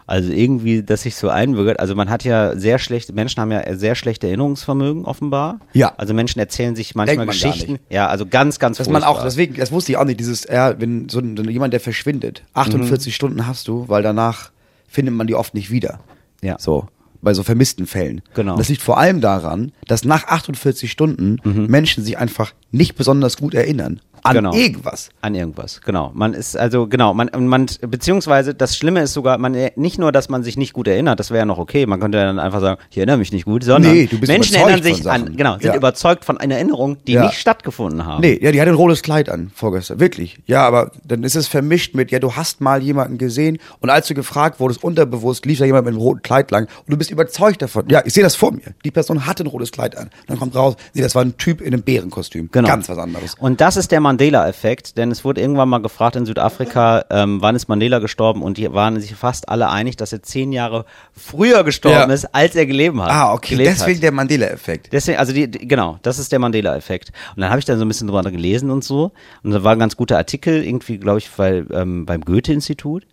Also 0.09 0.31
irgendwie, 0.31 0.85
dass 0.85 1.03
sich 1.03 1.17
so 1.17 1.31
einbürgert. 1.31 1.81
Also 1.81 1.97
man 1.97 2.11
hat 2.11 2.23
ja 2.23 2.57
sehr 2.57 2.79
schlecht, 2.79 3.13
Menschen 3.13 3.41
haben 3.41 3.51
ja 3.51 3.75
sehr 3.75 3.97
schlechte 3.97 4.29
Erinnerungsvermögen 4.29 5.05
offenbar. 5.05 5.59
Ja. 5.73 5.95
Also 5.97 6.15
Menschen 6.15 6.39
erzählen 6.39 6.77
sich 6.77 6.95
manchmal 6.95 7.27
man 7.27 7.29
Geschichten. 7.29 7.81
Ja, 7.91 8.07
also 8.07 8.25
ganz, 8.25 8.61
ganz 8.61 8.79
Dass 8.79 8.89
man 8.89 9.03
auch, 9.03 9.25
deswegen, 9.25 9.55
das 9.57 9.73
wusste 9.73 9.93
ich 9.93 9.99
auch 9.99 10.05
nicht, 10.05 10.21
dieses, 10.21 10.45
ja, 10.45 10.79
wenn 10.81 11.09
so, 11.09 11.21
jemand, 11.21 11.73
der 11.73 11.81
verschwindet, 11.81 12.45
48 12.55 13.15
Stunden 13.15 13.49
hast 13.49 13.67
du, 13.67 13.89
weil 13.89 14.05
danach 14.05 14.51
findet 14.87 15.13
man 15.15 15.27
die 15.27 15.35
oft 15.35 15.55
nicht 15.55 15.71
wieder. 15.71 15.99
Ja. 16.41 16.57
So. 16.61 16.87
Bei 17.23 17.35
so 17.35 17.43
vermissten 17.43 17.87
Fällen. 17.87 18.23
Genau. 18.35 18.53
Und 18.53 18.59
das 18.59 18.69
liegt 18.69 18.83
vor 18.83 18.99
allem 18.99 19.21
daran, 19.21 19.73
dass 19.87 20.05
nach 20.05 20.25
48 20.27 20.91
Stunden 20.91 21.37
Mhm. 21.45 21.67
Menschen 21.67 22.05
sich 22.05 22.19
einfach 22.19 22.53
nicht 22.71 22.97
besonders 22.97 23.37
gut 23.37 23.55
erinnern. 23.55 24.01
An 24.27 24.35
Genau. 24.37 24.55
irgendwas. 24.55 25.09
An 25.21 25.35
irgendwas, 25.35 25.81
genau. 25.81 26.11
Man 26.15 26.35
ist 26.35 26.57
also, 26.57 26.87
genau, 26.87 27.15
man, 27.15 27.31
man, 27.37 27.67
beziehungsweise 27.81 28.55
das 28.55 28.77
Schlimme 28.77 29.01
ist 29.03 29.13
sogar, 29.13 29.39
man, 29.39 29.57
nicht 29.77 29.99
nur, 29.99 30.13
dass 30.13 30.29
man 30.29 30.43
sich 30.43 30.57
nicht 30.57 30.73
gut 30.73 30.89
erinnert, 30.89 31.19
das 31.21 31.31
wäre 31.31 31.41
ja 31.41 31.45
noch 31.45 31.59
okay, 31.59 31.87
man 31.87 32.01
könnte 32.01 32.19
ja 32.19 32.25
dann 32.25 32.39
einfach 32.39 32.61
sagen, 32.61 32.81
ich 32.91 32.97
erinnere 32.99 33.17
mich 33.19 33.33
nicht 33.33 33.45
gut, 33.45 33.65
sondern 33.65 33.93
Nee, 33.93 34.09
Menschen 34.27 34.57
erinnern 34.57 34.83
sich 34.83 35.09
an, 35.09 35.37
genau, 35.37 35.53
sind 35.55 35.65
Ja. 35.65 35.75
überzeugt 35.77 36.25
von 36.25 36.39
einer 36.39 36.55
Erinnerung, 36.57 36.99
die 37.07 37.13
Ja. 37.13 37.25
nicht 37.27 37.39
stattgefunden 37.39 38.05
haben. 38.07 38.21
Nee, 38.21 38.39
ja, 38.43 38.53
die 38.53 38.61
hatte 38.61 38.71
ein 38.71 38.77
rotes 38.77 39.03
Kleid 39.03 39.29
an 39.29 39.51
vorgestern. 39.55 40.01
Wirklich. 40.01 40.39
Ja, 40.47 40.67
aber 40.67 40.91
dann 41.05 41.23
ist 41.25 41.37
es 41.37 41.49
vermischt 41.49 41.95
mit, 41.95 42.11
ja, 42.11 42.19
du 42.19 42.35
hast 42.37 42.61
mal 42.61 42.83
jemanden 42.83 43.19
gesehen 43.19 43.59
und 43.81 43.91
als 43.91 44.09
du 44.09 44.15
gefragt 44.15 44.61
wurdest, 44.61 44.83
unterbewusst 44.85 45.47
lief 45.47 45.59
da 45.59 45.65
jemand 45.65 45.87
mit 45.87 45.95
einem 45.95 46.01
roten 46.03 46.23
Kleid 46.23 46.51
lang 46.51 46.65
und 46.65 46.91
du 46.93 46.97
bist 46.97 47.11
überzeugt 47.11 47.63
davon. 47.63 47.85
Ja, 47.89 48.03
ich 48.05 48.13
sehe 48.13 48.23
das 48.23 48.37
vor 48.37 48.53
mir. 48.53 48.63
Die 48.85 48.91
Person 48.91 49.27
hatte 49.27 49.45
ein 49.45 49.47
rotes 49.49 49.73
Kleid 49.73 49.97
an. 49.97 50.11
Dann 50.27 50.39
kommt 50.39 50.55
raus, 50.55 50.77
nee, 50.95 51.03
das 51.03 51.15
war 51.15 51.23
ein 51.23 51.37
Typ 51.37 51.61
in 51.61 51.73
einem 51.73 51.83
Bärenkostüm. 51.83 52.49
Genau. 52.53 52.69
Ganz 52.69 52.89
was 52.89 52.99
anderes. 52.99 53.35
Und 53.39 53.61
das 53.61 53.77
ist 53.77 53.91
der 53.93 54.01
Mandela-Effekt, 54.17 54.97
denn 54.97 55.11
es 55.11 55.25
wurde 55.25 55.43
irgendwann 55.43 55.69
mal 55.69 55.79
gefragt 55.83 56.17
in 56.17 56.25
Südafrika, 56.25 57.05
ähm, 57.11 57.43
wann 57.43 57.55
ist 57.55 57.69
Mandela 57.69 57.99
gestorben 57.99 58.43
und 58.43 58.57
die 58.57 58.73
waren 58.73 58.99
sich 58.99 59.15
fast 59.15 59.49
alle 59.51 59.69
einig, 59.69 59.97
dass 59.97 60.13
er 60.13 60.23
zehn 60.23 60.53
Jahre 60.53 60.87
früher 61.13 61.65
gestorben 61.65 62.09
Ja. 62.09 62.15
ist, 62.15 62.35
als 62.35 62.57
er 62.57 62.65
gelebt 62.65 62.97
hat. 62.99 63.11
Ah, 63.11 63.35
okay. 63.35 63.57
Deswegen 63.57 63.97
hat. 63.97 64.03
der 64.03 64.13
Mandela-Effekt. 64.13 64.89
Deswegen, 64.93 65.19
also 65.19 65.35
die, 65.35 65.51
die, 65.51 65.69
genau, 65.69 65.99
das 66.03 66.19
ist 66.19 66.33
der 66.33 66.39
Mandela-Effekt. 66.39 67.13
Und 67.35 67.43
dann 67.43 67.51
habe 67.51 67.59
ich 67.59 67.67
da 67.67 67.77
so 67.77 67.85
ein 67.85 67.89
bisschen 67.89 68.07
drüber 68.09 68.23
gelesen 68.31 68.71
und 68.71 68.83
so. 68.85 69.13
Und 69.43 69.51
da 69.51 69.63
war 69.63 69.73
ein 69.73 69.79
ganz 69.79 69.97
guter 69.97 70.17
Artikel, 70.17 70.65
irgendwie, 70.65 70.97
glaube 70.99 71.19
ich, 71.19 71.29
weil, 71.39 71.67
ähm, 71.73 72.07
beim 72.07 72.23
Goethe-Institut. 72.23 73.07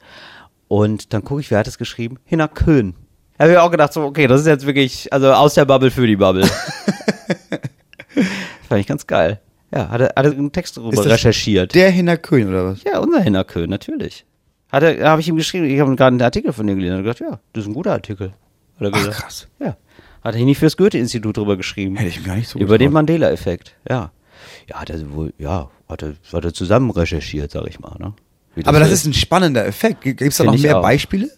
Und 0.70 1.14
dann 1.14 1.26
gucke 1.26 1.42
ich, 1.42 1.52
wer 1.52 1.60
hat 1.60 1.68
es 1.68 1.78
geschrieben? 1.78 2.18
Hinner 2.24 2.48
Köhn. 2.48 2.96
Da 3.38 3.44
habe 3.44 3.54
ich 3.54 3.60
auch 3.60 3.72
gedacht, 3.72 3.92
so, 3.92 4.04
okay, 4.04 4.28
das 4.28 4.40
ist 4.42 4.48
jetzt 4.48 4.66
wirklich, 4.66 5.12
also 5.12 5.34
aus 5.34 5.54
der 5.56 5.66
Bubble 5.66 5.92
für 5.92 6.08
die 6.08 6.16
Bubble. 6.16 6.48
Fand 8.70 8.80
ich 8.80 8.88
ganz 8.88 9.06
geil. 9.06 9.42
Ja, 9.74 9.90
hat 9.90 10.02
er, 10.02 10.08
hat 10.16 10.26
er 10.26 10.32
einen 10.32 10.52
Text 10.52 10.78
darüber 10.78 10.94
Ist 10.94 11.06
das 11.06 11.14
recherchiert. 11.14 11.74
Der 11.74 11.90
Hinner 11.90 12.18
Köhn 12.18 12.48
oder 12.50 12.66
was? 12.66 12.84
ja, 12.84 13.00
unser 13.00 13.22
Hinner 13.22 13.44
Köhn, 13.44 13.70
natürlich. 13.70 14.26
Hat 14.72 14.84
er, 14.84 15.10
habe 15.10 15.22
ich 15.22 15.28
ihm 15.28 15.36
geschrieben, 15.36 15.66
ich 15.66 15.80
habe 15.80 15.96
gerade 15.96 16.14
einen 16.14 16.22
Artikel 16.22 16.54
von 16.54 16.68
dir 16.68 16.76
gelesen 16.76 16.98
und 16.98 17.04
gedacht, 17.04 17.20
ja, 17.20 17.40
das 17.54 17.64
ist 17.64 17.70
ein 17.70 17.74
guter 17.74 17.94
Artikel. 17.94 18.34
Hat 18.80 18.82
er 18.82 18.92
Ach, 18.94 18.98
gesagt. 18.98 19.18
krass. 19.18 19.48
Ja. 19.60 19.78
Hat 20.24 20.36
er 20.36 20.46
nicht 20.46 20.58
fürs 20.60 20.78
Goethe-Institut 20.78 21.38
drüber 21.38 21.58
geschrieben. 21.58 21.96
Hätte 21.96 22.10
ich 22.10 22.24
gar 22.24 22.36
nicht 22.36 22.48
so 22.48 22.60
Über 22.60 22.78
den. 22.78 22.92
Mandela-Effekt, 22.92 23.76
ja. 23.90 24.12
Ja, 24.70 24.80
hat 24.80 24.90
er 24.90 25.12
wohl, 25.14 25.34
ja, 25.38 25.70
hat 25.90 26.04
er, 26.04 26.14
hat 26.32 26.46
er 26.46 26.54
zusammen 26.54 26.92
recherchiert, 26.92 27.52
sag 27.52 27.68
ich 27.68 27.80
mal, 27.80 27.96
ne? 28.00 28.14
Wie 28.56 28.66
Aber 28.66 28.80
das 28.80 28.90
so 28.90 28.94
ist 28.94 29.06
ein 29.06 29.14
spannender 29.14 29.66
Effekt. 29.66 30.02
Gibt 30.02 30.22
es 30.22 30.38
da 30.38 30.44
noch 30.44 30.58
mehr 30.58 30.78
auch. 30.78 30.84
Beispiele? 30.84 31.30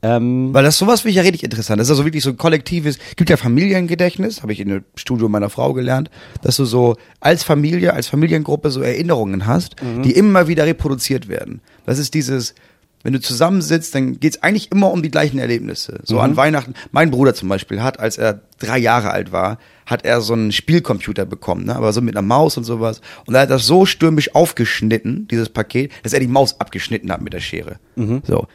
Ähm, 0.00 0.54
Weil 0.54 0.64
das 0.64 0.78
sowas 0.78 1.00
finde 1.00 1.10
ich 1.10 1.16
ja 1.16 1.22
richtig 1.22 1.42
interessant. 1.42 1.80
Das 1.80 1.88
ist 1.88 1.90
also 1.90 2.04
wirklich 2.04 2.22
so 2.22 2.30
ein 2.30 2.36
kollektives, 2.36 2.98
gibt 3.16 3.30
ja 3.30 3.36
Familiengedächtnis, 3.36 4.42
habe 4.42 4.52
ich 4.52 4.60
in 4.60 4.68
dem 4.68 4.84
Studio 4.94 5.28
meiner 5.28 5.50
Frau 5.50 5.72
gelernt, 5.72 6.08
dass 6.42 6.56
du 6.56 6.64
so 6.64 6.96
als 7.20 7.42
Familie, 7.42 7.94
als 7.94 8.06
Familiengruppe 8.06 8.70
so 8.70 8.80
Erinnerungen 8.80 9.46
hast, 9.46 9.76
die 10.04 10.12
immer 10.12 10.46
wieder 10.46 10.66
reproduziert 10.66 11.28
werden. 11.28 11.60
Das 11.84 11.98
ist 11.98 12.14
dieses, 12.14 12.54
wenn 13.02 13.12
du 13.12 13.20
zusammensitzt, 13.20 13.94
dann 13.94 14.20
geht's 14.20 14.42
eigentlich 14.42 14.70
immer 14.70 14.92
um 14.92 15.02
die 15.02 15.10
gleichen 15.10 15.38
Erlebnisse. 15.38 16.00
So 16.04 16.16
an 16.20 16.36
Weihnachten. 16.36 16.74
Mein 16.92 17.10
Bruder 17.10 17.34
zum 17.34 17.48
Beispiel 17.48 17.82
hat, 17.82 17.98
als 17.98 18.18
er 18.18 18.42
drei 18.58 18.78
Jahre 18.78 19.10
alt 19.10 19.32
war, 19.32 19.58
hat 19.86 20.04
er 20.04 20.20
so 20.20 20.32
einen 20.34 20.52
Spielcomputer 20.52 21.24
bekommen, 21.24 21.66
ne? 21.66 21.76
aber 21.76 21.92
so 21.92 22.00
mit 22.02 22.16
einer 22.16 22.26
Maus 22.26 22.56
und 22.56 22.64
sowas. 22.64 23.00
Und 23.26 23.34
er 23.34 23.42
hat 23.42 23.50
das 23.50 23.66
so 23.66 23.86
stürmisch 23.86 24.34
aufgeschnitten, 24.34 25.26
dieses 25.28 25.48
Paket, 25.48 25.90
dass 26.02 26.12
er 26.12 26.20
die 26.20 26.28
Maus 26.28 26.60
abgeschnitten 26.60 27.10
hat 27.10 27.22
mit 27.22 27.32
der 27.32 27.40
Schere. 27.40 27.76
So. 28.24 28.46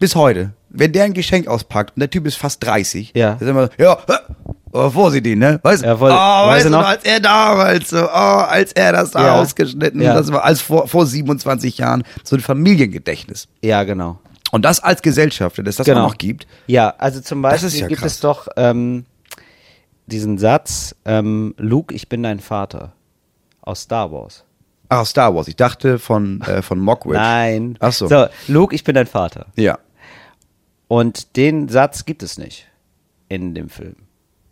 Bis 0.00 0.16
heute. 0.16 0.54
Wenn 0.70 0.92
der 0.92 1.04
ein 1.04 1.12
Geschenk 1.14 1.46
auspackt 1.46 1.94
und 1.96 2.00
der 2.00 2.10
Typ 2.10 2.26
ist 2.26 2.36
fast 2.36 2.64
30, 2.64 3.12
Ja. 3.14 3.34
ist 3.34 3.42
immer 3.42 3.66
so, 3.66 3.72
ja, 3.78 3.98
aber 4.72 4.90
vorsichtig, 4.90 5.36
ne? 5.36 5.60
Weißt, 5.62 5.84
Ja, 5.84 5.96
voll- 5.96 6.10
oh, 6.10 6.14
weißt 6.14 6.66
du 6.66 6.70
noch? 6.70 6.86
als 6.86 7.04
er 7.04 7.20
damals 7.20 7.90
so, 7.90 8.02
oh, 8.04 8.08
als 8.08 8.72
er 8.72 8.92
das 8.92 9.10
da 9.12 9.26
Ja. 9.26 9.40
ausgeschnitten, 9.40 10.00
Ja. 10.00 10.14
das 10.14 10.32
war 10.32 10.42
als 10.44 10.60
vor, 10.60 10.88
vor 10.88 11.06
27 11.06 11.78
Jahren 11.78 12.02
so 12.24 12.34
ein 12.36 12.40
Familiengedächtnis. 12.40 13.46
ja, 13.62 13.84
genau. 13.84 14.18
Und 14.52 14.64
das 14.64 14.80
als 14.80 15.00
Gesellschaft, 15.02 15.58
dass 15.64 15.76
das 15.76 15.86
genau. 15.86 16.00
auch 16.00 16.08
noch 16.08 16.18
gibt. 16.18 16.48
Ja, 16.66 16.92
also 16.98 17.20
zum 17.20 17.40
Beispiel 17.40 17.68
ja 17.70 17.86
gibt 17.86 18.00
krass. 18.00 18.14
es 18.14 18.20
doch 18.20 18.48
ähm, 18.56 19.04
diesen 20.06 20.38
Satz, 20.38 20.96
ähm, 21.04 21.54
Luke, 21.56 21.94
ich 21.94 22.08
bin 22.08 22.22
dein 22.24 22.40
Vater. 22.40 22.92
Aus 23.62 23.82
Star 23.82 24.10
Wars. 24.10 24.42
Ah, 24.88 25.04
Star 25.04 25.32
Wars. 25.36 25.46
Ich 25.46 25.54
dachte 25.54 26.00
von, 26.00 26.40
äh, 26.40 26.62
von 26.62 26.80
Mockridge. 26.80 27.16
Nein. 27.18 27.76
Ach 27.78 27.92
so. 27.92 28.08
So, 28.08 28.26
Luke, 28.48 28.74
ich 28.74 28.82
bin 28.82 28.96
dein 28.96 29.06
Vater. 29.06 29.46
Ja. 29.54 29.78
Und 30.90 31.36
den 31.36 31.68
Satz 31.68 32.04
gibt 32.04 32.24
es 32.24 32.36
nicht 32.36 32.66
in 33.28 33.54
dem 33.54 33.68
Film. 33.68 33.94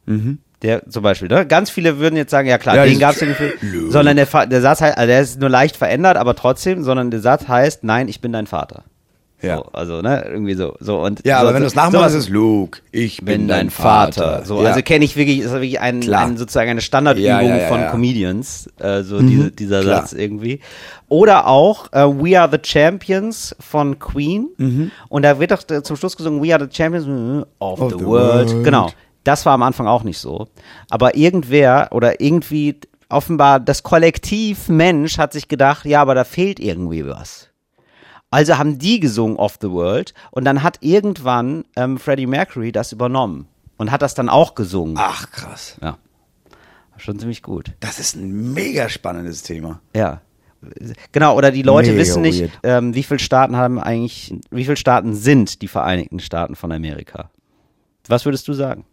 Mhm. 0.07 0.39
Der 0.62 0.89
zum 0.89 1.03
Beispiel, 1.03 1.26
ne? 1.26 1.45
Ganz 1.45 1.68
viele 1.68 1.99
würden 1.99 2.14
jetzt 2.14 2.30
sagen, 2.30 2.47
ja 2.47 2.59
klar, 2.59 2.76
Ja, 2.76 2.84
den 2.84 3.01
gab 3.01 3.16
es 3.16 3.22
in 3.22 3.30
dem 3.30 3.34
Film. 3.34 3.91
Sondern 3.91 4.16
der, 4.16 4.47
der 4.47 4.61
Satz 4.61 4.80
heißt, 4.80 4.97
also 4.97 5.09
der 5.09 5.20
ist 5.20 5.41
nur 5.41 5.51
leicht 5.51 5.76
verändert, 5.76 6.16
aber 6.16 6.36
trotzdem, 6.36 6.84
sondern 6.84 7.11
der 7.11 7.18
Satz 7.18 7.49
heißt, 7.49 7.82
nein, 7.82 8.07
ich 8.07 8.20
bin 8.20 8.30
dein 8.32 8.47
Vater. 8.47 8.84
Ja. 9.41 9.59
So, 9.59 9.62
also, 9.72 10.03
ne, 10.03 10.24
irgendwie 10.28 10.55
so. 10.55 10.74
so 10.80 11.01
und 11.01 11.24
Ja, 11.24 11.36
so, 11.41 11.43
aber 11.47 11.55
wenn 11.55 11.61
du 11.62 11.68
es 11.68 11.74
nachmachst, 11.76 11.95
sowas- 11.95 12.14
ist 12.14 12.24
es 12.24 12.28
Luke, 12.28 12.80
ich 12.91 13.24
bin 13.24 13.47
dein 13.47 13.70
Vater. 13.70 14.45
So, 14.45 14.62
ja. 14.62 14.70
also 14.70 14.82
kenne 14.82 15.05
ich 15.05 15.16
wirklich, 15.16 15.39
ist 15.41 15.53
wirklich 15.53 15.80
ein, 15.80 16.12
ein 16.12 16.36
sozusagen 16.36 16.70
eine 16.70 16.80
Standardübung 16.80 17.28
Ja, 17.28 17.41
ja, 17.43 17.68
von. 17.68 17.80
Mhm. 17.82 17.86
Comedians, 17.91 18.68
äh, 18.78 19.03
so 19.03 19.20
diese, 19.20 19.51
dieser 19.53 19.82
klar. 19.82 20.01
Satz 20.01 20.12
irgendwie. 20.12 20.61
Oder 21.09 21.47
auch 21.47 21.93
äh, 21.93 22.05
We 22.05 22.39
Are 22.41 22.51
the 22.51 22.59
Champions 22.62 23.55
von 23.61 23.99
Queen. 23.99 24.49
Mhm. 24.57 24.91
Und 25.09 25.22
da 25.22 25.39
wird 25.39 25.53
doch 25.53 25.62
äh, 25.70 25.82
zum 25.82 25.97
Schluss 25.97 26.16
gesungen 26.16 26.43
We 26.43 26.53
Are 26.53 26.62
the 26.68 26.74
Champions 26.76 27.07
of, 27.61 27.80
Of 27.80 27.93
the, 27.93 27.99
the 27.99 28.05
world. 28.05 28.51
world. 28.51 28.64
Genau. 28.64 28.91
Das 29.24 29.47
war 29.47 29.53
am 29.55 29.62
Anfang 29.62 29.86
auch 29.86 30.03
nicht 30.05 30.18
so. 30.18 30.49
Aber 30.91 31.14
irgendwer 31.16 31.89
oder 31.93 32.20
irgendwie 32.20 32.76
offenbar 33.09 33.61
das 33.61 33.82
Kollektiv 33.82 34.68
Mensch 34.68 35.18
hat 35.18 35.32
sich 35.32 35.49
gedacht, 35.49 35.84
ja, 35.86 36.03
aber 36.03 36.14
da 36.14 36.24
fehlt 36.24 36.61
irgendwie 36.61 37.07
was. 37.07 37.48
Also 38.31 38.59
haben 38.59 38.79
die 38.79 39.01
gesungen 39.01 39.37
Off 39.37 39.59
the 39.61 39.70
World 39.70 40.12
und 40.31 40.45
dann 40.45 40.62
hat 40.62 40.79
irgendwann 40.81 41.64
ähm, 41.76 41.99
Freddie 41.99 42.26
Mercury 42.26 42.72
das 42.72 42.93
übernommen 42.93 43.47
und 43.79 43.91
hat 43.91 44.03
das 44.03 44.14
dann 44.14 44.29
auch 44.29 44.55
gesungen. 44.55 44.97
Ach, 44.99 45.31
krass. 45.31 45.76
Ja. 45.83 45.97
Schon 46.99 47.18
ziemlich 47.18 47.43
gut. 47.43 47.72
Das 47.81 47.99
ist 47.99 48.16
ein 48.16 48.53
mega 48.53 48.89
spannendes 48.89 49.43
Thema. 49.45 49.81
Ja. 49.95 50.20
Genau, 51.12 51.37
oder 51.37 51.53
die 51.53 51.62
Leute 51.62 51.91
Mega 51.91 52.01
wissen 52.01 52.22
nicht, 52.22 52.51
ähm, 52.64 52.93
wie 52.95 53.05
viele 53.05 53.20
Staaten 53.20 53.57
haben 53.57 53.79
eigentlich, 53.79 54.35
wie 54.51 54.64
viele 54.64 54.76
Staaten 54.76 55.14
sind 55.14 55.62
die 55.62 55.68
Vereinigten 55.68 56.18
Staaten 56.18 56.57
von 56.57 56.72
Amerika? 56.72 57.31
Was 58.09 58.24
würdest 58.24 58.49
du 58.49 58.53
sagen? 58.55 58.85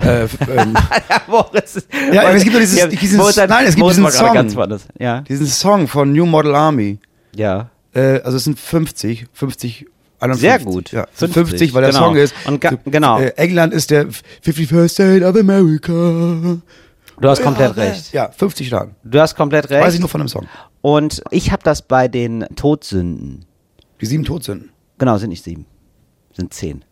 Äh, 0.00 0.24
ähm, 0.24 0.74
ja, 1.08 1.22
Moritz, 1.28 1.86
Ja, 2.12 2.22
aber 2.22 2.34
es 2.34 2.42
gibt 2.44 2.54
doch 2.56 2.60
dieses- 2.60 3.16
Moritz 3.16 3.38
hat- 3.38 3.48
nein, 3.48 3.64
es 3.66 3.76
gibt 3.76 3.88
diesen 3.88 4.10
Song. 4.10 4.82
Ja, 4.98 5.20
diesen 5.22 5.46
Song 5.46 5.88
von 5.88 6.12
New 6.12 6.26
Model 6.26 6.54
Army, 6.54 6.98
ja. 7.36 7.70
äh, 7.94 8.20
also 8.22 8.36
es 8.36 8.44
sind 8.44 8.58
50, 8.58 9.26
50, 9.32 9.86
51. 10.20 10.40
Sehr 10.40 10.58
gut. 10.60 10.92
Ja, 10.92 11.06
es 11.12 11.18
sind 11.20 11.32
50, 11.34 11.58
50, 11.58 11.74
weil 11.74 11.82
der 11.82 11.90
genau. 11.90 12.04
Song 12.06 12.16
ist. 12.16 12.34
Und 12.46 12.60
ga- 12.60 12.78
genau. 12.84 13.18
Äh, 13.20 13.28
England 13.36 13.74
ist 13.74 13.90
der 13.90 14.06
51st 14.08 14.88
State 14.88 15.24
of 15.26 15.36
America. 15.36 15.92
Du 17.20 17.28
hast 17.28 17.42
komplett 17.42 17.76
recht. 17.76 18.12
Ja, 18.12 18.30
50 18.30 18.66
Staaten. 18.66 18.96
Du 19.04 19.20
hast 19.20 19.34
komplett 19.36 19.70
recht. 19.70 19.84
Weiß 19.84 19.94
ich 19.94 20.00
nur 20.00 20.08
von 20.08 20.20
dem 20.20 20.28
Song. 20.28 20.46
Und 20.80 21.22
ich 21.30 21.52
habe 21.52 21.62
das 21.62 21.82
bei 21.82 22.08
den 22.08 22.46
Todsünden. 22.56 23.44
Die 24.00 24.06
sieben 24.06 24.24
Todsünden. 24.24 24.70
Genau, 24.98 25.16
sind 25.18 25.30
nicht 25.30 25.44
sieben. 25.44 25.66
Sind 26.32 26.52
zehn. 26.52 26.84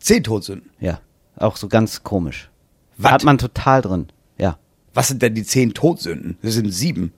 Zehn 0.00 0.22
Todsünden. 0.24 0.70
Ja. 0.80 1.00
Auch 1.36 1.56
so 1.56 1.68
ganz 1.68 2.02
komisch. 2.02 2.50
Was? 2.96 3.12
Hat 3.12 3.24
man 3.24 3.38
total 3.38 3.82
drin. 3.82 4.06
Ja. 4.38 4.58
Was 4.94 5.08
sind 5.08 5.22
denn 5.22 5.34
die 5.34 5.44
zehn 5.44 5.74
Todsünden? 5.74 6.38
Das 6.42 6.54
sind 6.54 6.70
sieben. 6.72 7.12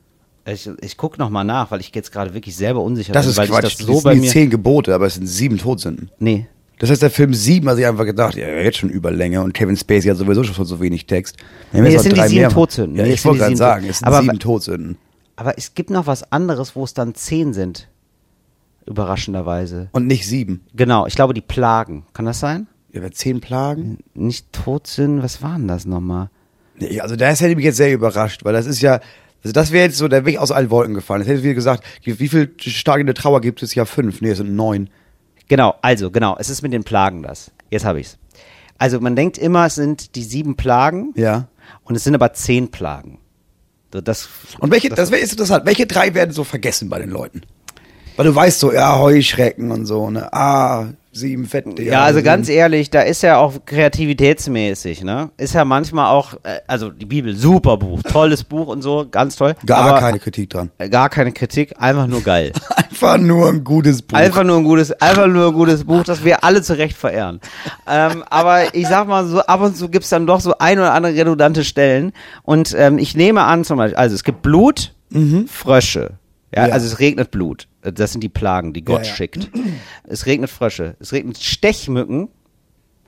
Ich, 0.47 0.68
ich 0.80 0.97
guck 0.97 1.18
noch 1.18 1.30
mal 1.30 1.45
nach, 1.45 1.70
weil 1.70 1.80
ich 1.80 1.93
jetzt 1.95 2.11
gerade 2.12 2.32
wirklich 2.34 2.57
selber 2.57 2.80
unsicher 2.82 3.12
Das 3.12 3.24
bin, 3.26 3.30
ist 3.32 3.36
weil 3.38 3.49
Quatsch. 3.49 3.64
ich 3.64 3.76
das 3.76 3.78
das 3.78 3.86
so 3.86 3.95
sind 3.95 4.05
bei 4.05 4.14
die 4.14 4.26
zehn 4.28 4.51
Gebote, 4.51 4.95
aber 4.95 5.07
es 5.07 5.14
sind 5.14 5.26
sieben 5.26 5.59
Todsünden. 5.59 6.11
Nee. 6.18 6.47
Das 6.78 6.88
heißt, 6.88 7.03
der 7.03 7.11
Film 7.11 7.34
sieben 7.34 7.68
hat 7.68 7.76
sich 7.76 7.86
einfach 7.86 8.07
gedacht, 8.07 8.36
ja, 8.36 8.49
jetzt 8.49 8.78
schon 8.78 8.88
Überlänge 8.88 9.43
und 9.43 9.53
Kevin 9.53 9.76
Spacey 9.76 10.09
hat 10.09 10.16
sowieso 10.16 10.43
schon 10.45 10.64
so 10.64 10.80
wenig 10.80 11.07
Text. 11.07 11.36
Nee, 11.72 11.95
es 11.95 12.03
sind 12.05 12.16
die 12.16 12.22
sieben 12.22 12.41
mehr. 12.41 12.49
Todsünden. 12.49 12.97
Ja, 12.97 13.05
Nee, 13.05 13.12
ich 13.12 13.20
sind 13.20 13.28
wollte 13.32 13.45
gerade 13.45 13.57
sagen, 13.57 13.86
es 13.88 13.99
sind 13.99 14.09
Aber- 14.09 14.22
sieben 14.22 14.38
Todsünden. 14.38 14.97
Aber 15.36 15.57
es 15.59 15.74
gibt 15.74 15.91
noch 15.91 16.07
was 16.07 16.32
anderes, 16.32 16.74
wo 16.74 16.84
es 16.84 16.95
dann 16.95 17.14
zehn 17.14 17.53
sind. 17.53 17.88
Überraschenderweise. 18.86 19.88
Und 19.93 20.07
nicht 20.07 20.26
sieben. 20.26 20.62
Genau, 20.74 21.07
ich 21.07 21.14
glaube 21.14 21.34
die 21.34 21.41
Plagen. 21.43 22.05
Kann 22.12 22.24
das 22.24 22.41
sein? 22.41 22.66
Ja, 22.93 23.01
aber 23.01 23.12
zehn 23.12 23.41
Plagen? 23.41 23.99
Nicht 24.14 24.53
Todsünden, 24.53 25.22
was 25.22 25.43
waren 25.43 25.68
das 25.68 25.84
nochmal? 25.86 26.30
Nee, 26.78 27.01
also 27.01 27.14
das 27.14 27.41
hätte 27.41 27.55
mich 27.57 27.64
jetzt 27.66 27.76
sehr 27.76 27.93
überrascht, 27.93 28.45
weil 28.45 28.53
das 28.55 28.66
ist 28.66 28.80
ja, 28.80 29.01
also 29.43 29.53
das 29.53 29.72
wäre 29.72 29.86
jetzt 29.86 29.99
so 29.99 30.09
der 30.09 30.24
Weg 30.26 30.38
aus 30.38 30.51
allen 30.51 30.70
Wolken 30.70 30.95
gefallen. 30.95 31.20
Das 31.20 31.28
hätte 31.28 31.38
ich 31.38 31.45
wieder 31.45 31.55
gesagt, 31.55 31.84
wie 32.03 32.28
viele 32.28 32.57
Tage 32.57 33.01
in 33.01 33.07
der 33.07 33.14
Trauer 33.14 33.41
gibt 33.41 33.62
es? 33.62 33.74
Ja, 33.74 33.84
fünf. 33.84 34.20
Nee, 34.20 34.30
es 34.30 34.38
sind 34.38 34.55
neun. 34.55 34.91
Genau, 35.49 35.74
also 35.82 36.11
genau, 36.11 36.36
es 36.38 36.49
ist 36.51 36.62
mit 36.62 36.72
den 36.72 36.84
Plagen 36.84 37.22
das. 37.22 37.51
Jetzt 37.70 37.84
habe 37.84 38.01
ich's. 38.01 38.18
Also 38.78 39.01
man 39.01 39.16
denkt 39.16 39.36
immer, 39.38 39.66
es 39.66 39.74
sind 39.74 40.14
die 40.14 40.22
sieben 40.22 40.57
Plagen 40.57 41.12
Ja. 41.16 41.49
und 41.84 41.95
es 41.97 42.05
sind 42.05 42.14
aber 42.14 42.32
zehn 42.32 42.70
Plagen. 42.70 43.18
So, 43.93 44.01
Das, 44.01 44.28
Und 44.61 44.70
welche, 44.70 44.88
das 44.88 45.11
wäre 45.11 45.20
jetzt 45.20 45.32
interessant, 45.32 45.66
welche 45.66 45.86
drei 45.86 46.14
werden 46.14 46.30
so 46.32 46.45
vergessen 46.45 46.88
bei 46.88 46.99
den 46.99 47.11
Leuten? 47.11 47.43
Weil 48.16 48.26
du 48.26 48.34
weißt 48.34 48.61
so, 48.61 48.72
ja, 48.72 48.99
Heuschrecken 48.99 49.70
und 49.72 49.86
so, 49.86 50.11
ne? 50.11 50.32
Ah, 50.32 50.88
sieben 51.12 51.46
fette. 51.46 51.82
Ja, 51.82 52.04
also 52.04 52.22
ganz 52.22 52.48
ehrlich, 52.48 52.90
da 52.90 53.02
ist 53.02 53.22
ja 53.22 53.38
auch 53.38 53.54
kreativitätsmäßig, 53.66 55.02
ne? 55.02 55.30
Ist 55.36 55.54
ja 55.54 55.64
manchmal 55.64 56.11
auch, 56.11 56.34
äh, 56.42 56.61
also 56.66 56.90
die 56.90 57.06
Bibel, 57.06 57.34
super 57.34 57.76
Buch, 57.76 58.02
tolles 58.02 58.44
Buch 58.44 58.68
und 58.68 58.82
so, 58.82 59.06
ganz 59.11 59.36
toll. 59.36 59.54
Gar 59.66 59.78
aber, 59.90 60.00
keine 60.00 60.18
Kritik 60.18 60.50
dran. 60.50 60.70
äh, 60.78 60.88
Gar 60.88 61.08
keine 61.08 61.32
Kritik, 61.32 61.74
einfach 61.78 62.06
nur 62.06 62.22
geil. 62.22 62.52
Einfach 62.90 63.18
nur 63.18 63.48
ein 63.48 63.64
gutes 63.64 64.02
Buch. 64.02 64.18
Einfach 64.18 64.44
nur 64.44 64.58
ein 64.58 64.64
gutes, 64.64 64.92
einfach 65.00 65.26
nur 65.26 65.46
ein 65.46 65.52
gutes 65.54 65.84
Buch, 65.84 66.02
das 66.04 66.22
wir 66.22 66.44
alle 66.44 66.61
zu 66.61 66.76
Recht 66.76 66.96
verehren. 66.98 67.40
ähm, 67.88 68.22
aber 68.28 68.74
ich 68.74 68.86
sag 68.88 69.08
mal 69.08 69.26
so, 69.26 69.40
ab 69.40 69.62
und 69.62 69.74
zu 69.74 69.88
gibt's 69.88 70.11
dann 70.11 70.26
doch 70.26 70.40
so 70.40 70.58
ein 70.58 70.78
oder 70.78 70.92
andere 70.92 71.14
redundante 71.14 71.64
Stellen. 71.64 72.12
Und 72.42 72.74
ähm, 72.76 72.98
ich 72.98 73.16
nehme 73.16 73.44
an, 73.44 73.64
zum 73.64 73.78
Beispiel, 73.78 73.96
also 73.96 74.14
es 74.14 74.22
gibt 74.22 74.42
Blut, 74.42 74.92
Frösche. 75.46 76.18
Ja. 76.55 76.66
Ja. 76.66 76.72
also 76.72 76.86
es 76.86 76.98
regnet 76.98 77.30
Blut. 77.30 77.68
Das 77.82 78.12
sind 78.12 78.22
die 78.22 78.28
Plagen, 78.28 78.72
die 78.72 78.84
Gott 78.84 79.03
Ja, 79.05 79.09
ja. 79.09 79.14
schickt. 79.14 79.51
Es 80.05 80.26
regnet 80.26 80.51
Frösche. 80.51 80.96
Es 81.01 81.12
regnet 81.12 81.38
Stechmücken. 81.38 82.28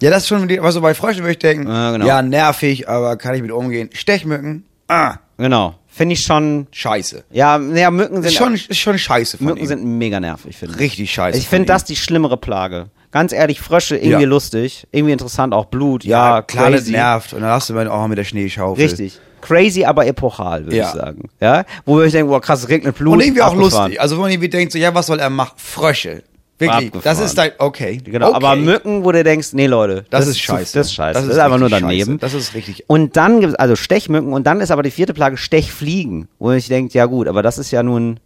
Ja, 0.00 0.10
das 0.10 0.22
ist 0.24 0.28
schon, 0.28 0.50
also 0.60 0.80
bei 0.80 0.94
Fröschen 0.94 1.22
würde 1.22 1.32
ich 1.32 1.38
denken, 1.38 1.68
Ja, 1.68 1.92
genau. 1.92 2.06
ja, 2.06 2.22
nervig, 2.22 2.88
aber 2.88 3.16
kann 3.16 3.34
ich 3.34 3.42
mit 3.42 3.52
umgehen. 3.52 3.90
Stechmücken, 3.92 4.64
ah, 4.88 5.16
Genau. 5.38 5.74
Finde 5.88 6.14
ich 6.14 6.22
schon. 6.22 6.66
scheiße. 6.70 7.24
Ja, 7.30 7.58
naja, 7.58 7.90
Mücken 7.90 8.16
sind 8.16 8.24
Ist 8.26 8.34
schon, 8.34 8.54
ist 8.54 8.76
schon 8.78 8.98
scheiße 8.98 9.36
von 9.38 9.46
Mücken 9.46 9.60
ihm. 9.60 9.66
sind 9.66 9.84
mega 9.84 10.20
nervig, 10.20 10.56
finde 10.56 10.74
ich. 10.74 10.80
Richtig 10.80 11.12
scheiße 11.12 11.36
Ich 11.38 11.48
finde 11.48 11.66
das 11.66 11.84
die 11.84 11.96
schlimmere 11.96 12.36
Plage. 12.38 12.86
Ganz 13.10 13.32
ehrlich, 13.32 13.60
Frösche 13.60 13.96
irgendwie 13.96 14.22
Ja. 14.22 14.28
lustig, 14.28 14.86
irgendwie 14.90 15.12
interessant, 15.12 15.52
auch 15.52 15.66
Blut, 15.66 16.02
ja, 16.04 16.40
klar, 16.42 16.70
das 16.70 16.86
nervt. 16.86 17.34
Und 17.34 17.42
dann 17.42 17.50
hast 17.50 17.68
du 17.68 17.74
mal, 17.74 17.86
oh, 17.88 18.08
mit 18.08 18.16
der 18.16 18.24
Schneeschaufel. 18.24 18.82
Richtig. 18.84 19.20
Crazy, 19.42 19.84
aber 19.84 20.06
epochal, 20.06 20.64
würde 20.64 20.76
Ja. 20.76 20.84
ich 20.88 20.98
sagen. 21.00 21.28
Ja? 21.40 21.64
Wo 21.84 22.00
ich 22.00 22.12
denke, 22.12 22.30
boah, 22.30 22.40
krass, 22.40 22.60
es 22.62 22.68
regnet 22.70 22.96
Blut. 22.96 23.12
Und 23.14 23.20
irgendwie 23.20 23.42
auch 23.42 23.52
abgefahren. 23.52 23.82
lustig. 23.90 24.00
Also, 24.00 24.16
wo 24.16 24.22
man 24.22 24.30
irgendwie 24.30 24.48
denkt, 24.48 24.72
so, 24.72 24.78
ja, 24.78 24.94
was 24.94 25.06
soll 25.06 25.18
er 25.18 25.28
machen? 25.30 25.52
Frösche. 25.56 26.22
Wirklich. 26.58 26.88
Abgefahren. 26.88 27.02
Das 27.18 27.18
ist 27.18 27.36
dein, 27.36 27.50
okay. 27.58 27.98
Genau, 28.04 28.28
okay. 28.28 28.36
aber 28.36 28.56
Mücken, 28.56 29.04
wo 29.04 29.10
du 29.10 29.24
denkst, 29.24 29.48
nee, 29.52 29.66
Leute, 29.66 30.04
Das, 30.10 30.26
ist 30.28 30.36
zu- 30.36 30.42
scheiße. 30.44 30.78
Das 30.78 30.86
ist 30.86 30.94
scheiße. 30.94 31.14
Das 31.14 31.22
Das 31.22 31.30
ist, 31.30 31.36
ist 31.36 31.42
einfach 31.42 31.58
nur 31.58 31.68
daneben. 31.70 32.12
scheiße. 32.12 32.18
Das 32.18 32.34
ist 32.34 32.54
richtig- 32.54 32.84
Und 32.86 33.16
dann 33.16 33.40
gibt 33.40 33.52
es 33.54 33.58
also 33.58 33.74
Stechmücken 33.74 34.32
und 34.32 34.46
dann 34.46 34.60
ist 34.60 34.70
aber 34.70 34.82
die 34.84 34.92
vierte 34.92 35.12
Plage 35.12 35.36
Stechfliegen, 35.36 36.28
wo 36.38 36.52
ich 36.52 36.68
denke, 36.68 36.94
ja 36.94 37.06
gut, 37.06 37.26
aber 37.26 37.42
das 37.42 37.58
ist 37.58 37.72
ja 37.72 37.82
nun, 37.82 38.20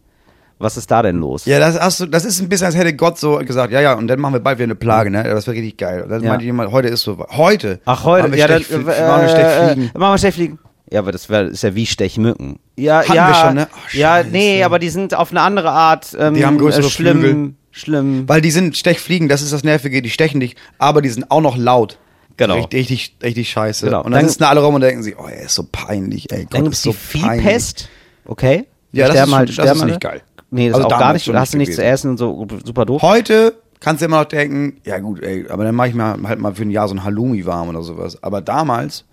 was 0.58 0.76
ist 0.76 0.90
da 0.90 1.02
denn 1.02 1.16
los? 1.16 1.44
Ja, 1.46 1.58
das, 1.58 1.80
hast 1.80 2.00
du, 2.00 2.06
das 2.06 2.24
ist 2.26 2.40
ein 2.40 2.48
bisschen, 2.50 2.66
als 2.66 2.76
hätte 2.76 2.94
Gott 2.94 3.18
so 3.18 3.36
gesagt, 3.38 3.72
ja, 3.72 3.80
ja, 3.80 3.94
und 3.94 4.06
dann 4.08 4.18
machen 4.20 4.34
wir 4.34 4.40
bald 4.40 4.58
wieder 4.58 4.64
eine 4.64 4.74
Plage, 4.74 5.10
ne? 5.10 5.22
Das 5.24 5.46
wird 5.46 5.56
richtig 5.56 5.76
geil. 5.78 6.02
Und 6.02 6.10
dann 6.10 6.22
Ja. 6.22 6.30
meinte 6.30 6.44
jemand, 6.44 6.72
heute 6.72 6.88
ist 6.88 7.02
so, 7.02 7.18
heute. 7.30 7.80
Ach, 7.86 8.04
heute, 8.04 8.22
Machen 8.24 8.32
wir 8.32 8.38
ja, 8.38 8.48
dann, 8.48 8.62
Stech, 8.62 8.74
äh, 8.76 8.78
machen 9.06 9.22
wir 9.22 9.28
Stechfliegen. 9.28 9.90
Äh, 9.94 9.98
machen 9.98 10.12
wir 10.14 10.18
Stechfliegen. 10.18 10.58
Ja, 10.92 11.00
aber 11.00 11.10
das 11.12 11.28
wär, 11.28 11.46
ist 11.46 11.62
ja 11.62 11.74
wie 11.74 11.86
Stechmücken. 11.86 12.58
Ja, 12.76 13.00
Hatten 13.00 13.14
ja, 13.14 13.28
wir 13.28 13.34
schon, 13.34 13.54
ne? 13.54 13.68
Ach, 13.72 13.94
ja, 13.94 14.22
nee, 14.22 14.62
aber 14.62 14.78
die 14.78 14.88
sind 14.88 15.14
auf 15.14 15.30
eine 15.32 15.40
andere 15.40 15.70
Art 15.70 16.16
ähm, 16.18 16.34
Die 16.34 16.44
haben 16.46 16.58
größere 16.58 16.86
äh, 16.86 16.90
schlimm, 16.90 17.20
Flügel. 17.20 17.54
schlimm. 17.72 18.28
Weil 18.28 18.40
die 18.40 18.50
sind 18.52 18.76
Stechfliegen, 18.76 19.28
das 19.28 19.42
ist 19.42 19.52
das 19.52 19.64
Nervige, 19.64 20.00
die 20.02 20.10
stechen 20.10 20.38
dich, 20.40 20.54
aber 20.78 21.02
die 21.02 21.08
sind 21.08 21.30
auch 21.30 21.40
noch 21.40 21.56
laut. 21.56 21.98
Genau. 22.36 22.54
Richtig, 22.56 22.90
richtig, 22.90 23.16
richtig 23.22 23.50
scheiße. 23.50 23.86
Genau. 23.86 23.98
Und 24.02 24.12
dann 24.12 24.20
Dann- 24.20 24.28
sitzen 24.28 24.44
alle 24.44 24.60
rum 24.60 24.74
und 24.74 24.82
denken 24.82 25.02
sich, 25.02 25.18
oh, 25.18 25.26
er 25.26 25.42
ist 25.46 25.54
so 25.54 25.64
peinlich, 25.72 26.30
ey. 26.30 26.40
Dann 26.40 26.48
Gott, 26.50 26.62
gibt's 26.64 26.78
ist 26.78 26.82
so 26.84 26.90
die. 26.92 26.96
Viehpest. 27.18 27.88
Okay. 28.26 28.66
Ja, 28.92 29.06
das 29.06 29.14
Sterben 29.16 29.30
ist, 29.32 29.36
halt- 29.36 29.52
schon, 29.54 29.64
das 29.66 29.76
ist 29.78 29.84
nicht 29.84 30.00
geil. 30.00 30.22
Nee, 30.50 30.68
das 30.68 30.76
Also 30.76 30.86
ist 30.88 30.94
auch 30.94 30.98
gar 31.00 31.12
nicht. 31.14 31.28
Da 31.28 31.40
hast 31.40 31.54
du 31.54 31.58
nicht 31.58 31.68
nichts 31.68 31.76
zu 31.76 31.84
essen 31.84 32.10
und 32.10 32.18
so 32.18 32.46
super 32.64 32.84
doof. 32.84 33.02
Heute 33.02 33.54
kannst 33.80 34.02
du 34.02 34.06
immer 34.06 34.20
noch 34.20 34.26
denken, 34.28 34.76
ja 34.84 34.98
gut, 35.00 35.22
ey, 35.22 35.46
aber 35.48 35.64
dann 35.64 35.74
mache 35.74 35.88
ich 35.88 35.94
mir 35.94 36.16
halt 36.24 36.38
mal 36.38 36.54
für 36.54 36.62
ein 36.62 36.70
Jahr 36.70 36.86
so 36.88 36.94
ein 36.94 37.02
Halloumi 37.02 37.44
warm 37.46 37.70
oder 37.70 37.82
sowas. 37.82 38.22
Aber 38.22 38.40
damals 38.42 39.04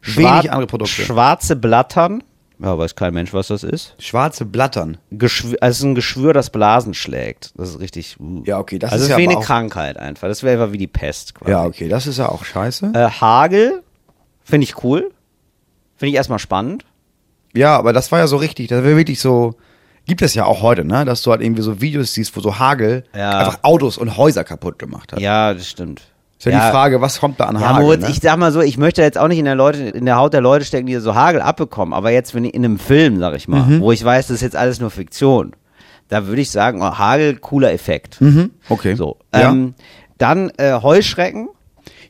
Schwar- 0.00 0.34
wenig 0.36 0.50
andere 0.52 0.66
Produkte. 0.66 1.02
Schwarze 1.02 1.56
Blattern. 1.56 2.22
Ja, 2.58 2.78
weiß 2.78 2.94
kein 2.94 3.12
Mensch, 3.12 3.32
was 3.34 3.48
das 3.48 3.64
ist. 3.64 3.94
Schwarze 3.98 4.44
Blattern. 4.44 4.98
Geschwür, 5.10 5.56
also 5.60 5.70
es 5.72 5.78
ist 5.80 5.84
ein 5.84 5.94
Geschwür, 5.96 6.32
das 6.32 6.50
Blasen 6.50 6.94
schlägt. 6.94 7.52
Das 7.56 7.70
ist 7.70 7.80
richtig. 7.80 8.16
Uh. 8.20 8.42
Ja, 8.44 8.58
okay, 8.60 8.78
das 8.78 8.92
also 8.92 9.04
ist 9.04 9.10
ja 9.10 9.18
wie 9.18 9.28
eine 9.28 9.40
Krankheit 9.40 9.96
einfach. 9.96 10.28
Das 10.28 10.44
wäre 10.44 10.60
einfach 10.62 10.72
wie 10.72 10.78
die 10.78 10.86
Pest 10.86 11.34
quasi. 11.34 11.50
Ja, 11.50 11.64
okay, 11.64 11.88
das 11.88 12.06
ist 12.06 12.18
ja 12.18 12.28
auch 12.28 12.44
scheiße. 12.44 12.92
Äh, 12.94 13.08
Hagel 13.20 13.82
finde 14.44 14.64
ich 14.64 14.84
cool. 14.84 15.10
Finde 15.96 16.10
ich 16.10 16.14
erstmal 16.16 16.38
spannend. 16.38 16.84
Ja, 17.54 17.76
aber 17.76 17.92
das 17.92 18.12
war 18.12 18.20
ja 18.20 18.26
so 18.28 18.36
richtig, 18.36 18.68
das 18.68 18.82
wäre 18.84 18.96
wirklich 18.96 19.20
so, 19.20 19.54
gibt 20.06 20.22
es 20.22 20.34
ja 20.34 20.44
auch 20.44 20.62
heute, 20.62 20.84
ne, 20.84 21.04
dass 21.04 21.22
du 21.22 21.30
halt 21.32 21.42
irgendwie 21.42 21.62
so 21.62 21.80
Videos 21.80 22.14
siehst, 22.14 22.34
wo 22.36 22.40
so 22.40 22.58
Hagel 22.58 23.04
Ja. 23.14 23.38
einfach 23.38 23.58
Autos 23.62 23.98
und 23.98 24.16
Häuser 24.16 24.44
kaputt 24.44 24.78
gemacht 24.78 25.12
hat. 25.12 25.20
Ja, 25.20 25.52
das 25.52 25.68
stimmt. 25.68 26.02
Ist 26.50 26.52
ja, 26.52 26.66
die 26.66 26.72
Frage, 26.72 27.00
was 27.00 27.20
kommt 27.20 27.38
da 27.40 27.44
an 27.44 27.54
Ja, 27.60 27.68
Hagel? 27.70 27.82
Moritz, 27.84 28.02
ne? 28.02 28.10
ich 28.10 28.20
sag 28.20 28.36
mal 28.36 28.50
so, 28.52 28.60
ich 28.60 28.76
möchte 28.78 29.00
jetzt 29.02 29.16
auch 29.18 29.28
nicht 29.28 29.38
in 29.38 29.44
der 29.44 29.54
Leute, 29.54 29.78
in 29.82 30.04
der 30.06 30.16
Haut 30.16 30.32
der 30.34 30.40
Leute 30.40 30.64
stecken, 30.64 30.86
die 30.86 30.96
so 30.96 31.14
Hagel 31.14 31.40
abbekommen, 31.40 31.94
aber 31.94 32.10
jetzt, 32.10 32.34
wenn 32.34 32.44
ich 32.44 32.54
in 32.54 32.64
einem 32.64 32.78
Film, 32.78 33.18
sag 33.20 33.34
ich 33.36 33.46
mal, 33.48 33.62
Mhm. 33.62 33.80
wo 33.80 33.92
ich 33.92 34.04
weiß, 34.04 34.26
das 34.26 34.36
ist 34.36 34.40
jetzt 34.42 34.56
alles 34.56 34.80
nur 34.80 34.90
Fiktion, 34.90 35.52
da 36.08 36.26
würde 36.26 36.42
ich 36.42 36.50
sagen, 36.50 36.82
oh, 36.82 36.98
Hagel, 36.98 37.36
cooler 37.36 37.72
Effekt. 37.72 38.20
Mhm. 38.20 38.50
okay. 38.68 38.94
So. 38.96 39.18
Ja. 39.34 39.50
Ähm, 39.50 39.74
dann 40.18 40.50
äh, 40.58 40.72
Heuschrecken. 40.82 41.48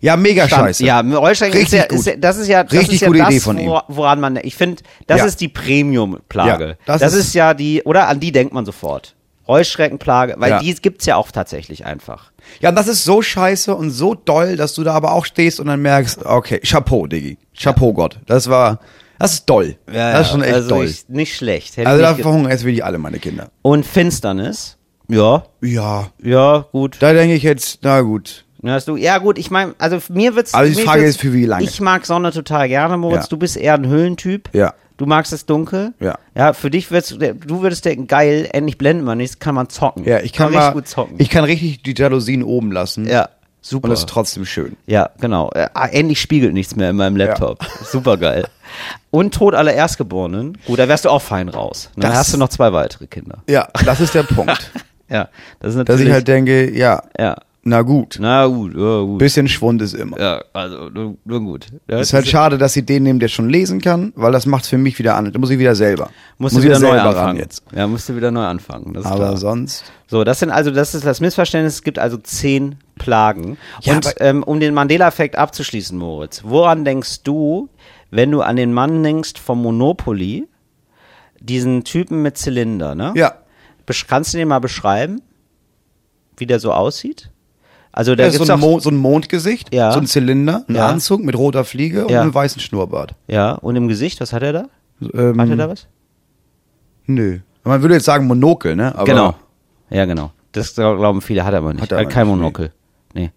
Ja, 0.00 0.16
mega 0.16 0.48
Stand- 0.48 0.62
scheiße. 0.64 0.84
Ja, 0.84 1.00
Rollstrecken 1.00 1.54
ist 1.60 1.72
Richtig 1.72 1.78
ja, 1.92 1.96
ist 1.96 2.06
ja, 2.06 2.16
das 2.16 2.36
ist 2.36 2.48
ja, 2.48 2.64
das 2.64 2.72
Richtig 2.72 2.94
ist 2.96 3.00
ja 3.02 3.06
gute 3.06 3.20
das, 3.20 3.28
Idee 3.30 3.40
von 3.40 3.56
ihm. 3.58 3.68
wor- 3.68 3.84
woran 3.86 4.18
man, 4.20 4.36
ich 4.42 4.56
finde, 4.56 4.82
das 5.06 5.18
Ja. 5.20 5.24
ist 5.26 5.40
die 5.40 5.48
Premium-Plage. 5.48 6.68
Ja, 6.70 6.74
das 6.86 7.00
das, 7.00 7.12
ist- 7.14 7.26
ist, 7.28 7.34
ja 7.34 7.54
die, 7.54 7.82
oder 7.84 8.08
an 8.08 8.18
die 8.18 8.32
denkt 8.32 8.52
man 8.52 8.64
sofort. 8.64 9.14
Rollstreckenplage, 9.48 10.34
weil 10.38 10.50
Ja. 10.50 10.58
die 10.60 10.74
gibt's 10.74 11.06
ja 11.06 11.16
auch 11.16 11.30
tatsächlich 11.30 11.84
einfach. 11.84 12.30
Ja, 12.60 12.68
und 12.70 12.74
das 12.76 12.88
ist 12.88 13.04
so 13.04 13.22
scheiße 13.22 13.74
und 13.74 13.90
so 13.90 14.14
doll, 14.14 14.56
dass 14.56 14.74
du 14.74 14.84
da 14.84 14.92
aber 14.94 15.12
auch 15.12 15.24
stehst 15.24 15.60
und 15.60 15.66
dann 15.66 15.82
merkst, 15.82 16.24
okay, 16.24 16.60
Chapeau, 16.60 17.06
Diggi. 17.06 17.38
Chapeau 17.56 17.92
Gott. 17.92 18.18
Das 18.26 18.48
war, 18.48 18.80
das 19.18 19.34
ist 19.34 19.46
doll. 19.46 19.76
das 19.86 20.26
ist 20.26 20.32
schon 20.32 20.42
echt 20.42 20.54
also 20.54 20.68
doll. 20.68 20.84
Ich, 20.86 21.08
nicht 21.08 21.36
schlecht. 21.36 21.76
Hätte 21.76 21.88
also 21.88 22.02
da 22.02 22.12
ge- 22.12 22.22
verhungern 22.22 22.50
jetzt 22.50 22.64
wirklich 22.64 22.84
alle 22.84 22.98
meine 22.98 23.18
Kinder. 23.18 23.50
Und 23.62 23.84
Finsternis. 23.86 24.76
Ja, 25.08 25.44
Ja, 25.60 26.08
ja, 26.22 26.64
gut. 26.72 26.96
da 27.00 27.12
denke 27.12 27.34
ich 27.34 27.42
jetzt, 27.42 27.80
na 27.82 28.00
gut. 28.00 28.44
Ja, 28.62 28.74
hast 28.74 28.86
du, 28.86 28.96
ja 28.96 29.18
gut, 29.18 29.38
ich 29.38 29.50
meine, 29.50 29.74
also 29.78 29.98
mir 30.08 30.36
wird's. 30.36 30.54
Aber 30.54 30.66
die 30.66 30.74
Frage 30.74 31.04
ist, 31.04 31.18
für 31.20 31.32
wie 31.32 31.46
lange? 31.46 31.64
Ich 31.64 31.80
mag 31.80 32.06
Sonne 32.06 32.30
total 32.30 32.68
gerne, 32.68 32.96
Moritz. 32.96 33.24
Ja. 33.24 33.28
Du 33.30 33.36
bist 33.36 33.56
eher 33.56 33.74
ein 33.74 33.86
Höhlentyp. 33.88 34.48
Ja. 34.52 34.72
Du 34.96 35.06
magst 35.06 35.32
es 35.32 35.46
dunkel. 35.46 35.92
Ja. 36.00 36.18
Ja, 36.34 36.52
für 36.52 36.70
dich 36.70 36.90
wird's, 36.90 37.08
du 37.18 37.62
würdest 37.62 37.84
denken, 37.84 38.06
geil, 38.06 38.48
endlich 38.52 38.78
blendet 38.78 39.04
man 39.06 39.18
nichts, 39.18 39.38
kann 39.38 39.54
man 39.54 39.68
zocken. 39.68 40.04
Ja, 40.04 40.20
ich 40.20 40.32
kann, 40.32 40.48
richtig 40.48 40.60
mal, 40.60 40.72
gut 40.72 40.88
zocken. 40.88 41.14
ich 41.18 41.30
kann 41.30 41.44
richtig 41.44 41.82
die 41.82 41.94
Jalousien 41.96 42.42
oben 42.42 42.70
lassen. 42.72 43.08
ja, 43.08 43.28
super. 43.60 43.88
Und 43.88 43.92
ist 43.94 44.08
trotzdem 44.08 44.44
schön. 44.44 44.76
ja, 44.86 45.10
genau. 45.20 45.50
Äh, 45.54 45.68
ah, 45.74 45.86
endlich 45.86 46.20
spiegelt 46.20 46.52
nichts 46.54 46.76
mehr 46.76 46.90
in 46.90 46.96
meinem 46.96 47.16
Laptop. 47.16 47.64
Super 47.84 48.16
geil. 48.16 48.46
Und 49.10 49.34
Tod 49.34 49.54
aller 49.54 49.74
Erstgeborenen. 49.74 50.58
Gut, 50.66 50.78
da 50.78 50.88
wärst 50.88 51.04
du 51.04 51.10
auch 51.10 51.20
fein 51.22 51.48
raus. 51.48 51.90
Dann 51.96 52.10
Das- 52.10 52.18
hast 52.20 52.34
du 52.34 52.38
noch 52.38 52.48
zwei 52.48 52.72
weitere 52.72 53.06
Kinder. 53.06 53.38
Ja, 53.48 53.68
das 53.84 54.00
ist 54.00 54.14
der 54.14 54.22
Punkt. 54.24 54.70
Ja, 55.08 55.28
das 55.60 55.74
ist 55.74 55.76
Dass 55.80 55.88
natürlich. 55.88 56.06
ich 56.06 56.12
halt 56.14 56.28
denke, 56.28 56.70
ja, 56.74 57.02
ja, 57.18 57.36
na 57.64 57.82
gut. 57.82 58.18
na 58.20 58.46
gut, 58.46 58.74
ja, 58.74 59.00
gut. 59.02 59.18
Bisschen 59.18 59.46
Schwund 59.46 59.80
ist 59.82 59.94
immer. 59.94 60.18
ja, 60.18 60.42
also 60.52 60.88
nur, 60.90 61.16
nur 61.24 61.40
gut. 61.40 61.66
Ja, 61.88 61.98
Es 61.98 62.08
ist 62.08 62.12
halt 62.12 62.26
schade, 62.26 62.58
dass 62.58 62.72
sie 62.72 62.84
den 62.84 63.04
nehmen, 63.04 63.20
der 63.20 63.28
schon 63.28 63.48
lesen 63.48 63.80
kann, 63.80 64.12
weil 64.16 64.32
das 64.32 64.46
macht's 64.46 64.68
für 64.68 64.78
mich 64.78 64.98
wieder 64.98 65.14
an. 65.14 65.32
Da 65.32 65.38
muss 65.38 65.50
ich 65.50 65.58
wieder 65.60 65.76
selber. 65.76 66.10
musst 66.38 66.54
muss 66.54 66.64
du 66.64 66.68
wieder 66.68 66.80
neu 66.80 66.98
anfangen. 66.98 67.16
ran 67.16 67.36
jetzt. 67.36 67.62
Ja, 67.72 67.86
musst 67.86 68.08
du 68.08 68.16
wieder 68.16 68.32
neu 68.32 68.44
anfangen. 68.44 68.96
Aber 68.96 69.14
klar. 69.16 69.36
sonst. 69.36 69.84
So, 70.08 70.24
das 70.24 70.40
sind 70.40 70.50
also, 70.50 70.72
das 70.72 70.94
ist 70.94 71.06
das 71.06 71.20
Missverständnis. 71.20 71.74
Es 71.74 71.82
gibt 71.84 72.00
also 72.00 72.16
zehn 72.16 72.76
Plagen. 72.96 73.56
Ja, 73.82 73.94
Und 73.94 74.12
ähm, 74.18 74.42
um 74.42 74.58
den 74.58 74.74
Mandela-Effekt 74.74 75.36
abzuschließen, 75.36 75.96
Moritz, 75.96 76.42
woran 76.44 76.84
denkst 76.84 77.22
du, 77.22 77.68
wenn 78.10 78.30
du 78.32 78.42
an 78.42 78.56
den 78.56 78.72
Mann 78.72 79.02
denkst 79.02 79.40
vom 79.40 79.62
Monopoly, 79.62 80.48
diesen 81.40 81.84
Typen 81.84 82.22
mit 82.22 82.36
Zylinder, 82.36 82.94
ne? 82.94 83.12
Ja. 83.16 83.34
Kannst 84.08 84.34
du 84.34 84.38
den 84.38 84.48
mal 84.48 84.58
beschreiben, 84.58 85.22
wie 86.36 86.46
der 86.46 86.58
so 86.60 86.72
aussieht? 86.72 87.30
Also 87.92 88.14
da 88.14 88.22
Da 88.22 88.28
ist 88.28 88.34
so 88.34 88.38
gibt's 88.40 88.50
ein, 88.50 88.60
Mo 88.60 88.80
so 88.80 88.90
ein 88.90 88.96
Mondgesicht, 88.96 89.72
Ja. 89.74 89.92
so 89.92 89.98
ein 90.00 90.06
Zylinder, 90.06 90.64
ein 90.68 90.74
Ja. 90.76 90.88
Anzug 90.88 91.22
mit 91.22 91.36
roter 91.36 91.64
Fliege 91.64 92.04
und 92.06 92.10
Ja. 92.10 92.22
einem 92.22 92.34
weißen 92.34 92.60
Schnurrbart. 92.60 93.14
ja, 93.26 93.52
und 93.52 93.76
im 93.76 93.86
Gesicht, 93.88 94.20
was 94.20 94.32
hat 94.32 94.42
er 94.42 94.52
da? 94.52 94.64
Ähm, 95.14 95.40
Hat 95.40 95.48
er 95.50 95.56
da 95.56 95.68
was? 95.68 95.86
Nö. 97.06 97.40
Man 97.64 97.82
würde 97.82 97.94
jetzt 97.94 98.04
sagen 98.04 98.26
Monokel, 98.26 98.76
ne? 98.76 98.94
Aber 98.94 99.04
genau. 99.04 99.34
Ja, 99.90 100.04
genau. 100.04 100.32
Das 100.52 100.74
glaub- 100.74 100.98
glauben 100.98 101.20
viele, 101.20 101.44
hat 101.44 101.52
er 101.52 101.58
aber 101.58 101.72
nicht. 101.72 101.82
Hat 101.82 101.90
Hat 101.90 101.92
er 101.92 101.98
er 101.98 102.04
aber 102.04 102.10
kein 102.10 102.26
nicht, 102.26 102.36
Monokel. 102.36 102.72
Nee. 103.14 103.30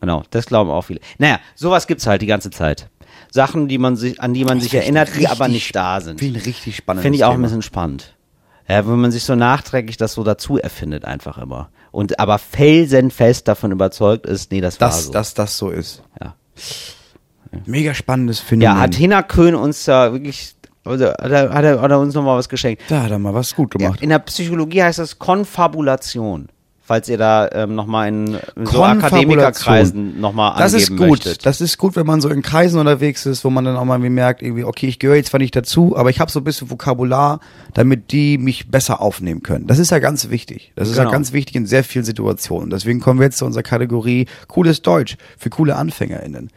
Genau, 0.00 0.22
das 0.30 0.46
glauben 0.46 0.70
auch 0.70 0.82
viele. 0.82 1.00
Naja, 1.18 1.38
sowas 1.54 1.86
gibt's 1.86 2.06
halt 2.06 2.22
die 2.22 2.26
ganze 2.26 2.50
Zeit. 2.50 2.88
Sachen, 3.30 3.68
die 3.68 3.78
man 3.78 3.96
sich, 3.96 4.20
an 4.20 4.34
die 4.34 4.44
man 4.44 4.60
sich 4.60 4.70
finde 4.70 4.82
ich 4.84 4.88
erinnert, 4.88 5.08
die 5.08 5.18
richtig 5.20 5.30
aber 5.30 5.48
nicht 5.48 5.74
da 5.76 6.00
sind. 6.00 6.18
Finde 6.18 6.38
ich 6.38 6.44
ein 6.44 6.48
richtig 6.48 6.76
spannendes 6.76 7.02
Finde 7.02 7.16
ich 7.16 7.24
auch 7.24 7.34
ein 7.34 7.42
bisschen 7.42 7.62
spannend. 7.62 8.14
Ja, 8.68 8.86
wenn 8.86 9.00
man 9.00 9.10
sich 9.10 9.24
so 9.24 9.34
nachträglich 9.34 9.96
das 9.96 10.14
so 10.14 10.24
dazu 10.24 10.56
erfindet, 10.58 11.04
einfach 11.04 11.38
immer. 11.38 11.70
Und 11.90 12.18
aber 12.18 12.38
felsenfest 12.38 13.48
davon 13.48 13.72
überzeugt 13.72 14.24
ist, 14.26 14.50
nee, 14.50 14.60
das 14.60 14.80
war 14.80 14.88
Dass, 14.88 15.06
so. 15.06 15.12
dass 15.12 15.34
das 15.34 15.58
so 15.58 15.70
ist. 15.70 16.02
ja. 16.20 16.34
Mega 17.66 17.92
spannendes 17.92 18.40
Phänomen. 18.40 18.62
ja, 18.76 18.80
hat 18.80 18.94
Hina 18.94 19.22
Köhn 19.22 19.54
uns 19.54 19.84
da 19.84 20.12
wirklich, 20.12 20.54
also, 20.84 21.06
hat, 21.08 21.30
er, 21.30 21.50
hat, 21.52 21.90
er, 21.90 21.98
uns 21.98 22.14
nochmal 22.14 22.38
was 22.38 22.48
geschenkt. 22.48 22.82
da 22.88 23.02
hat 23.02 23.10
er 23.10 23.18
mal 23.18 23.34
was 23.34 23.54
gut 23.54 23.72
gemacht. 23.72 24.00
in 24.00 24.08
der 24.08 24.20
Psychologie 24.20 24.82
heißt 24.82 24.98
das 24.98 25.18
Konfabulation. 25.18 26.48
Falls 26.92 27.08
ihr 27.08 27.16
da 27.16 27.48
ähm, 27.52 27.74
nochmal 27.74 28.08
in, 28.08 28.36
so. 28.64 28.84
Akademikerkreisen 28.84 30.20
nochmal 30.20 30.56
Das 30.58 30.74
angeben 30.74 30.92
ist 30.94 30.98
gut. 30.98 31.08
möchtet. 31.08 31.46
Das 31.46 31.62
ist 31.62 31.78
gut, 31.78 31.96
wenn 31.96 32.04
man 32.04 32.20
so 32.20 32.28
in 32.28 32.42
Kreisen 32.42 32.78
unterwegs 32.78 33.24
ist, 33.24 33.46
wo 33.46 33.48
man 33.48 33.64
dann 33.64 33.76
auch 33.76 33.86
mal 33.86 33.98
merkt, 33.98 34.42
irgendwie, 34.42 34.64
okay, 34.64 34.88
ich 34.88 34.98
gehöre 34.98 35.16
jetzt 35.16 35.30
zwar 35.30 35.40
nicht 35.40 35.56
dazu, 35.56 35.96
aber 35.96 36.10
ich 36.10 36.20
habe 36.20 36.30
so 36.30 36.40
ein 36.40 36.44
bisschen 36.44 36.68
Vokabular, 36.70 37.40
damit 37.72 38.12
die 38.12 38.36
mich 38.36 38.70
besser 38.70 39.00
aufnehmen 39.00 39.42
können. 39.42 39.66
Das 39.66 39.78
ist 39.78 39.90
ja 39.90 40.00
ganz 40.00 40.28
wichtig. 40.28 40.72
Das 40.76 40.90
ist 40.90 40.98
ja 40.98 41.04
Genau. 41.04 41.12
ganz 41.12 41.32
wichtig 41.32 41.56
in 41.56 41.64
sehr 41.64 41.82
vielen 41.82 42.04
Situationen. 42.04 42.68
Deswegen 42.68 43.00
kommen 43.00 43.20
wir 43.20 43.24
jetzt 43.24 43.38
zu 43.38 43.46
unserer 43.46 43.62
Kategorie 43.62 44.26
cooles 44.46 44.82
Deutsch 44.82 45.16
für 45.38 45.48
coole 45.48 45.76
AnfängerInnen. 45.76 46.50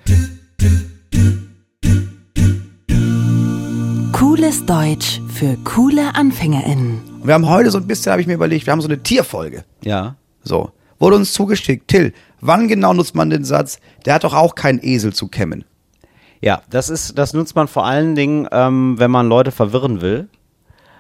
Cooles 4.12 4.66
Deutsch 4.66 5.22
für 5.34 5.56
coole 5.64 6.14
AnfängerInnen. 6.14 7.00
Und 7.22 7.28
wir 7.28 7.34
haben 7.34 7.48
heute 7.48 7.72
so 7.72 7.78
ein 7.78 7.88
bisschen, 7.88 8.12
habe 8.12 8.22
ich 8.22 8.28
mir 8.28 8.34
überlegt, 8.34 8.66
wir 8.66 8.72
haben 8.74 8.82
so 8.82 8.90
eine 8.90 9.02
Tierfolge. 9.02 9.64
ja. 9.86 10.18
So. 10.46 10.72
Wurde 10.98 11.18
uns 11.18 11.34
zugeschickt. 11.34 11.90
Till, 11.90 12.14
wann 12.40 12.70
genau 12.70 12.94
nutzt 12.94 13.16
man 13.16 13.30
den 13.30 13.44
Satz, 13.44 13.80
der 14.06 14.14
hat 14.14 14.24
doch 14.24 14.34
auch 14.34 14.56
keinen 14.56 14.80
Esel 14.82 15.12
zu 15.14 15.28
kämmen? 15.28 15.66
Ja, 16.42 16.62
das 16.70 16.90
ist, 16.90 17.18
das 17.18 17.34
nutzt 17.34 17.56
man 17.56 17.68
vor 17.68 17.86
allen 17.86 18.16
Dingen, 18.16 18.48
ähm, 18.52 18.96
wenn 18.98 19.12
man 19.12 19.28
Leute 19.28 19.52
verwirren 19.52 20.02
will. 20.02 20.30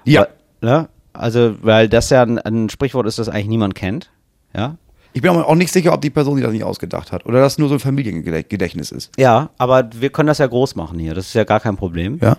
Weil, 0.05 0.27
ne? 0.61 0.89
Also, 1.13 1.55
weil 1.61 1.87
das 1.87 2.09
ja 2.09 2.23
ein, 2.23 2.39
ein 2.39 2.69
Sprichwort 2.69 3.07
ist, 3.07 3.19
das 3.19 3.29
eigentlich 3.29 3.47
niemand 3.47 3.75
kennt. 3.75 4.11
Ja. 4.53 4.75
Ich 5.13 5.21
bin 5.21 5.31
auch 5.31 5.55
nicht 5.55 5.71
sicher, 5.71 5.93
ob 5.93 6.01
die 6.01 6.09
Person 6.09 6.35
sich 6.35 6.43
das 6.43 6.51
nicht 6.51 6.65
ausgedacht 6.65 7.13
hat 7.13 7.25
oder 7.25 7.39
das 7.39 7.57
nur 7.57 7.69
so 7.69 7.75
ein 7.75 7.79
Familiengedächtnis 7.79 8.91
ist. 8.91 9.11
Ja, 9.17 9.49
aber 9.57 9.89
wir 9.93 10.09
können 10.09 10.27
das 10.27 10.39
ja 10.39 10.47
groß 10.47 10.75
machen 10.75 10.99
hier. 10.99 11.13
Das 11.13 11.27
ist 11.27 11.33
ja 11.35 11.45
gar 11.45 11.61
kein 11.61 11.77
Problem. 11.77 12.19
Ja. 12.21 12.35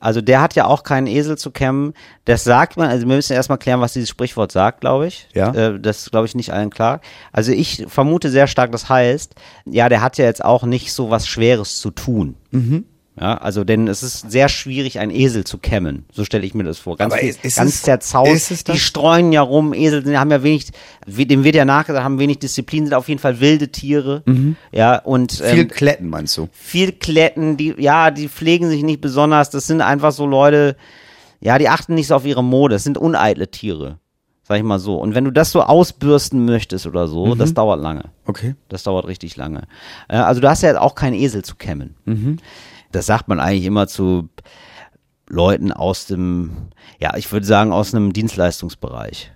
Also 0.00 0.20
der 0.20 0.40
hat 0.40 0.54
ja 0.54 0.66
auch 0.66 0.82
keinen 0.82 1.06
Esel 1.06 1.38
zu 1.38 1.50
kämmen. 1.50 1.92
Das 2.24 2.44
sagt 2.44 2.76
man, 2.76 2.88
also 2.88 3.06
wir 3.06 3.14
müssen 3.14 3.34
erstmal 3.34 3.58
klären, 3.58 3.80
was 3.80 3.92
dieses 3.92 4.08
Sprichwort 4.08 4.50
sagt, 4.50 4.80
glaube 4.80 5.06
ich. 5.06 5.28
Ja. 5.34 5.52
Äh, 5.54 5.78
das 5.78 6.02
ist, 6.02 6.10
glaube 6.10 6.26
ich, 6.26 6.34
nicht 6.34 6.52
allen 6.52 6.70
klar. 6.70 7.00
Also 7.32 7.52
ich 7.52 7.84
vermute 7.88 8.30
sehr 8.30 8.46
stark, 8.46 8.72
das 8.72 8.88
heißt, 8.88 9.34
ja, 9.66 9.88
der 9.88 10.02
hat 10.02 10.18
ja 10.18 10.24
jetzt 10.24 10.44
auch 10.44 10.64
nicht 10.64 10.92
so 10.92 11.10
was 11.10 11.26
Schweres 11.26 11.78
zu 11.78 11.90
tun. 11.90 12.36
Mhm. 12.50 12.84
Ja, 13.20 13.34
also 13.36 13.64
denn 13.64 13.86
es 13.86 14.02
ist 14.02 14.30
sehr 14.30 14.48
schwierig, 14.48 14.98
einen 14.98 15.10
Esel 15.10 15.44
zu 15.44 15.58
kämmen. 15.58 16.06
So 16.10 16.24
stelle 16.24 16.46
ich 16.46 16.54
mir 16.54 16.64
das 16.64 16.78
vor. 16.78 16.96
Ganz, 16.96 17.12
Aber 17.12 17.20
viel, 17.20 17.28
ist- 17.28 17.44
ist 17.44 17.56
ganz 17.56 17.74
es- 17.74 17.82
zerzaust. 17.82 18.32
ist 18.32 18.50
es 18.50 18.64
das? 18.64 18.74
Die 18.74 18.80
streuen 18.80 19.30
ja 19.30 19.42
rum. 19.42 19.74
Esel 19.74 20.02
sind, 20.02 20.18
haben 20.18 20.30
ja 20.30 20.42
wenig, 20.42 20.68
dem 21.06 21.44
wird 21.44 21.54
ja 21.54 21.66
nachgesagt, 21.66 22.02
haben 22.02 22.18
wenig 22.18 22.38
Disziplin, 22.38 22.86
sind 22.86 22.94
auf 22.94 23.08
jeden 23.10 23.20
Fall 23.20 23.38
wilde 23.40 23.68
Tiere. 23.68 24.22
Ja, 24.72 24.96
und 25.00 25.38
ähm, 25.44 25.54
Viel 25.54 25.66
Kletten, 25.68 26.08
meinst 26.08 26.34
du? 26.38 26.48
viel 26.52 26.92
Kletten, 26.92 27.58
die, 27.58 27.74
ja, 27.76 28.10
die 28.10 28.28
pflegen 28.28 28.70
sich 28.70 28.82
nicht 28.82 29.02
besonders. 29.02 29.50
Das 29.50 29.66
sind 29.66 29.82
einfach 29.82 30.12
so 30.12 30.24
Leute, 30.24 30.76
ja, 31.40 31.58
die 31.58 31.68
achten 31.68 31.94
nicht 31.94 32.06
so 32.06 32.14
auf 32.14 32.24
ihre 32.24 32.42
Mode. 32.42 32.74
Das 32.76 32.84
sind 32.84 32.96
uneitle 32.96 33.50
Tiere. 33.50 33.98
Sag 34.44 34.56
ich 34.56 34.64
mal 34.64 34.78
so. 34.78 34.96
Und 34.96 35.14
wenn 35.14 35.24
du 35.24 35.30
das 35.30 35.52
so 35.52 35.62
ausbürsten 35.62 36.44
möchtest 36.46 36.86
oder 36.86 37.06
so, 37.06 37.34
das 37.34 37.52
dauert 37.54 37.80
lange. 37.80 38.04
Okay. 38.26 38.54
Das 38.70 38.82
dauert 38.82 39.06
richtig 39.06 39.36
lange. 39.36 39.64
Äh, 40.08 40.16
Also 40.16 40.40
du 40.40 40.48
hast 40.48 40.62
ja 40.62 40.80
auch 40.80 40.94
keinen 40.94 41.14
Esel 41.14 41.44
zu 41.44 41.54
kämmen. 41.54 41.94
Das 42.92 43.06
sagt 43.06 43.28
man 43.28 43.40
eigentlich 43.40 43.64
immer 43.66 43.86
zu 43.86 44.28
Leuten 45.28 45.72
aus 45.72 46.06
dem, 46.06 46.50
ja, 47.00 47.16
ich 47.16 47.30
würde 47.32 47.46
sagen, 47.46 47.72
aus 47.72 47.94
einem 47.94 48.12
Dienstleistungsbereich, 48.12 49.32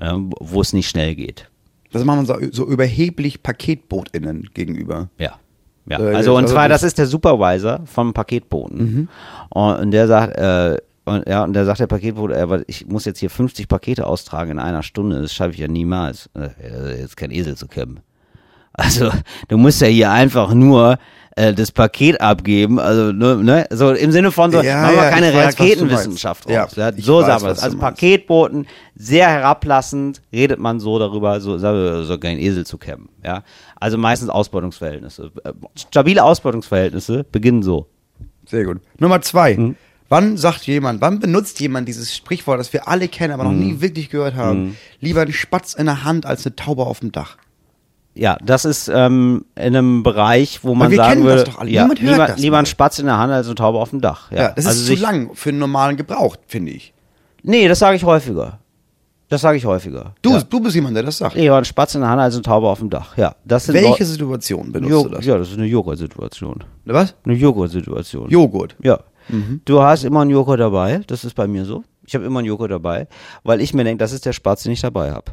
ja, 0.00 0.16
wo 0.40 0.60
es 0.60 0.72
nicht 0.72 0.88
schnell 0.88 1.14
geht. 1.14 1.48
Das 1.92 2.04
machen 2.04 2.26
wir 2.26 2.34
so, 2.50 2.64
so 2.64 2.66
überheblich 2.70 3.42
PaketbootInnen 3.42 4.50
gegenüber. 4.54 5.08
Ja. 5.18 5.38
Ja, 5.86 5.98
Äh, 5.98 6.14
also 6.14 6.36
und 6.36 6.44
also 6.44 6.54
zwar, 6.54 6.68
das- 6.68 6.84
ist 6.84 6.96
der 6.98 7.06
Supervisor 7.08 7.80
vom 7.86 8.12
Paketboten. 8.14 8.78
Mhm. 8.78 9.08
Und, 9.50 9.90
der 9.90 10.06
sagt, 10.06 10.36
äh, 10.38 10.78
und, 11.04 11.26
ja, 11.28 11.42
und 11.42 11.54
der 11.54 11.64
sagt 11.64 11.80
der 11.80 11.88
Paketbote, 11.88 12.36
äh, 12.36 12.48
weil 12.48 12.64
ich 12.68 12.86
muss 12.86 13.04
jetzt 13.04 13.18
hier 13.18 13.30
50 13.30 13.66
Pakete 13.66 14.06
austragen 14.06 14.52
in 14.52 14.58
einer 14.60 14.84
Stunde, 14.84 15.20
das 15.20 15.34
schaffe 15.34 15.50
ich 15.50 15.58
ja 15.58 15.66
niemals. 15.66 16.30
Äh, 16.34 17.00
jetzt 17.00 17.16
kein 17.16 17.32
Esel 17.32 17.56
zu 17.56 17.66
kämmen. 17.66 17.98
Also, 18.74 19.10
du 19.48 19.58
musst 19.58 19.80
ja 19.80 19.86
hier 19.86 20.10
einfach 20.10 20.54
nur 20.54 20.98
äh, 21.36 21.52
das 21.54 21.72
Paket 21.72 22.20
abgeben, 22.20 22.78
also 22.78 23.12
ne, 23.12 23.36
ne, 23.36 23.66
so 23.70 23.90
im 23.92 24.12
Sinne 24.12 24.30
von 24.30 24.50
so, 24.52 24.60
Ja, 24.62 24.82
machen 24.82 24.96
wir 24.96 25.02
ja, 25.04 25.10
keine 25.10 25.34
weiß, 25.34 25.58
Raketenwissenschaft. 25.58 26.48
Ja, 26.48 26.68
Ja, 26.76 26.92
so 26.96 27.20
sagen 27.20 27.42
wir 27.44 27.50
es. 27.50 27.58
Also. 27.60 27.78
Paketboten, 27.78 28.66
sehr 28.94 29.28
herablassend, 29.28 30.20
redet 30.32 30.58
man 30.58 30.80
so 30.80 30.98
darüber, 30.98 31.40
so, 31.40 31.58
so, 31.58 32.18
kein 32.18 32.38
Esel 32.38 32.66
zu 32.66 32.78
kämmen. 32.78 33.08
Ja? 33.24 33.42
Also 33.76 33.98
meistens 33.98 34.28
Ausbeutungsverhältnisse. 34.30 35.30
Äh, 35.44 35.52
Stabile 35.74 36.22
Ausbeutungsverhältnisse 36.24 37.24
beginnen 37.24 37.62
so. 37.62 37.86
Sehr 38.46 38.64
gut. 38.64 38.80
Nummer 38.98 39.20
zwei. 39.22 39.56
Mhm. 39.56 39.76
Wann 40.08 40.36
sagt 40.36 40.66
jemand, 40.66 41.00
wann 41.00 41.20
benutzt 41.20 41.58
jemand 41.60 41.88
dieses 41.88 42.14
Sprichwort, 42.14 42.60
das 42.60 42.72
wir 42.74 42.86
alle 42.88 43.08
kennen, 43.08 43.32
aber 43.32 43.44
noch 43.44 43.52
Mhm. 43.52 43.60
nie 43.60 43.80
wirklich 43.80 44.10
gehört 44.10 44.34
haben? 44.34 44.76
Lieber 45.00 45.22
ein 45.22 45.32
Spatz 45.32 45.72
in 45.72 45.86
der 45.86 46.04
Hand 46.04 46.26
als 46.26 46.44
eine 46.44 46.54
Taube 46.56 46.84
auf 46.84 47.00
dem 47.00 47.12
Dach. 47.12 47.36
Ja, 48.14 48.36
das 48.44 48.64
ist 48.64 48.88
ähm, 48.92 49.44
in 49.54 49.74
einem 49.76 50.02
Bereich, 50.02 50.60
wo 50.62 50.74
man 50.74 50.90
wir 50.90 50.96
sagen 50.98 51.12
kennen 51.22 51.24
das 51.26 51.34
würde, 51.38 51.50
doch 51.50 51.58
alle. 51.60 51.70
ja, 51.70 51.86
Niemand 51.86 52.40
mal. 52.50 52.54
ein 52.58 52.66
Spatz 52.66 52.98
in 52.98 53.06
der 53.06 53.16
Hand 53.16 53.32
als 53.32 53.46
eine 53.46 53.54
Taube 53.54 53.78
auf 53.78 53.90
dem 53.90 54.00
Dach. 54.02 54.30
Ja, 54.30 54.36
Ja, 54.38 54.48
das 54.50 54.66
also 54.66 54.78
ist 54.80 54.86
zu 54.86 54.92
sich- 54.92 55.00
lang 55.00 55.30
für 55.34 55.48
einen 55.48 55.58
normalen 55.58 55.96
Gebrauch, 55.96 56.36
finde 56.46 56.72
ich. 56.72 56.92
Nee, 57.42 57.68
das 57.68 57.78
sage 57.78 57.96
ich 57.96 58.04
häufiger. 58.04 58.58
Das 59.30 59.40
sage 59.40 59.56
ich 59.56 59.64
häufiger. 59.64 60.14
Du, 60.20 60.32
ja. 60.32 60.42
du 60.42 60.60
bist 60.60 60.74
jemand, 60.74 60.94
der 60.94 61.04
das 61.04 61.16
sagt. 61.16 61.36
Ich 61.36 61.48
war 61.48 61.56
ein 61.56 61.64
Spatz 61.64 61.94
in 61.94 62.02
der 62.02 62.10
Hand 62.10 62.20
als 62.20 62.34
eine 62.34 62.42
Taube 62.42 62.68
auf 62.68 62.80
dem 62.80 62.90
Dach. 62.90 63.16
Ja, 63.16 63.34
das 63.46 63.64
sind 63.64 63.74
Welche 63.76 64.04
Situation 64.04 64.70
benutzt 64.70 64.90
Jo 64.90 65.02
du 65.04 65.08
das? 65.08 65.24
Ja, 65.24 65.38
das 65.38 65.48
ist 65.50 65.56
eine 65.56 65.66
Joghurt-Situation. 65.66 66.64
Was? 66.84 67.14
Eine 67.24 67.34
Joghurt-Situation. 67.34 68.28
Joghurt. 68.28 68.76
Ja. 68.82 69.00
Du 69.64 69.80
hast 69.80 70.04
immer 70.04 70.20
einen 70.20 70.30
Joghurt 70.30 70.60
dabei, 70.60 71.00
das 71.06 71.24
ist 71.24 71.34
bei 71.34 71.46
mir 71.46 71.64
so. 71.64 71.82
Ich 72.04 72.14
habe 72.14 72.24
immer 72.24 72.40
einen 72.40 72.48
Joghurt 72.48 72.70
dabei, 72.70 73.06
weil 73.44 73.60
ich 73.60 73.74
mir 73.74 73.84
denke, 73.84 73.98
das 73.98 74.12
ist 74.12 74.26
der 74.26 74.32
Spatz, 74.32 74.64
den 74.64 74.72
ich 74.72 74.80
dabei 74.80 75.12
habe. 75.12 75.32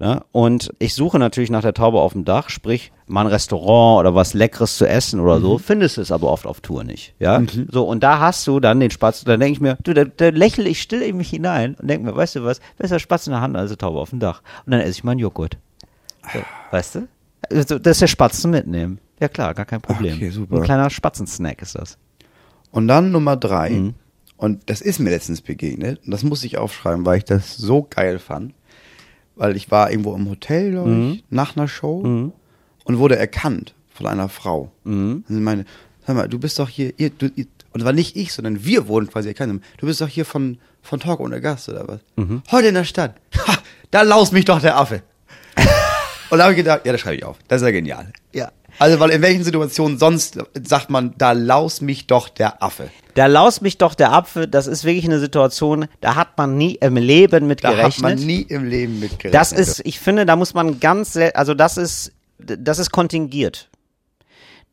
Ja? 0.00 0.24
Und 0.32 0.72
ich 0.78 0.94
suche 0.94 1.18
natürlich 1.18 1.50
nach 1.50 1.62
der 1.62 1.74
Taube 1.74 2.00
auf 2.00 2.12
dem 2.12 2.24
Dach, 2.24 2.48
sprich 2.48 2.92
mal 3.06 3.22
ein 3.22 3.26
Restaurant 3.26 4.00
oder 4.00 4.14
was 4.14 4.34
Leckeres 4.34 4.76
zu 4.76 4.88
essen 4.88 5.20
oder 5.20 5.40
so, 5.40 5.58
findest 5.58 5.98
es 5.98 6.10
aber 6.10 6.30
oft 6.30 6.46
auf 6.46 6.60
Tour 6.60 6.84
nicht. 6.84 7.14
Ja, 7.18 7.40
so 7.70 7.86
und 7.86 8.02
da 8.02 8.18
hast 8.18 8.46
du 8.46 8.60
dann 8.60 8.80
den 8.80 8.90
Spatz, 8.90 9.24
dann 9.24 9.40
denke 9.40 9.52
ich 9.52 9.60
mir, 9.60 9.76
du, 9.82 9.94
da, 9.94 10.04
da 10.04 10.30
lächle 10.30 10.68
ich 10.68 10.80
still 10.80 11.02
in 11.02 11.16
mich 11.16 11.30
hinein 11.30 11.74
und 11.74 11.88
denke 11.88 12.06
mir, 12.06 12.16
weißt 12.16 12.36
du 12.36 12.44
was, 12.44 12.60
besser 12.78 12.98
Spatz 12.98 13.26
in 13.26 13.32
der 13.32 13.42
Hand 13.42 13.56
als 13.56 13.70
eine 13.70 13.78
Taube 13.78 14.00
auf 14.00 14.10
dem 14.10 14.20
Dach. 14.20 14.42
Und 14.64 14.72
dann 14.72 14.80
esse 14.80 14.90
ich 14.90 15.04
mal 15.04 15.12
einen 15.12 15.20
Joghurt. 15.20 15.58
So, 16.32 16.40
weißt 16.70 16.94
du? 16.96 17.08
Also, 17.50 17.78
das 17.78 17.92
ist 17.92 18.00
der 18.00 18.06
Spatz 18.06 18.40
zum 18.40 18.50
Mitnehmen. 18.50 18.98
Ja 19.20 19.28
klar, 19.28 19.54
gar 19.54 19.64
kein 19.66 19.80
Problem. 19.80 20.16
Okay, 20.16 20.30
super. 20.30 20.56
Ein 20.56 20.62
kleiner 20.62 20.90
Spatzensnack 20.90 21.62
ist 21.62 21.74
das. 21.74 21.98
Und 22.70 22.88
dann 22.88 23.12
Nummer 23.12 23.36
drei. 23.36 23.70
Mhm. 23.70 23.94
Und 24.36 24.68
das 24.68 24.80
ist 24.80 24.98
mir 24.98 25.10
letztens 25.10 25.40
begegnet. 25.40 26.00
Und 26.04 26.10
das 26.10 26.22
muss 26.22 26.44
ich 26.44 26.58
aufschreiben, 26.58 27.06
weil 27.06 27.18
ich 27.18 27.24
das 27.24 27.56
so 27.56 27.86
geil 27.88 28.18
fand. 28.18 28.52
Weil 29.34 29.56
ich 29.56 29.70
war 29.70 29.90
irgendwo 29.90 30.14
im 30.14 30.28
Hotel, 30.28 30.70
glaube 30.72 30.90
Mhm. 30.90 31.10
ich, 31.12 31.24
nach 31.30 31.56
einer 31.56 31.68
Show 31.68 32.32
und 32.84 32.98
wurde 32.98 33.16
erkannt 33.16 33.74
von 33.92 34.06
einer 34.06 34.28
Frau. 34.28 34.70
Mhm. 34.84 35.24
Und 35.28 35.34
sie 35.34 35.40
meine, 35.40 35.64
sag 36.06 36.16
mal, 36.16 36.28
du 36.28 36.38
bist 36.38 36.58
doch 36.58 36.68
hier, 36.68 36.92
ihr, 36.98 37.10
du, 37.10 37.30
ihr, 37.34 37.46
und 37.72 37.84
war 37.84 37.92
nicht 37.92 38.16
ich, 38.16 38.32
sondern 38.32 38.64
wir 38.64 38.88
wurden 38.88 39.08
quasi 39.08 39.28
erkannt. 39.28 39.62
Du 39.78 39.86
bist 39.86 40.00
doch 40.00 40.08
hier 40.08 40.24
von, 40.24 40.58
von 40.82 41.00
Talk 41.00 41.20
ohne 41.20 41.40
Gast 41.40 41.68
oder 41.68 41.86
was? 41.88 42.00
Mhm. 42.16 42.42
Heute 42.50 42.68
in 42.68 42.74
der 42.74 42.84
Stadt. 42.84 43.16
Ha, 43.46 43.58
da 43.90 44.02
laust 44.02 44.32
mich 44.32 44.44
doch 44.46 44.60
der 44.60 44.76
Affe. 44.78 45.02
und 46.30 46.38
da 46.38 46.44
habe 46.44 46.52
ich 46.52 46.58
gedacht, 46.58 46.84
ja, 46.84 46.92
das 46.92 47.00
schreibe 47.00 47.16
ich 47.16 47.24
auf. 47.24 47.38
Das 47.48 47.60
ist 47.62 47.66
ja 47.66 47.72
genial. 47.72 48.12
Ja. 48.32 48.50
Also, 48.78 49.00
weil 49.00 49.10
in 49.10 49.22
welchen 49.22 49.44
Situationen 49.44 49.98
sonst 49.98 50.38
sagt 50.66 50.90
man, 50.90 51.14
da 51.18 51.32
laus 51.32 51.80
mich 51.80 52.06
doch 52.06 52.28
der 52.28 52.62
Affe. 52.62 52.90
Da 53.14 53.26
laust 53.26 53.62
mich 53.62 53.78
doch 53.78 53.94
der 53.94 54.12
Apfel, 54.12 54.46
das 54.46 54.66
ist 54.66 54.84
wirklich 54.84 55.06
eine 55.06 55.18
Situation, 55.18 55.86
da 56.02 56.14
hat 56.16 56.36
man 56.36 56.56
nie 56.58 56.74
im 56.74 56.96
Leben 56.96 57.46
mit 57.46 57.64
Da 57.64 57.70
gerechnet. 57.70 57.94
hat 57.94 58.02
man 58.18 58.26
nie 58.26 58.42
im 58.42 58.64
Leben 58.68 59.00
mit 59.00 59.18
gerechnet. 59.18 59.34
das 59.34 59.52
ist, 59.52 59.80
ich 59.84 59.98
finde, 59.98 60.26
da 60.26 60.36
muss 60.36 60.52
man 60.52 60.80
ganz, 60.80 61.18
also 61.34 61.54
das 61.54 61.78
ist, 61.78 62.12
das 62.38 62.78
ist 62.78 62.90
kontingiert. 62.90 63.70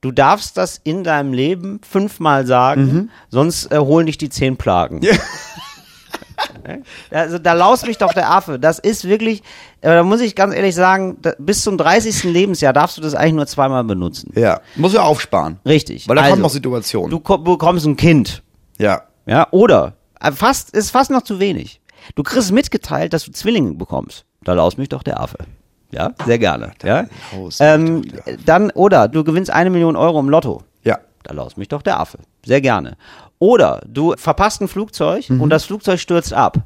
Du 0.01 0.12
darfst 0.12 0.58
das 0.58 0.82
in 0.84 1.06
deinem 1.06 1.32
Leben 1.32 1.80
fünfmal 1.89 2.45
sagen, 2.45 3.10
sonst 3.30 3.72
äh, 3.72 3.78
holen 3.78 4.06
dich 4.08 4.18
die 4.18 4.28
zehn 4.30 4.58
Plagen. 4.58 5.01
Ja. 5.01 5.14
Also 7.12 7.38
da 7.39 7.54
laust 7.54 7.86
mich 7.88 7.98
doch 7.98 8.14
der 8.14 8.30
Affe. 8.32 8.60
Das 8.60 8.80
ist 8.80 9.06
wirklich, 9.08 9.44
da 9.82 10.04
muss 10.04 10.22
ich 10.22 10.36
ganz 10.36 10.54
ehrlich 10.54 10.76
sagen, 10.76 11.18
bis 11.39 11.62
zum 11.64 11.78
30. 11.78 12.24
Lebensjahr 12.26 12.74
darfst 12.74 12.98
du 12.98 13.02
das 13.02 13.16
eigentlich 13.16 13.34
nur 13.34 13.48
zweimal 13.48 13.84
benutzen. 13.84 14.32
Ja, 14.36 14.62
muss 14.76 14.94
ja 14.94 15.02
aufsparen. 15.02 15.60
Richtig. 15.66 16.08
Weil 16.08 16.16
da 16.16 16.22
also, 16.24 16.32
kommen 16.34 16.41
noch 16.44 16.50
Situationen. 16.50 17.10
Du 17.10 17.20
ko- 17.20 17.38
bekommst 17.38 17.86
ein 17.86 17.96
Kind. 17.98 18.44
ja. 18.78 19.04
Ja, 19.26 19.48
oder 19.52 19.94
äh, 20.20 20.34
fast 20.34 20.72
ist 20.72 20.91
fast 20.91 21.10
noch 21.10 21.22
zu 21.22 21.39
wenig. 21.39 21.80
Du 22.16 22.24
kriegst 22.24 22.52
mitgeteilt, 22.52 23.14
dass 23.14 23.24
du 23.24 23.32
Zwillinge 23.32 23.74
bekommst. 23.76 24.26
Da 24.44 24.52
laus 24.52 24.76
mich 24.76 24.89
doch 24.89 25.02
der 25.02 25.22
Affe. 25.22 25.38
Ja, 25.91 26.12
sehr 26.26 26.39
gerne. 26.39 26.74
Ja. 26.84 27.06
laus 27.34 27.60
Ähm, 27.62 28.02
dann 28.46 28.70
oder 28.72 29.08
du 29.08 29.24
gewinnst 29.24 29.50
eine 29.50 29.70
Million 29.70 29.96
Euro 29.96 30.20
im 30.20 30.28
Lotto. 30.28 30.64
Ja. 30.84 31.00
Da 31.24 31.34
laus 31.34 31.56
mich 31.56 31.70
doch 31.70 31.82
der 31.82 32.02
Affe. 32.02 32.18
Sehr 32.46 32.60
gerne. 32.60 32.98
Oder 33.44 33.82
du 33.86 34.14
verpasst 34.18 34.62
ein 34.62 34.70
Flugzeug 34.70 35.30
Mhm. 35.30 35.41
und 35.41 35.50
das 35.50 35.66
Flugzeug 35.66 36.00
stürzt 36.00 36.32
ab. 36.34 36.60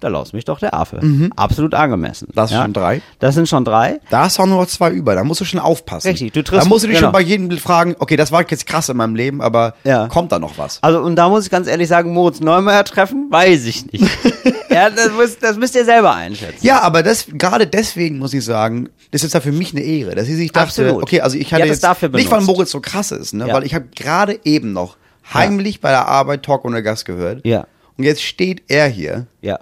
Da 0.00 0.06
laus 0.06 0.32
mich 0.32 0.44
doch 0.44 0.60
der 0.60 0.72
Affe. 0.72 1.00
Absolut 1.34 1.74
angemessen. 1.74 2.28
Mhm. 2.30 2.34
Das 2.36 2.50
sind 2.50 2.58
ja? 2.58 2.62
schon 2.64 2.72
drei. 2.74 3.02
Das 3.18 3.34
sind 3.34 3.48
schon 3.48 3.64
drei. 3.64 3.98
Da 4.08 4.20
hast 4.24 4.38
du 4.38 4.42
auch 4.42 4.46
nur 4.46 4.60
noch 4.60 4.68
zwei 4.68 4.90
über. 4.92 5.16
Da 5.16 5.24
musst 5.24 5.40
du 5.40 5.44
schon 5.44 5.58
aufpassen. 5.58 6.06
Richtig, 6.10 6.32
du 6.32 6.44
triffst- 6.44 6.64
Da 6.64 6.68
musst 6.68 6.84
du 6.84 6.88
dich 6.88 6.98
genau. 6.98 7.08
schon 7.08 7.12
bei 7.12 7.22
jedem 7.22 7.50
fragen, 7.58 7.96
okay, 7.98 8.14
das 8.16 8.30
war 8.30 8.42
jetzt 8.48 8.66
krass 8.66 8.88
in 8.88 8.96
meinem 8.96 9.16
Leben, 9.16 9.40
aber 9.42 9.74
Ja. 9.82 10.06
kommt 10.06 10.30
da 10.30 10.38
noch 10.38 10.58
was? 10.58 10.80
Also, 10.82 11.00
und 11.00 11.16
da 11.16 11.28
muss 11.28 11.44
ich 11.46 11.50
ganz 11.50 11.66
ehrlich 11.66 11.88
sagen, 11.88 12.12
Moritz 12.12 12.38
Neumeier 12.38 12.84
treffen, 12.84 13.26
weiß 13.32 13.64
ich 13.64 13.90
nicht. 13.90 14.04
ja, 14.70 14.90
das, 14.90 15.10
muss, 15.10 15.38
das 15.40 15.56
müsst 15.56 15.74
ihr 15.74 15.84
selber 15.84 16.14
einschätzen. 16.14 16.64
Ja, 16.64 16.82
aber 16.82 17.02
das, 17.02 17.26
gerade 17.32 17.66
deswegen 17.66 18.18
muss 18.18 18.32
ich 18.34 18.44
sagen, 18.44 18.90
das 19.10 19.24
ist 19.24 19.34
ja 19.34 19.40
für 19.40 19.50
mich 19.50 19.72
eine 19.72 19.80
Ehre, 19.82 20.14
dass 20.14 20.26
sie 20.26 20.36
sich 20.36 20.52
dachte, 20.52 20.82
Absolut. 20.82 21.02
okay, 21.02 21.20
also 21.22 21.36
ich 21.36 21.52
hatte 21.52 21.62
Ja, 21.66 21.72
jetzt, 21.72 21.82
nicht 22.12 22.30
weil. 22.30 22.42
Moritz 22.42 22.70
so 22.70 22.80
krass 22.80 23.10
ist, 23.10 23.32
ne, 23.34 23.48
weil 23.50 23.64
ich 23.64 23.74
habe 23.74 23.86
gerade 23.96 24.38
eben 24.44 24.72
noch 24.72 24.96
heimlich 25.34 25.80
bei 25.80 25.90
der 25.90 26.06
Arbeit 26.06 26.42
Talk 26.42 26.64
ohne 26.64 26.82
Gast 26.82 27.04
gehört. 27.04 27.46
Ja. 27.46 27.66
Und 27.96 28.04
jetzt 28.04 28.22
steht 28.22 28.62
er 28.68 28.88
hier. 28.88 29.26
Ja, 29.40 29.58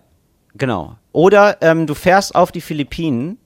genau. 0.56 0.96
Oder 1.12 1.58
ähm, 1.62 1.86
du 1.86 1.94
fährst 1.94 2.34
auf 2.34 2.52
die 2.52 2.60
Philippinen, 2.60 3.38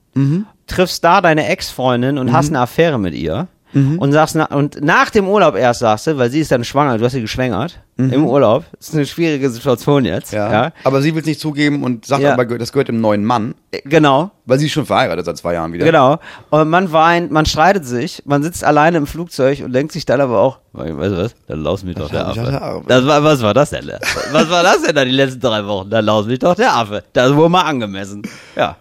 triffst 0.67 1.03
da 1.03 1.21
deine 1.21 1.47
Ex-Freundin 1.47 2.17
und 2.17 2.33
hast 2.33 2.49
eine 2.49 2.59
Affäre 2.59 2.99
mit 2.99 3.13
ihr 3.13 3.47
und 3.73 4.11
sagst 4.11 4.35
na, 4.35 4.45
und 4.45 4.81
nach 4.83 5.09
dem 5.09 5.27
Urlaub 5.29 5.55
erst 5.55 5.79
sagst 5.79 6.07
du, 6.07 6.17
weil 6.17 6.29
sie 6.29 6.39
ist 6.41 6.51
dann 6.51 6.63
schwanger, 6.63 6.97
du 6.97 7.05
hast 7.05 7.13
sie 7.13 7.21
geschwängert 7.21 7.79
im 7.97 8.25
Urlaub. 8.25 8.65
Das 8.79 8.89
ist 8.89 8.95
eine 8.95 9.05
schwierige 9.05 9.47
Situation 9.49 10.05
jetzt. 10.05 10.33
Ja. 10.33 10.71
Aber 10.83 11.01
sie 11.03 11.13
will 11.13 11.21
es 11.21 11.27
nicht 11.27 11.39
zugeben 11.39 11.83
und 11.83 12.03
sagt 12.05 12.23
Ja. 12.23 12.33
aber, 12.33 12.45
das 12.45 12.71
gehört 12.73 12.87
dem 12.87 12.99
neuen 12.99 13.23
Mann, 13.23 13.53
Äh, 13.71 13.81
Genau. 13.85 14.31
weil 14.45 14.57
sie 14.57 14.65
ist 14.65 14.71
schon 14.71 14.87
verheiratet 14.87 15.23
seit 15.25 15.37
zwei 15.37 15.53
Jahren 15.53 15.71
wieder. 15.71 15.85
Genau. 15.85 16.17
Und 16.49 16.69
man 16.69 16.91
weint, 16.91 17.29
man 17.31 17.45
streitet 17.45 17.85
sich, 17.85 18.23
man 18.25 18.41
sitzt 18.41 18.63
alleine 18.63 18.97
im 18.97 19.05
Flugzeug 19.07 19.61
und 19.63 19.71
denkt 19.73 19.91
sich 19.93 20.05
dann 20.05 20.19
aber 20.19 20.39
auch, 20.39 20.57
weißt 20.73 20.89
du 21.13 21.17
was, 21.17 21.35
dann 21.47 21.61
laus 21.61 21.83
mich 21.83 21.95
doch 21.95 22.09
der 22.09 22.27
Affe. 22.27 22.81
Das 22.87 23.05
war, 23.05 23.23
was 23.23 23.41
war 23.43 23.53
das 23.53 23.69
denn? 23.69 23.85
da? 23.87 23.99
Was 24.31 24.49
war 24.49 24.63
das 24.63 24.81
denn 24.81 24.95
da 24.95 25.05
die 25.05 25.11
letzten 25.11 25.39
drei 25.39 25.63
Wochen? 25.65 25.89
Dann 25.91 26.03
laus 26.05 26.25
mich 26.25 26.39
doch 26.39 26.55
der 26.55 26.73
Affe. 26.75 27.03
Das 27.13 27.35
wohl 27.35 27.49
mal 27.49 27.61
angemessen. 27.61 28.23
Ja. 28.55 28.77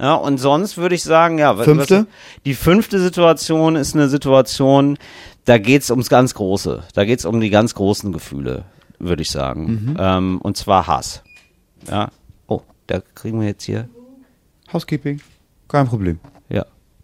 Ja, 0.00 0.14
und 0.14 0.38
sonst 0.38 0.78
würde 0.78 0.94
ich 0.94 1.02
sagen, 1.02 1.38
ja. 1.38 1.54
Fünfte? 1.54 2.00
Was, 2.00 2.42
die 2.46 2.54
fünfte 2.54 2.98
Situation 3.00 3.76
ist 3.76 3.94
eine 3.94 4.08
Situation, 4.08 4.96
da 5.44 5.58
geht's 5.58 5.90
ums 5.90 6.08
ganz 6.08 6.32
Große. 6.34 6.84
Da 6.94 7.04
geht's 7.04 7.26
um 7.26 7.40
die 7.40 7.50
ganz 7.50 7.74
großen 7.74 8.10
Gefühle, 8.12 8.64
würde 8.98 9.22
ich 9.22 9.30
sagen. 9.30 9.66
Mhm. 9.66 9.96
Ähm, 9.98 10.40
und 10.40 10.56
zwar 10.56 10.86
Hass. 10.86 11.22
Ja. 11.88 12.10
Oh, 12.46 12.62
da 12.86 13.00
kriegen 13.14 13.40
wir 13.40 13.48
jetzt 13.48 13.64
hier 13.64 13.88
Housekeeping, 14.72 15.20
kein 15.68 15.86
Problem. 15.86 16.20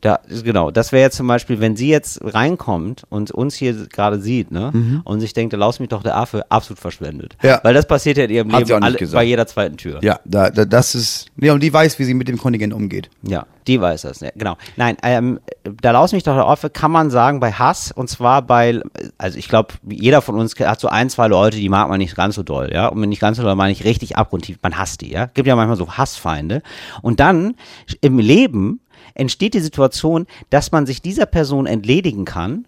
Ja. 0.07 0.19
Da, 0.29 0.43
genau, 0.43 0.71
das 0.71 0.93
wäre 0.93 1.03
jetzt 1.03 1.17
zum 1.17 1.27
Beispiel, 1.27 1.61
wenn 1.61 1.77
sie 1.77 1.89
jetzt 1.89 2.21
reinkommt 2.23 3.05
und 3.09 3.31
uns 3.31 3.55
hier 3.55 3.75
gerade 3.89 4.21
sieht, 4.21 4.51
ne, 4.51 5.03
und 5.05 5.21
sich 5.21 5.33
denkt, 5.33 5.53
laus 5.55 5.81
mich 5.81 5.89
doch 5.89 6.03
der 6.03 6.17
Affe, 6.17 6.45
absolut 6.49 6.79
verschwendet. 6.79 7.37
Mhm. 7.43 7.49
Ja. 7.49 7.61
Weil 7.63 7.75
das 7.75 7.87
passiert 7.87 8.17
ja 8.17 8.25
in 8.25 8.31
ihrem 8.31 8.53
Hat 8.53 8.69
Leben 8.69 8.83
alle, 8.83 8.99
bei 9.13 9.25
jeder 9.25 9.47
zweiten 9.47 9.77
Tür. 9.77 9.99
Ja, 10.03 10.21
da, 10.25 10.51
da, 10.51 10.65
das 10.65 10.95
ist, 10.95 11.27
ja, 11.37 11.53
und 11.53 11.63
die 11.63 11.73
weiß, 11.73 11.99
wie 11.99 12.05
sie 12.05 12.15
mit 12.15 12.29
dem 12.29 12.39
Kontingent 12.39 12.73
umgeht. 12.73 13.11
Ja, 13.23 13.47
die 13.67 13.81
weiß 13.81 14.03
das, 14.03 14.21
ja, 14.21 14.31
genau. 14.37 14.57
Nein, 14.77 14.97
ähm, 15.03 15.41
da 15.83 15.91
laus 15.91 16.13
mich 16.13 16.23
doch 16.23 16.35
der 16.35 16.47
Affe, 16.47 16.71
kann 16.71 16.93
man 16.93 17.11
sagen, 17.11 17.41
bei 17.41 17.53
Hass, 17.53 17.91
und 17.91 18.09
zwar 18.09 18.43
bei, 18.43 18.81
also 19.19 19.39
ich 19.39 19.49
glaube, 19.49 19.75
jeder 19.89 20.23
von 20.23 20.37
uns 20.37 20.55
hat 20.61 20.81
so 20.81 20.89
ein, 20.89 21.11
zwei 21.11 21.27
Leute, 21.27 21.57
die 21.57 21.69
mag 21.69 21.89
man 21.89 21.99
nicht 21.99 22.15
ganz 22.15 22.37
so 22.37 22.43
doll, 22.43 22.71
ja, 22.73 22.87
und 22.89 23.03
wenn 23.03 23.09
nicht 23.09 23.21
ganz 23.21 23.39
so 23.39 23.43
doll, 23.43 23.57
meine 23.57 23.73
ich 23.73 23.85
richtig 23.85 24.17
abgrundtief, 24.17 24.59
man 24.63 24.79
hasst 24.79 25.01
die, 25.01 25.11
ja. 25.11 25.27
Gibt 25.35 25.49
ja 25.49 25.57
manchmal 25.57 25.77
so 25.77 25.91
Hassfeinde. 25.91 26.63
Und 27.03 27.21
dann, 27.21 27.55
im 28.01 28.19
Leben, 28.19 28.81
entsteht 29.17 29.55
die 29.55 29.61
Situation, 29.61 30.27
dass 30.51 30.73
man 30.73 30.87
sich 30.87 31.03
dieser 31.03 31.27
Person 31.27 31.67
entledigen 31.67 32.25
kann, 32.25 32.67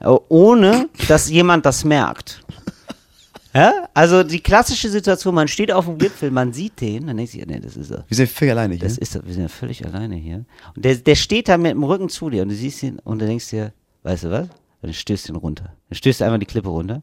äh, 0.00 0.08
ohne 0.28 0.88
dass 1.08 1.28
jemand 1.30 1.66
das 1.66 1.84
merkt. 1.84 2.42
Ja? 3.54 3.88
Also 3.94 4.22
die 4.22 4.40
klassische 4.40 4.90
Situation, 4.90 5.34
man 5.34 5.48
steht 5.48 5.72
auf 5.72 5.86
dem 5.86 5.98
Gipfel, 5.98 6.30
man 6.30 6.52
sieht 6.52 6.80
den, 6.80 7.06
dann 7.06 7.16
denkt 7.16 7.32
sich, 7.32 7.46
nee, 7.46 7.60
das 7.60 7.76
ist 7.76 7.90
er. 7.90 8.04
Wir 8.08 8.16
sind 8.16 8.28
völlig 8.28 8.52
alleine 8.52 8.74
hier. 8.74 8.84
Das 8.84 8.98
ist, 8.98 9.14
wir 9.14 9.32
sind 9.32 9.42
ja 9.42 9.48
völlig 9.48 9.84
alleine 9.86 10.16
hier. 10.16 10.44
Und 10.74 10.84
der, 10.84 10.96
der 10.96 11.14
steht 11.14 11.48
da 11.48 11.56
mit 11.56 11.72
dem 11.72 11.84
Rücken 11.84 12.08
zu 12.08 12.28
dir 12.28 12.42
und 12.42 12.48
du 12.48 12.54
siehst 12.54 12.82
ihn 12.82 12.98
und 13.00 13.20
du 13.20 13.26
denkst 13.26 13.48
dir, 13.50 13.72
weißt 14.02 14.24
du 14.24 14.30
was? 14.30 14.48
Dann 14.82 14.92
stößt 14.92 15.30
ihn 15.30 15.36
runter. 15.36 15.72
Dann 15.88 15.96
stößt 15.96 16.20
du 16.20 16.24
einfach 16.24 16.38
die 16.38 16.46
Klippe 16.46 16.68
runter. 16.68 17.02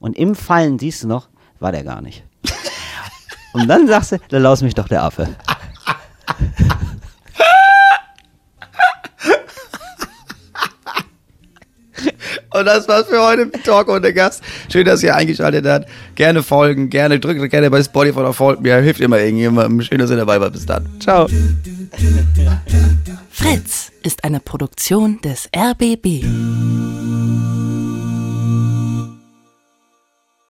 Und 0.00 0.16
im 0.16 0.34
Fallen 0.34 0.78
siehst 0.78 1.04
du 1.04 1.08
noch, 1.08 1.28
war 1.60 1.70
der 1.70 1.84
gar 1.84 2.00
nicht. 2.00 2.24
Und 3.52 3.68
dann 3.68 3.86
sagst 3.86 4.12
du, 4.12 4.18
dann 4.28 4.42
laus 4.42 4.62
mich 4.62 4.74
doch 4.74 4.88
der 4.88 5.04
Affe. 5.04 5.28
Und 12.54 12.66
das 12.66 12.88
war's 12.88 13.06
für 13.06 13.20
heute 13.20 13.46
mit 13.46 13.64
Talk 13.64 13.88
und 13.88 14.02
der 14.02 14.12
Gast. 14.12 14.42
Schön, 14.70 14.84
dass 14.84 15.02
ihr 15.02 15.14
eingeschaltet 15.14 15.66
habt. 15.66 15.88
Gerne 16.14 16.42
folgen, 16.42 16.90
gerne 16.90 17.18
drückt 17.18 17.50
gerne 17.50 17.70
bei 17.70 17.82
Spotify 17.82 18.18
oder 18.18 18.32
folgt 18.32 18.62
mir. 18.62 18.76
Hilft 18.76 19.00
immer 19.00 19.18
irgendjemandem. 19.18 19.82
Schön, 19.82 19.98
dass 19.98 20.10
ihr 20.10 20.16
dabei 20.16 20.40
wart. 20.40 20.52
Bis 20.52 20.66
dann. 20.66 20.86
Ciao. 21.00 21.28
Fritz 23.30 23.92
ist 24.02 24.24
eine 24.24 24.40
Produktion 24.40 25.20
des 25.22 25.48
RBB. 25.54 26.24